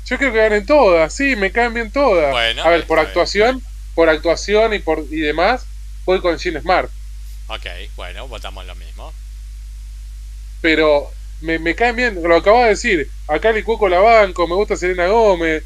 Yo 0.07 0.19
creo 0.19 0.33
que 0.33 0.39
ganen 0.39 0.67
todas, 0.67 1.15
sí, 1.15 1.37
me 1.37 1.53
caen 1.53 1.75
bien 1.75 1.91
todas. 1.91 2.35
a 2.35 2.69
ver, 2.69 2.87
por 2.87 2.99
actuación, 2.99 3.63
por 3.95 4.09
actuación 4.09 4.75
y 4.75 4.81
por 4.81 5.05
y 5.11 5.21
demás, 5.21 5.65
voy 6.05 6.21
con 6.21 6.39
Gene 6.39 6.61
Smart. 6.61 6.91
Ok, 7.49 7.67
bueno, 7.97 8.27
votamos 8.27 8.67
lo 8.67 8.75
mismo. 8.75 9.13
Pero 10.61 11.11
me, 11.41 11.59
me 11.59 11.75
caen 11.75 11.97
bien, 11.97 12.23
lo 12.23 12.37
acabo 12.37 12.63
de 12.63 12.71
decir. 12.71 13.11
Acá 13.29 13.53
le 13.53 13.63
Cuoco 13.63 13.89
la 13.89 14.01
banco, 14.01 14.47
me 14.49 14.55
gusta 14.55 14.77
Selena 14.77 15.07
Gómez. 15.07 15.63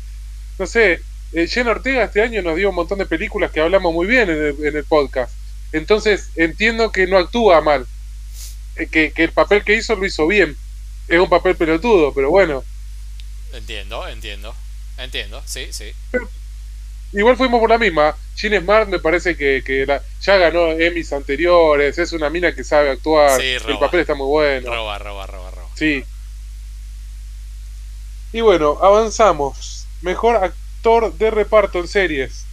No 0.58 0.66
sé, 0.66 1.00
eh, 1.32 1.64
Ortega 1.66 2.04
este 2.04 2.22
año 2.22 2.42
nos 2.42 2.56
dio 2.56 2.70
un 2.70 2.74
montón 2.76 2.98
de 2.98 3.06
películas 3.06 3.50
que 3.50 3.60
hablamos 3.60 3.92
muy 3.92 4.06
bien 4.06 4.28
en 4.28 4.36
el, 4.36 4.66
en 4.66 4.76
el 4.76 4.84
podcast. 4.84 5.32
Entonces 5.72 6.30
entiendo 6.36 6.92
que 6.92 7.06
no 7.06 7.16
actúa 7.16 7.62
mal. 7.62 7.86
Eh, 8.76 8.86
que, 8.86 9.12
que 9.12 9.24
el 9.24 9.32
papel 9.32 9.64
que 9.64 9.76
hizo 9.76 9.96
lo 9.96 10.04
hizo 10.04 10.26
bien. 10.26 10.56
Es 11.08 11.20
un 11.20 11.28
papel 11.28 11.56
pelotudo, 11.56 12.12
pero 12.12 12.30
bueno 12.30 12.64
Entiendo, 13.56 14.06
entiendo. 14.08 14.54
Entiendo, 14.98 15.42
sí, 15.46 15.72
sí. 15.72 15.92
igual 17.12 17.36
fuimos 17.36 17.60
por 17.60 17.70
la 17.70 17.78
misma. 17.78 18.16
Gene 18.34 18.60
Smart 18.60 18.88
me 18.88 18.98
parece 18.98 19.36
que, 19.36 19.62
que 19.64 19.86
ya 20.20 20.36
ganó 20.36 20.72
Emmys 20.72 21.12
anteriores. 21.12 21.98
Es 21.98 22.12
una 22.12 22.30
mina 22.30 22.54
que 22.54 22.64
sabe 22.64 22.90
actuar. 22.90 23.40
el 23.40 23.78
papel 23.78 24.00
está 24.00 24.14
muy 24.14 24.26
bueno. 24.26 24.72
Roba, 24.72 24.98
roba, 24.98 25.26
roba, 25.26 25.50
roba. 25.50 25.68
Sí. 25.74 26.04
Y 28.32 28.40
bueno, 28.40 28.78
avanzamos. 28.82 29.86
Mejor 30.02 30.36
actor 30.36 31.12
de 31.14 31.30
reparto 31.30 31.78
en 31.78 31.88
series. 31.88 32.44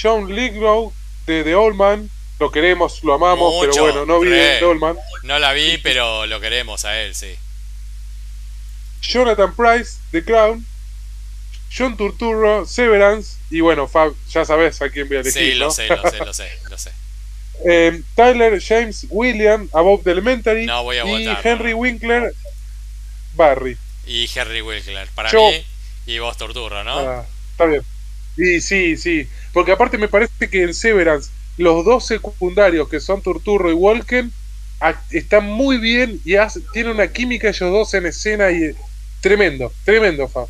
John 0.00 0.34
Lithgow 0.34 0.92
de 1.26 1.44
The 1.44 1.54
Old 1.54 1.76
Man. 1.76 2.10
Lo 2.40 2.50
queremos, 2.50 3.02
lo 3.04 3.14
amamos, 3.14 3.54
pero 3.60 3.82
bueno, 3.82 4.06
no 4.06 4.18
vi 4.18 4.30
The 4.30 4.64
Old 4.64 4.80
Man. 4.80 4.96
No 5.22 5.38
la 5.38 5.52
vi, 5.52 5.78
pero 5.78 6.26
lo 6.26 6.40
queremos 6.40 6.84
a 6.84 7.00
él, 7.00 7.14
sí. 7.14 7.36
Jonathan 9.06 9.54
Price, 9.54 9.98
The 10.10 10.24
Crown, 10.24 10.64
John 11.76 11.96
Turturro, 11.96 12.66
Severance, 12.66 13.36
y 13.50 13.60
bueno, 13.60 13.86
Fab, 13.88 14.14
ya 14.30 14.44
sabes 14.44 14.80
a 14.80 14.90
quién 14.90 15.08
voy 15.08 15.18
a 15.18 15.20
elegir. 15.20 15.52
Sí, 15.52 15.54
lo 15.54 15.70
sé, 15.70 15.88
lo 15.88 16.10
sé, 16.10 16.18
lo 16.18 16.34
sé, 16.34 16.48
lo 16.70 16.78
sé. 16.78 16.90
Eh, 17.64 18.02
Tyler 18.14 18.60
James 18.60 19.06
William, 19.10 19.68
Above 19.72 20.02
the 20.04 20.10
Elementary. 20.10 20.66
No 20.66 20.82
voy 20.82 20.98
a 20.98 21.04
y 21.04 21.36
Henry 21.42 21.74
Winkler, 21.74 22.32
Barry. 23.34 23.76
Y 24.06 24.28
Henry 24.34 24.60
Winkler, 24.60 25.08
para 25.14 25.32
mí. 25.32 25.64
Y 26.06 26.18
vos 26.18 26.36
Turturro, 26.36 26.84
¿no? 26.84 26.98
Ah, 26.98 27.26
está 27.52 27.66
bien. 27.66 27.82
Y 28.36 28.60
sí, 28.60 28.96
sí. 28.96 29.28
Porque 29.52 29.72
aparte 29.72 29.98
me 29.98 30.08
parece 30.08 30.50
que 30.50 30.62
en 30.62 30.74
Severance, 30.74 31.30
los 31.56 31.84
dos 31.84 32.06
secundarios 32.06 32.88
que 32.88 33.00
son 33.00 33.22
Turturro 33.22 33.70
y 33.70 33.74
Walken 33.74 34.32
están 35.10 35.46
muy 35.46 35.78
bien 35.78 36.20
y 36.24 36.34
tienen 36.72 36.92
una 36.92 37.08
química 37.08 37.48
ellos 37.48 37.70
dos 37.70 37.94
en 37.94 38.06
escena 38.06 38.50
y 38.50 38.74
Tremendo, 39.24 39.72
tremendo, 39.86 40.28
Fa. 40.28 40.44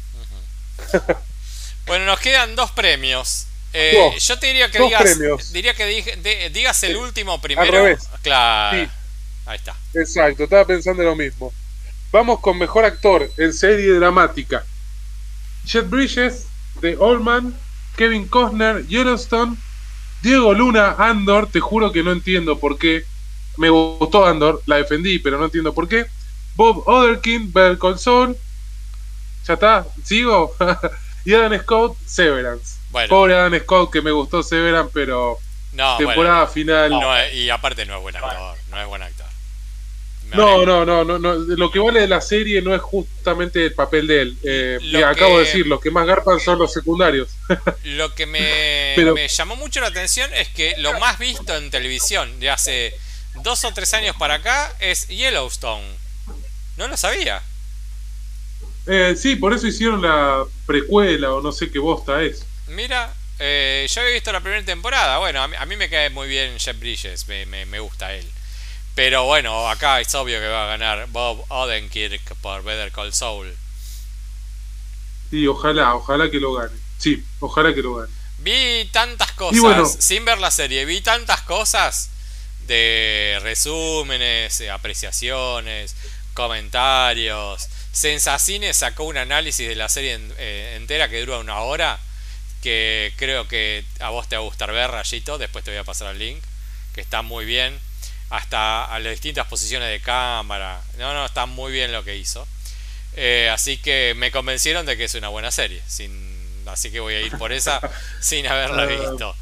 bueno, 1.87 2.07
nos 2.07 2.19
quedan 2.19 2.57
dos 2.57 2.73
premios. 2.73 3.47
Eh, 3.73 4.17
yo 4.19 4.37
te 4.41 4.49
diría 4.49 4.69
que 4.69 4.81
digas, 4.81 5.53
diría 5.53 5.75
que 5.75 6.51
digas 6.53 6.83
el 6.83 6.97
último 6.97 7.41
primero. 7.41 7.97
Claro. 8.23 8.91
Ahí 9.47 9.57
está. 9.57 9.77
Exacto, 9.95 10.43
estaba 10.43 10.65
pensando 10.65 11.05
lo 11.05 11.15
mismo. 11.15 11.53
Vamos 12.11 12.41
con 12.41 12.59
mejor 12.59 12.85
actor 12.85 13.31
en 13.37 13.53
serie 13.53 13.93
dramática. 13.93 14.65
Jet 15.65 15.89
Bridges, 15.89 16.47
The 16.81 16.97
Old 16.97 17.23
Man, 17.23 17.57
Kevin 17.97 18.27
Costner, 18.27 18.85
Yellowstone, 18.89 19.57
Diego 20.21 20.53
Luna, 20.53 20.97
Andor, 20.99 21.49
te 21.49 21.61
juro 21.61 21.93
que 21.93 22.03
no 22.03 22.11
entiendo 22.11 22.59
por 22.59 22.77
qué. 22.77 23.05
Me 23.57 23.71
gustó 23.71 24.27
Andor, 24.27 24.65
la 24.67 24.79
defendí, 24.79 25.21
pero 25.21 25.39
no 25.39 25.45
entiendo 25.45 25.73
por 25.73 25.89
qué. 25.89 26.07
Bob 26.57 26.83
Otherkin, 26.89 27.53
Better 27.53 27.79
Call 27.79 28.01
ya 29.47 29.55
está, 29.55 29.87
sigo. 30.05 30.55
y 31.25 31.35
Adam 31.35 31.59
Scott, 31.61 31.97
Severance. 32.07 32.77
Pobre 33.09 33.35
Adam 33.35 33.59
Scott, 33.61 33.93
que 33.93 34.03
me 34.03 34.11
gustó 34.11 34.43
Severance, 34.43 34.91
pero 34.95 35.39
no, 35.73 35.97
temporada 35.97 36.47
final. 36.47 36.93
y 37.33 37.51
aparte 37.51 37.85
no 37.87 37.97
es 37.97 38.03
buen 38.03 38.17
actor, 38.17 38.57
no 38.71 38.81
es 38.81 38.87
buen 38.87 39.03
actor. 39.03 39.27
no, 40.33 40.65
no, 40.65 40.85
no, 40.85 41.05
no, 41.05 41.19
no, 41.19 41.35
lo 41.35 41.71
que 41.71 41.79
vale 41.79 42.01
de 42.01 42.09
la 42.09 42.21
serie 42.21 42.63
no 42.63 42.75
es 42.75 42.81
justamente 42.81 43.65
el 43.65 43.75
papel 43.75 44.07
de 44.07 44.23
él. 44.23 44.39
Eh, 44.45 45.05
acabo 45.05 45.39
de 45.39 45.45
decir, 45.45 45.67
los 45.67 45.81
que 45.81 45.91
más 45.91 46.07
garpan 46.07 46.39
son 46.41 46.59
los 46.59 46.73
secundarios. 46.73 47.31
lo 47.85 48.15
que 48.15 48.27
me, 48.27 48.95
me 49.13 49.29
llamó 49.29 49.57
mucho 49.57 49.81
la 49.81 49.89
atención 49.89 50.33
es 50.35 50.49
que 50.49 50.75
lo 50.79 50.99
más 50.99 51.19
visto 51.19 51.57
en 51.57 51.71
televisión 51.71 52.39
de 52.41 52.51
hace 52.51 52.95
dos 53.43 53.65
o 53.65 53.73
tres 53.73 53.93
años 53.95 54.15
para 54.17 54.35
acá 54.35 54.73
es 54.79 55.09
Yellowstone. 55.09 55.85
No 56.77 56.89
lo 56.89 56.97
sabía. 56.97 57.43
Eh, 58.87 59.15
sí, 59.17 59.37
por 59.37 59.55
eso 59.55 59.67
hicieron 59.67 60.03
la 60.03 60.45
precuela 60.67 61.33
o 61.33 61.41
no 61.41 61.53
sé 61.53 61.71
qué 61.71 61.79
bosta 61.79 62.23
es. 62.23 62.45
Mira, 62.69 63.13
eh, 63.39 63.87
yo 63.91 64.01
había 64.01 64.15
visto 64.15 64.33
la 64.33 64.41
primera 64.41 64.65
temporada. 64.65 65.19
Bueno, 65.19 65.43
a 65.43 65.67
mí, 65.67 65.77
me 65.77 65.89
cae 65.89 66.11
muy 66.11 66.29
bien 66.29 66.59
Jeff 66.59 66.79
Bridges, 66.79 67.27
me, 67.29 67.47
me, 67.47 67.81
gusta 67.81 68.15
él. 68.15 68.27
Pero 68.95 69.25
bueno, 69.25 69.69
acá 69.69 70.01
es 70.01 70.15
obvio 70.15 70.39
que 70.39 70.47
va 70.47 70.65
a 70.65 70.77
ganar 70.77 71.09
Bob 71.09 71.45
Odenkirk 71.49 72.37
por 72.37 72.63
Better 72.63 72.93
Call 72.93 73.13
Saul. 73.13 73.57
Sí, 75.31 75.47
ojalá, 75.47 75.97
ojalá 75.97 76.31
que 76.31 76.39
lo 76.39 76.53
gane. 76.53 76.77
Sí, 76.99 77.25
ojalá 77.41 77.75
que 77.75 77.83
lo 77.83 77.97
gane. 77.97 78.13
Vi 78.39 78.89
tantas 78.93 79.33
cosas, 79.33 79.97
sin 79.99 80.25
ver 80.25 80.39
la 80.39 80.51
serie, 80.51 80.85
vi 80.85 81.01
tantas 81.01 81.41
cosas 81.43 82.11
de 82.67 83.39
resúmenes, 83.43 84.61
apreciaciones, 84.71 85.97
comentarios. 86.35 87.69
Sensacine 87.95 88.75
sacó 88.75 89.05
un 89.05 89.17
análisis 89.17 89.69
de 89.69 89.77
la 89.77 89.89
serie 89.89 90.19
eh, 90.37 90.75
entera 90.77 91.09
que 91.09 91.21
dura 91.21 91.39
una 91.39 91.61
hora, 91.61 92.01
que 92.61 93.13
creo 93.17 93.47
que 93.47 93.85
a 94.01 94.11
vos 94.11 94.29
te 94.29 94.35
va 94.35 94.43
a 94.43 94.45
gustar 94.45 94.73
ver, 94.73 94.91
Rayito, 94.91 95.39
después 95.39 95.65
te 95.65 95.71
voy 95.71 95.79
a 95.79 95.85
pasar 95.85 96.11
el 96.11 96.19
link, 96.19 96.43
que 96.93 97.01
está 97.01 97.23
muy 97.23 97.45
bien, 97.45 97.79
hasta 98.31 98.85
a 98.85 98.99
las 98.99 99.13
distintas 99.13 99.47
posiciones 99.47 99.89
de 99.91 100.01
cámara. 100.01 100.83
No, 100.99 101.15
no, 101.15 101.25
está 101.25 101.47
muy 101.47 101.71
bien 101.71 101.93
lo 101.93 102.03
que 102.03 102.17
hizo. 102.17 102.49
Eh, 103.15 103.49
así 103.55 103.77
que 103.77 104.15
me 104.17 104.33
convencieron 104.33 104.85
de 104.87 104.97
que 104.97 105.05
es 105.05 105.15
una 105.15 105.29
buena 105.29 105.53
serie, 105.53 105.81
sin, 105.87 106.11
así 106.67 106.91
que 106.91 106.99
voy 106.99 107.15
a 107.15 107.21
ir 107.21 107.39
por 107.39 107.53
esa 107.53 107.81
sin 108.21 108.45
haberla 108.49 108.83
ah. 108.83 108.87
visto. 108.87 109.37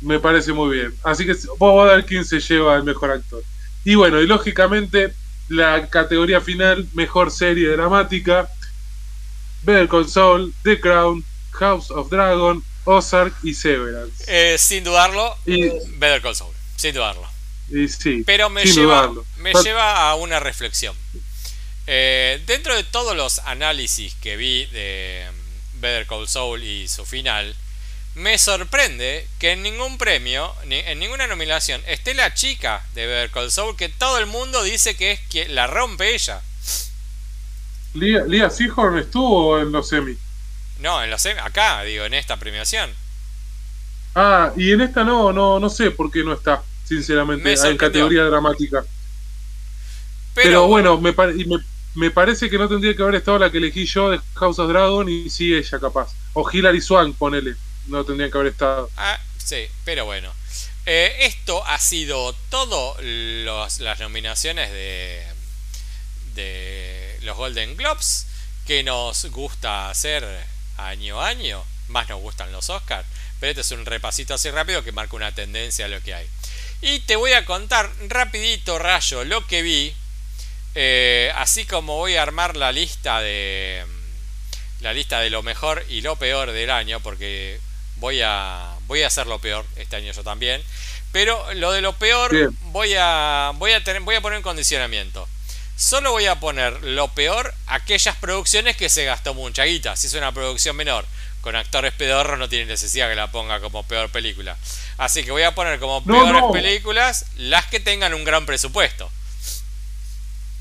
Me 0.00 0.20
parece 0.20 0.52
muy 0.52 0.76
bien. 0.76 0.94
Así 1.02 1.26
que 1.26 1.34
vamos 1.58 1.90
a 1.90 1.96
ver 1.96 2.06
quién 2.06 2.24
se 2.24 2.38
lleva 2.38 2.76
el 2.76 2.84
mejor 2.84 3.10
actor. 3.10 3.42
Y 3.84 3.96
bueno, 3.96 4.20
y 4.20 4.28
lógicamente 4.28 5.12
la 5.48 5.88
categoría 5.88 6.40
final, 6.40 6.88
mejor 6.92 7.30
serie 7.30 7.68
dramática, 7.68 8.48
Better 9.62 9.88
Call 9.88 10.08
Saul, 10.08 10.54
The 10.62 10.80
Crown, 10.80 11.24
House 11.52 11.90
of 11.90 12.10
Dragon, 12.10 12.62
Ozark 12.84 13.34
y 13.42 13.54
Severance. 13.54 14.24
Eh, 14.26 14.58
sin 14.58 14.84
dudarlo, 14.84 15.36
y, 15.46 15.68
Better 15.98 16.22
Call 16.22 16.36
Saul, 16.36 16.54
sin 16.76 16.94
dudarlo. 16.94 17.26
Y 17.70 17.88
sí, 17.88 18.22
Pero 18.24 18.48
me, 18.48 18.64
lleva, 18.64 19.12
me 19.38 19.52
lleva 19.52 20.08
a 20.08 20.14
una 20.14 20.40
reflexión. 20.40 20.96
Eh, 21.86 22.42
dentro 22.46 22.76
de 22.76 22.84
todos 22.84 23.16
los 23.16 23.40
análisis 23.40 24.14
que 24.16 24.36
vi 24.36 24.66
de 24.66 25.26
Better 25.74 26.06
Call 26.06 26.28
Saul 26.28 26.62
y 26.62 26.88
su 26.88 27.04
final, 27.04 27.54
me 28.18 28.36
sorprende 28.36 29.28
que 29.38 29.52
en 29.52 29.62
ningún 29.62 29.96
premio, 29.96 30.52
ni 30.66 30.76
en 30.76 30.98
ninguna 30.98 31.26
nominación, 31.26 31.80
esté 31.86 32.14
la 32.14 32.34
chica 32.34 32.84
de 32.94 33.06
Better 33.06 33.30
Call 33.30 33.50
Saul 33.50 33.76
que 33.76 33.88
todo 33.88 34.18
el 34.18 34.26
mundo 34.26 34.62
dice 34.64 34.96
que 34.96 35.12
es 35.12 35.20
que 35.20 35.48
la 35.48 35.68
rompe 35.68 36.14
ella. 36.14 36.42
Lia, 37.94 38.24
Lia 38.24 38.50
Seahorn 38.50 38.98
estuvo 38.98 39.58
en 39.60 39.70
los 39.70 39.88
semi. 39.88 40.16
No, 40.80 41.02
en 41.02 41.10
los 41.10 41.22
semi, 41.22 41.40
acá, 41.40 41.82
digo, 41.84 42.04
en 42.04 42.14
esta 42.14 42.36
premiación. 42.36 42.90
Ah, 44.14 44.52
y 44.56 44.72
en 44.72 44.80
esta 44.80 45.04
no, 45.04 45.32
no, 45.32 45.60
no 45.60 45.70
sé 45.70 45.92
por 45.92 46.10
qué 46.10 46.24
no 46.24 46.32
está, 46.32 46.62
sinceramente, 46.84 47.52
en 47.52 47.76
categoría 47.76 48.24
dramática. 48.24 48.84
Pero, 50.34 50.66
bueno, 50.66 51.00
me, 51.00 51.12
me, 51.12 51.58
me, 51.94 52.10
parece 52.10 52.50
que 52.50 52.58
no 52.58 52.68
tendría 52.68 52.96
que 52.96 53.02
haber 53.02 53.16
estado 53.16 53.38
la 53.38 53.50
que 53.50 53.58
elegí 53.58 53.86
yo 53.86 54.10
de 54.10 54.20
House 54.34 54.58
of 54.58 54.68
Dragon 54.68 55.08
y 55.08 55.30
sí 55.30 55.54
ella 55.54 55.78
capaz. 55.78 56.12
O 56.32 56.48
Hilary 56.50 56.80
Swank, 56.80 57.16
ponele 57.16 57.56
no 57.88 58.04
tendrían 58.04 58.30
que 58.30 58.38
haber 58.38 58.52
estado. 58.52 58.90
Ah, 58.96 59.18
sí, 59.38 59.66
pero 59.84 60.04
bueno. 60.04 60.32
Eh, 60.86 61.26
esto 61.26 61.62
ha 61.66 61.78
sido 61.78 62.34
todo 62.48 62.96
las 63.00 64.00
nominaciones 64.00 64.70
de, 64.70 65.22
de 66.34 67.18
los 67.22 67.36
Golden 67.36 67.76
Globes 67.76 68.26
que 68.66 68.82
nos 68.82 69.26
gusta 69.26 69.90
hacer 69.90 70.24
año 70.78 71.20
a 71.20 71.28
año. 71.28 71.62
Más 71.88 72.08
nos 72.08 72.20
gustan 72.20 72.52
los 72.52 72.70
Oscars. 72.70 73.06
Pero 73.40 73.50
este 73.50 73.60
es 73.60 73.70
un 73.70 73.86
repasito 73.86 74.34
así 74.34 74.50
rápido 74.50 74.82
que 74.82 74.92
marca 74.92 75.16
una 75.16 75.34
tendencia 75.34 75.84
a 75.84 75.88
lo 75.88 76.00
que 76.02 76.14
hay. 76.14 76.26
Y 76.80 77.00
te 77.00 77.16
voy 77.16 77.32
a 77.32 77.44
contar 77.44 77.90
rapidito, 78.08 78.78
Rayo, 78.78 79.24
lo 79.24 79.46
que 79.46 79.62
vi. 79.62 79.94
Eh, 80.74 81.32
así 81.34 81.64
como 81.64 81.96
voy 81.96 82.16
a 82.16 82.22
armar 82.22 82.56
la 82.56 82.72
lista 82.72 83.20
de 83.20 83.84
la 84.80 84.92
lista 84.92 85.20
de 85.20 85.30
lo 85.30 85.42
mejor 85.42 85.84
y 85.88 86.02
lo 86.02 86.16
peor 86.16 86.52
del 86.52 86.70
año, 86.70 87.00
porque 87.00 87.58
voy 87.98 88.20
a, 88.22 88.74
voy 88.86 89.02
a 89.02 89.06
hacer 89.06 89.26
lo 89.26 89.38
peor 89.38 89.64
este 89.76 89.96
año 89.96 90.12
yo 90.12 90.22
también. 90.22 90.62
Pero 91.12 91.54
lo 91.54 91.72
de 91.72 91.80
lo 91.80 91.94
peor 91.94 92.30
voy 92.64 92.94
a, 92.98 93.52
voy, 93.54 93.72
a 93.72 93.82
tener, 93.82 94.02
voy 94.02 94.14
a 94.14 94.20
poner 94.20 94.38
en 94.38 94.42
condicionamiento. 94.42 95.26
Solo 95.76 96.10
voy 96.10 96.26
a 96.26 96.40
poner 96.40 96.82
lo 96.82 97.08
peor 97.08 97.54
aquellas 97.66 98.16
producciones 98.16 98.76
que 98.76 98.88
se 98.88 99.04
gastó 99.04 99.32
mucha 99.32 99.64
guita. 99.64 99.96
Si 99.96 100.08
es 100.08 100.14
una 100.14 100.32
producción 100.32 100.76
menor 100.76 101.06
con 101.40 101.56
actores 101.56 101.94
pedorros 101.94 102.38
no 102.38 102.48
tiene 102.48 102.66
necesidad 102.66 103.08
que 103.08 103.14
la 103.14 103.30
ponga 103.30 103.60
como 103.60 103.82
peor 103.84 104.10
película. 104.10 104.56
Así 104.96 105.24
que 105.24 105.30
voy 105.30 105.44
a 105.44 105.54
poner 105.54 105.78
como 105.78 106.04
peores 106.04 106.42
películas 106.52 107.26
las 107.36 107.66
que 107.66 107.80
tengan 107.80 108.12
un 108.14 108.24
gran 108.24 108.44
presupuesto. 108.44 109.10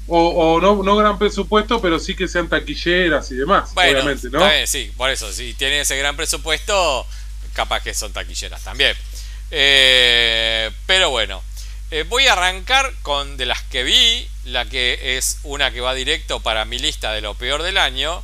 O, 0.09 0.59
no, 0.61 0.81
no 0.83 0.95
gran 0.95 1.19
presupuesto, 1.19 1.81
pero 1.81 1.99
sí 1.99 2.15
que 2.15 2.29
sean 2.29 2.47
taquilleras 2.47 3.29
y 3.31 3.35
demás, 3.35 3.71
obviamente, 3.75 4.29
¿no? 4.29 4.39
sí, 4.65 4.89
por 4.95 5.09
eso, 5.09 5.33
si 5.33 5.53
tiene 5.53 5.81
ese 5.81 5.97
gran 5.97 6.15
presupuesto, 6.15 7.05
capaz 7.57 7.81
que 7.81 7.95
son 7.95 8.13
taquilleras 8.13 8.63
también. 8.63 8.95
Eh, 9.49 10.69
pero 10.85 11.09
bueno, 11.09 11.43
eh, 11.89 12.05
voy 12.07 12.27
a 12.27 12.33
arrancar 12.33 12.93
con 13.01 13.35
de 13.35 13.47
las 13.47 13.63
que 13.63 13.81
vi, 13.81 14.29
la 14.45 14.65
que 14.65 15.17
es 15.17 15.39
una 15.41 15.71
que 15.71 15.81
va 15.81 15.95
directo 15.95 16.39
para 16.39 16.65
mi 16.65 16.77
lista 16.77 17.13
de 17.13 17.21
lo 17.21 17.33
peor 17.33 17.63
del 17.63 17.79
año, 17.79 18.23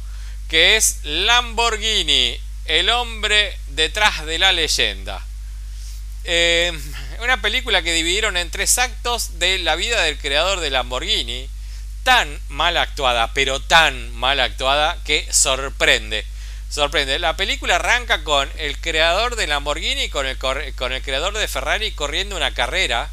que 0.49 0.75
es 0.75 0.99
Lamborghini, 1.01 2.39
el 2.65 2.91
hombre 2.91 3.57
detrás 3.69 4.23
de 4.27 4.37
la 4.37 4.51
leyenda. 4.51 5.25
Eh, 6.25 6.71
una 7.19 7.41
película 7.41 7.81
que 7.81 7.91
dividieron 7.91 8.37
en 8.37 8.51
tres 8.51 8.77
actos 8.77 9.39
de 9.39 9.57
la 9.57 9.75
vida 9.75 10.03
del 10.03 10.19
creador 10.19 10.59
de 10.59 10.69
Lamborghini, 10.69 11.49
tan 12.03 12.39
mal 12.49 12.77
actuada, 12.77 13.33
pero 13.33 13.59
tan 13.59 14.11
mal 14.11 14.39
actuada 14.39 14.99
que 15.03 15.27
sorprende 15.31 16.23
sorprende. 16.73 17.19
La 17.19 17.37
película 17.37 17.75
arranca 17.75 18.23
con 18.23 18.51
el 18.57 18.79
creador 18.79 19.35
de 19.35 19.45
Lamborghini 19.45 20.09
con 20.09 20.25
el, 20.25 20.39
con 20.39 20.91
el 20.91 21.03
creador 21.03 21.37
de 21.37 21.47
Ferrari 21.47 21.91
corriendo 21.91 22.35
una 22.35 22.51
carrera, 22.53 23.11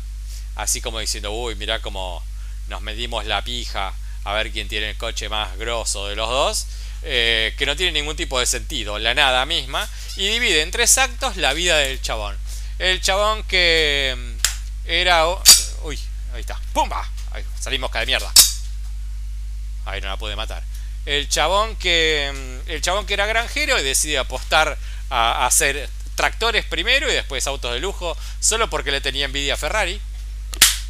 así 0.56 0.80
como 0.80 0.98
diciendo, 0.98 1.30
uy, 1.32 1.56
mira 1.56 1.80
cómo 1.80 2.22
nos 2.68 2.80
medimos 2.80 3.26
la 3.26 3.44
pija 3.44 3.92
a 4.24 4.32
ver 4.32 4.50
quién 4.50 4.68
tiene 4.68 4.90
el 4.90 4.96
coche 4.96 5.28
más 5.28 5.58
grosso 5.58 6.08
de 6.08 6.16
los 6.16 6.30
dos, 6.30 6.66
eh, 7.02 7.54
que 7.58 7.66
no 7.66 7.76
tiene 7.76 7.92
ningún 7.92 8.16
tipo 8.16 8.40
de 8.40 8.46
sentido, 8.46 8.98
la 8.98 9.12
nada 9.12 9.44
misma, 9.44 9.86
y 10.16 10.28
divide 10.28 10.62
en 10.62 10.70
tres 10.70 10.96
actos 10.96 11.36
la 11.36 11.52
vida 11.52 11.76
del 11.78 12.00
chabón. 12.00 12.38
El 12.78 13.00
chabón 13.02 13.42
que 13.44 14.16
mm, 14.16 14.88
era... 14.88 15.26
Uy, 15.82 15.98
ahí 16.34 16.40
está. 16.40 16.58
¡Pumba! 16.72 17.06
Ahí, 17.32 17.44
salimos 17.58 17.92
de 17.92 18.06
mierda. 18.06 18.32
Ahí 19.84 20.00
no 20.00 20.08
la 20.08 20.16
pude 20.16 20.36
matar 20.36 20.62
el 21.10 21.28
chabón 21.28 21.74
que 21.74 22.60
el 22.68 22.80
chabón 22.82 23.04
que 23.04 23.14
era 23.14 23.26
granjero 23.26 23.76
y 23.76 23.82
decide 23.82 24.18
apostar 24.18 24.78
a, 25.10 25.44
hacer 25.44 25.90
tractores 26.14 26.64
primero 26.64 27.10
y 27.10 27.14
después 27.14 27.48
autos 27.48 27.72
de 27.72 27.80
lujo 27.80 28.16
solo 28.38 28.70
porque 28.70 28.92
le 28.92 29.00
tenía 29.00 29.24
envidia 29.24 29.54
a 29.54 29.56
Ferrari. 29.56 30.00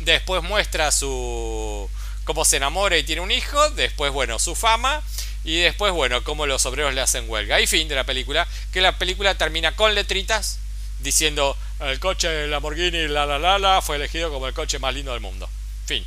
Después 0.00 0.42
muestra 0.42 0.92
su 0.92 1.88
cómo 2.24 2.44
se 2.44 2.58
enamora 2.58 2.98
y 2.98 3.02
tiene 3.02 3.22
un 3.22 3.30
hijo, 3.30 3.70
después 3.70 4.12
bueno, 4.12 4.38
su 4.38 4.54
fama 4.54 5.02
y 5.42 5.60
después 5.60 5.90
bueno, 5.92 6.22
cómo 6.22 6.44
los 6.44 6.66
obreros 6.66 6.92
le 6.92 7.00
hacen 7.00 7.24
huelga. 7.26 7.58
Y 7.62 7.66
fin 7.66 7.88
de 7.88 7.94
la 7.94 8.04
película, 8.04 8.46
que 8.74 8.82
la 8.82 8.98
película 8.98 9.36
termina 9.36 9.74
con 9.74 9.94
letritas 9.94 10.58
diciendo 10.98 11.56
el 11.80 11.98
coche 11.98 12.46
Lamborghini 12.46 13.08
la 13.08 13.24
la 13.24 13.38
la 13.38 13.58
la 13.58 13.80
fue 13.80 13.96
elegido 13.96 14.30
como 14.30 14.46
el 14.46 14.52
coche 14.52 14.78
más 14.78 14.92
lindo 14.92 15.12
del 15.12 15.20
mundo. 15.20 15.48
Fin. 15.86 16.04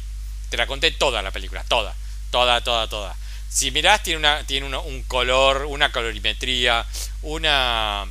Te 0.49 0.57
la 0.57 0.67
conté 0.67 0.91
toda 0.91 1.23
la 1.23 1.31
película, 1.31 1.63
toda, 1.67 1.95
toda, 2.29 2.61
toda, 2.61 2.87
toda. 2.87 3.15
Si 3.53 3.69
mirás, 3.69 4.01
tiene, 4.01 4.17
una, 4.17 4.43
tiene 4.47 4.65
un 4.65 5.03
color, 5.03 5.65
una 5.65 5.91
colorimetría, 5.91 6.83
una, 7.21 8.03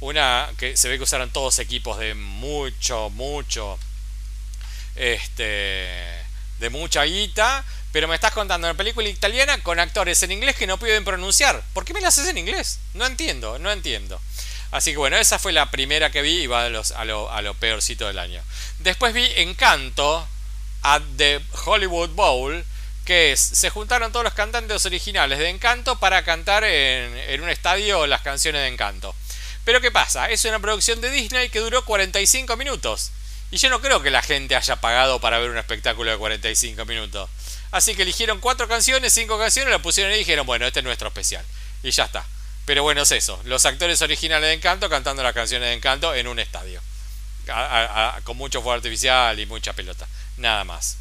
una 0.00 0.50
que 0.58 0.76
se 0.76 0.88
ve 0.88 0.98
que 0.98 1.04
usaron 1.04 1.30
todos 1.30 1.58
equipos 1.58 1.98
de 1.98 2.12
mucho, 2.14 3.08
mucho, 3.08 3.78
este, 4.94 5.88
de 6.58 6.70
mucha 6.70 7.04
guita. 7.04 7.64
Pero 7.92 8.08
me 8.08 8.14
estás 8.14 8.32
contando 8.32 8.66
una 8.66 8.76
película 8.76 9.08
italiana 9.08 9.56
con 9.62 9.80
actores 9.80 10.22
en 10.22 10.32
inglés 10.32 10.56
que 10.56 10.66
no 10.66 10.76
pueden 10.78 11.04
pronunciar. 11.04 11.62
¿Por 11.72 11.86
qué 11.86 11.94
me 11.94 12.02
la 12.02 12.08
haces 12.08 12.28
en 12.28 12.36
inglés? 12.36 12.78
No 12.92 13.06
entiendo, 13.06 13.58
no 13.58 13.72
entiendo. 13.72 14.20
Así 14.70 14.90
que 14.90 14.98
bueno, 14.98 15.16
esa 15.16 15.38
fue 15.38 15.52
la 15.52 15.70
primera 15.70 16.10
que 16.10 16.20
vi 16.20 16.42
y 16.42 16.46
va 16.46 16.64
a, 16.64 16.68
los, 16.68 16.90
a, 16.90 17.06
lo, 17.06 17.30
a 17.30 17.40
lo 17.40 17.54
peorcito 17.54 18.06
del 18.06 18.18
año. 18.18 18.42
Después 18.80 19.14
vi 19.14 19.24
Encanto 19.36 20.28
at 20.82 21.02
the 21.16 21.40
Hollywood 21.64 22.10
Bowl 22.10 22.64
que 23.04 23.32
es, 23.32 23.40
se 23.40 23.70
juntaron 23.70 24.12
todos 24.12 24.24
los 24.24 24.34
cantantes 24.34 24.84
originales 24.86 25.38
de 25.38 25.48
Encanto 25.48 25.96
para 25.96 26.24
cantar 26.24 26.64
en, 26.64 27.42
un 27.42 27.48
estadio 27.48 28.06
las 28.06 28.22
canciones 28.22 28.62
de 28.62 28.68
Encanto. 28.68 29.14
Pero 29.64 29.80
¿qué 29.80 29.90
pasa? 29.90 30.30
Es 30.30 30.44
una 30.44 30.58
producción 30.58 31.00
de 31.00 31.10
Disney 31.10 31.48
que 31.48 31.60
duró 31.60 31.84
45 31.84 32.56
minutos. 32.56 33.12
Y 33.50 33.58
yo 33.58 33.70
no 33.70 33.80
creo 33.80 34.02
que 34.02 34.10
la 34.10 34.22
gente 34.22 34.56
haya 34.56 34.76
pagado 34.76 35.20
para 35.20 35.38
ver 35.38 35.50
un 35.50 35.58
espectáculo 35.58 36.10
de 36.10 36.16
45 36.16 36.84
minutos. 36.86 37.30
Así 37.70 37.94
que 37.94 38.02
eligieron 38.02 38.40
cuatro 38.40 38.68
canciones, 38.68 39.12
cinco 39.12 39.38
canciones, 39.38 39.70
la 39.70 39.80
pusieron 39.80 40.12
y 40.12 40.18
dijeron, 40.18 40.46
bueno, 40.46 40.66
este 40.66 40.80
es 40.80 40.84
nuestro 40.84 41.08
especial. 41.08 41.44
Y 41.82 41.90
ya 41.90 42.04
está. 42.04 42.24
Pero 42.64 42.82
bueno, 42.82 43.02
es 43.02 43.10
eso. 43.12 43.40
Los 43.44 43.66
actores 43.66 44.00
originales 44.00 44.48
de 44.48 44.54
Encanto 44.54 44.88
cantando 44.88 45.22
las 45.22 45.34
canciones 45.34 45.68
de 45.68 45.74
Encanto 45.74 46.14
en 46.14 46.26
un 46.26 46.38
estadio. 46.38 46.80
con 48.24 48.36
mucho 48.36 48.62
fuego 48.62 48.76
artificial 48.76 49.38
y 49.38 49.46
mucha 49.46 49.72
pelota. 49.72 50.06
Nada 50.36 50.64
más. 50.64 50.96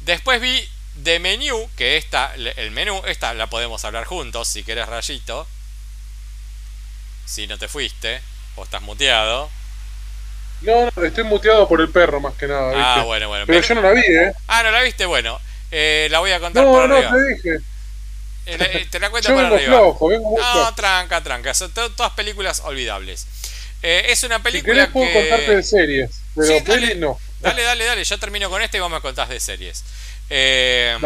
Después 0.00 0.40
vi 0.40 0.68
de 0.98 1.18
menú, 1.20 1.70
que 1.76 1.96
esta, 1.96 2.32
el 2.34 2.70
menú, 2.70 3.00
esta 3.06 3.32
la 3.34 3.46
podemos 3.48 3.84
hablar 3.84 4.04
juntos, 4.04 4.48
si 4.48 4.64
querés 4.64 4.88
rayito. 4.88 5.46
Si 7.24 7.46
no 7.46 7.58
te 7.58 7.68
fuiste, 7.68 8.20
o 8.56 8.64
estás 8.64 8.82
muteado. 8.82 9.50
No, 10.62 10.90
no, 10.96 11.04
estoy 11.04 11.24
muteado 11.24 11.68
por 11.68 11.80
el 11.80 11.90
perro 11.90 12.20
más 12.20 12.34
que 12.34 12.46
nada. 12.46 12.72
Ah, 12.74 13.04
bueno, 13.04 13.28
bueno. 13.28 13.46
Pero, 13.46 13.60
yo 13.60 13.74
no 13.74 13.82
la 13.82 13.92
vi, 13.92 14.00
¿eh? 14.00 14.32
Ah, 14.48 14.62
no 14.62 14.70
la 14.70 14.82
viste, 14.82 15.06
bueno. 15.06 15.38
Eh, 15.70 16.08
la 16.10 16.18
voy 16.20 16.32
a 16.32 16.40
contar 16.40 16.64
por 16.64 16.82
arriba. 16.82 17.10
No, 17.10 17.16
te 17.16 17.34
dije. 17.34 17.64
Eh, 18.46 18.56
eh, 18.58 18.86
te 18.90 18.98
la 18.98 19.10
cuento 19.10 19.32
por 19.32 19.44
arriba. 19.44 19.78
Flojo, 19.78 20.08
vengo 20.08 20.36
no, 20.36 20.74
tranca, 20.74 21.22
tranca. 21.22 21.54
Son 21.54 21.70
todas 21.70 22.12
películas 22.12 22.60
olvidables. 22.60 23.26
Eh, 23.82 24.06
es 24.08 24.24
una 24.24 24.42
película 24.42 24.86
si 24.86 24.92
puedo 24.92 25.12
contarte 25.12 25.54
de 25.54 25.62
series, 25.62 26.10
pero 26.34 26.58
sí, 26.58 26.94
no. 26.96 27.20
Dale, 27.40 27.62
dale, 27.62 27.84
dale. 27.84 28.02
Yo 28.02 28.18
termino 28.18 28.50
con 28.50 28.60
este 28.62 28.78
y 28.78 28.80
vos 28.80 28.90
me 28.90 29.00
contás 29.00 29.28
de 29.28 29.38
series. 29.38 29.84
Eh, 30.30 30.96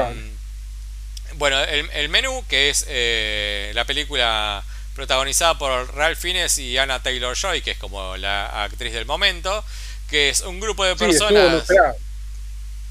bueno, 1.34 1.60
el, 1.62 2.08
menú, 2.08 2.44
que 2.48 2.70
es 2.70 2.84
eh, 2.88 3.72
la 3.74 3.84
película 3.84 4.62
protagonizada 4.94 5.58
por 5.58 5.94
Ralph 5.94 6.18
Fiennes 6.18 6.58
y 6.58 6.76
Anna 6.76 7.02
Taylor 7.02 7.36
Joy, 7.36 7.62
que 7.62 7.72
es 7.72 7.78
como 7.78 8.16
la 8.16 8.64
actriz 8.64 8.92
del 8.92 9.06
momento, 9.06 9.64
que 10.10 10.28
es 10.28 10.42
un 10.42 10.60
grupo 10.60 10.84
de 10.84 10.96
personas. 10.96 11.66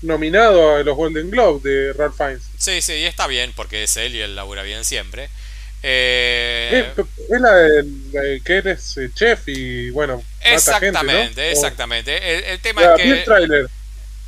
nominado 0.01 0.77
a 0.77 0.83
los 0.83 0.95
Golden 0.95 1.29
Globes 1.29 1.63
de 1.63 1.93
Ralph 1.93 2.17
Fiennes. 2.17 2.43
Sí, 2.57 2.81
sí, 2.81 2.93
y 2.93 3.05
está 3.05 3.27
bien, 3.27 3.53
porque 3.55 3.83
es 3.83 3.95
él 3.97 4.15
y 4.15 4.21
él 4.21 4.35
labura 4.35 4.63
bien 4.63 4.83
siempre. 4.83 5.29
Eh, 5.83 6.93
es 7.29 7.41
la, 7.41 7.55
de, 7.55 8.41
que 8.45 8.57
eres 8.57 8.97
eh, 8.97 9.09
chef 9.15 9.47
y 9.47 9.89
bueno. 9.89 10.23
Exactamente, 10.41 11.51
exactamente. 11.51 12.51
El, 12.51 12.59
tema 12.59 12.93
es 12.95 13.01
que. 13.01 13.23
el. 13.33 13.69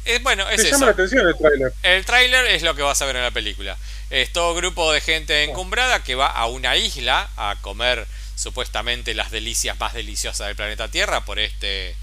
Es, 0.06 0.22
bueno, 0.22 0.50
es 0.50 0.70
llama 0.70 0.88
la 0.88 0.92
atención 0.92 1.28
el 1.28 1.38
tráiler. 1.38 1.74
El 1.84 2.06
tráiler 2.06 2.46
es 2.48 2.62
lo 2.62 2.76
que 2.76 2.82
vas 2.82 3.02
a 3.02 3.06
ver 3.06 3.16
en 3.16 3.24
la 3.24 3.32
película. 3.32 3.78
Es 4.10 4.32
todo 4.32 4.54
grupo 4.54 4.92
de 4.92 5.02
gente 5.02 5.44
encumbrada 5.44 6.04
que 6.04 6.16
va 6.16 6.28
a 6.28 6.48
una 6.48 6.76
isla 6.76 7.30
a 7.38 7.56
comer 7.62 8.06
supuestamente 8.36 9.14
las 9.14 9.32
delicias 9.32 9.80
más 9.80 9.94
deliciosas 9.94 10.48
del 10.48 10.56
planeta 10.56 10.90
Tierra 10.90 11.24
por 11.24 11.40
este 11.40 11.96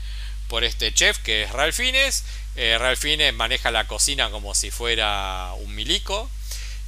por 0.48 0.64
este 0.64 0.92
chef 0.92 1.18
que 1.18 1.44
es 1.44 1.52
Ralph 1.52 1.74
Fiennes. 1.74 2.24
Eh, 2.56 2.76
Ralph 2.78 2.98
Fiennes 2.98 3.32
maneja 3.34 3.70
la 3.70 3.86
cocina 3.86 4.30
como 4.30 4.54
si 4.54 4.70
fuera 4.70 5.52
un 5.58 5.74
milico 5.74 6.28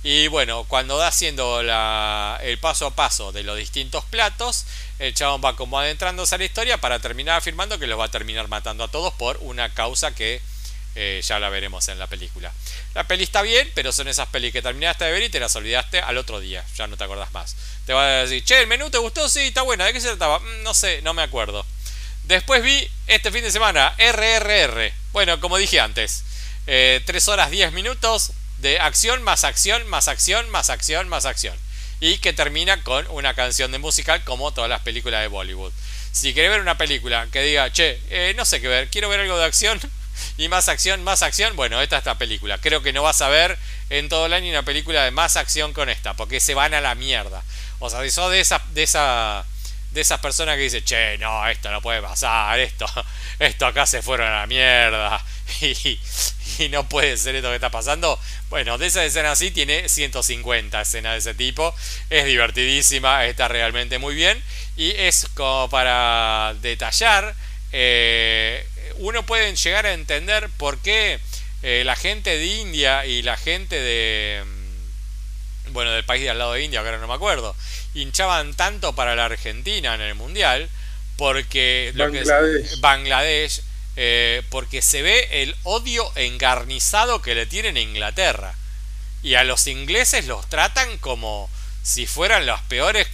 y 0.05 0.27
bueno, 0.27 0.65
cuando 0.65 0.99
da 0.99 1.09
haciendo 1.09 1.61
el 1.61 2.59
paso 2.59 2.87
a 2.87 2.91
paso 2.91 3.31
de 3.31 3.45
los 3.45 3.57
distintos 3.57 4.05
platos, 4.05 4.67
el 4.99 5.15
chabón 5.15 5.41
va 5.45 5.55
como 5.55 5.79
adentrándose 5.79 6.35
a 6.35 6.39
la 6.39 6.45
historia 6.45 6.79
para 6.79 6.99
terminar 6.99 7.39
afirmando 7.39 7.79
que 7.79 7.87
los 7.87 7.99
va 7.99 8.07
a 8.07 8.11
terminar 8.11 8.49
matando 8.49 8.83
a 8.83 8.89
todos 8.89 9.15
por 9.15 9.39
una 9.43 9.73
causa 9.73 10.13
que 10.13 10.41
eh, 10.95 11.21
ya 11.25 11.39
la 11.39 11.49
veremos 11.49 11.89
en 11.89 11.99
la 11.99 12.07
película. 12.07 12.53
La 12.95 13.05
peli 13.05 13.25
está 13.25 13.43
bien, 13.43 13.71
pero 13.75 13.93
son 13.93 14.09
esas 14.09 14.29
pelis 14.29 14.53
que 14.53 14.63
terminaste 14.63 15.05
de 15.05 15.13
ver 15.13 15.23
y 15.23 15.29
te 15.29 15.41
las 15.41 15.55
olvidaste 15.57 16.01
al 16.01 16.19
otro 16.19 16.41
día, 16.41 16.65
ya 16.77 16.87
no 16.87 16.97
te 16.97 17.05
acordás 17.05 17.33
más. 17.33 17.57
Te 17.87 17.93
va 17.93 18.05
a 18.05 18.23
decir, 18.25 18.45
che, 18.45 18.61
el 18.61 18.67
menú 18.67 18.91
te 18.91 18.99
gustó, 18.99 19.29
sí, 19.29 19.41
está 19.41 19.63
buena, 19.63 19.87
¿de 19.87 19.93
qué 19.93 20.01
se 20.01 20.09
trataba? 20.09 20.39
Mm, 20.39 20.63
no 20.63 20.75
sé, 20.75 21.01
no 21.03 21.15
me 21.15 21.23
acuerdo. 21.23 21.65
Después 22.25 22.63
vi 22.63 22.89
este 23.07 23.33
fin 23.33 23.43
de 23.43 23.51
semana 23.51 23.95
RRR. 23.99 24.93
Bueno, 25.13 25.41
como 25.41 25.57
dije 25.57 25.81
antes, 25.81 26.25
3 26.67 27.03
eh, 27.07 27.31
horas 27.31 27.51
10 27.51 27.73
minutos, 27.73 28.33
de 28.59 28.79
acción 28.79 29.25
más 29.25 29.43
acción 29.43 29.85
más 29.89 30.07
acción 30.07 30.49
más 30.51 30.71
acción 30.71 31.09
más 31.09 31.27
acción. 31.27 31.57
Y 32.01 32.19
que 32.19 32.33
termina 32.33 32.83
con 32.83 33.07
una 33.11 33.35
canción 33.35 33.73
de 33.73 33.79
musical 33.79 34.25
como 34.25 34.53
todas 34.53 34.71
las 34.71 34.81
películas 34.83 35.23
de 35.23 35.29
Bollywood. 35.29 35.73
Si 36.13 36.35
querés 36.35 36.51
ver 36.51 36.61
una 36.61 36.77
película 36.77 37.27
que 37.33 37.43
diga, 37.43 37.73
che, 37.73 38.01
eh, 38.11 38.35
no 38.37 38.45
sé 38.45 38.61
qué 38.61 38.69
ver, 38.69 38.89
quiero 38.89 39.09
ver 39.09 39.21
algo 39.21 39.39
de 39.39 39.45
acción 39.45 39.81
y 40.37 40.49
más 40.49 40.69
acción, 40.69 41.03
más 41.05 41.23
acción, 41.23 41.57
bueno, 41.57 41.81
esta 41.81 41.99
es 41.99 42.07
la 42.07 42.19
película. 42.19 42.59
Creo 42.59 42.83
que 42.83 42.93
no 42.93 43.03
vas 43.03 43.21
a 43.23 43.29
ver 43.29 43.59
en 43.91 44.09
todo 44.09 44.27
el 44.27 44.33
año 44.33 44.51
una 44.51 44.63
película 44.63 45.05
de 45.05 45.11
más 45.11 45.37
acción 45.37 45.73
con 45.73 45.89
esta, 45.89 46.15
porque 46.15 46.41
se 46.41 46.55
van 46.55 46.75
a 46.75 46.81
la 46.81 46.95
mierda. 46.95 47.43
O 47.79 47.91
sea, 47.91 48.03
si 48.03 48.11
sos 48.11 48.31
de 48.31 48.41
esa, 48.41 48.63
de 48.71 48.83
esa, 48.83 49.45
de 49.91 50.01
esas 50.01 50.21
personas 50.21 50.57
que 50.57 50.63
dicen, 50.63 50.85
che, 50.85 51.19
no, 51.19 51.47
esto 51.49 51.71
no 51.71 51.83
puede 51.83 52.01
pasar, 52.01 52.59
esto, 52.61 52.87
esto 53.39 53.67
acá 53.67 53.87
se 53.87 54.03
fueron 54.03 54.29
a 54.29 54.41
la 54.41 54.47
mierda. 54.47 55.25
Y, 56.59 56.69
no 56.69 56.89
puede 56.89 57.17
ser 57.17 57.35
esto 57.35 57.49
que 57.49 57.55
está 57.55 57.71
pasando. 57.71 58.19
Bueno, 58.51 58.77
de 58.79 58.87
esa 58.87 59.05
escena 59.05 59.33
así 59.33 59.51
tiene 59.51 59.89
150 59.89 60.81
escenas 60.81 61.13
de 61.13 61.19
ese 61.19 61.35
tipo. 61.35 61.75
Es 62.11 62.27
divertidísima, 62.27 63.25
está 63.27 63.49
realmente 63.49 63.99
muy 63.99 64.15
bien. 64.15 64.43
Y 64.77 64.91
es 64.91 65.27
como 65.35 65.69
para 65.71 66.55
detallar, 66.61 67.35
eh, 67.73 68.67
uno 68.99 69.25
puede 69.25 69.55
llegar 69.55 69.87
a 69.87 69.95
entender 69.95 70.49
por 70.57 70.79
qué 70.79 71.21
eh, 71.63 71.83
la 71.85 71.97
gente 71.97 72.37
de 72.37 72.47
India 72.47 73.07
y 73.07 73.23
la 73.23 73.37
gente 73.37 73.81
de... 73.81 74.43
Mm, 74.45 75.73
bueno, 75.73 75.93
del 75.93 76.05
país 76.05 76.23
de 76.23 76.31
al 76.31 76.39
lado 76.39 76.53
de 76.53 76.65
India, 76.65 76.81
ahora 76.81 76.99
no 76.99 77.09
me 77.09 77.15
acuerdo, 77.15 77.55
hinchaban 77.95 78.55
tanto 78.55 78.95
para 78.95 79.15
la 79.15 79.27
Argentina 79.27 79.95
en 79.95 80.01
el 80.01 80.15
Mundial, 80.15 80.69
porque 81.17 81.93
lo 81.95 82.11
que 82.11 82.21
es 82.21 82.81
Bangladesh 82.81 83.63
eh, 83.97 84.43
porque 84.49 84.81
se 84.81 85.03
ve 85.03 85.29
el 85.43 85.55
odio 85.65 86.11
engarnizado 86.17 87.21
que 87.21 87.35
le 87.35 87.47
tienen 87.47 87.77
a 87.77 87.81
Inglaterra. 87.81 88.55
Y 89.23 89.35
a 89.35 89.45
los 89.45 89.67
ingleses 89.67 90.27
los 90.27 90.49
tratan 90.49 90.99
como 90.99 91.49
si 91.83 92.07
fueran 92.07 92.47
los 92.47 92.61
peores 92.63 93.07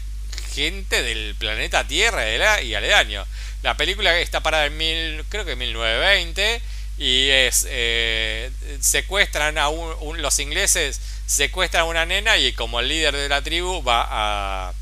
gente 0.55 1.03
del 1.03 1.35
planeta 1.35 1.87
Tierra 1.87 2.63
y 2.63 2.75
aledaño. 2.75 3.27
La 3.63 3.77
película 3.77 4.19
está 4.19 4.41
parada 4.41 4.67
en 4.67 4.77
mil, 4.77 5.25
creo 5.29 5.45
que 5.45 5.57
1920 5.57 6.63
y 6.99 7.29
es 7.29 7.67
eh, 7.69 8.51
secuestran 8.81 9.59
a 9.59 9.69
un, 9.69 10.21
los 10.21 10.39
ingleses 10.41 11.01
secuestran 11.27 11.83
a 11.83 11.87
una 11.87 12.07
nena 12.07 12.39
y 12.39 12.53
como 12.53 12.81
el 12.81 12.89
líder 12.89 13.15
de 13.15 13.29
la 13.29 13.43
tribu 13.43 13.83
va 13.83 14.07
a, 14.09 14.73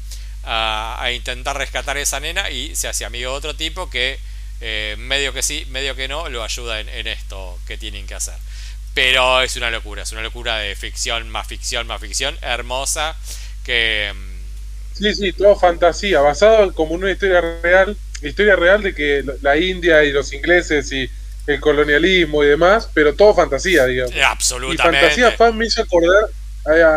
a, 0.44 0.96
a 1.02 1.12
intentar 1.12 1.58
rescatar 1.58 1.96
a 1.96 2.00
esa 2.00 2.20
nena 2.20 2.50
y 2.50 2.74
se 2.74 2.88
hace 2.88 3.04
amigo 3.04 3.32
de 3.32 3.36
otro 3.36 3.54
tipo 3.54 3.90
que 3.90 4.18
eh, 4.60 4.96
medio 4.98 5.32
que 5.32 5.42
sí, 5.42 5.66
medio 5.70 5.94
que 5.94 6.08
no, 6.08 6.28
lo 6.28 6.42
ayuda 6.42 6.80
en, 6.80 7.06
esto 7.06 7.58
que 7.66 7.76
tienen 7.76 8.06
que 8.06 8.14
hacer. 8.14 8.34
Pero 8.94 9.42
es 9.42 9.56
una 9.56 9.70
locura, 9.70 10.02
es 10.02 10.12
una 10.12 10.22
locura 10.22 10.56
de 10.56 10.74
ficción, 10.74 11.28
más 11.28 11.46
ficción, 11.46 11.86
más 11.86 12.00
ficción, 12.00 12.38
hermosa, 12.40 13.16
que... 13.64 14.12
Mm, 14.14 14.98
sí, 14.98 15.14
sí, 15.14 15.32
todo 15.32 15.56
fantasía, 15.56 16.20
basado 16.20 16.72
como 16.72 16.94
en 16.94 17.02
una 17.02 17.12
historia 17.12 17.42
real, 17.62 17.96
historia 18.22 18.56
real 18.56 18.82
de 18.82 18.94
que 18.94 19.24
la 19.42 19.56
India 19.56 20.04
y 20.04 20.12
los 20.12 20.32
ingleses 20.32 20.90
y 20.92 21.10
el 21.46 21.60
colonialismo 21.60 22.42
y 22.42 22.48
demás, 22.48 22.88
pero 22.92 23.14
todo 23.14 23.34
fantasía, 23.34 23.86
digamos. 23.86 24.14
Absolutamente. 24.24 24.82
Y 24.82 25.00
fantasía 25.00 25.32
fan 25.32 25.56
me 25.56 25.66
hizo 25.66 25.82
acordar 25.82 26.28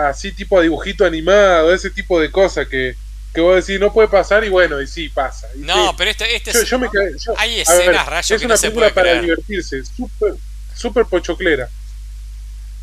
así 0.08 0.32
tipo 0.32 0.58
a 0.58 0.62
dibujito 0.62 1.06
animado, 1.06 1.74
ese 1.74 1.92
tipo 1.92 2.20
de 2.20 2.32
cosas 2.32 2.68
que, 2.68 2.96
que 3.34 3.42
vos 3.42 3.56
decís 3.56 3.80
no 3.80 3.94
puede 3.94 4.08
pasar 4.08 4.44
y 4.44 4.50
bueno, 4.50 4.82
y 4.82 4.88
sí 4.88 5.10
pasa. 5.10 5.48
no, 5.58 5.96
pero 5.96 6.10
este, 6.10 6.36
este 6.36 6.52
yo, 6.54 6.64
yo 6.64 6.80
me 6.80 6.90
hay 7.38 7.60
escenas 7.60 8.08
rayos 8.08 8.32
Es 8.32 8.44
una 8.44 8.58
película 8.58 8.94
para 8.94 9.22
divertirse, 9.22 9.84
súper 9.86 10.34
super 10.76 11.06
pochoclera. 11.06 11.70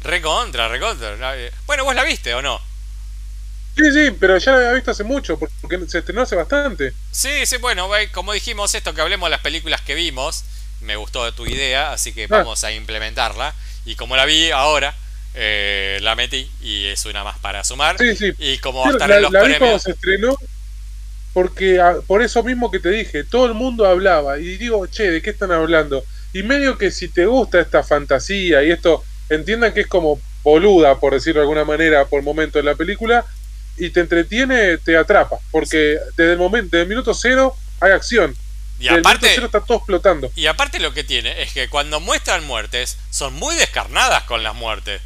Recontra, 0.03 0.69
recontra. 0.69 1.37
Eh, 1.37 1.51
bueno, 1.67 1.85
vos 1.85 1.95
la 1.95 2.05
viste 2.05 2.35
o 2.35 2.43
no? 2.43 2.61
Sí, 3.77 3.93
sí, 3.93 4.11
pero 4.19 4.39
ya 4.39 4.53
la 4.53 4.59
había 4.59 4.73
visto 4.73 4.91
hace 4.91 5.05
mucho, 5.05 5.39
porque 5.39 5.79
se 5.87 5.99
estrenó 5.99 6.23
hace 6.23 6.35
bastante. 6.35 6.93
Sí, 7.11 7.45
sí, 7.45 7.59
bueno, 7.59 7.89
como 8.13 8.33
dijimos 8.33 8.75
esto, 8.75 8.95
que 8.95 9.03
hablemos 9.03 9.27
de 9.27 9.33
las 9.33 9.41
películas 9.41 9.83
que 9.83 9.95
vimos, 9.95 10.45
me 10.81 10.97
gustó 10.97 11.31
tu 11.33 11.47
idea, 11.47 11.93
así 11.93 12.13
que 12.13 12.25
ah. 12.25 12.29
vamos 12.31 12.65
a 12.65 12.73
implementarla. 12.73 13.55
Y 13.85 13.95
como 13.95 14.17
la 14.17 14.25
vi 14.25 14.51
ahora, 14.51 14.95
eh, 15.35 15.99
la 16.01 16.15
metí 16.15 16.51
y 16.63 16.87
es 16.87 17.05
una 17.05 17.23
más 17.23 17.39
para 17.39 17.63
sumar. 17.65 17.97
Y 18.39 18.59
como 18.59 18.81
va 18.81 18.89
a 18.89 18.93
estar 18.93 19.09
la, 19.09 19.17
en 19.17 19.23
los 19.23 19.31
premios. 19.31 19.83
se 19.83 19.91
estrenó 19.91 20.37
porque 21.35 21.79
ah, 21.79 21.97
por 22.07 22.23
eso 22.23 22.43
mismo 22.43 22.71
que 22.71 22.81
te 22.81 22.89
dije, 22.89 23.23
todo 23.23 23.45
el 23.45 23.53
mundo 23.53 23.85
hablaba 23.85 24.39
y 24.39 24.57
digo, 24.57 24.87
che, 24.87 25.11
¿de 25.11 25.21
qué 25.21 25.29
están 25.29 25.53
hablando? 25.53 26.03
Y 26.33 26.43
medio 26.43 26.79
que 26.79 26.91
si 26.91 27.09
te 27.09 27.27
gusta 27.27 27.61
esta 27.61 27.83
fantasía 27.83 28.63
y 28.63 28.71
esto, 28.71 29.05
entiendan 29.29 29.75
que 29.75 29.83
es 29.83 29.87
como 29.87 30.19
boluda, 30.43 30.99
por 30.99 31.13
decirlo 31.13 31.41
de 31.41 31.45
alguna 31.45 31.67
manera, 31.67 32.07
por 32.07 32.23
momento 32.23 32.59
en 32.59 32.65
la 32.65 32.75
película, 32.75 33.27
y 33.77 33.91
te 33.91 34.01
entretiene, 34.01 34.79
te 34.79 34.97
atrapa, 34.97 35.39
porque 35.51 35.99
desde 36.17 36.33
el 36.33 36.39
momento, 36.39 36.71
desde 36.73 36.83
el 36.83 36.89
minuto 36.89 37.15
cero 37.15 37.57
hay 37.81 37.93
acción. 37.93 38.37
Y 38.79 38.89
aparte, 38.89 39.35
está 39.35 39.61
todo 39.61 39.79
explotando. 39.79 40.31
Y 40.37 40.47
aparte 40.47 40.79
lo 40.81 40.93
que 40.93 41.03
tiene 41.03 41.43
es 41.43 41.53
que 41.53 41.69
cuando 41.69 41.99
muestran 41.99 42.45
muertes, 42.45 42.99
son 43.11 43.33
muy 43.35 43.55
descarnadas 43.55 44.25
con 44.25 44.43
las 44.43 44.55
muertes 44.55 45.01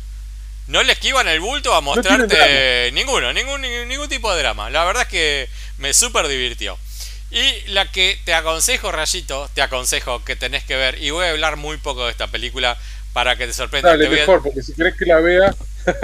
no 0.70 0.82
le 0.84 0.92
esquivan 0.92 1.26
el 1.26 1.40
bulto 1.40 1.74
a 1.74 1.80
mostrarte 1.80 2.90
ninguno, 2.92 3.32
ningún, 3.32 3.60
ningún 3.60 4.08
tipo 4.08 4.32
de 4.32 4.40
drama. 4.40 4.70
La 4.70 4.84
verdad 4.84 5.02
es 5.02 5.08
que 5.08 5.48
me 5.78 5.92
súper 5.92 6.28
divirtió. 6.28 6.78
Y 7.30 7.68
la 7.68 7.90
que 7.90 8.18
te 8.24 8.34
aconsejo, 8.34 8.90
Rayito, 8.90 9.50
te 9.54 9.62
aconsejo 9.62 10.24
que 10.24 10.36
tenés 10.36 10.64
que 10.64 10.76
ver, 10.76 11.00
y 11.02 11.10
voy 11.10 11.26
a 11.26 11.30
hablar 11.30 11.56
muy 11.56 11.76
poco 11.76 12.04
de 12.04 12.12
esta 12.12 12.28
película 12.28 12.76
para 13.12 13.36
que 13.36 13.46
te 13.46 13.52
sorprenda. 13.52 13.90
Dale, 13.90 14.08
mejor, 14.08 14.42
porque 14.42 14.62
si 14.62 14.72
querés 14.74 14.96
que 14.96 15.06
la 15.06 15.20
vea... 15.20 15.54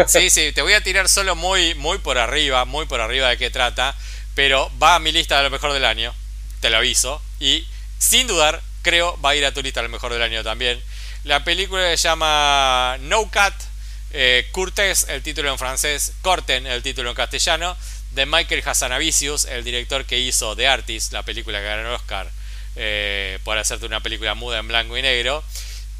sí, 0.06 0.30
sí, 0.30 0.52
te 0.52 0.62
voy 0.62 0.72
a 0.72 0.82
tirar 0.82 1.08
solo 1.08 1.34
muy, 1.34 1.74
muy 1.74 1.98
por 1.98 2.18
arriba, 2.18 2.64
muy 2.64 2.86
por 2.86 3.00
arriba 3.00 3.28
de 3.28 3.38
qué 3.38 3.50
trata, 3.50 3.94
pero 4.34 4.70
va 4.82 4.96
a 4.96 4.98
mi 4.98 5.12
lista 5.12 5.36
de 5.38 5.44
lo 5.44 5.50
mejor 5.50 5.72
del 5.72 5.84
año, 5.84 6.14
te 6.60 6.70
lo 6.70 6.76
aviso, 6.76 7.22
y 7.40 7.66
sin 7.98 8.26
dudar, 8.26 8.62
creo, 8.82 9.20
va 9.20 9.30
a 9.30 9.36
ir 9.36 9.44
a 9.44 9.52
tu 9.52 9.62
lista 9.62 9.80
de 9.80 9.88
lo 9.88 9.92
mejor 9.92 10.12
del 10.12 10.22
año 10.22 10.42
también. 10.42 10.82
La 11.24 11.42
película 11.44 11.96
se 11.96 11.96
llama 11.96 12.96
No 13.00 13.22
Cut 13.24 13.54
Eh, 14.12 14.46
el 15.08 15.22
título 15.22 15.50
en 15.50 15.58
francés, 15.58 16.12
Corten, 16.22 16.66
el 16.66 16.82
título 16.82 17.10
en 17.10 17.16
castellano, 17.16 17.76
de 18.12 18.24
Michael 18.24 18.62
Hassanavicius, 18.64 19.44
el 19.46 19.64
director 19.64 20.04
que 20.04 20.18
hizo 20.18 20.56
The 20.56 20.68
Artist, 20.68 21.12
la 21.12 21.22
película 21.22 21.58
que 21.58 21.64
ganó 21.66 21.88
el 21.88 21.94
Oscar 21.94 22.30
eh, 22.76 23.38
por 23.44 23.58
hacerte 23.58 23.84
una 23.84 24.00
película 24.00 24.34
muda 24.34 24.58
en 24.58 24.68
blanco 24.68 24.96
y 24.96 25.02
negro. 25.02 25.42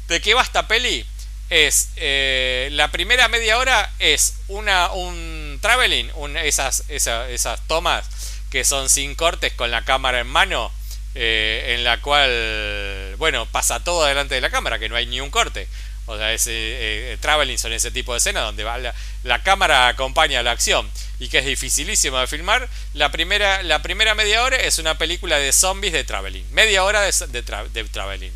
¿De 0.07 0.21
qué 0.21 0.33
va 0.33 0.41
esta 0.41 0.67
peli? 0.67 1.05
Es 1.49 1.89
eh, 1.95 2.69
la 2.73 2.91
primera 2.91 3.29
media 3.29 3.57
hora 3.57 3.89
es 3.99 4.35
una 4.49 4.91
un 4.91 5.59
traveling, 5.61 6.11
esas, 6.43 6.83
esas 6.89 7.67
tomas 7.67 8.05
que 8.49 8.63
son 8.63 8.89
sin 8.89 9.15
cortes 9.15 9.53
con 9.53 9.71
la 9.71 9.85
cámara 9.85 10.19
en 10.19 10.27
mano, 10.27 10.71
eh, 11.15 11.75
en 11.75 11.83
la 11.83 12.01
cual, 12.01 13.15
bueno, 13.17 13.45
pasa 13.45 13.83
todo 13.83 14.05
delante 14.05 14.35
de 14.35 14.41
la 14.41 14.49
cámara, 14.49 14.79
que 14.79 14.89
no 14.89 14.95
hay 14.95 15.05
ni 15.05 15.21
un 15.21 15.29
corte. 15.29 15.67
O 16.05 16.17
sea, 16.17 16.31
ese 16.31 16.51
eh, 16.53 17.17
traveling 17.19 17.57
son 17.57 17.73
ese 17.73 17.91
tipo 17.91 18.13
de 18.13 18.19
escenas 18.19 18.43
donde 18.43 18.63
va 18.63 18.77
la, 18.77 19.43
cámara 19.43 19.89
acompaña 19.89 20.41
la 20.41 20.51
acción 20.51 20.89
y 21.19 21.27
que 21.27 21.39
es 21.39 21.45
dificilísimo 21.45 22.17
de 22.17 22.27
filmar. 22.27 22.69
La 22.93 23.11
primera, 23.11 23.61
la 23.63 23.81
primera 23.81 24.15
media 24.15 24.43
hora 24.43 24.55
es 24.55 24.79
una 24.79 24.97
película 24.97 25.37
de 25.37 25.51
zombies 25.51 25.91
de 25.91 26.05
traveling. 26.05 26.45
Media 26.51 26.85
hora 26.85 27.01
de, 27.01 27.11
de 27.27 27.83
traveling. 27.83 28.31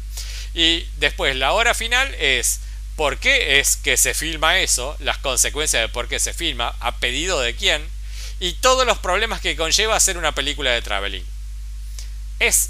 Y 0.54 0.86
después 0.98 1.34
la 1.38 1.54
hora 1.54 1.74
final 1.74 2.14
es 2.20 2.60
por 3.02 3.18
qué 3.18 3.60
es 3.60 3.78
que 3.78 3.98
se 3.98 4.14
filma 4.14 4.60
eso, 4.60 4.96
las 5.00 5.18
consecuencias 5.18 5.82
de 5.82 5.90
por 5.90 6.08
qué 6.08 6.20
se 6.20 6.36
filma, 6.36 6.76
a 6.80 6.98
pedido 6.98 7.42
de 7.42 7.56
quién, 7.56 7.84
y 8.40 8.54
todos 8.54 8.86
los 8.86 9.00
problemas 9.00 9.42
que 9.42 9.56
conlleva 9.56 9.96
hacer 9.96 10.20
una 10.20 10.36
película 10.36 10.70
de 10.70 10.84
traveling. 10.84 11.26
Es 12.38 12.70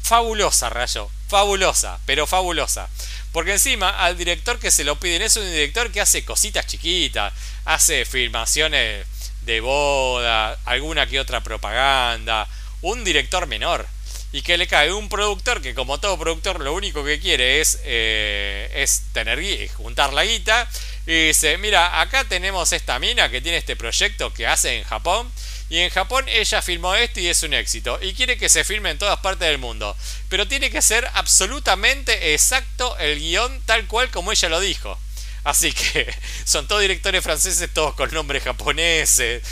fabulosa, 0.00 0.70
Rayo, 0.70 1.10
fabulosa, 1.26 1.98
pero 2.06 2.24
fabulosa. 2.24 2.88
Porque 3.32 3.50
encima 3.50 3.88
al 3.88 4.16
director 4.16 4.60
que 4.60 4.70
se 4.70 4.84
lo 4.84 4.94
piden 5.00 5.22
es 5.22 5.34
un 5.36 5.50
director 5.50 5.90
que 5.90 6.00
hace 6.00 6.24
cositas 6.24 6.68
chiquitas, 6.68 7.32
hace 7.64 8.04
filmaciones 8.04 9.04
de 9.40 9.60
boda, 9.60 10.56
alguna 10.66 11.08
que 11.08 11.18
otra 11.18 11.42
propaganda, 11.42 12.46
un 12.80 13.02
director 13.02 13.48
menor. 13.48 13.88
Y 14.34 14.42
que 14.42 14.58
le 14.58 14.66
cae 14.66 14.92
un 14.92 15.08
productor 15.08 15.62
que 15.62 15.76
como 15.76 16.00
todo 16.00 16.18
productor 16.18 16.58
lo 16.58 16.74
único 16.74 17.04
que 17.04 17.20
quiere 17.20 17.60
es, 17.60 17.78
eh, 17.84 18.68
es 18.74 19.04
tener 19.12 19.38
juntar 19.68 20.12
la 20.12 20.24
guita. 20.24 20.68
Y 21.06 21.28
dice, 21.28 21.56
mira, 21.56 22.00
acá 22.00 22.24
tenemos 22.24 22.72
esta 22.72 22.98
mina 22.98 23.30
que 23.30 23.40
tiene 23.40 23.58
este 23.58 23.76
proyecto 23.76 24.34
que 24.34 24.48
hace 24.48 24.76
en 24.76 24.82
Japón 24.82 25.30
y 25.68 25.78
en 25.78 25.90
Japón 25.90 26.24
ella 26.28 26.62
filmó 26.62 26.96
esto 26.96 27.20
y 27.20 27.28
es 27.28 27.44
un 27.44 27.54
éxito. 27.54 27.96
Y 28.02 28.12
quiere 28.14 28.36
que 28.36 28.48
se 28.48 28.64
filme 28.64 28.90
en 28.90 28.98
todas 28.98 29.20
partes 29.20 29.46
del 29.46 29.58
mundo. 29.58 29.96
Pero 30.28 30.48
tiene 30.48 30.68
que 30.68 30.82
ser 30.82 31.08
absolutamente 31.14 32.34
exacto 32.34 32.98
el 32.98 33.20
guion 33.20 33.62
tal 33.66 33.86
cual 33.86 34.10
como 34.10 34.32
ella 34.32 34.48
lo 34.48 34.58
dijo. 34.58 34.98
Así 35.44 35.72
que 35.72 36.12
son 36.44 36.66
todos 36.66 36.82
directores 36.82 37.22
franceses, 37.22 37.70
todos 37.72 37.94
con 37.94 38.10
nombres 38.12 38.42
japoneses. 38.42 39.42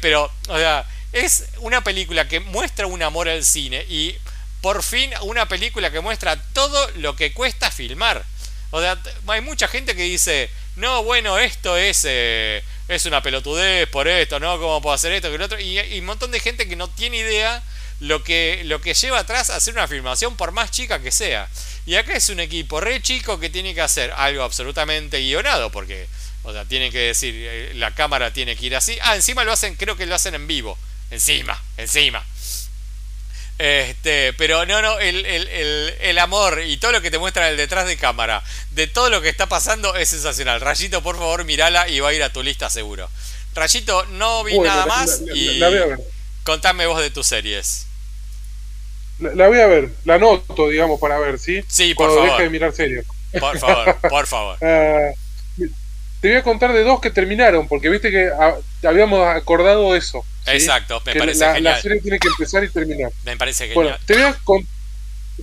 Pero, 0.00 0.32
o 0.48 0.56
sea, 0.56 0.86
es 1.12 1.44
una 1.58 1.82
película 1.84 2.28
que 2.28 2.40
muestra 2.40 2.86
un 2.86 3.02
amor 3.02 3.28
al 3.28 3.44
cine. 3.44 3.84
Y 3.88 4.16
por 4.60 4.82
fin 4.82 5.10
una 5.22 5.46
película 5.48 5.90
que 5.90 6.00
muestra 6.00 6.36
todo 6.52 6.90
lo 6.96 7.16
que 7.16 7.32
cuesta 7.32 7.70
filmar. 7.70 8.24
O 8.70 8.80
sea, 8.80 8.98
hay 9.26 9.40
mucha 9.40 9.68
gente 9.68 9.94
que 9.94 10.04
dice, 10.04 10.50
no, 10.76 11.02
bueno, 11.02 11.38
esto 11.38 11.76
es... 11.76 12.04
Eh, 12.08 12.62
es 12.88 13.06
una 13.06 13.22
pelotudez 13.22 13.88
por 13.88 14.08
esto, 14.08 14.40
¿no? 14.40 14.58
¿Cómo 14.58 14.82
puedo 14.82 14.94
hacer 14.94 15.12
esto 15.12 15.30
que 15.30 15.38
lo 15.38 15.44
otro? 15.44 15.60
Y, 15.60 15.78
un 15.98 16.04
montón 16.04 16.30
de 16.30 16.40
gente 16.40 16.68
que 16.68 16.76
no 16.76 16.88
tiene 16.88 17.18
idea 17.18 17.62
lo 18.00 18.22
que, 18.24 18.62
lo 18.64 18.80
que 18.80 18.94
lleva 18.94 19.20
atrás 19.20 19.50
hacer 19.50 19.74
una 19.74 19.86
filmación 19.88 20.36
por 20.36 20.52
más 20.52 20.70
chica 20.70 21.00
que 21.00 21.12
sea. 21.12 21.48
Y 21.86 21.94
acá 21.94 22.14
es 22.14 22.28
un 22.28 22.40
equipo 22.40 22.80
re 22.80 23.00
chico 23.00 23.38
que 23.38 23.50
tiene 23.50 23.74
que 23.74 23.80
hacer 23.80 24.12
algo 24.12 24.42
absolutamente 24.42 25.20
guionado, 25.20 25.70
porque, 25.70 26.06
o 26.42 26.52
sea, 26.52 26.64
tienen 26.64 26.90
que 26.92 26.98
decir, 26.98 27.34
eh, 27.36 27.72
la 27.74 27.94
cámara 27.94 28.32
tiene 28.32 28.56
que 28.56 28.66
ir 28.66 28.76
así. 28.76 28.98
Ah, 29.02 29.14
encima 29.14 29.44
lo 29.44 29.52
hacen, 29.52 29.76
creo 29.76 29.96
que 29.96 30.06
lo 30.06 30.14
hacen 30.14 30.34
en 30.34 30.46
vivo. 30.46 30.76
Encima, 31.12 31.62
encima. 31.76 32.24
Este, 33.58 34.32
pero 34.32 34.64
no, 34.64 34.80
no, 34.80 34.98
el, 34.98 35.26
el, 35.26 35.94
el, 36.00 36.18
amor 36.18 36.62
y 36.64 36.78
todo 36.78 36.90
lo 36.90 37.02
que 37.02 37.10
te 37.10 37.18
muestra 37.18 37.50
el 37.50 37.58
detrás 37.58 37.86
de 37.86 37.98
cámara, 37.98 38.42
de 38.70 38.86
todo 38.86 39.10
lo 39.10 39.20
que 39.20 39.28
está 39.28 39.46
pasando 39.46 39.94
es 39.94 40.08
sensacional. 40.08 40.62
Rayito, 40.62 41.02
por 41.02 41.16
favor, 41.16 41.44
mirala 41.44 41.86
y 41.86 42.00
va 42.00 42.08
a 42.08 42.12
ir 42.14 42.22
a 42.22 42.32
tu 42.32 42.42
lista 42.42 42.70
seguro. 42.70 43.10
Rayito, 43.54 44.06
no 44.06 44.42
vi 44.42 44.58
nada 44.58 44.86
más 44.86 45.20
y 45.34 45.60
contame 46.44 46.86
vos 46.86 47.00
de 47.00 47.10
tus 47.10 47.26
series. 47.26 47.86
La, 49.18 49.48
voy 49.48 49.60
a 49.60 49.66
ver, 49.66 49.90
la 50.04 50.18
noto, 50.18 50.68
digamos, 50.70 50.98
para 50.98 51.18
ver, 51.18 51.38
¿sí? 51.38 51.62
Sí, 51.68 51.94
por 51.94 52.08
favor. 52.08 52.30
Deje 52.30 52.42
de 52.44 52.50
mirar 52.50 52.72
series. 52.72 53.04
Por 53.38 53.58
favor, 53.58 53.96
por 54.08 54.26
favor. 54.26 54.58
Ah, 54.62 55.12
te 56.22 56.28
voy 56.28 56.36
a 56.36 56.42
contar 56.44 56.72
de 56.72 56.84
dos 56.84 57.00
que 57.00 57.10
terminaron, 57.10 57.66
porque 57.66 57.88
viste 57.88 58.12
que 58.12 58.30
habíamos 58.84 59.26
acordado 59.26 59.96
eso. 59.96 60.24
Exacto, 60.46 61.02
me 61.04 61.16
parece 61.16 61.40
la, 61.40 61.54
genial. 61.54 61.74
La 61.74 61.82
serie 61.82 62.00
tiene 62.00 62.20
que 62.20 62.28
empezar 62.28 62.62
y 62.62 62.68
terminar. 62.68 63.10
Me 63.24 63.36
parece 63.36 63.66
genial. 63.66 63.74
Bueno, 63.74 63.98
te 64.06 64.14
voy, 64.14 64.22
a 64.22 64.36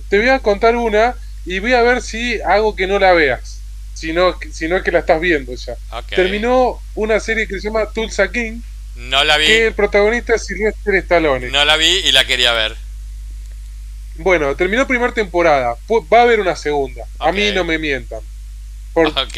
te 0.08 0.18
voy 0.18 0.28
a 0.30 0.38
contar 0.38 0.76
una 0.76 1.14
y 1.44 1.58
voy 1.58 1.74
a 1.74 1.82
ver 1.82 2.00
si 2.00 2.40
hago 2.40 2.74
que 2.74 2.86
no 2.86 2.98
la 2.98 3.12
veas. 3.12 3.60
Si 3.92 4.14
no, 4.14 4.34
si 4.50 4.68
no 4.68 4.78
es 4.78 4.82
que 4.82 4.90
la 4.90 5.00
estás 5.00 5.20
viendo 5.20 5.54
ya. 5.54 5.76
Terminó 6.08 6.80
una 6.94 7.20
serie 7.20 7.46
que 7.46 7.56
se 7.56 7.68
llama 7.68 7.90
Tulsa 7.90 8.32
King. 8.32 8.62
No 8.96 9.22
la 9.22 9.36
vi. 9.36 9.48
Que 9.48 9.66
el 9.66 9.74
protagonista 9.74 10.34
es 10.34 10.46
Sylvester 10.46 10.94
Stallone. 10.94 11.50
No 11.50 11.62
la 11.66 11.76
vi 11.76 11.88
y 12.06 12.10
la 12.12 12.24
quería 12.24 12.52
ver. 12.52 12.74
Bueno, 14.16 14.56
terminó 14.56 14.86
primera 14.86 15.12
temporada. 15.12 15.76
Va 15.90 16.20
a 16.20 16.22
haber 16.22 16.40
una 16.40 16.56
segunda. 16.56 17.04
A 17.18 17.32
mí 17.32 17.50
no 17.50 17.64
me 17.64 17.78
mientan. 17.78 18.20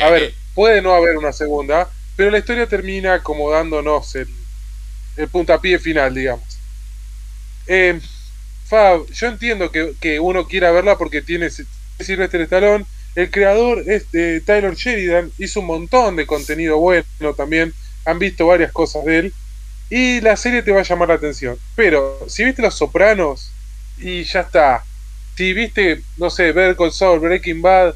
A 0.00 0.10
ver, 0.10 0.34
puede 0.54 0.82
no 0.82 0.94
haber 0.94 1.16
una 1.16 1.32
segunda, 1.32 1.88
pero 2.16 2.30
la 2.30 2.38
historia 2.38 2.66
termina 2.66 3.22
como 3.22 3.50
dándonos 3.50 4.14
el, 4.14 4.28
el 5.16 5.28
puntapié 5.28 5.78
final, 5.78 6.14
digamos. 6.14 6.58
Eh, 7.66 8.00
Fab, 8.66 9.06
yo 9.10 9.28
entiendo 9.28 9.70
que, 9.70 10.20
uno 10.20 10.46
quiera 10.46 10.70
verla 10.70 10.96
porque 10.96 11.20
tiene 11.22 11.50
Sylvester 11.50 12.40
Stallone. 12.42 12.86
El 13.14 13.30
creador 13.30 13.84
es 13.86 14.10
de 14.10 14.40
Tyler 14.40 14.74
Sheridan, 14.74 15.30
hizo 15.36 15.60
un 15.60 15.66
montón 15.66 16.16
de 16.16 16.26
contenido 16.26 16.78
bueno 16.78 17.04
también. 17.36 17.74
Han 18.06 18.18
visto 18.18 18.46
varias 18.46 18.72
cosas 18.72 19.04
de 19.04 19.18
él. 19.18 19.34
Y 19.90 20.22
la 20.22 20.38
serie 20.38 20.62
te 20.62 20.72
va 20.72 20.80
a 20.80 20.84
llamar 20.84 21.08
la 21.08 21.16
atención. 21.16 21.58
Pero 21.76 22.24
si 22.28 22.44
viste 22.44 22.62
Los 22.62 22.76
Sopranos 22.76 23.52
y 23.98 24.24
ya 24.24 24.40
está. 24.40 24.82
Si 25.36 25.52
viste, 25.52 26.02
no 26.16 26.30
sé, 26.30 26.52
Ver 26.52 26.74
Call 26.74 26.92
Saul, 26.92 27.20
Breaking 27.20 27.60
Bad, 27.60 27.94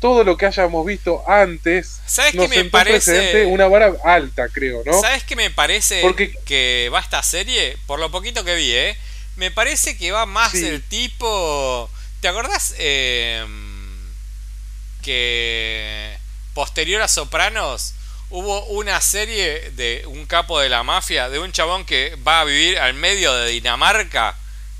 todo 0.00 0.24
lo 0.24 0.36
que 0.36 0.46
hayamos 0.46 0.84
visto 0.86 1.22
antes 1.28 2.00
¿Sabes 2.06 2.32
qué 2.32 2.48
me 2.48 2.64
parece 2.64 3.44
una 3.46 3.68
vara 3.68 3.92
alta, 4.02 4.48
creo, 4.48 4.82
¿no? 4.84 5.00
¿Sabes 5.00 5.22
qué 5.22 5.36
me 5.36 5.50
parece 5.50 6.00
Porque... 6.00 6.34
que 6.44 6.90
va 6.92 6.98
esta 6.98 7.22
serie? 7.22 7.76
Por 7.86 8.00
lo 8.00 8.10
poquito 8.10 8.42
que 8.42 8.56
vi, 8.56 8.72
¿eh? 8.72 8.96
Me 9.36 9.50
parece 9.50 9.96
que 9.96 10.10
va 10.10 10.26
más 10.26 10.54
el 10.54 10.82
tipo... 10.82 11.88
¿Te 12.20 12.28
acordás 12.28 12.74
em, 12.78 14.12
que 15.02 16.16
posterior 16.54 17.00
a 17.00 17.08
Sopranos 17.08 17.94
hubo 18.30 18.64
una 18.66 19.00
serie 19.00 19.70
de 19.72 20.02
un 20.06 20.26
capo 20.26 20.60
de 20.60 20.68
la 20.68 20.82
mafia, 20.82 21.28
de 21.28 21.38
un 21.38 21.52
chabón 21.52 21.84
que 21.84 22.16
va 22.26 22.40
a 22.40 22.44
vivir 22.44 22.78
al 22.78 22.94
medio 22.94 23.32
de 23.34 23.50
Dinamarca? 23.50 24.36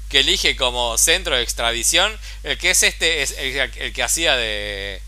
que 0.08 0.20
elige 0.20 0.56
como 0.56 0.98
centro 0.98 1.36
de 1.36 1.42
extradición, 1.42 2.18
el 2.42 2.58
que 2.58 2.70
es 2.70 2.82
este, 2.82 3.22
es 3.22 3.30
el 3.38 3.92
que 3.92 4.02
hacía 4.02 4.34
de, 4.34 5.00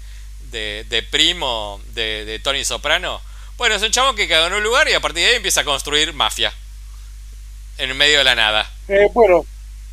de, 0.53 1.07
primo 1.11 1.81
de, 1.95 2.41
Tony 2.43 2.65
Soprano. 2.65 3.21
Bueno, 3.57 3.75
es 3.75 3.83
un 3.83 3.91
chavo 3.91 4.15
que 4.15 4.29
quedó 4.29 4.47
en 4.47 4.53
un 4.55 4.63
lugar 4.63 4.89
y 4.89 4.93
a 4.93 5.01
partir 5.01 5.25
de 5.25 5.31
ahí 5.31 5.37
empieza 5.37 5.63
a 5.63 5.65
construir 5.65 6.13
mafia. 6.13 6.53
En 7.79 7.97
medio 7.97 8.19
de 8.19 8.25
la 8.25 8.35
nada. 8.35 8.71
Eh, 8.89 9.09
bueno, 9.13 9.47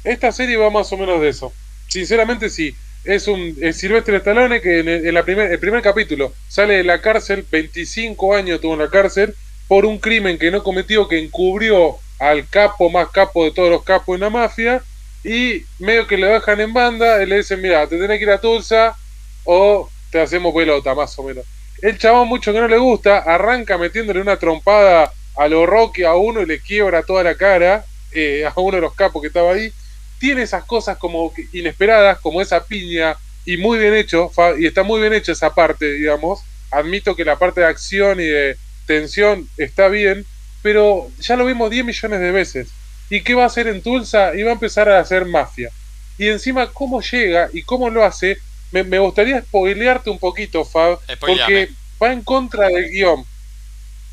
esta 0.03 0.31
serie 0.31 0.57
va 0.57 0.69
más 0.69 0.91
o 0.91 0.97
menos 0.97 1.21
de 1.21 1.29
eso. 1.29 1.53
Sinceramente 1.87 2.49
sí. 2.49 2.75
Es 3.05 3.27
un 3.27 3.55
es 3.61 3.77
Silvestre 3.77 4.17
Stallone 4.17 4.59
que 4.59 4.79
en, 4.79 4.89
el, 4.89 5.23
primer, 5.23 5.51
el 5.51 5.59
primer 5.59 5.81
capítulo 5.81 6.33
sale 6.49 6.75
de 6.75 6.83
la 6.83 6.99
cárcel, 6.99 7.45
25 7.49 8.35
años 8.35 8.59
tuvo 8.59 8.73
en 8.73 8.79
la 8.79 8.89
cárcel, 8.89 9.33
por 9.69 9.85
un 9.85 9.99
crimen 9.99 10.37
que 10.37 10.51
no 10.51 10.63
cometió, 10.63 11.07
que 11.07 11.17
encubrió 11.17 11.97
al 12.19 12.47
capo 12.49 12.89
más 12.89 13.09
capo 13.09 13.45
de 13.45 13.51
todos 13.51 13.69
los 13.69 13.83
capos 13.83 14.15
en 14.15 14.21
la 14.21 14.29
mafia, 14.29 14.83
y 15.23 15.63
medio 15.79 16.07
que 16.07 16.17
le 16.17 16.27
dejan 16.27 16.59
en 16.59 16.73
banda, 16.73 17.23
y 17.23 17.25
le 17.25 17.37
dicen, 17.37 17.61
mira, 17.61 17.87
te 17.87 17.97
tenés 17.97 18.17
que 18.17 18.23
ir 18.25 18.31
a 18.31 18.41
Tulsa, 18.41 18.97
o 19.45 19.89
te 20.11 20.21
hacemos 20.21 20.53
pelota, 20.53 20.93
más 20.95 21.17
o 21.19 21.23
menos. 21.23 21.45
El 21.81 21.97
chabón, 21.97 22.27
mucho 22.27 22.51
que 22.51 22.59
no 22.59 22.67
le 22.67 22.77
gusta, 22.77 23.19
arranca 23.19 23.77
metiéndole 23.77 24.21
una 24.21 24.37
trompada 24.37 25.11
a 25.37 25.47
lo 25.47 25.65
Rocky 25.65 26.03
a 26.03 26.15
uno 26.15 26.41
y 26.41 26.45
le 26.45 26.59
quiebra 26.59 27.03
toda 27.03 27.23
la 27.23 27.35
cara 27.35 27.85
eh, 28.11 28.45
a 28.45 28.59
uno 28.59 28.75
de 28.75 28.81
los 28.81 28.93
capos 28.95 29.21
que 29.21 29.27
estaba 29.27 29.53
ahí. 29.53 29.71
Tiene 30.19 30.41
esas 30.41 30.65
cosas 30.65 30.97
como 30.97 31.31
inesperadas, 31.53 32.19
como 32.19 32.41
esa 32.41 32.65
piña, 32.65 33.15
y 33.45 33.57
muy 33.57 33.79
bien 33.79 33.95
hecho, 33.95 34.31
y 34.57 34.67
está 34.67 34.83
muy 34.83 34.99
bien 34.99 35.13
hecha 35.13 35.31
esa 35.31 35.53
parte, 35.53 35.93
digamos. 35.93 36.41
Admito 36.71 37.15
que 37.15 37.25
la 37.25 37.37
parte 37.39 37.61
de 37.61 37.67
acción 37.67 38.19
y 38.19 38.25
de 38.25 38.57
tensión 38.85 39.47
está 39.57 39.87
bien, 39.87 40.25
pero 40.61 41.09
ya 41.19 41.35
lo 41.35 41.45
vimos 41.45 41.69
10 41.69 41.85
millones 41.85 42.19
de 42.19 42.31
veces. 42.31 42.69
¿Y 43.09 43.21
qué 43.21 43.33
va 43.33 43.43
a 43.43 43.47
hacer 43.47 43.67
en 43.67 43.81
Tulsa? 43.81 44.35
Y 44.35 44.43
va 44.43 44.51
a 44.51 44.53
empezar 44.53 44.89
a 44.89 44.99
hacer 44.99 45.25
mafia. 45.25 45.71
Y 46.17 46.27
encima, 46.27 46.71
cómo 46.71 47.01
llega 47.01 47.49
y 47.53 47.63
cómo 47.63 47.89
lo 47.89 48.03
hace, 48.03 48.37
me, 48.71 48.99
gustaría 48.99 49.41
spoilearte 49.41 50.09
un 50.09 50.19
poquito, 50.19 50.63
Fab, 50.63 50.99
porque 51.19 51.69
va 52.01 52.13
en 52.13 52.21
contra 52.23 52.67
del 52.67 52.89
guion. 52.89 53.25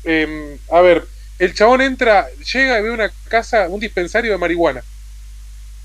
Em, 0.03 0.57
a 0.71 0.81
ver, 0.81 1.05
el 1.39 1.53
chabón 1.53 1.81
entra, 1.81 2.27
llega 2.53 2.79
y 2.79 2.83
ve 2.83 2.91
una 2.91 3.11
casa, 3.27 3.67
un 3.69 3.79
dispensario 3.79 4.31
de 4.31 4.37
marihuana. 4.37 4.83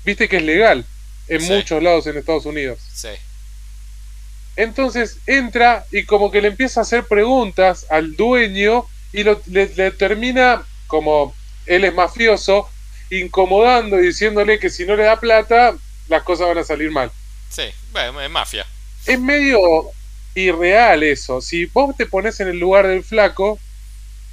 Viste 0.03 0.27
que 0.27 0.37
es 0.37 0.43
legal 0.43 0.85
en 1.27 1.41
Sí. 1.41 1.53
muchos 1.53 1.81
lados 1.81 2.07
en 2.07 2.17
Estados 2.17 2.45
Unidos. 2.45 2.79
Sí. 2.93 3.09
Entonces 4.55 5.17
entra 5.25 5.85
y 5.91 6.05
como 6.05 6.31
que 6.31 6.41
le 6.41 6.49
empieza 6.49 6.81
a 6.81 6.83
hacer 6.83 7.05
preguntas 7.05 7.85
al 7.89 8.15
dueño 8.15 8.85
y 9.11 9.23
lo, 9.23 9.41
le, 9.47 9.67
le 9.75 9.91
termina, 9.91 10.65
como 10.87 11.35
él 11.65 11.85
es 11.85 11.93
mafioso, 11.93 12.69
incomodando 13.09 13.99
y 13.99 14.07
diciéndole 14.07 14.59
que 14.59 14.69
si 14.69 14.85
no 14.85 14.95
le 14.95 15.03
da 15.03 15.19
plata, 15.19 15.75
las 16.07 16.23
cosas 16.23 16.47
van 16.47 16.57
a 16.57 16.63
salir 16.63 16.91
mal. 16.91 17.11
Sí. 17.53 17.63
Bueno, 17.91 18.19
es 18.19 18.29
mafia. 18.29 18.65
Es 19.05 19.19
medio 19.19 19.59
irreal 20.33 21.03
eso. 21.03 21.39
Si 21.39 21.65
vos 21.65 21.95
te 21.95 22.05
pones 22.05 22.39
en 22.39 22.47
el 22.47 22.57
lugar 22.57 22.87
del 22.87 23.03
flaco, 23.03 23.59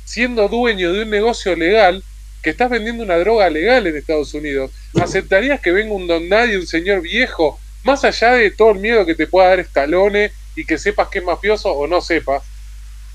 siendo 0.04 0.48
dueño 0.48 0.92
de 0.92 1.02
un 1.02 1.10
negocio 1.10 1.54
legal, 1.54 2.02
que 2.42 2.50
estás 2.50 2.70
vendiendo 2.70 3.04
una 3.04 3.18
droga 3.18 3.50
legal 3.50 3.86
en 3.86 3.96
Estados 3.96 4.32
Unidos, 4.32 4.70
¿aceptarías 5.00 5.60
que 5.60 5.72
venga 5.72 5.92
un 5.92 6.06
don 6.06 6.28
nadie, 6.28 6.56
un 6.56 6.66
señor 6.66 7.02
viejo, 7.02 7.60
más 7.82 8.02
allá 8.04 8.32
de 8.32 8.50
todo 8.50 8.70
el 8.70 8.78
miedo 8.78 9.04
que 9.04 9.14
te 9.14 9.26
pueda 9.26 9.48
dar 9.50 9.60
Stallone 9.60 10.32
y 10.56 10.64
que 10.64 10.78
sepas 10.78 11.08
que 11.08 11.18
es 11.18 11.24
mafioso 11.24 11.70
o 11.70 11.86
no 11.86 12.00
sepas? 12.00 12.42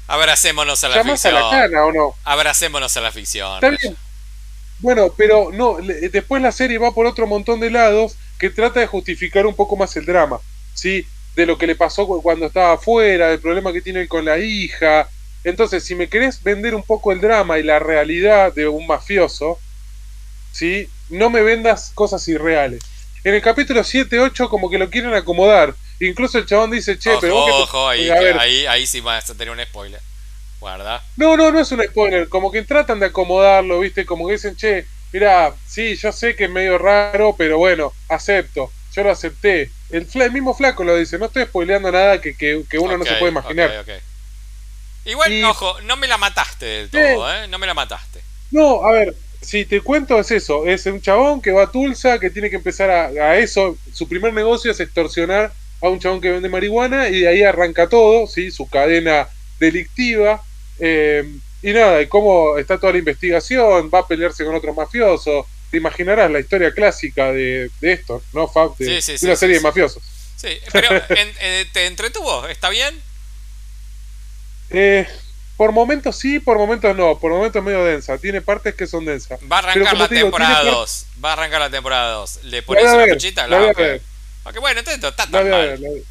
Abracémonos 0.07 0.84
a 0.84 0.90
la 0.90 0.95
¿Llamás 0.98 1.26
a 1.26 1.30
ficción. 1.30 1.52
la 1.52 1.61
cana 1.61 1.86
o 1.86 1.91
no? 1.91 2.15
Abracémonos 2.23 2.95
a 2.95 3.02
la 3.02 3.11
ficción. 3.11 3.56
Está 3.56 3.69
bien. 3.72 3.98
Bueno, 4.80 5.11
pero 5.18 5.49
no, 5.52 5.77
después 6.11 6.41
la 6.44 6.52
serie 6.52 6.77
va 6.77 6.94
por 6.94 7.07
otro 7.07 7.26
montón 7.26 7.60
de 7.60 7.72
lados 7.72 8.18
que 8.39 8.49
trata 8.49 8.79
de 8.79 8.87
justificar 8.87 9.45
un 9.45 9.55
poco 9.55 9.75
más 9.77 9.95
el 9.97 10.05
drama, 10.05 10.39
¿sí? 10.73 11.05
De 11.35 11.45
lo 11.45 11.57
que 11.57 11.67
le 11.67 11.75
pasó 11.75 12.07
cu- 12.07 12.21
cuando 12.21 12.47
estaba 12.47 12.73
afuera, 12.73 13.29
del 13.29 13.41
problema 13.41 13.73
que 13.73 13.81
tiene 13.81 14.07
con 14.07 14.25
la 14.25 14.37
hija. 14.39 15.09
Entonces, 15.43 15.83
si 15.85 15.95
me 15.95 16.09
querés 16.09 16.41
vender 16.43 16.75
un 16.75 16.83
poco 16.83 17.11
el 17.11 17.21
drama 17.21 17.59
y 17.59 17.63
la 17.63 17.79
realidad 17.79 18.53
de 18.53 18.67
un 18.67 18.87
mafioso, 18.87 19.59
¿sí? 20.51 20.87
No 21.09 21.29
me 21.29 21.41
vendas 21.41 21.91
cosas 21.93 22.27
irreales. 22.27 22.81
En 23.23 23.33
el 23.33 23.41
capítulo 23.41 23.83
7, 23.83 24.19
8 24.19 24.49
como 24.49 24.69
que 24.69 24.77
lo 24.77 24.89
quieren 24.89 25.13
acomodar. 25.13 25.75
Incluso 25.99 26.37
el 26.37 26.45
chabón 26.45 26.71
dice, 26.71 26.97
che, 26.99 27.11
ojo, 27.11 27.21
pero 27.21 27.35
vos 27.35 27.45
que 27.45 27.51
te- 27.51 27.61
ojo, 27.61 27.87
ahí, 27.89 28.07
ver, 28.09 28.37
ahí, 28.37 28.65
ahí 28.67 28.85
sí 28.87 29.01
vas 29.01 29.29
a 29.29 29.35
tener 29.35 29.51
un 29.53 29.63
spoiler. 29.63 29.99
Guarda. 30.59 31.01
No, 31.17 31.35
no, 31.37 31.51
no 31.51 31.59
es 31.59 31.71
un 31.71 31.81
spoiler. 31.83 32.29
Como 32.29 32.51
que 32.51 32.63
tratan 32.63 32.99
de 32.99 33.07
acomodarlo, 33.07 33.79
¿viste? 33.79 34.05
Como 34.05 34.27
que 34.27 34.33
dicen, 34.33 34.55
che, 34.55 34.85
mira, 35.15 35.53
sí, 35.65 35.95
yo 35.95 36.11
sé 36.11 36.35
que 36.35 36.43
es 36.43 36.49
medio 36.49 36.77
raro, 36.77 37.35
pero 37.37 37.57
bueno, 37.57 37.93
acepto. 38.09 38.69
Yo 38.93 39.03
lo 39.03 39.11
acepté. 39.11 39.69
El, 39.89 40.07
mismo 40.31 40.53
flaco 40.53 40.83
lo 40.83 40.95
dice. 40.97 41.17
No 41.17 41.27
estoy 41.27 41.45
spoileando 41.45 41.89
nada 41.89 42.19
que, 42.19 42.35
que, 42.35 42.63
que 42.69 42.77
uno 42.77 42.97
no 42.97 43.05
se 43.05 43.15
puede 43.15 43.31
imaginar. 43.31 43.69
ok, 43.79 43.87
ok. 43.87 43.93
Igual, 45.05 45.31
Y- 45.31 45.43
ojo, 45.43 45.79
no 45.81 45.95
me 45.95 46.07
la 46.07 46.17
mataste 46.17 46.65
del 46.65 46.89
todo, 46.89 47.33
¿eh? 47.33 47.47
No 47.47 47.57
me 47.59 47.67
la 47.67 47.73
mataste. 47.73 48.19
No, 48.51 48.83
a 48.85 48.91
ver, 48.91 49.15
si 49.41 49.63
te 49.65 49.79
cuento 49.81 50.19
es 50.19 50.31
eso. 50.31 50.65
Es 50.65 50.85
un 50.85 51.01
chabón 51.01 51.41
que 51.41 51.51
va 51.51 51.63
a 51.63 51.71
Tulsa, 51.71 52.19
que 52.19 52.29
tiene 52.29 52.49
que 52.49 52.57
empezar 52.57 52.89
a, 52.89 53.05
a 53.07 53.37
eso. 53.37 53.77
Su 53.93 54.09
primer 54.09 54.33
negocio 54.33 54.71
es 54.71 54.79
extorsionar 54.81 55.53
a 55.81 55.89
un 55.89 55.99
chabón 55.99 56.19
que 56.19 56.31
vende 56.31 56.49
marihuana 56.49 57.07
y 57.07 57.21
de 57.21 57.27
ahí 57.29 57.43
arranca 57.43 57.87
todo, 57.87 58.27
¿sí? 58.27 58.51
Su 58.51 58.67
cadena 58.69 59.29
delictiva. 59.59 60.41
eh, 60.79 61.23
y 61.69 61.73
nada, 61.73 62.01
y 62.01 62.07
cómo 62.07 62.57
está 62.57 62.77
toda 62.79 62.93
la 62.93 62.99
investigación, 62.99 63.89
va 63.93 63.99
a 63.99 64.07
pelearse 64.07 64.45
con 64.45 64.55
otros 64.55 64.75
mafiosos. 64.75 65.45
Te 65.71 65.77
imaginarás 65.77 66.29
la 66.31 66.39
historia 66.39 66.71
clásica 66.73 67.31
de, 67.31 67.71
de 67.81 67.91
esto, 67.93 68.21
¿no, 68.33 68.47
Fab? 68.47 68.77
De, 68.77 69.01
Sí, 69.01 69.01
sí, 69.01 69.11
de 69.13 69.17
sí, 69.17 69.25
una 69.25 69.35
serie 69.35 69.55
de 69.57 69.61
mafiosos. 69.61 70.03
Sí, 70.35 70.59
pero 70.71 70.89
en- 71.09 71.33
eh, 71.41 71.65
¿te 71.73 71.87
entretuvo? 71.87 72.47
¿Está 72.47 72.69
bien? 72.69 73.01
Eh, 74.69 75.07
por 75.57 75.71
momentos 75.71 76.17
sí, 76.17 76.39
por 76.39 76.57
momentos 76.57 76.95
no. 76.95 77.17
Por 77.19 77.31
momentos 77.31 77.63
medio 77.63 77.83
densa. 77.83 78.17
Tiene 78.17 78.41
partes 78.41 78.75
que 78.75 78.87
son 78.87 79.05
densas. 79.05 79.39
Va 79.51 79.57
a 79.57 79.59
arrancar 79.59 79.97
la 79.97 80.07
te 80.07 80.15
digo, 80.15 80.25
temporada 80.27 80.55
tiene 80.55 80.71
par- 80.71 80.79
2. 80.79 81.05
Va 81.23 81.29
a 81.29 81.33
arrancar 81.33 81.61
la 81.61 81.69
temporada 81.69 82.11
2. 82.13 82.43
¿Le 82.43 82.61
La 82.61 82.65
pones 82.65 82.93
una 82.93 83.05
ver, 83.05 83.09
fichita? 83.13 83.47
la 83.47 83.57
voy 83.57 83.67
a 83.67 83.71
ok. 83.71 83.77
ver. 83.77 84.01
Ok, 84.43 84.59
bueno, 84.59 84.79
entonces 84.79 85.03
está 85.03 85.25
La 85.25 85.31
tan 85.31 85.49
mal. 85.49 85.67
ver, 85.67 85.79
la 85.79 85.87
voy 85.89 85.97
a 85.97 86.01
ver. 86.01 86.03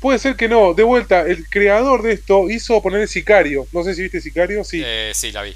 Puede 0.00 0.18
ser 0.18 0.36
que 0.36 0.48
no. 0.48 0.74
De 0.74 0.82
vuelta, 0.82 1.22
el 1.22 1.48
creador 1.48 2.02
de 2.02 2.12
esto 2.12 2.48
hizo 2.50 2.80
poner 2.82 3.00
el 3.00 3.08
Sicario. 3.08 3.66
No 3.72 3.82
sé 3.82 3.94
si 3.94 4.02
viste 4.02 4.20
Sicario. 4.20 4.62
Sí. 4.64 4.82
Eh, 4.84 5.12
sí, 5.14 5.32
la 5.32 5.42
vi. 5.42 5.54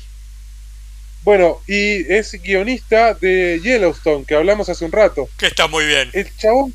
Bueno, 1.23 1.60
y 1.69 2.12
es 2.12 2.32
guionista 2.43 3.14
de 3.14 3.60
Yellowstone, 3.62 4.24
que 4.24 4.35
hablamos 4.35 4.69
hace 4.69 4.85
un 4.85 4.90
rato. 4.90 5.28
Que 5.39 5.47
está 5.47 5.69
muy 5.69 5.86
bien. 5.86 6.10
El 6.12 6.35
chabón, 6.36 6.74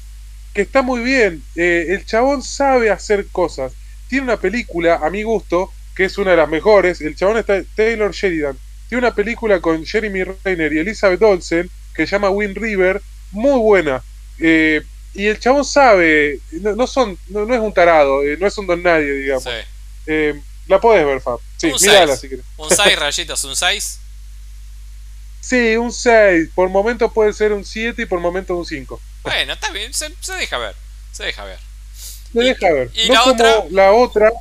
que 0.54 0.62
está 0.62 0.82
muy 0.82 1.02
bien. 1.02 1.44
eh, 1.56 1.88
el 1.90 2.06
chabón 2.06 2.42
sabe 2.42 2.90
hacer 2.90 3.28
cosas. 3.28 3.74
Tiene 4.08 4.24
una 4.24 4.40
película, 4.40 5.02
a 5.04 5.10
mi 5.10 5.24
gusto, 5.24 5.74
que 5.96 6.06
es 6.06 6.18
una 6.18 6.32
de 6.32 6.38
las 6.38 6.48
mejores. 6.48 7.02
El 7.02 7.16
chabón 7.18 7.38
está 7.38 7.62
Taylor 7.76 8.14
Sheridan. 8.14 8.58
Tiene 8.88 9.06
una 9.06 9.14
película 9.14 9.60
con 9.60 9.86
Jeremy 9.86 10.24
Renner 10.24 10.72
y 10.72 10.80
Elizabeth 10.80 11.22
Olsen 11.22 11.70
que 11.98 12.06
se 12.06 12.12
llama 12.12 12.30
Wind 12.30 12.56
River, 12.58 13.02
muy 13.32 13.60
buena. 13.60 14.04
Eh, 14.40 14.84
y 15.18 15.28
el 15.28 15.40
chabón 15.40 15.66
sabe, 15.66 16.40
no, 16.52 16.76
no 16.76 16.88
son, 16.88 17.18
no, 17.28 17.46
no 17.46 17.54
es 17.54 17.60
un 17.60 17.74
tarado, 17.74 18.24
eh, 18.24 18.38
no 18.40 18.48
es 18.48 18.58
un 18.58 18.68
don 18.68 18.82
nadie, 18.84 19.12
digamos. 19.12 19.44
Sí. 19.44 19.50
Eh, 20.06 20.42
la 20.68 20.80
podés 20.80 21.06
ver, 21.06 21.20
Fab. 21.22 21.40
Sí, 21.58 21.68
Un 21.68 21.82
mirala 21.82 22.08
seis. 22.16 22.20
si 22.22 22.30
querés. 22.30 22.46
Un 22.58 22.70
6 22.70 23.00
rayitos, 23.00 23.44
un 23.44 23.56
6. 23.56 24.00
Sí, 25.40 25.78
un 25.78 25.94
6. 25.94 26.50
Por 26.54 26.68
momento 26.70 27.10
puede 27.12 27.32
ser 27.32 27.54
un 27.54 27.64
7 27.64 28.02
y 28.02 28.06
por 28.06 28.20
momento 28.20 28.56
un 28.58 28.66
5. 28.66 29.00
Bueno, 29.24 29.54
está 29.54 29.70
bien, 29.72 29.94
se, 29.94 30.12
se 30.20 30.34
deja 30.34 30.58
ver. 30.58 30.76
Se 31.14 31.24
deja 31.24 31.46
ver. 31.46 31.60
¿Y- 32.34 32.40
deja 32.44 32.74
ver. 32.74 32.92
y 32.94 33.08
no 33.08 33.14
la 33.14 33.20
como 33.22 33.34
otra? 33.34 33.64
la 33.72 33.92
otra, 33.94 34.32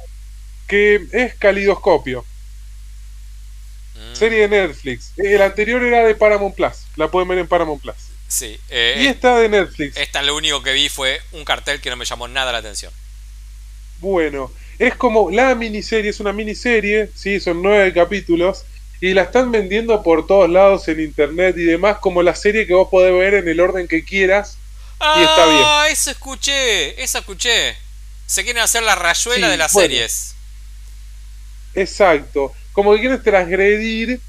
que 0.67 1.07
es 1.13 1.35
Calidoscopio, 1.37 2.25
Mm, 3.95 4.15
serie 4.15 4.41
de 4.47 4.49
Netflix. 4.49 5.13
El 5.17 5.41
anterior 5.41 5.83
era 5.83 6.05
de 6.05 6.15
Paramount 6.15 6.55
Plus. 6.55 6.75
La 6.97 7.09
pueden 7.11 7.29
ver 7.29 7.39
en 7.39 7.47
Paramount 7.49 7.81
Plus. 7.81 7.95
Sí. 8.29 8.59
eh, 8.69 8.97
Y 9.03 9.07
esta 9.07 9.39
de 9.39 9.49
Netflix. 9.49 9.97
esta 9.97 10.23
lo 10.23 10.37
único 10.37 10.63
que 10.63 10.73
vi 10.73 10.89
fue 10.89 11.21
un 11.33 11.45
cartel 11.45 11.81
que 11.81 11.91
no 11.91 11.97
me 11.97 12.05
llamó 12.05 12.29
nada 12.29 12.53
la 12.53 12.59
atención. 12.59 12.93
Bueno, 13.99 14.53
es 14.79 14.95
como 14.95 15.31
la 15.31 15.55
miniserie, 15.55 16.11
es 16.11 16.21
una 16.21 16.33
miniserie, 16.33 17.11
sí, 17.15 17.41
son 17.41 17.63
nueve 17.63 17.93
capítulos. 17.93 18.65
Y 19.01 19.13
la 19.13 19.23
están 19.23 19.53
vendiendo 19.53 20.03
por 20.03 20.27
todos 20.27 20.49
lados 20.49 20.89
en 20.89 21.01
internet 21.01 21.55
y 21.59 21.65
demás, 21.65 21.99
como 21.99 22.23
la 22.23 22.35
serie 22.35 22.67
que 22.67 22.73
vos 22.75 22.89
podés 22.91 23.13
ver 23.13 23.35
en 23.35 23.49
el 23.49 23.61
orden 23.61 23.87
que 23.89 24.05
quieras. 24.05 24.57
Y 25.19 25.21
está 25.23 25.47
bien. 25.47 25.63
Ah, 25.65 25.87
eso 25.91 26.11
escuché, 26.11 27.03
eso 27.03 27.19
escuché. 27.19 27.77
Se 28.27 28.43
quieren 28.43 28.63
hacer 28.63 28.83
la 28.83 28.95
rayuela 28.95 29.47
Sí, 29.47 29.51
de 29.51 29.57
las 29.59 29.73
bueno. 29.75 29.89
series. 29.89 30.35
Exacto. 31.75 32.53
Como 32.73 32.95
que 32.95 33.01
quieren 33.01 33.23
transgredir 33.23 34.21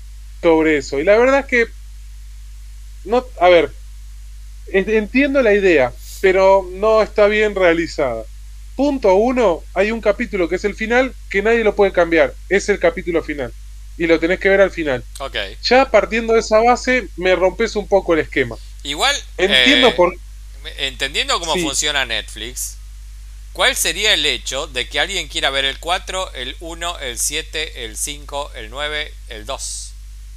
sobre 0.41 0.78
eso. 0.78 0.99
Y 0.99 1.03
la 1.03 1.18
verdad 1.18 1.40
es 1.41 1.45
que. 1.45 1.65
No, 3.06 3.26
a 3.40 3.49
ver. 3.49 3.72
En- 4.73 4.89
Entiendo 4.89 5.41
la 5.41 5.53
idea, 5.53 5.94
pero 6.22 6.68
no 6.73 7.02
está 7.02 7.27
bien 7.27 7.56
realizada. 7.56 8.23
Punto 8.76 9.15
uno, 9.15 9.64
hay 9.73 9.91
un 9.91 10.02
capítulo 10.02 10.48
que 10.48 10.56
es 10.57 10.64
el 10.65 10.76
final 10.76 11.15
que 11.30 11.41
nadie 11.41 11.64
lo 11.64 11.76
puede 11.76 11.91
cambiar. 11.91 12.34
Es 12.49 12.69
el 12.69 12.80
capítulo 12.80 13.23
final. 13.23 13.52
Y 13.98 14.06
lo 14.06 14.19
tenés 14.19 14.39
que 14.39 14.49
ver 14.49 14.61
al 14.61 14.69
final. 14.69 15.03
Ya 15.64 15.89
partiendo 15.89 16.34
de 16.34 16.41
esa 16.41 16.60
base, 16.60 17.07
me 17.15 17.35
rompes 17.35 17.76
un 17.76 17.88
poco 17.88 18.14
el 18.14 18.19
esquema. 18.19 18.56
Igual, 18.84 19.15
Entiendo 19.38 19.88
eh, 19.88 19.94
por. 19.94 20.14
entendiendo 20.77 21.39
cómo 21.39 21.56
Sí. 21.56 21.61
funciona 21.64 22.06
Netflix, 22.06 22.77
¿cuál 23.53 23.76
sería 23.76 24.14
el 24.14 24.23
hecho 24.26 24.68
de 24.68 24.88
que 24.88 24.99
alguien 24.99 25.27
quiera 25.27 25.49
ver 25.49 25.65
el 25.65 25.80
4, 25.80 26.31
el 26.35 26.56
1, 26.60 26.99
el 26.99 27.18
7, 27.18 27.85
el 27.85 27.98
5, 27.98 28.52
el 28.56 28.69
9, 28.69 29.11
el 29.30 29.45
2? 29.48 29.94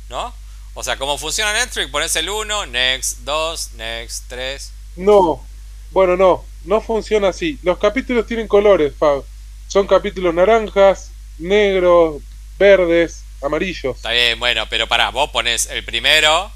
¿No? 0.08 0.34
O 0.74 0.82
sea, 0.84 0.96
¿cómo 0.96 1.18
funciona 1.18 1.52
Netflix? 1.52 1.90
Pones 1.90 2.14
el 2.16 2.30
1, 2.30 2.66
next, 2.66 3.18
2, 3.24 3.72
next, 3.74 4.24
3. 4.28 4.72
No. 4.96 5.44
Bueno, 5.90 6.16
no. 6.16 6.44
No 6.64 6.80
funciona 6.80 7.28
así. 7.28 7.58
Los 7.62 7.78
capítulos 7.78 8.26
tienen 8.26 8.46
colores, 8.46 8.94
Fab. 8.96 9.24
Son 9.66 9.86
capítulos 9.86 10.34
naranjas, 10.34 11.10
negros, 11.38 12.22
verdes, 12.58 13.24
amarillos. 13.42 13.96
Está 13.96 14.12
bien, 14.12 14.38
bueno, 14.38 14.66
pero 14.68 14.86
pará, 14.86 15.10
vos 15.10 15.30
pones 15.30 15.68
el 15.70 15.84
primero. 15.84 16.50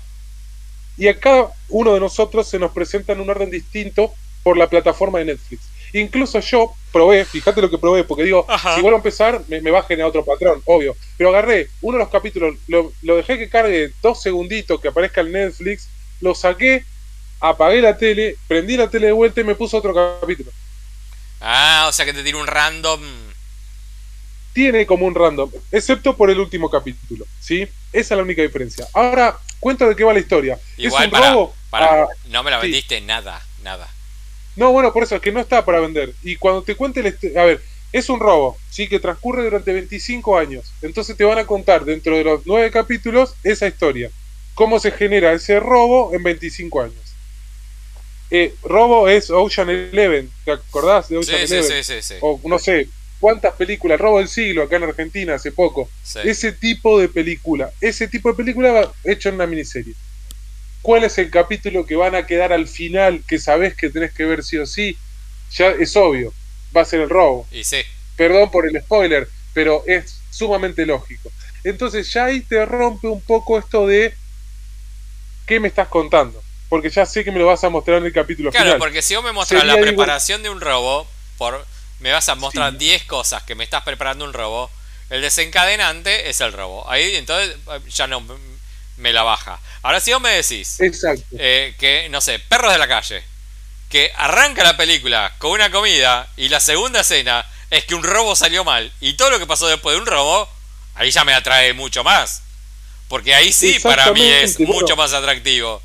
Y 0.96 1.08
a 1.08 1.18
cada 1.18 1.52
uno 1.68 1.94
de 1.94 2.00
nosotros 2.00 2.46
se 2.48 2.58
nos 2.58 2.72
presenta 2.72 3.12
en 3.12 3.20
un 3.20 3.30
orden 3.30 3.50
distinto 3.50 4.14
por 4.42 4.56
la 4.56 4.68
plataforma 4.68 5.18
de 5.18 5.24
Netflix. 5.26 5.62
Incluso 5.92 6.38
yo 6.40 6.74
probé, 6.94 7.24
fíjate 7.26 7.60
lo 7.60 7.68
que 7.68 7.78
probé, 7.78 8.04
porque 8.04 8.22
digo, 8.22 8.46
Ajá. 8.48 8.74
si 8.76 8.80
vuelvo 8.80 8.96
a 8.96 9.00
empezar, 9.02 9.42
me, 9.48 9.60
me 9.60 9.70
bajen 9.70 10.00
a 10.00 10.06
otro 10.06 10.24
patrón, 10.24 10.62
obvio. 10.64 10.96
Pero 11.18 11.30
agarré 11.30 11.68
uno 11.82 11.98
de 11.98 12.04
los 12.04 12.12
capítulos, 12.12 12.54
lo, 12.68 12.92
lo 13.02 13.16
dejé 13.16 13.36
que 13.36 13.50
cargue 13.50 13.92
dos 14.00 14.22
segunditos, 14.22 14.80
que 14.80 14.88
aparezca 14.88 15.20
en 15.22 15.32
Netflix, 15.32 15.88
lo 16.20 16.34
saqué, 16.34 16.84
apagué 17.40 17.82
la 17.82 17.96
tele, 17.98 18.36
prendí 18.48 18.76
la 18.76 18.88
tele 18.88 19.06
de 19.08 19.12
vuelta 19.12 19.40
y 19.40 19.44
me 19.44 19.54
puso 19.56 19.76
otro 19.76 19.92
capítulo. 19.92 20.50
Ah, 21.40 21.86
o 21.88 21.92
sea 21.92 22.06
que 22.06 22.12
te 22.14 22.22
tira 22.22 22.38
un 22.38 22.46
random. 22.46 23.00
Tiene 24.54 24.86
como 24.86 25.04
un 25.06 25.14
random, 25.16 25.50
excepto 25.72 26.16
por 26.16 26.30
el 26.30 26.38
último 26.38 26.70
capítulo, 26.70 27.26
¿sí? 27.40 27.62
Esa 27.92 28.14
es 28.14 28.16
la 28.16 28.22
única 28.22 28.40
diferencia. 28.40 28.86
Ahora, 28.94 29.36
cuento 29.58 29.88
de 29.88 29.96
qué 29.96 30.04
va 30.04 30.12
la 30.12 30.20
historia. 30.20 30.56
Igual, 30.76 31.02
es 31.02 31.06
un 31.08 31.10
pará, 31.12 31.30
robo 31.32 31.54
pará, 31.70 32.02
a- 32.04 32.08
no 32.28 32.42
me 32.44 32.52
la 32.52 32.60
sí. 32.60 32.68
vendiste 32.68 33.00
nada, 33.00 33.42
nada. 33.64 33.88
No, 34.56 34.72
bueno, 34.72 34.92
por 34.92 35.02
eso 35.02 35.16
es 35.16 35.20
que 35.22 35.32
no 35.32 35.40
está 35.40 35.64
para 35.64 35.80
vender. 35.80 36.12
Y 36.22 36.36
cuando 36.36 36.62
te 36.62 36.74
cuente 36.76 37.02
histo- 37.02 37.36
A 37.38 37.44
ver, 37.44 37.60
Es 37.92 38.08
un 38.08 38.18
robo, 38.18 38.58
sí, 38.70 38.88
que 38.88 38.98
transcurre 38.98 39.44
durante 39.44 39.72
25 39.72 40.36
años. 40.36 40.64
Entonces 40.82 41.16
te 41.16 41.22
van 41.22 41.38
a 41.38 41.46
contar 41.46 41.84
dentro 41.84 42.16
de 42.16 42.24
los 42.24 42.40
nueve 42.44 42.68
capítulos 42.72 43.36
esa 43.44 43.68
historia. 43.68 44.10
Cómo 44.54 44.80
se 44.80 44.90
genera 44.90 45.32
ese 45.32 45.60
robo 45.60 46.12
en 46.12 46.24
25 46.24 46.80
años. 46.82 47.14
Eh, 48.30 48.52
robo 48.64 49.08
es 49.08 49.30
Ocean 49.30 49.70
Eleven, 49.70 50.28
¿te 50.44 50.50
acordás 50.52 51.08
de 51.08 51.18
Ocean 51.18 51.46
Sí, 51.46 51.54
Eleven? 51.54 51.70
sí, 51.70 51.84
sí, 51.84 52.02
sí. 52.02 52.14
O 52.20 52.40
no 52.44 52.58
sé, 52.58 52.88
cuántas 53.20 53.54
películas, 53.54 54.00
Robo 54.00 54.18
del 54.18 54.28
Siglo 54.28 54.64
acá 54.64 54.76
en 54.76 54.82
Argentina 54.84 55.34
hace 55.36 55.52
poco. 55.52 55.88
Sí. 56.02 56.18
Ese 56.24 56.50
tipo 56.52 56.98
de 56.98 57.08
película, 57.08 57.70
ese 57.80 58.08
tipo 58.08 58.28
de 58.30 58.34
película 58.34 58.72
va 58.72 58.92
hecho 59.04 59.28
en 59.28 59.36
una 59.36 59.46
miniserie. 59.46 59.94
¿Cuál 60.84 61.02
es 61.04 61.16
el 61.16 61.30
capítulo 61.30 61.86
que 61.86 61.96
van 61.96 62.14
a 62.14 62.26
quedar 62.26 62.52
al 62.52 62.68
final 62.68 63.24
que 63.26 63.38
sabes 63.38 63.74
que 63.74 63.88
tenés 63.88 64.12
que 64.12 64.26
ver 64.26 64.44
sí 64.44 64.58
o 64.58 64.66
sí? 64.66 64.98
Ya 65.52 65.68
es 65.70 65.96
obvio, 65.96 66.34
va 66.76 66.82
a 66.82 66.84
ser 66.84 67.00
el 67.00 67.08
robo. 67.08 67.48
Y 67.50 67.64
sí. 67.64 67.78
Perdón 68.16 68.50
por 68.50 68.68
el 68.68 68.78
spoiler, 68.82 69.26
pero 69.54 69.82
es 69.86 70.20
sumamente 70.30 70.84
lógico. 70.84 71.32
Entonces 71.64 72.12
ya 72.12 72.26
ahí 72.26 72.42
te 72.42 72.66
rompe 72.66 73.06
un 73.08 73.22
poco 73.22 73.58
esto 73.58 73.86
de 73.86 74.14
¿qué 75.46 75.58
me 75.58 75.68
estás 75.68 75.88
contando? 75.88 76.42
Porque 76.68 76.90
ya 76.90 77.06
sé 77.06 77.24
que 77.24 77.32
me 77.32 77.38
lo 77.38 77.46
vas 77.46 77.64
a 77.64 77.70
mostrar 77.70 77.96
en 77.96 78.04
el 78.04 78.12
capítulo 78.12 78.50
Claro, 78.50 78.66
final. 78.66 78.78
porque 78.78 79.00
si 79.00 79.14
vos 79.14 79.24
me 79.24 79.32
mostras 79.32 79.62
Sería 79.62 79.72
la 79.76 79.80
igual- 79.80 79.94
preparación 79.96 80.42
de 80.42 80.50
un 80.50 80.60
robo, 80.60 81.08
por 81.38 81.64
me 82.00 82.12
vas 82.12 82.28
a 82.28 82.34
mostrar 82.34 82.72
Sí. 82.72 82.76
10 82.78 83.04
cosas 83.04 83.42
que 83.44 83.54
me 83.54 83.64
estás 83.64 83.84
preparando 83.84 84.26
un 84.26 84.34
robo, 84.34 84.70
el 85.08 85.22
desencadenante 85.22 86.28
es 86.28 86.42
el 86.42 86.52
robo. 86.52 86.86
Ahí 86.90 87.16
entonces 87.16 87.56
ya 87.88 88.06
no 88.06 88.22
me 88.98 89.12
la 89.14 89.22
baja. 89.22 89.60
Ahora 89.84 90.00
si 90.00 90.14
vos 90.14 90.22
me 90.22 90.30
decís 90.30 90.80
Exacto. 90.80 91.22
eh, 91.38 91.74
que, 91.78 92.08
no 92.08 92.22
sé, 92.22 92.38
perros 92.38 92.72
de 92.72 92.78
la 92.78 92.88
calle, 92.88 93.22
que 93.90 94.10
arranca 94.16 94.64
la 94.64 94.78
película 94.78 95.34
con 95.36 95.50
una 95.50 95.70
comida 95.70 96.26
y 96.38 96.48
la 96.48 96.58
segunda 96.58 97.00
escena 97.00 97.44
es 97.68 97.84
que 97.84 97.94
un 97.94 98.02
robo 98.02 98.34
salió 98.34 98.64
mal 98.64 98.90
y 99.02 99.12
todo 99.12 99.28
lo 99.28 99.38
que 99.38 99.46
pasó 99.46 99.68
después 99.68 99.94
de 99.94 100.00
un 100.00 100.06
robo, 100.06 100.48
ahí 100.94 101.10
ya 101.10 101.22
me 101.24 101.34
atrae 101.34 101.74
mucho 101.74 102.02
más. 102.02 102.42
Porque 103.08 103.34
ahí 103.34 103.52
sí 103.52 103.78
para 103.82 104.10
mí 104.12 104.22
es 104.26 104.56
bueno. 104.56 104.72
mucho 104.72 104.96
más 104.96 105.12
atractivo. 105.12 105.82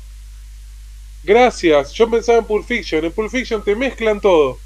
Gracias, 1.22 1.92
yo 1.92 2.08
pensaba 2.08 2.38
en 2.38 2.46
Pulp 2.46 2.66
Fiction. 2.66 3.04
En 3.04 3.12
Pulp 3.12 3.30
Fiction 3.30 3.62
te 3.62 3.76
mezclan 3.76 4.18
todo. 4.18 4.58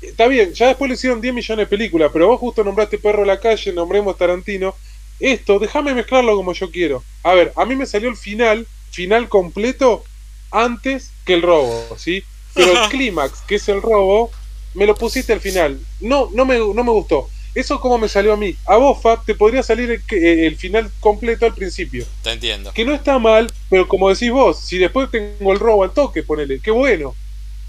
Está 0.00 0.26
bien, 0.26 0.52
ya 0.52 0.66
después 0.66 0.88
le 0.88 0.96
hicieron 0.96 1.20
10 1.20 1.32
millones 1.32 1.66
de 1.68 1.70
películas, 1.70 2.10
pero 2.12 2.26
vos 2.26 2.40
justo 2.40 2.64
nombraste 2.64 2.98
Perro 2.98 3.20
de 3.20 3.26
la 3.26 3.38
Calle, 3.38 3.72
nombremos 3.72 4.18
Tarantino. 4.18 4.74
Esto, 5.22 5.58
déjame 5.60 5.94
mezclarlo 5.94 6.34
como 6.36 6.52
yo 6.52 6.70
quiero. 6.70 7.02
A 7.22 7.34
ver, 7.34 7.52
a 7.56 7.64
mí 7.64 7.76
me 7.76 7.86
salió 7.86 8.08
el 8.10 8.16
final, 8.16 8.66
final 8.90 9.28
completo, 9.28 10.04
antes 10.50 11.10
que 11.24 11.34
el 11.34 11.42
robo, 11.42 11.96
¿sí? 11.96 12.24
Pero 12.54 12.72
el 12.72 12.88
clímax, 12.90 13.40
que 13.42 13.54
es 13.54 13.68
el 13.68 13.80
robo, 13.80 14.30
me 14.74 14.84
lo 14.86 14.94
pusiste 14.96 15.32
al 15.32 15.40
final. 15.40 15.78
No, 16.00 16.28
no 16.34 16.44
me, 16.44 16.58
no 16.58 16.82
me 16.84 16.90
gustó. 16.90 17.28
Eso 17.54 17.78
como 17.80 17.98
me 17.98 18.08
salió 18.08 18.32
a 18.32 18.36
mí. 18.36 18.56
A 18.66 18.76
vos, 18.78 19.00
Fab, 19.00 19.24
te 19.24 19.34
podría 19.34 19.62
salir 19.62 19.90
el, 19.90 20.02
que- 20.02 20.46
el 20.46 20.56
final 20.56 20.90
completo 21.00 21.46
al 21.46 21.54
principio. 21.54 22.04
Te 22.22 22.32
entiendo. 22.32 22.72
Que 22.72 22.84
no 22.84 22.92
está 22.94 23.18
mal, 23.18 23.52
pero 23.70 23.86
como 23.86 24.08
decís 24.08 24.30
vos, 24.32 24.58
si 24.58 24.78
después 24.78 25.10
tengo 25.10 25.52
el 25.52 25.60
robo 25.60 25.84
al 25.84 25.92
toque, 25.92 26.22
ponele, 26.22 26.60
qué 26.60 26.70
bueno, 26.72 27.14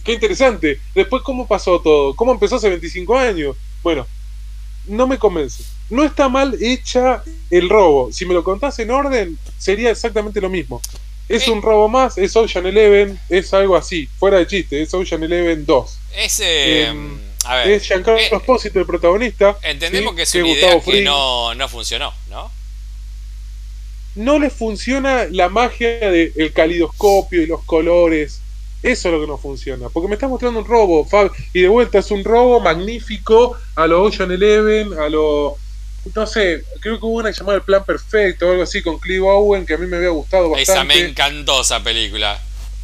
qué 0.04 0.14
interesante. 0.14 0.80
Después, 0.96 1.22
¿cómo 1.22 1.46
pasó 1.48 1.80
todo? 1.82 2.16
¿Cómo 2.16 2.32
empezó 2.32 2.56
hace 2.56 2.70
25 2.70 3.16
años? 3.18 3.56
Bueno, 3.84 4.08
no 4.88 5.06
me 5.06 5.18
convence. 5.20 5.64
No 5.90 6.04
está 6.04 6.30
mal 6.30 6.58
hecha 6.62 7.24
el 7.50 7.70
robo. 7.70 8.12
Si 8.12 8.26
me 8.26 8.34
lo 8.34 8.44
contás 8.44 8.80
en 8.80 8.92
orden, 8.92 9.38
sería 9.58 9.92
exactamente 9.92 10.42
lo 10.42 10.50
mismo. 10.50 10.82
Es 11.30 11.48
un 11.48 11.62
robo 11.62 11.88
más, 11.88 12.18
es 12.18 12.36
Ocean 12.36 12.66
Eleven, 12.66 13.20
es 13.30 13.54
algo 13.54 13.76
así, 13.76 14.10
fuera 14.20 14.38
de 14.38 14.46
chiste, 14.46 14.82
es 14.82 14.94
Ocean 14.94 15.24
Eleven 15.24 15.66
2. 15.66 16.00
Es, 16.18 16.40
eh, 16.42 16.86
Em, 16.88 17.18
a 17.46 17.56
ver, 17.56 17.70
Es 17.70 17.88
Giancarlo 17.88 18.20
eh, 18.20 18.30
Espósito 18.32 18.80
el 18.80 18.86
protagonista. 18.86 19.58
entendemos 19.64 20.12
¿sí? 20.12 20.16
que 20.18 20.22
es 20.24 20.36
una 20.36 20.50
idea 20.50 20.82
que 20.82 21.02
no, 21.02 21.56
no 21.56 21.70
funcionó, 21.70 22.14
¿no? 22.30 22.52
no 24.16 24.40
les 24.40 24.54
funciona 24.54 25.26
la 25.30 25.50
magia 25.50 26.12
del 26.12 26.54
calidoscopio 26.54 27.42
y 27.42 27.48
los 27.48 27.64
colores. 27.64 28.42
Eso 28.84 29.08
es 29.08 29.14
lo 29.14 29.22
que 29.22 29.28
no 29.28 29.38
funciona. 29.38 29.90
Porque 29.90 30.08
me 30.08 30.16
estás 30.16 30.30
mostrando 30.30 30.60
un 30.60 30.66
robo, 30.66 31.06
Fab. 31.06 31.32
Y 31.54 31.62
de 31.62 31.68
vuelta 31.68 32.00
es 32.00 32.12
un 32.12 32.24
robo 32.24 32.60
magnífico 32.60 33.58
a 33.76 33.88
lo 33.88 34.04
Ocean 34.04 34.32
Eleven, 34.32 34.94
a 35.00 35.10
lo. 35.10 35.58
No 36.16 36.28
sé, 36.28 36.64
creo 36.82 37.00
que 37.00 37.06
hubo 37.06 37.16
una 37.20 37.32
llamada 37.32 37.58
El 37.58 37.64
Plan 37.64 37.84
Perfecto 37.86 38.48
o 38.48 38.52
algo 38.52 38.64
así 38.64 38.82
con 38.82 39.00
Clive 39.00 39.26
Owen 39.26 39.66
que 39.66 39.76
a 39.76 39.78
mí 39.78 39.88
me 39.88 39.98
había 39.98 40.10
gustado 40.10 40.50
bastante. 40.50 40.72
Esa 40.72 40.84
me 40.84 40.98
encantó 41.10 41.62
esa 41.62 41.82
película. 41.82 42.42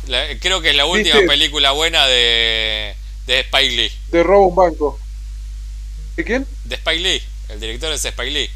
La- 0.08 0.26
creo 0.40 0.62
que 0.62 0.70
es 0.70 0.76
la 0.76 0.86
última 0.86 1.16
¿Viste? 1.16 1.28
película 1.28 1.72
buena 1.72 2.08
de, 2.08 2.96
de 3.28 3.40
Spike 3.42 3.76
Lee. 3.76 3.92
De 4.12 4.24
robo 4.24 4.48
un 4.48 4.56
banco. 4.56 5.00
¿De 6.16 6.24
quién? 6.24 6.48
De 6.64 6.76
Spike 6.76 7.00
Lee. 7.02 7.22
El 7.50 7.60
director 7.60 7.92
es 7.92 8.06
Spike 8.06 8.32
Lee 8.32 8.50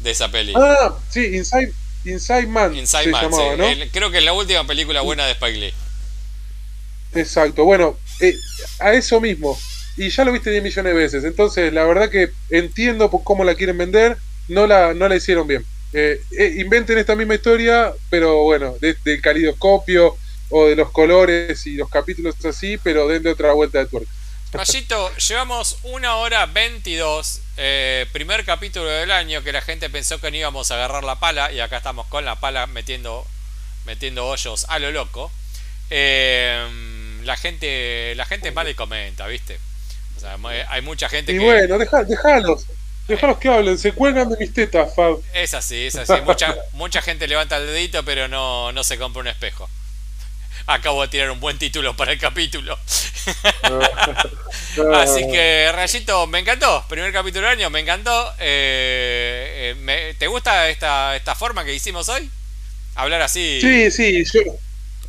de 0.00 0.10
esa 0.10 0.30
peli. 0.30 0.52
Ah, 0.56 0.94
sí, 1.08 1.36
Inside, 1.36 1.72
Inside 2.04 2.46
Man. 2.46 2.74
Inside 2.76 3.04
se 3.04 3.10
Man, 3.10 3.22
llamaba, 3.30 3.52
sí. 3.52 3.58
¿no? 3.58 3.66
El- 3.68 3.90
creo 3.90 4.10
que 4.10 4.18
es 4.18 4.24
la 4.24 4.32
última 4.34 4.66
película 4.66 5.00
buena 5.00 5.24
de 5.26 5.32
Spike 5.32 5.58
Lee. 5.58 5.74
Exacto, 7.14 7.64
bueno, 7.64 7.98
eh, 8.20 8.34
a 8.78 8.92
eso 8.92 9.20
mismo. 9.20 9.58
Y 10.04 10.10
ya 10.10 10.24
lo 10.24 10.32
viste 10.32 10.50
10 10.50 10.62
millones 10.62 10.94
de 10.94 10.98
veces. 10.98 11.24
Entonces, 11.24 11.72
la 11.72 11.84
verdad 11.84 12.08
que 12.10 12.30
entiendo 12.50 13.10
por 13.10 13.22
cómo 13.22 13.44
la 13.44 13.54
quieren 13.54 13.78
vender. 13.78 14.16
No 14.48 14.66
la, 14.66 14.94
no 14.94 15.08
la 15.08 15.16
hicieron 15.16 15.46
bien. 15.46 15.64
Eh, 15.92 16.20
eh, 16.38 16.54
inventen 16.58 16.98
esta 16.98 17.14
misma 17.16 17.34
historia, 17.34 17.92
pero 18.08 18.42
bueno, 18.44 18.74
de- 18.80 18.96
del 19.04 19.20
calidoscopio 19.20 20.16
o 20.50 20.66
de 20.66 20.76
los 20.76 20.90
colores 20.90 21.66
y 21.66 21.74
los 21.74 21.88
capítulos 21.90 22.34
así, 22.44 22.78
pero 22.78 23.06
denle 23.08 23.30
otra 23.30 23.52
vuelta 23.52 23.78
de 23.78 23.86
tuerca. 23.86 24.10
Rayito, 24.52 25.14
llevamos 25.16 25.78
una 25.84 26.16
hora 26.16 26.46
22. 26.46 27.40
eh, 27.62 28.06
primer 28.12 28.44
capítulo 28.44 28.88
del 28.88 29.10
año 29.10 29.42
que 29.44 29.52
la 29.52 29.60
gente 29.60 29.90
pensó 29.90 30.18
que 30.20 30.30
no 30.30 30.36
íbamos 30.38 30.70
a 30.70 30.74
agarrar 30.76 31.04
la 31.04 31.20
pala. 31.20 31.52
Y 31.52 31.60
acá 31.60 31.76
estamos 31.76 32.06
con 32.06 32.24
la 32.24 32.36
pala 32.36 32.66
metiendo, 32.66 33.26
metiendo 33.86 34.26
hoyos 34.26 34.64
a 34.70 34.78
lo 34.78 34.90
loco. 34.92 35.30
Eh, 35.90 36.66
la 37.24 37.36
gente 37.36 38.14
la 38.16 38.24
gente 38.24 38.50
mal 38.52 38.68
y 38.68 38.74
comenta, 38.74 39.26
¿viste? 39.26 39.58
O 40.20 40.22
sea, 40.22 40.36
mu- 40.36 40.48
hay 40.48 40.82
mucha 40.82 41.08
gente 41.08 41.32
Y 41.32 41.38
que. 41.38 41.44
bueno, 41.44 41.78
deja, 41.78 42.04
dejalos. 42.04 42.66
Dejalos 43.08 43.38
que 43.38 43.48
hablen, 43.48 43.78
se 43.78 43.92
cuelgan 43.92 44.28
de 44.28 44.36
mis 44.36 44.52
tetas, 44.52 44.94
Fab. 44.94 45.18
Es 45.32 45.54
así, 45.54 45.86
es 45.86 45.96
así. 45.96 46.12
Mucha, 46.24 46.54
mucha 46.72 47.02
gente 47.02 47.26
levanta 47.26 47.56
el 47.56 47.66
dedito, 47.66 48.04
pero 48.04 48.28
no, 48.28 48.70
no 48.72 48.84
se 48.84 48.98
compra 48.98 49.20
un 49.20 49.28
espejo. 49.28 49.68
Acabo 50.66 51.02
de 51.02 51.08
tirar 51.08 51.30
un 51.30 51.40
buen 51.40 51.58
título 51.58 51.96
para 51.96 52.12
el 52.12 52.18
capítulo. 52.20 52.78
Así 54.94 55.26
que, 55.26 55.70
Rayito, 55.72 56.26
me 56.26 56.38
encantó. 56.40 56.84
Primer 56.88 57.12
capítulo 57.12 57.48
del 57.48 57.58
año, 57.58 57.70
me 57.70 57.80
encantó. 57.80 58.32
Eh, 58.38 59.72
eh, 59.72 59.74
me- 59.80 60.14
¿Te 60.14 60.26
gusta 60.26 60.68
esta, 60.68 61.16
esta 61.16 61.34
forma 61.34 61.64
que 61.64 61.74
hicimos 61.74 62.08
hoy? 62.08 62.30
Hablar 62.94 63.22
así. 63.22 63.58
Sí, 63.60 63.90
sí, 63.90 64.24
yo, 64.32 64.40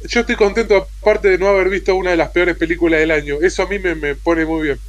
yo 0.07 0.21
estoy 0.21 0.35
contento 0.35 0.87
aparte 1.01 1.29
de 1.29 1.37
no 1.37 1.47
haber 1.47 1.69
visto 1.69 1.95
una 1.95 2.11
de 2.11 2.17
las 2.17 2.29
peores 2.31 2.55
películas 2.57 2.99
del 2.99 3.11
año. 3.11 3.37
Eso 3.41 3.63
a 3.63 3.67
mí 3.67 3.79
me, 3.79 3.95
me 3.95 4.15
pone 4.15 4.45
muy 4.45 4.63
bien. 4.63 4.79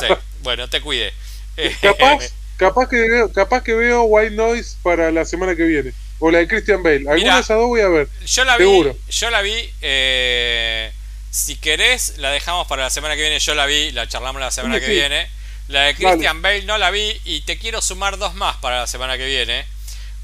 Sí, 0.00 0.06
Bueno, 0.40 0.68
te 0.68 0.80
cuide. 0.80 1.12
Capaz, 1.80 2.18
capaz 2.56 2.88
que 2.88 2.96
veo, 3.08 3.32
capaz 3.32 3.62
que 3.62 3.74
veo 3.74 4.02
White 4.04 4.34
Noise 4.34 4.76
para 4.82 5.10
la 5.12 5.24
semana 5.24 5.54
que 5.54 5.62
viene. 5.64 5.92
O 6.18 6.30
la 6.30 6.38
de 6.38 6.48
Christian 6.48 6.82
Bale. 6.82 7.08
Alguna 7.08 7.34
de 7.36 7.40
esas 7.40 7.56
dos 7.58 7.66
voy 7.68 7.80
a 7.80 7.88
ver. 7.88 8.08
Yo 8.26 8.44
la 8.44 8.56
vi. 8.56 8.64
Seguro. 8.64 8.96
Yo 9.08 9.30
la 9.30 9.42
vi. 9.42 9.70
eh, 9.82 10.92
si 11.30 11.56
querés, 11.56 12.18
la 12.18 12.30
dejamos 12.30 12.66
para 12.68 12.82
la 12.84 12.90
semana 12.90 13.14
que 13.16 13.20
viene. 13.22 13.38
Yo 13.40 13.54
la 13.54 13.66
vi, 13.66 13.90
la 13.92 14.08
charlamos 14.08 14.40
la 14.40 14.50
semana 14.50 14.76
Sí, 14.76 14.80
que 14.80 14.86
sí. 14.86 14.92
viene. 14.92 15.28
La 15.68 15.82
de 15.82 15.94
Christian 15.94 16.42
Bale 16.42 16.62
no 16.62 16.76
la 16.78 16.90
vi 16.90 17.20
y 17.24 17.40
te 17.42 17.58
quiero 17.58 17.80
sumar 17.80 18.18
dos 18.18 18.34
más 18.34 18.56
para 18.58 18.80
la 18.80 18.86
semana 18.86 19.16
que 19.16 19.26
viene. 19.26 19.64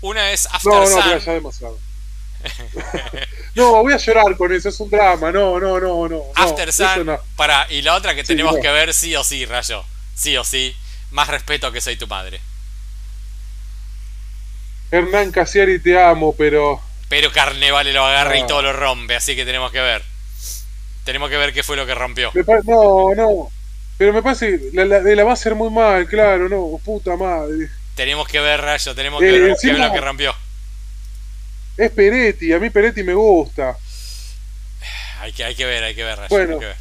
Una 0.00 0.30
es 0.32 0.46
After 0.46 0.72
No, 0.72 0.80
no, 0.80 1.52
Sun. 1.52 1.76
no, 3.54 3.82
voy 3.82 3.92
a 3.92 3.96
llorar 3.96 4.36
con 4.36 4.52
eso, 4.52 4.68
es 4.68 4.80
un 4.80 4.90
drama. 4.90 5.30
No, 5.32 5.58
no, 5.60 5.78
no, 5.80 6.08
no. 6.08 6.22
After 6.34 6.72
Sun. 6.72 7.06
no. 7.06 7.18
Para, 7.36 7.66
y 7.70 7.82
la 7.82 7.94
otra 7.94 8.14
que 8.14 8.22
Sí, 8.22 8.28
tenemos 8.28 8.56
no. 8.56 8.62
que 8.62 8.68
ver 8.70 8.94
sí 8.94 9.14
o 9.16 9.24
sí, 9.24 9.44
Rayo. 9.46 9.84
Sí 10.14 10.36
o 10.36 10.44
sí. 10.44 10.74
Más 11.10 11.28
respeto 11.28 11.72
que 11.72 11.80
soy 11.80 11.96
tu 11.96 12.06
madre. 12.06 12.40
Hernán 14.90 15.30
Casiari, 15.30 15.78
te 15.80 16.00
amo, 16.00 16.34
pero. 16.36 16.80
Pero 17.08 17.32
Carnevale 17.32 17.92
lo 17.92 18.04
agarra 18.04 18.36
y 18.36 18.42
Ah. 18.42 18.46
todo 18.46 18.62
lo 18.62 18.72
rompe, 18.72 19.16
así 19.16 19.34
que 19.36 19.44
tenemos 19.44 19.70
que 19.72 19.80
ver. 19.80 20.02
Tenemos 21.04 21.30
que 21.30 21.36
ver 21.36 21.52
qué 21.52 21.62
fue 21.62 21.76
lo 21.76 21.86
que 21.86 21.94
rompió. 21.94 22.30
no, 22.64 23.14
no. 23.14 23.50
Pero 23.98 24.12
me 24.12 24.22
parece 24.22 24.58
que 24.58 24.70
la, 24.72 24.84
la, 24.84 25.00
la 25.00 25.24
va 25.24 25.30
a 25.30 25.34
hacer 25.34 25.54
muy 25.54 25.70
mal, 25.70 26.06
claro, 26.06 26.48
no, 26.48 26.78
puta 26.84 27.16
madre. 27.16 27.68
Tenemos 27.94 28.26
que 28.28 28.40
ver, 28.40 28.60
Rayo, 28.60 28.94
tenemos 28.94 29.22
Eh, 29.22 29.26
que 29.26 29.32
ver 29.32 29.42
qué 29.42 29.50
encima- 29.50 29.72
es 29.74 29.78
lo 29.88 29.92
que 29.92 30.00
rompió. 30.00 30.34
Es 31.80 31.90
Peretti, 31.92 32.52
a 32.52 32.58
mí 32.58 32.68
Peretti 32.68 33.02
me 33.02 33.14
gusta. 33.14 33.76
Hay 35.20 35.32
que, 35.32 35.44
hay 35.44 35.54
que 35.54 35.64
ver, 35.64 35.82
hay 35.82 35.94
que 35.94 36.04
ver, 36.04 36.18
Rayo. 36.18 36.28
Bueno. 36.28 36.54
Hay 36.54 36.58
que 36.58 36.66
ver. 36.66 36.76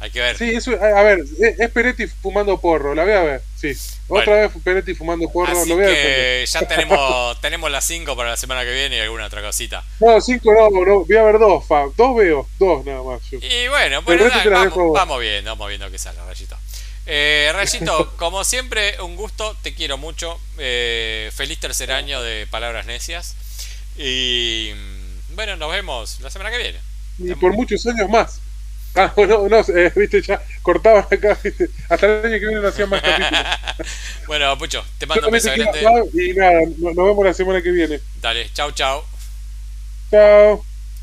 Hay 0.00 0.10
que 0.10 0.20
ver. 0.20 0.36
Sí, 0.36 0.50
eso, 0.50 0.70
a 0.72 1.02
ver, 1.02 1.20
es, 1.40 1.58
es 1.58 1.70
Peretti 1.70 2.06
fumando 2.06 2.60
porro, 2.60 2.94
la 2.94 3.04
voy 3.04 3.12
a 3.14 3.22
ver, 3.22 3.42
sí. 3.56 3.72
Bueno. 4.06 4.22
Otra 4.22 4.42
vez 4.42 4.62
Peretti 4.62 4.94
fumando 4.94 5.28
porro, 5.28 5.58
Así 5.58 5.68
lo 5.68 5.76
voy 5.76 5.84
a 5.84 5.88
que 5.88 6.44
ya 6.46 6.60
tenemos, 6.68 7.40
tenemos 7.40 7.70
las 7.70 7.84
5 7.86 8.14
para 8.14 8.30
la 8.30 8.36
semana 8.36 8.64
que 8.64 8.72
viene 8.72 8.96
y 8.96 9.00
alguna 9.00 9.26
otra 9.26 9.42
cosita. 9.42 9.82
No, 9.98 10.20
cinco 10.20 10.52
no, 10.52 10.84
no, 10.84 11.04
voy 11.04 11.16
a 11.16 11.22
ver 11.22 11.38
dos, 11.38 11.66
Fab. 11.66 11.94
Dos 11.96 12.16
veo, 12.16 12.46
dos 12.58 12.84
nada 12.84 13.02
más. 13.02 13.22
Yo. 13.30 13.38
Y 13.40 13.66
bueno, 13.68 14.02
bueno, 14.02 14.24
vamos, 14.50 14.92
vamos 14.92 15.20
viendo, 15.20 15.50
vamos 15.50 15.68
viendo 15.68 15.90
qué 15.90 15.98
sale, 15.98 16.18
Rayito. 16.24 16.56
Eh, 17.06 17.50
Rayito, 17.52 18.12
como 18.16 18.44
siempre, 18.44 19.00
un 19.00 19.16
gusto, 19.16 19.56
te 19.62 19.74
quiero 19.74 19.98
mucho. 19.98 20.38
Eh, 20.58 21.30
feliz 21.34 21.58
tercer 21.58 21.90
año 21.90 22.22
de 22.22 22.46
Palabras 22.46 22.86
Necias. 22.86 23.36
Y 23.96 24.72
mm, 24.74 25.34
bueno, 25.36 25.56
nos 25.56 25.70
vemos 25.70 26.20
la 26.20 26.30
semana 26.30 26.50
que 26.50 26.58
viene. 26.58 26.78
Y 27.18 27.34
por 27.34 27.52
muchos 27.52 27.86
años 27.86 28.08
más. 28.08 28.40
Ah, 28.96 29.12
no, 29.16 29.48
no, 29.48 29.60
eh, 29.60 29.92
viste, 29.96 30.22
ya 30.22 30.40
cortaban 30.62 31.04
acá, 31.10 31.38
viste. 31.42 31.68
Hasta 31.88 32.06
el 32.06 32.26
año 32.26 32.40
que 32.40 32.46
viene 32.46 32.60
no 32.60 32.68
hacían 32.68 32.88
más 32.88 33.02
capítulos. 33.02 33.42
bueno, 34.26 34.56
Pucho, 34.56 34.84
te 34.98 35.06
mando 35.06 35.26
un 35.26 35.32
beso 35.32 35.50
grande. 35.54 35.84
Y 36.12 36.32
nada, 36.34 36.60
nos 36.78 36.94
vemos 36.94 37.24
la 37.24 37.34
semana 37.34 37.60
que 37.60 37.70
viene. 37.70 38.00
Dale, 38.20 38.50
chau, 38.52 38.70
chau. 38.72 39.02
Chao. 40.10 40.64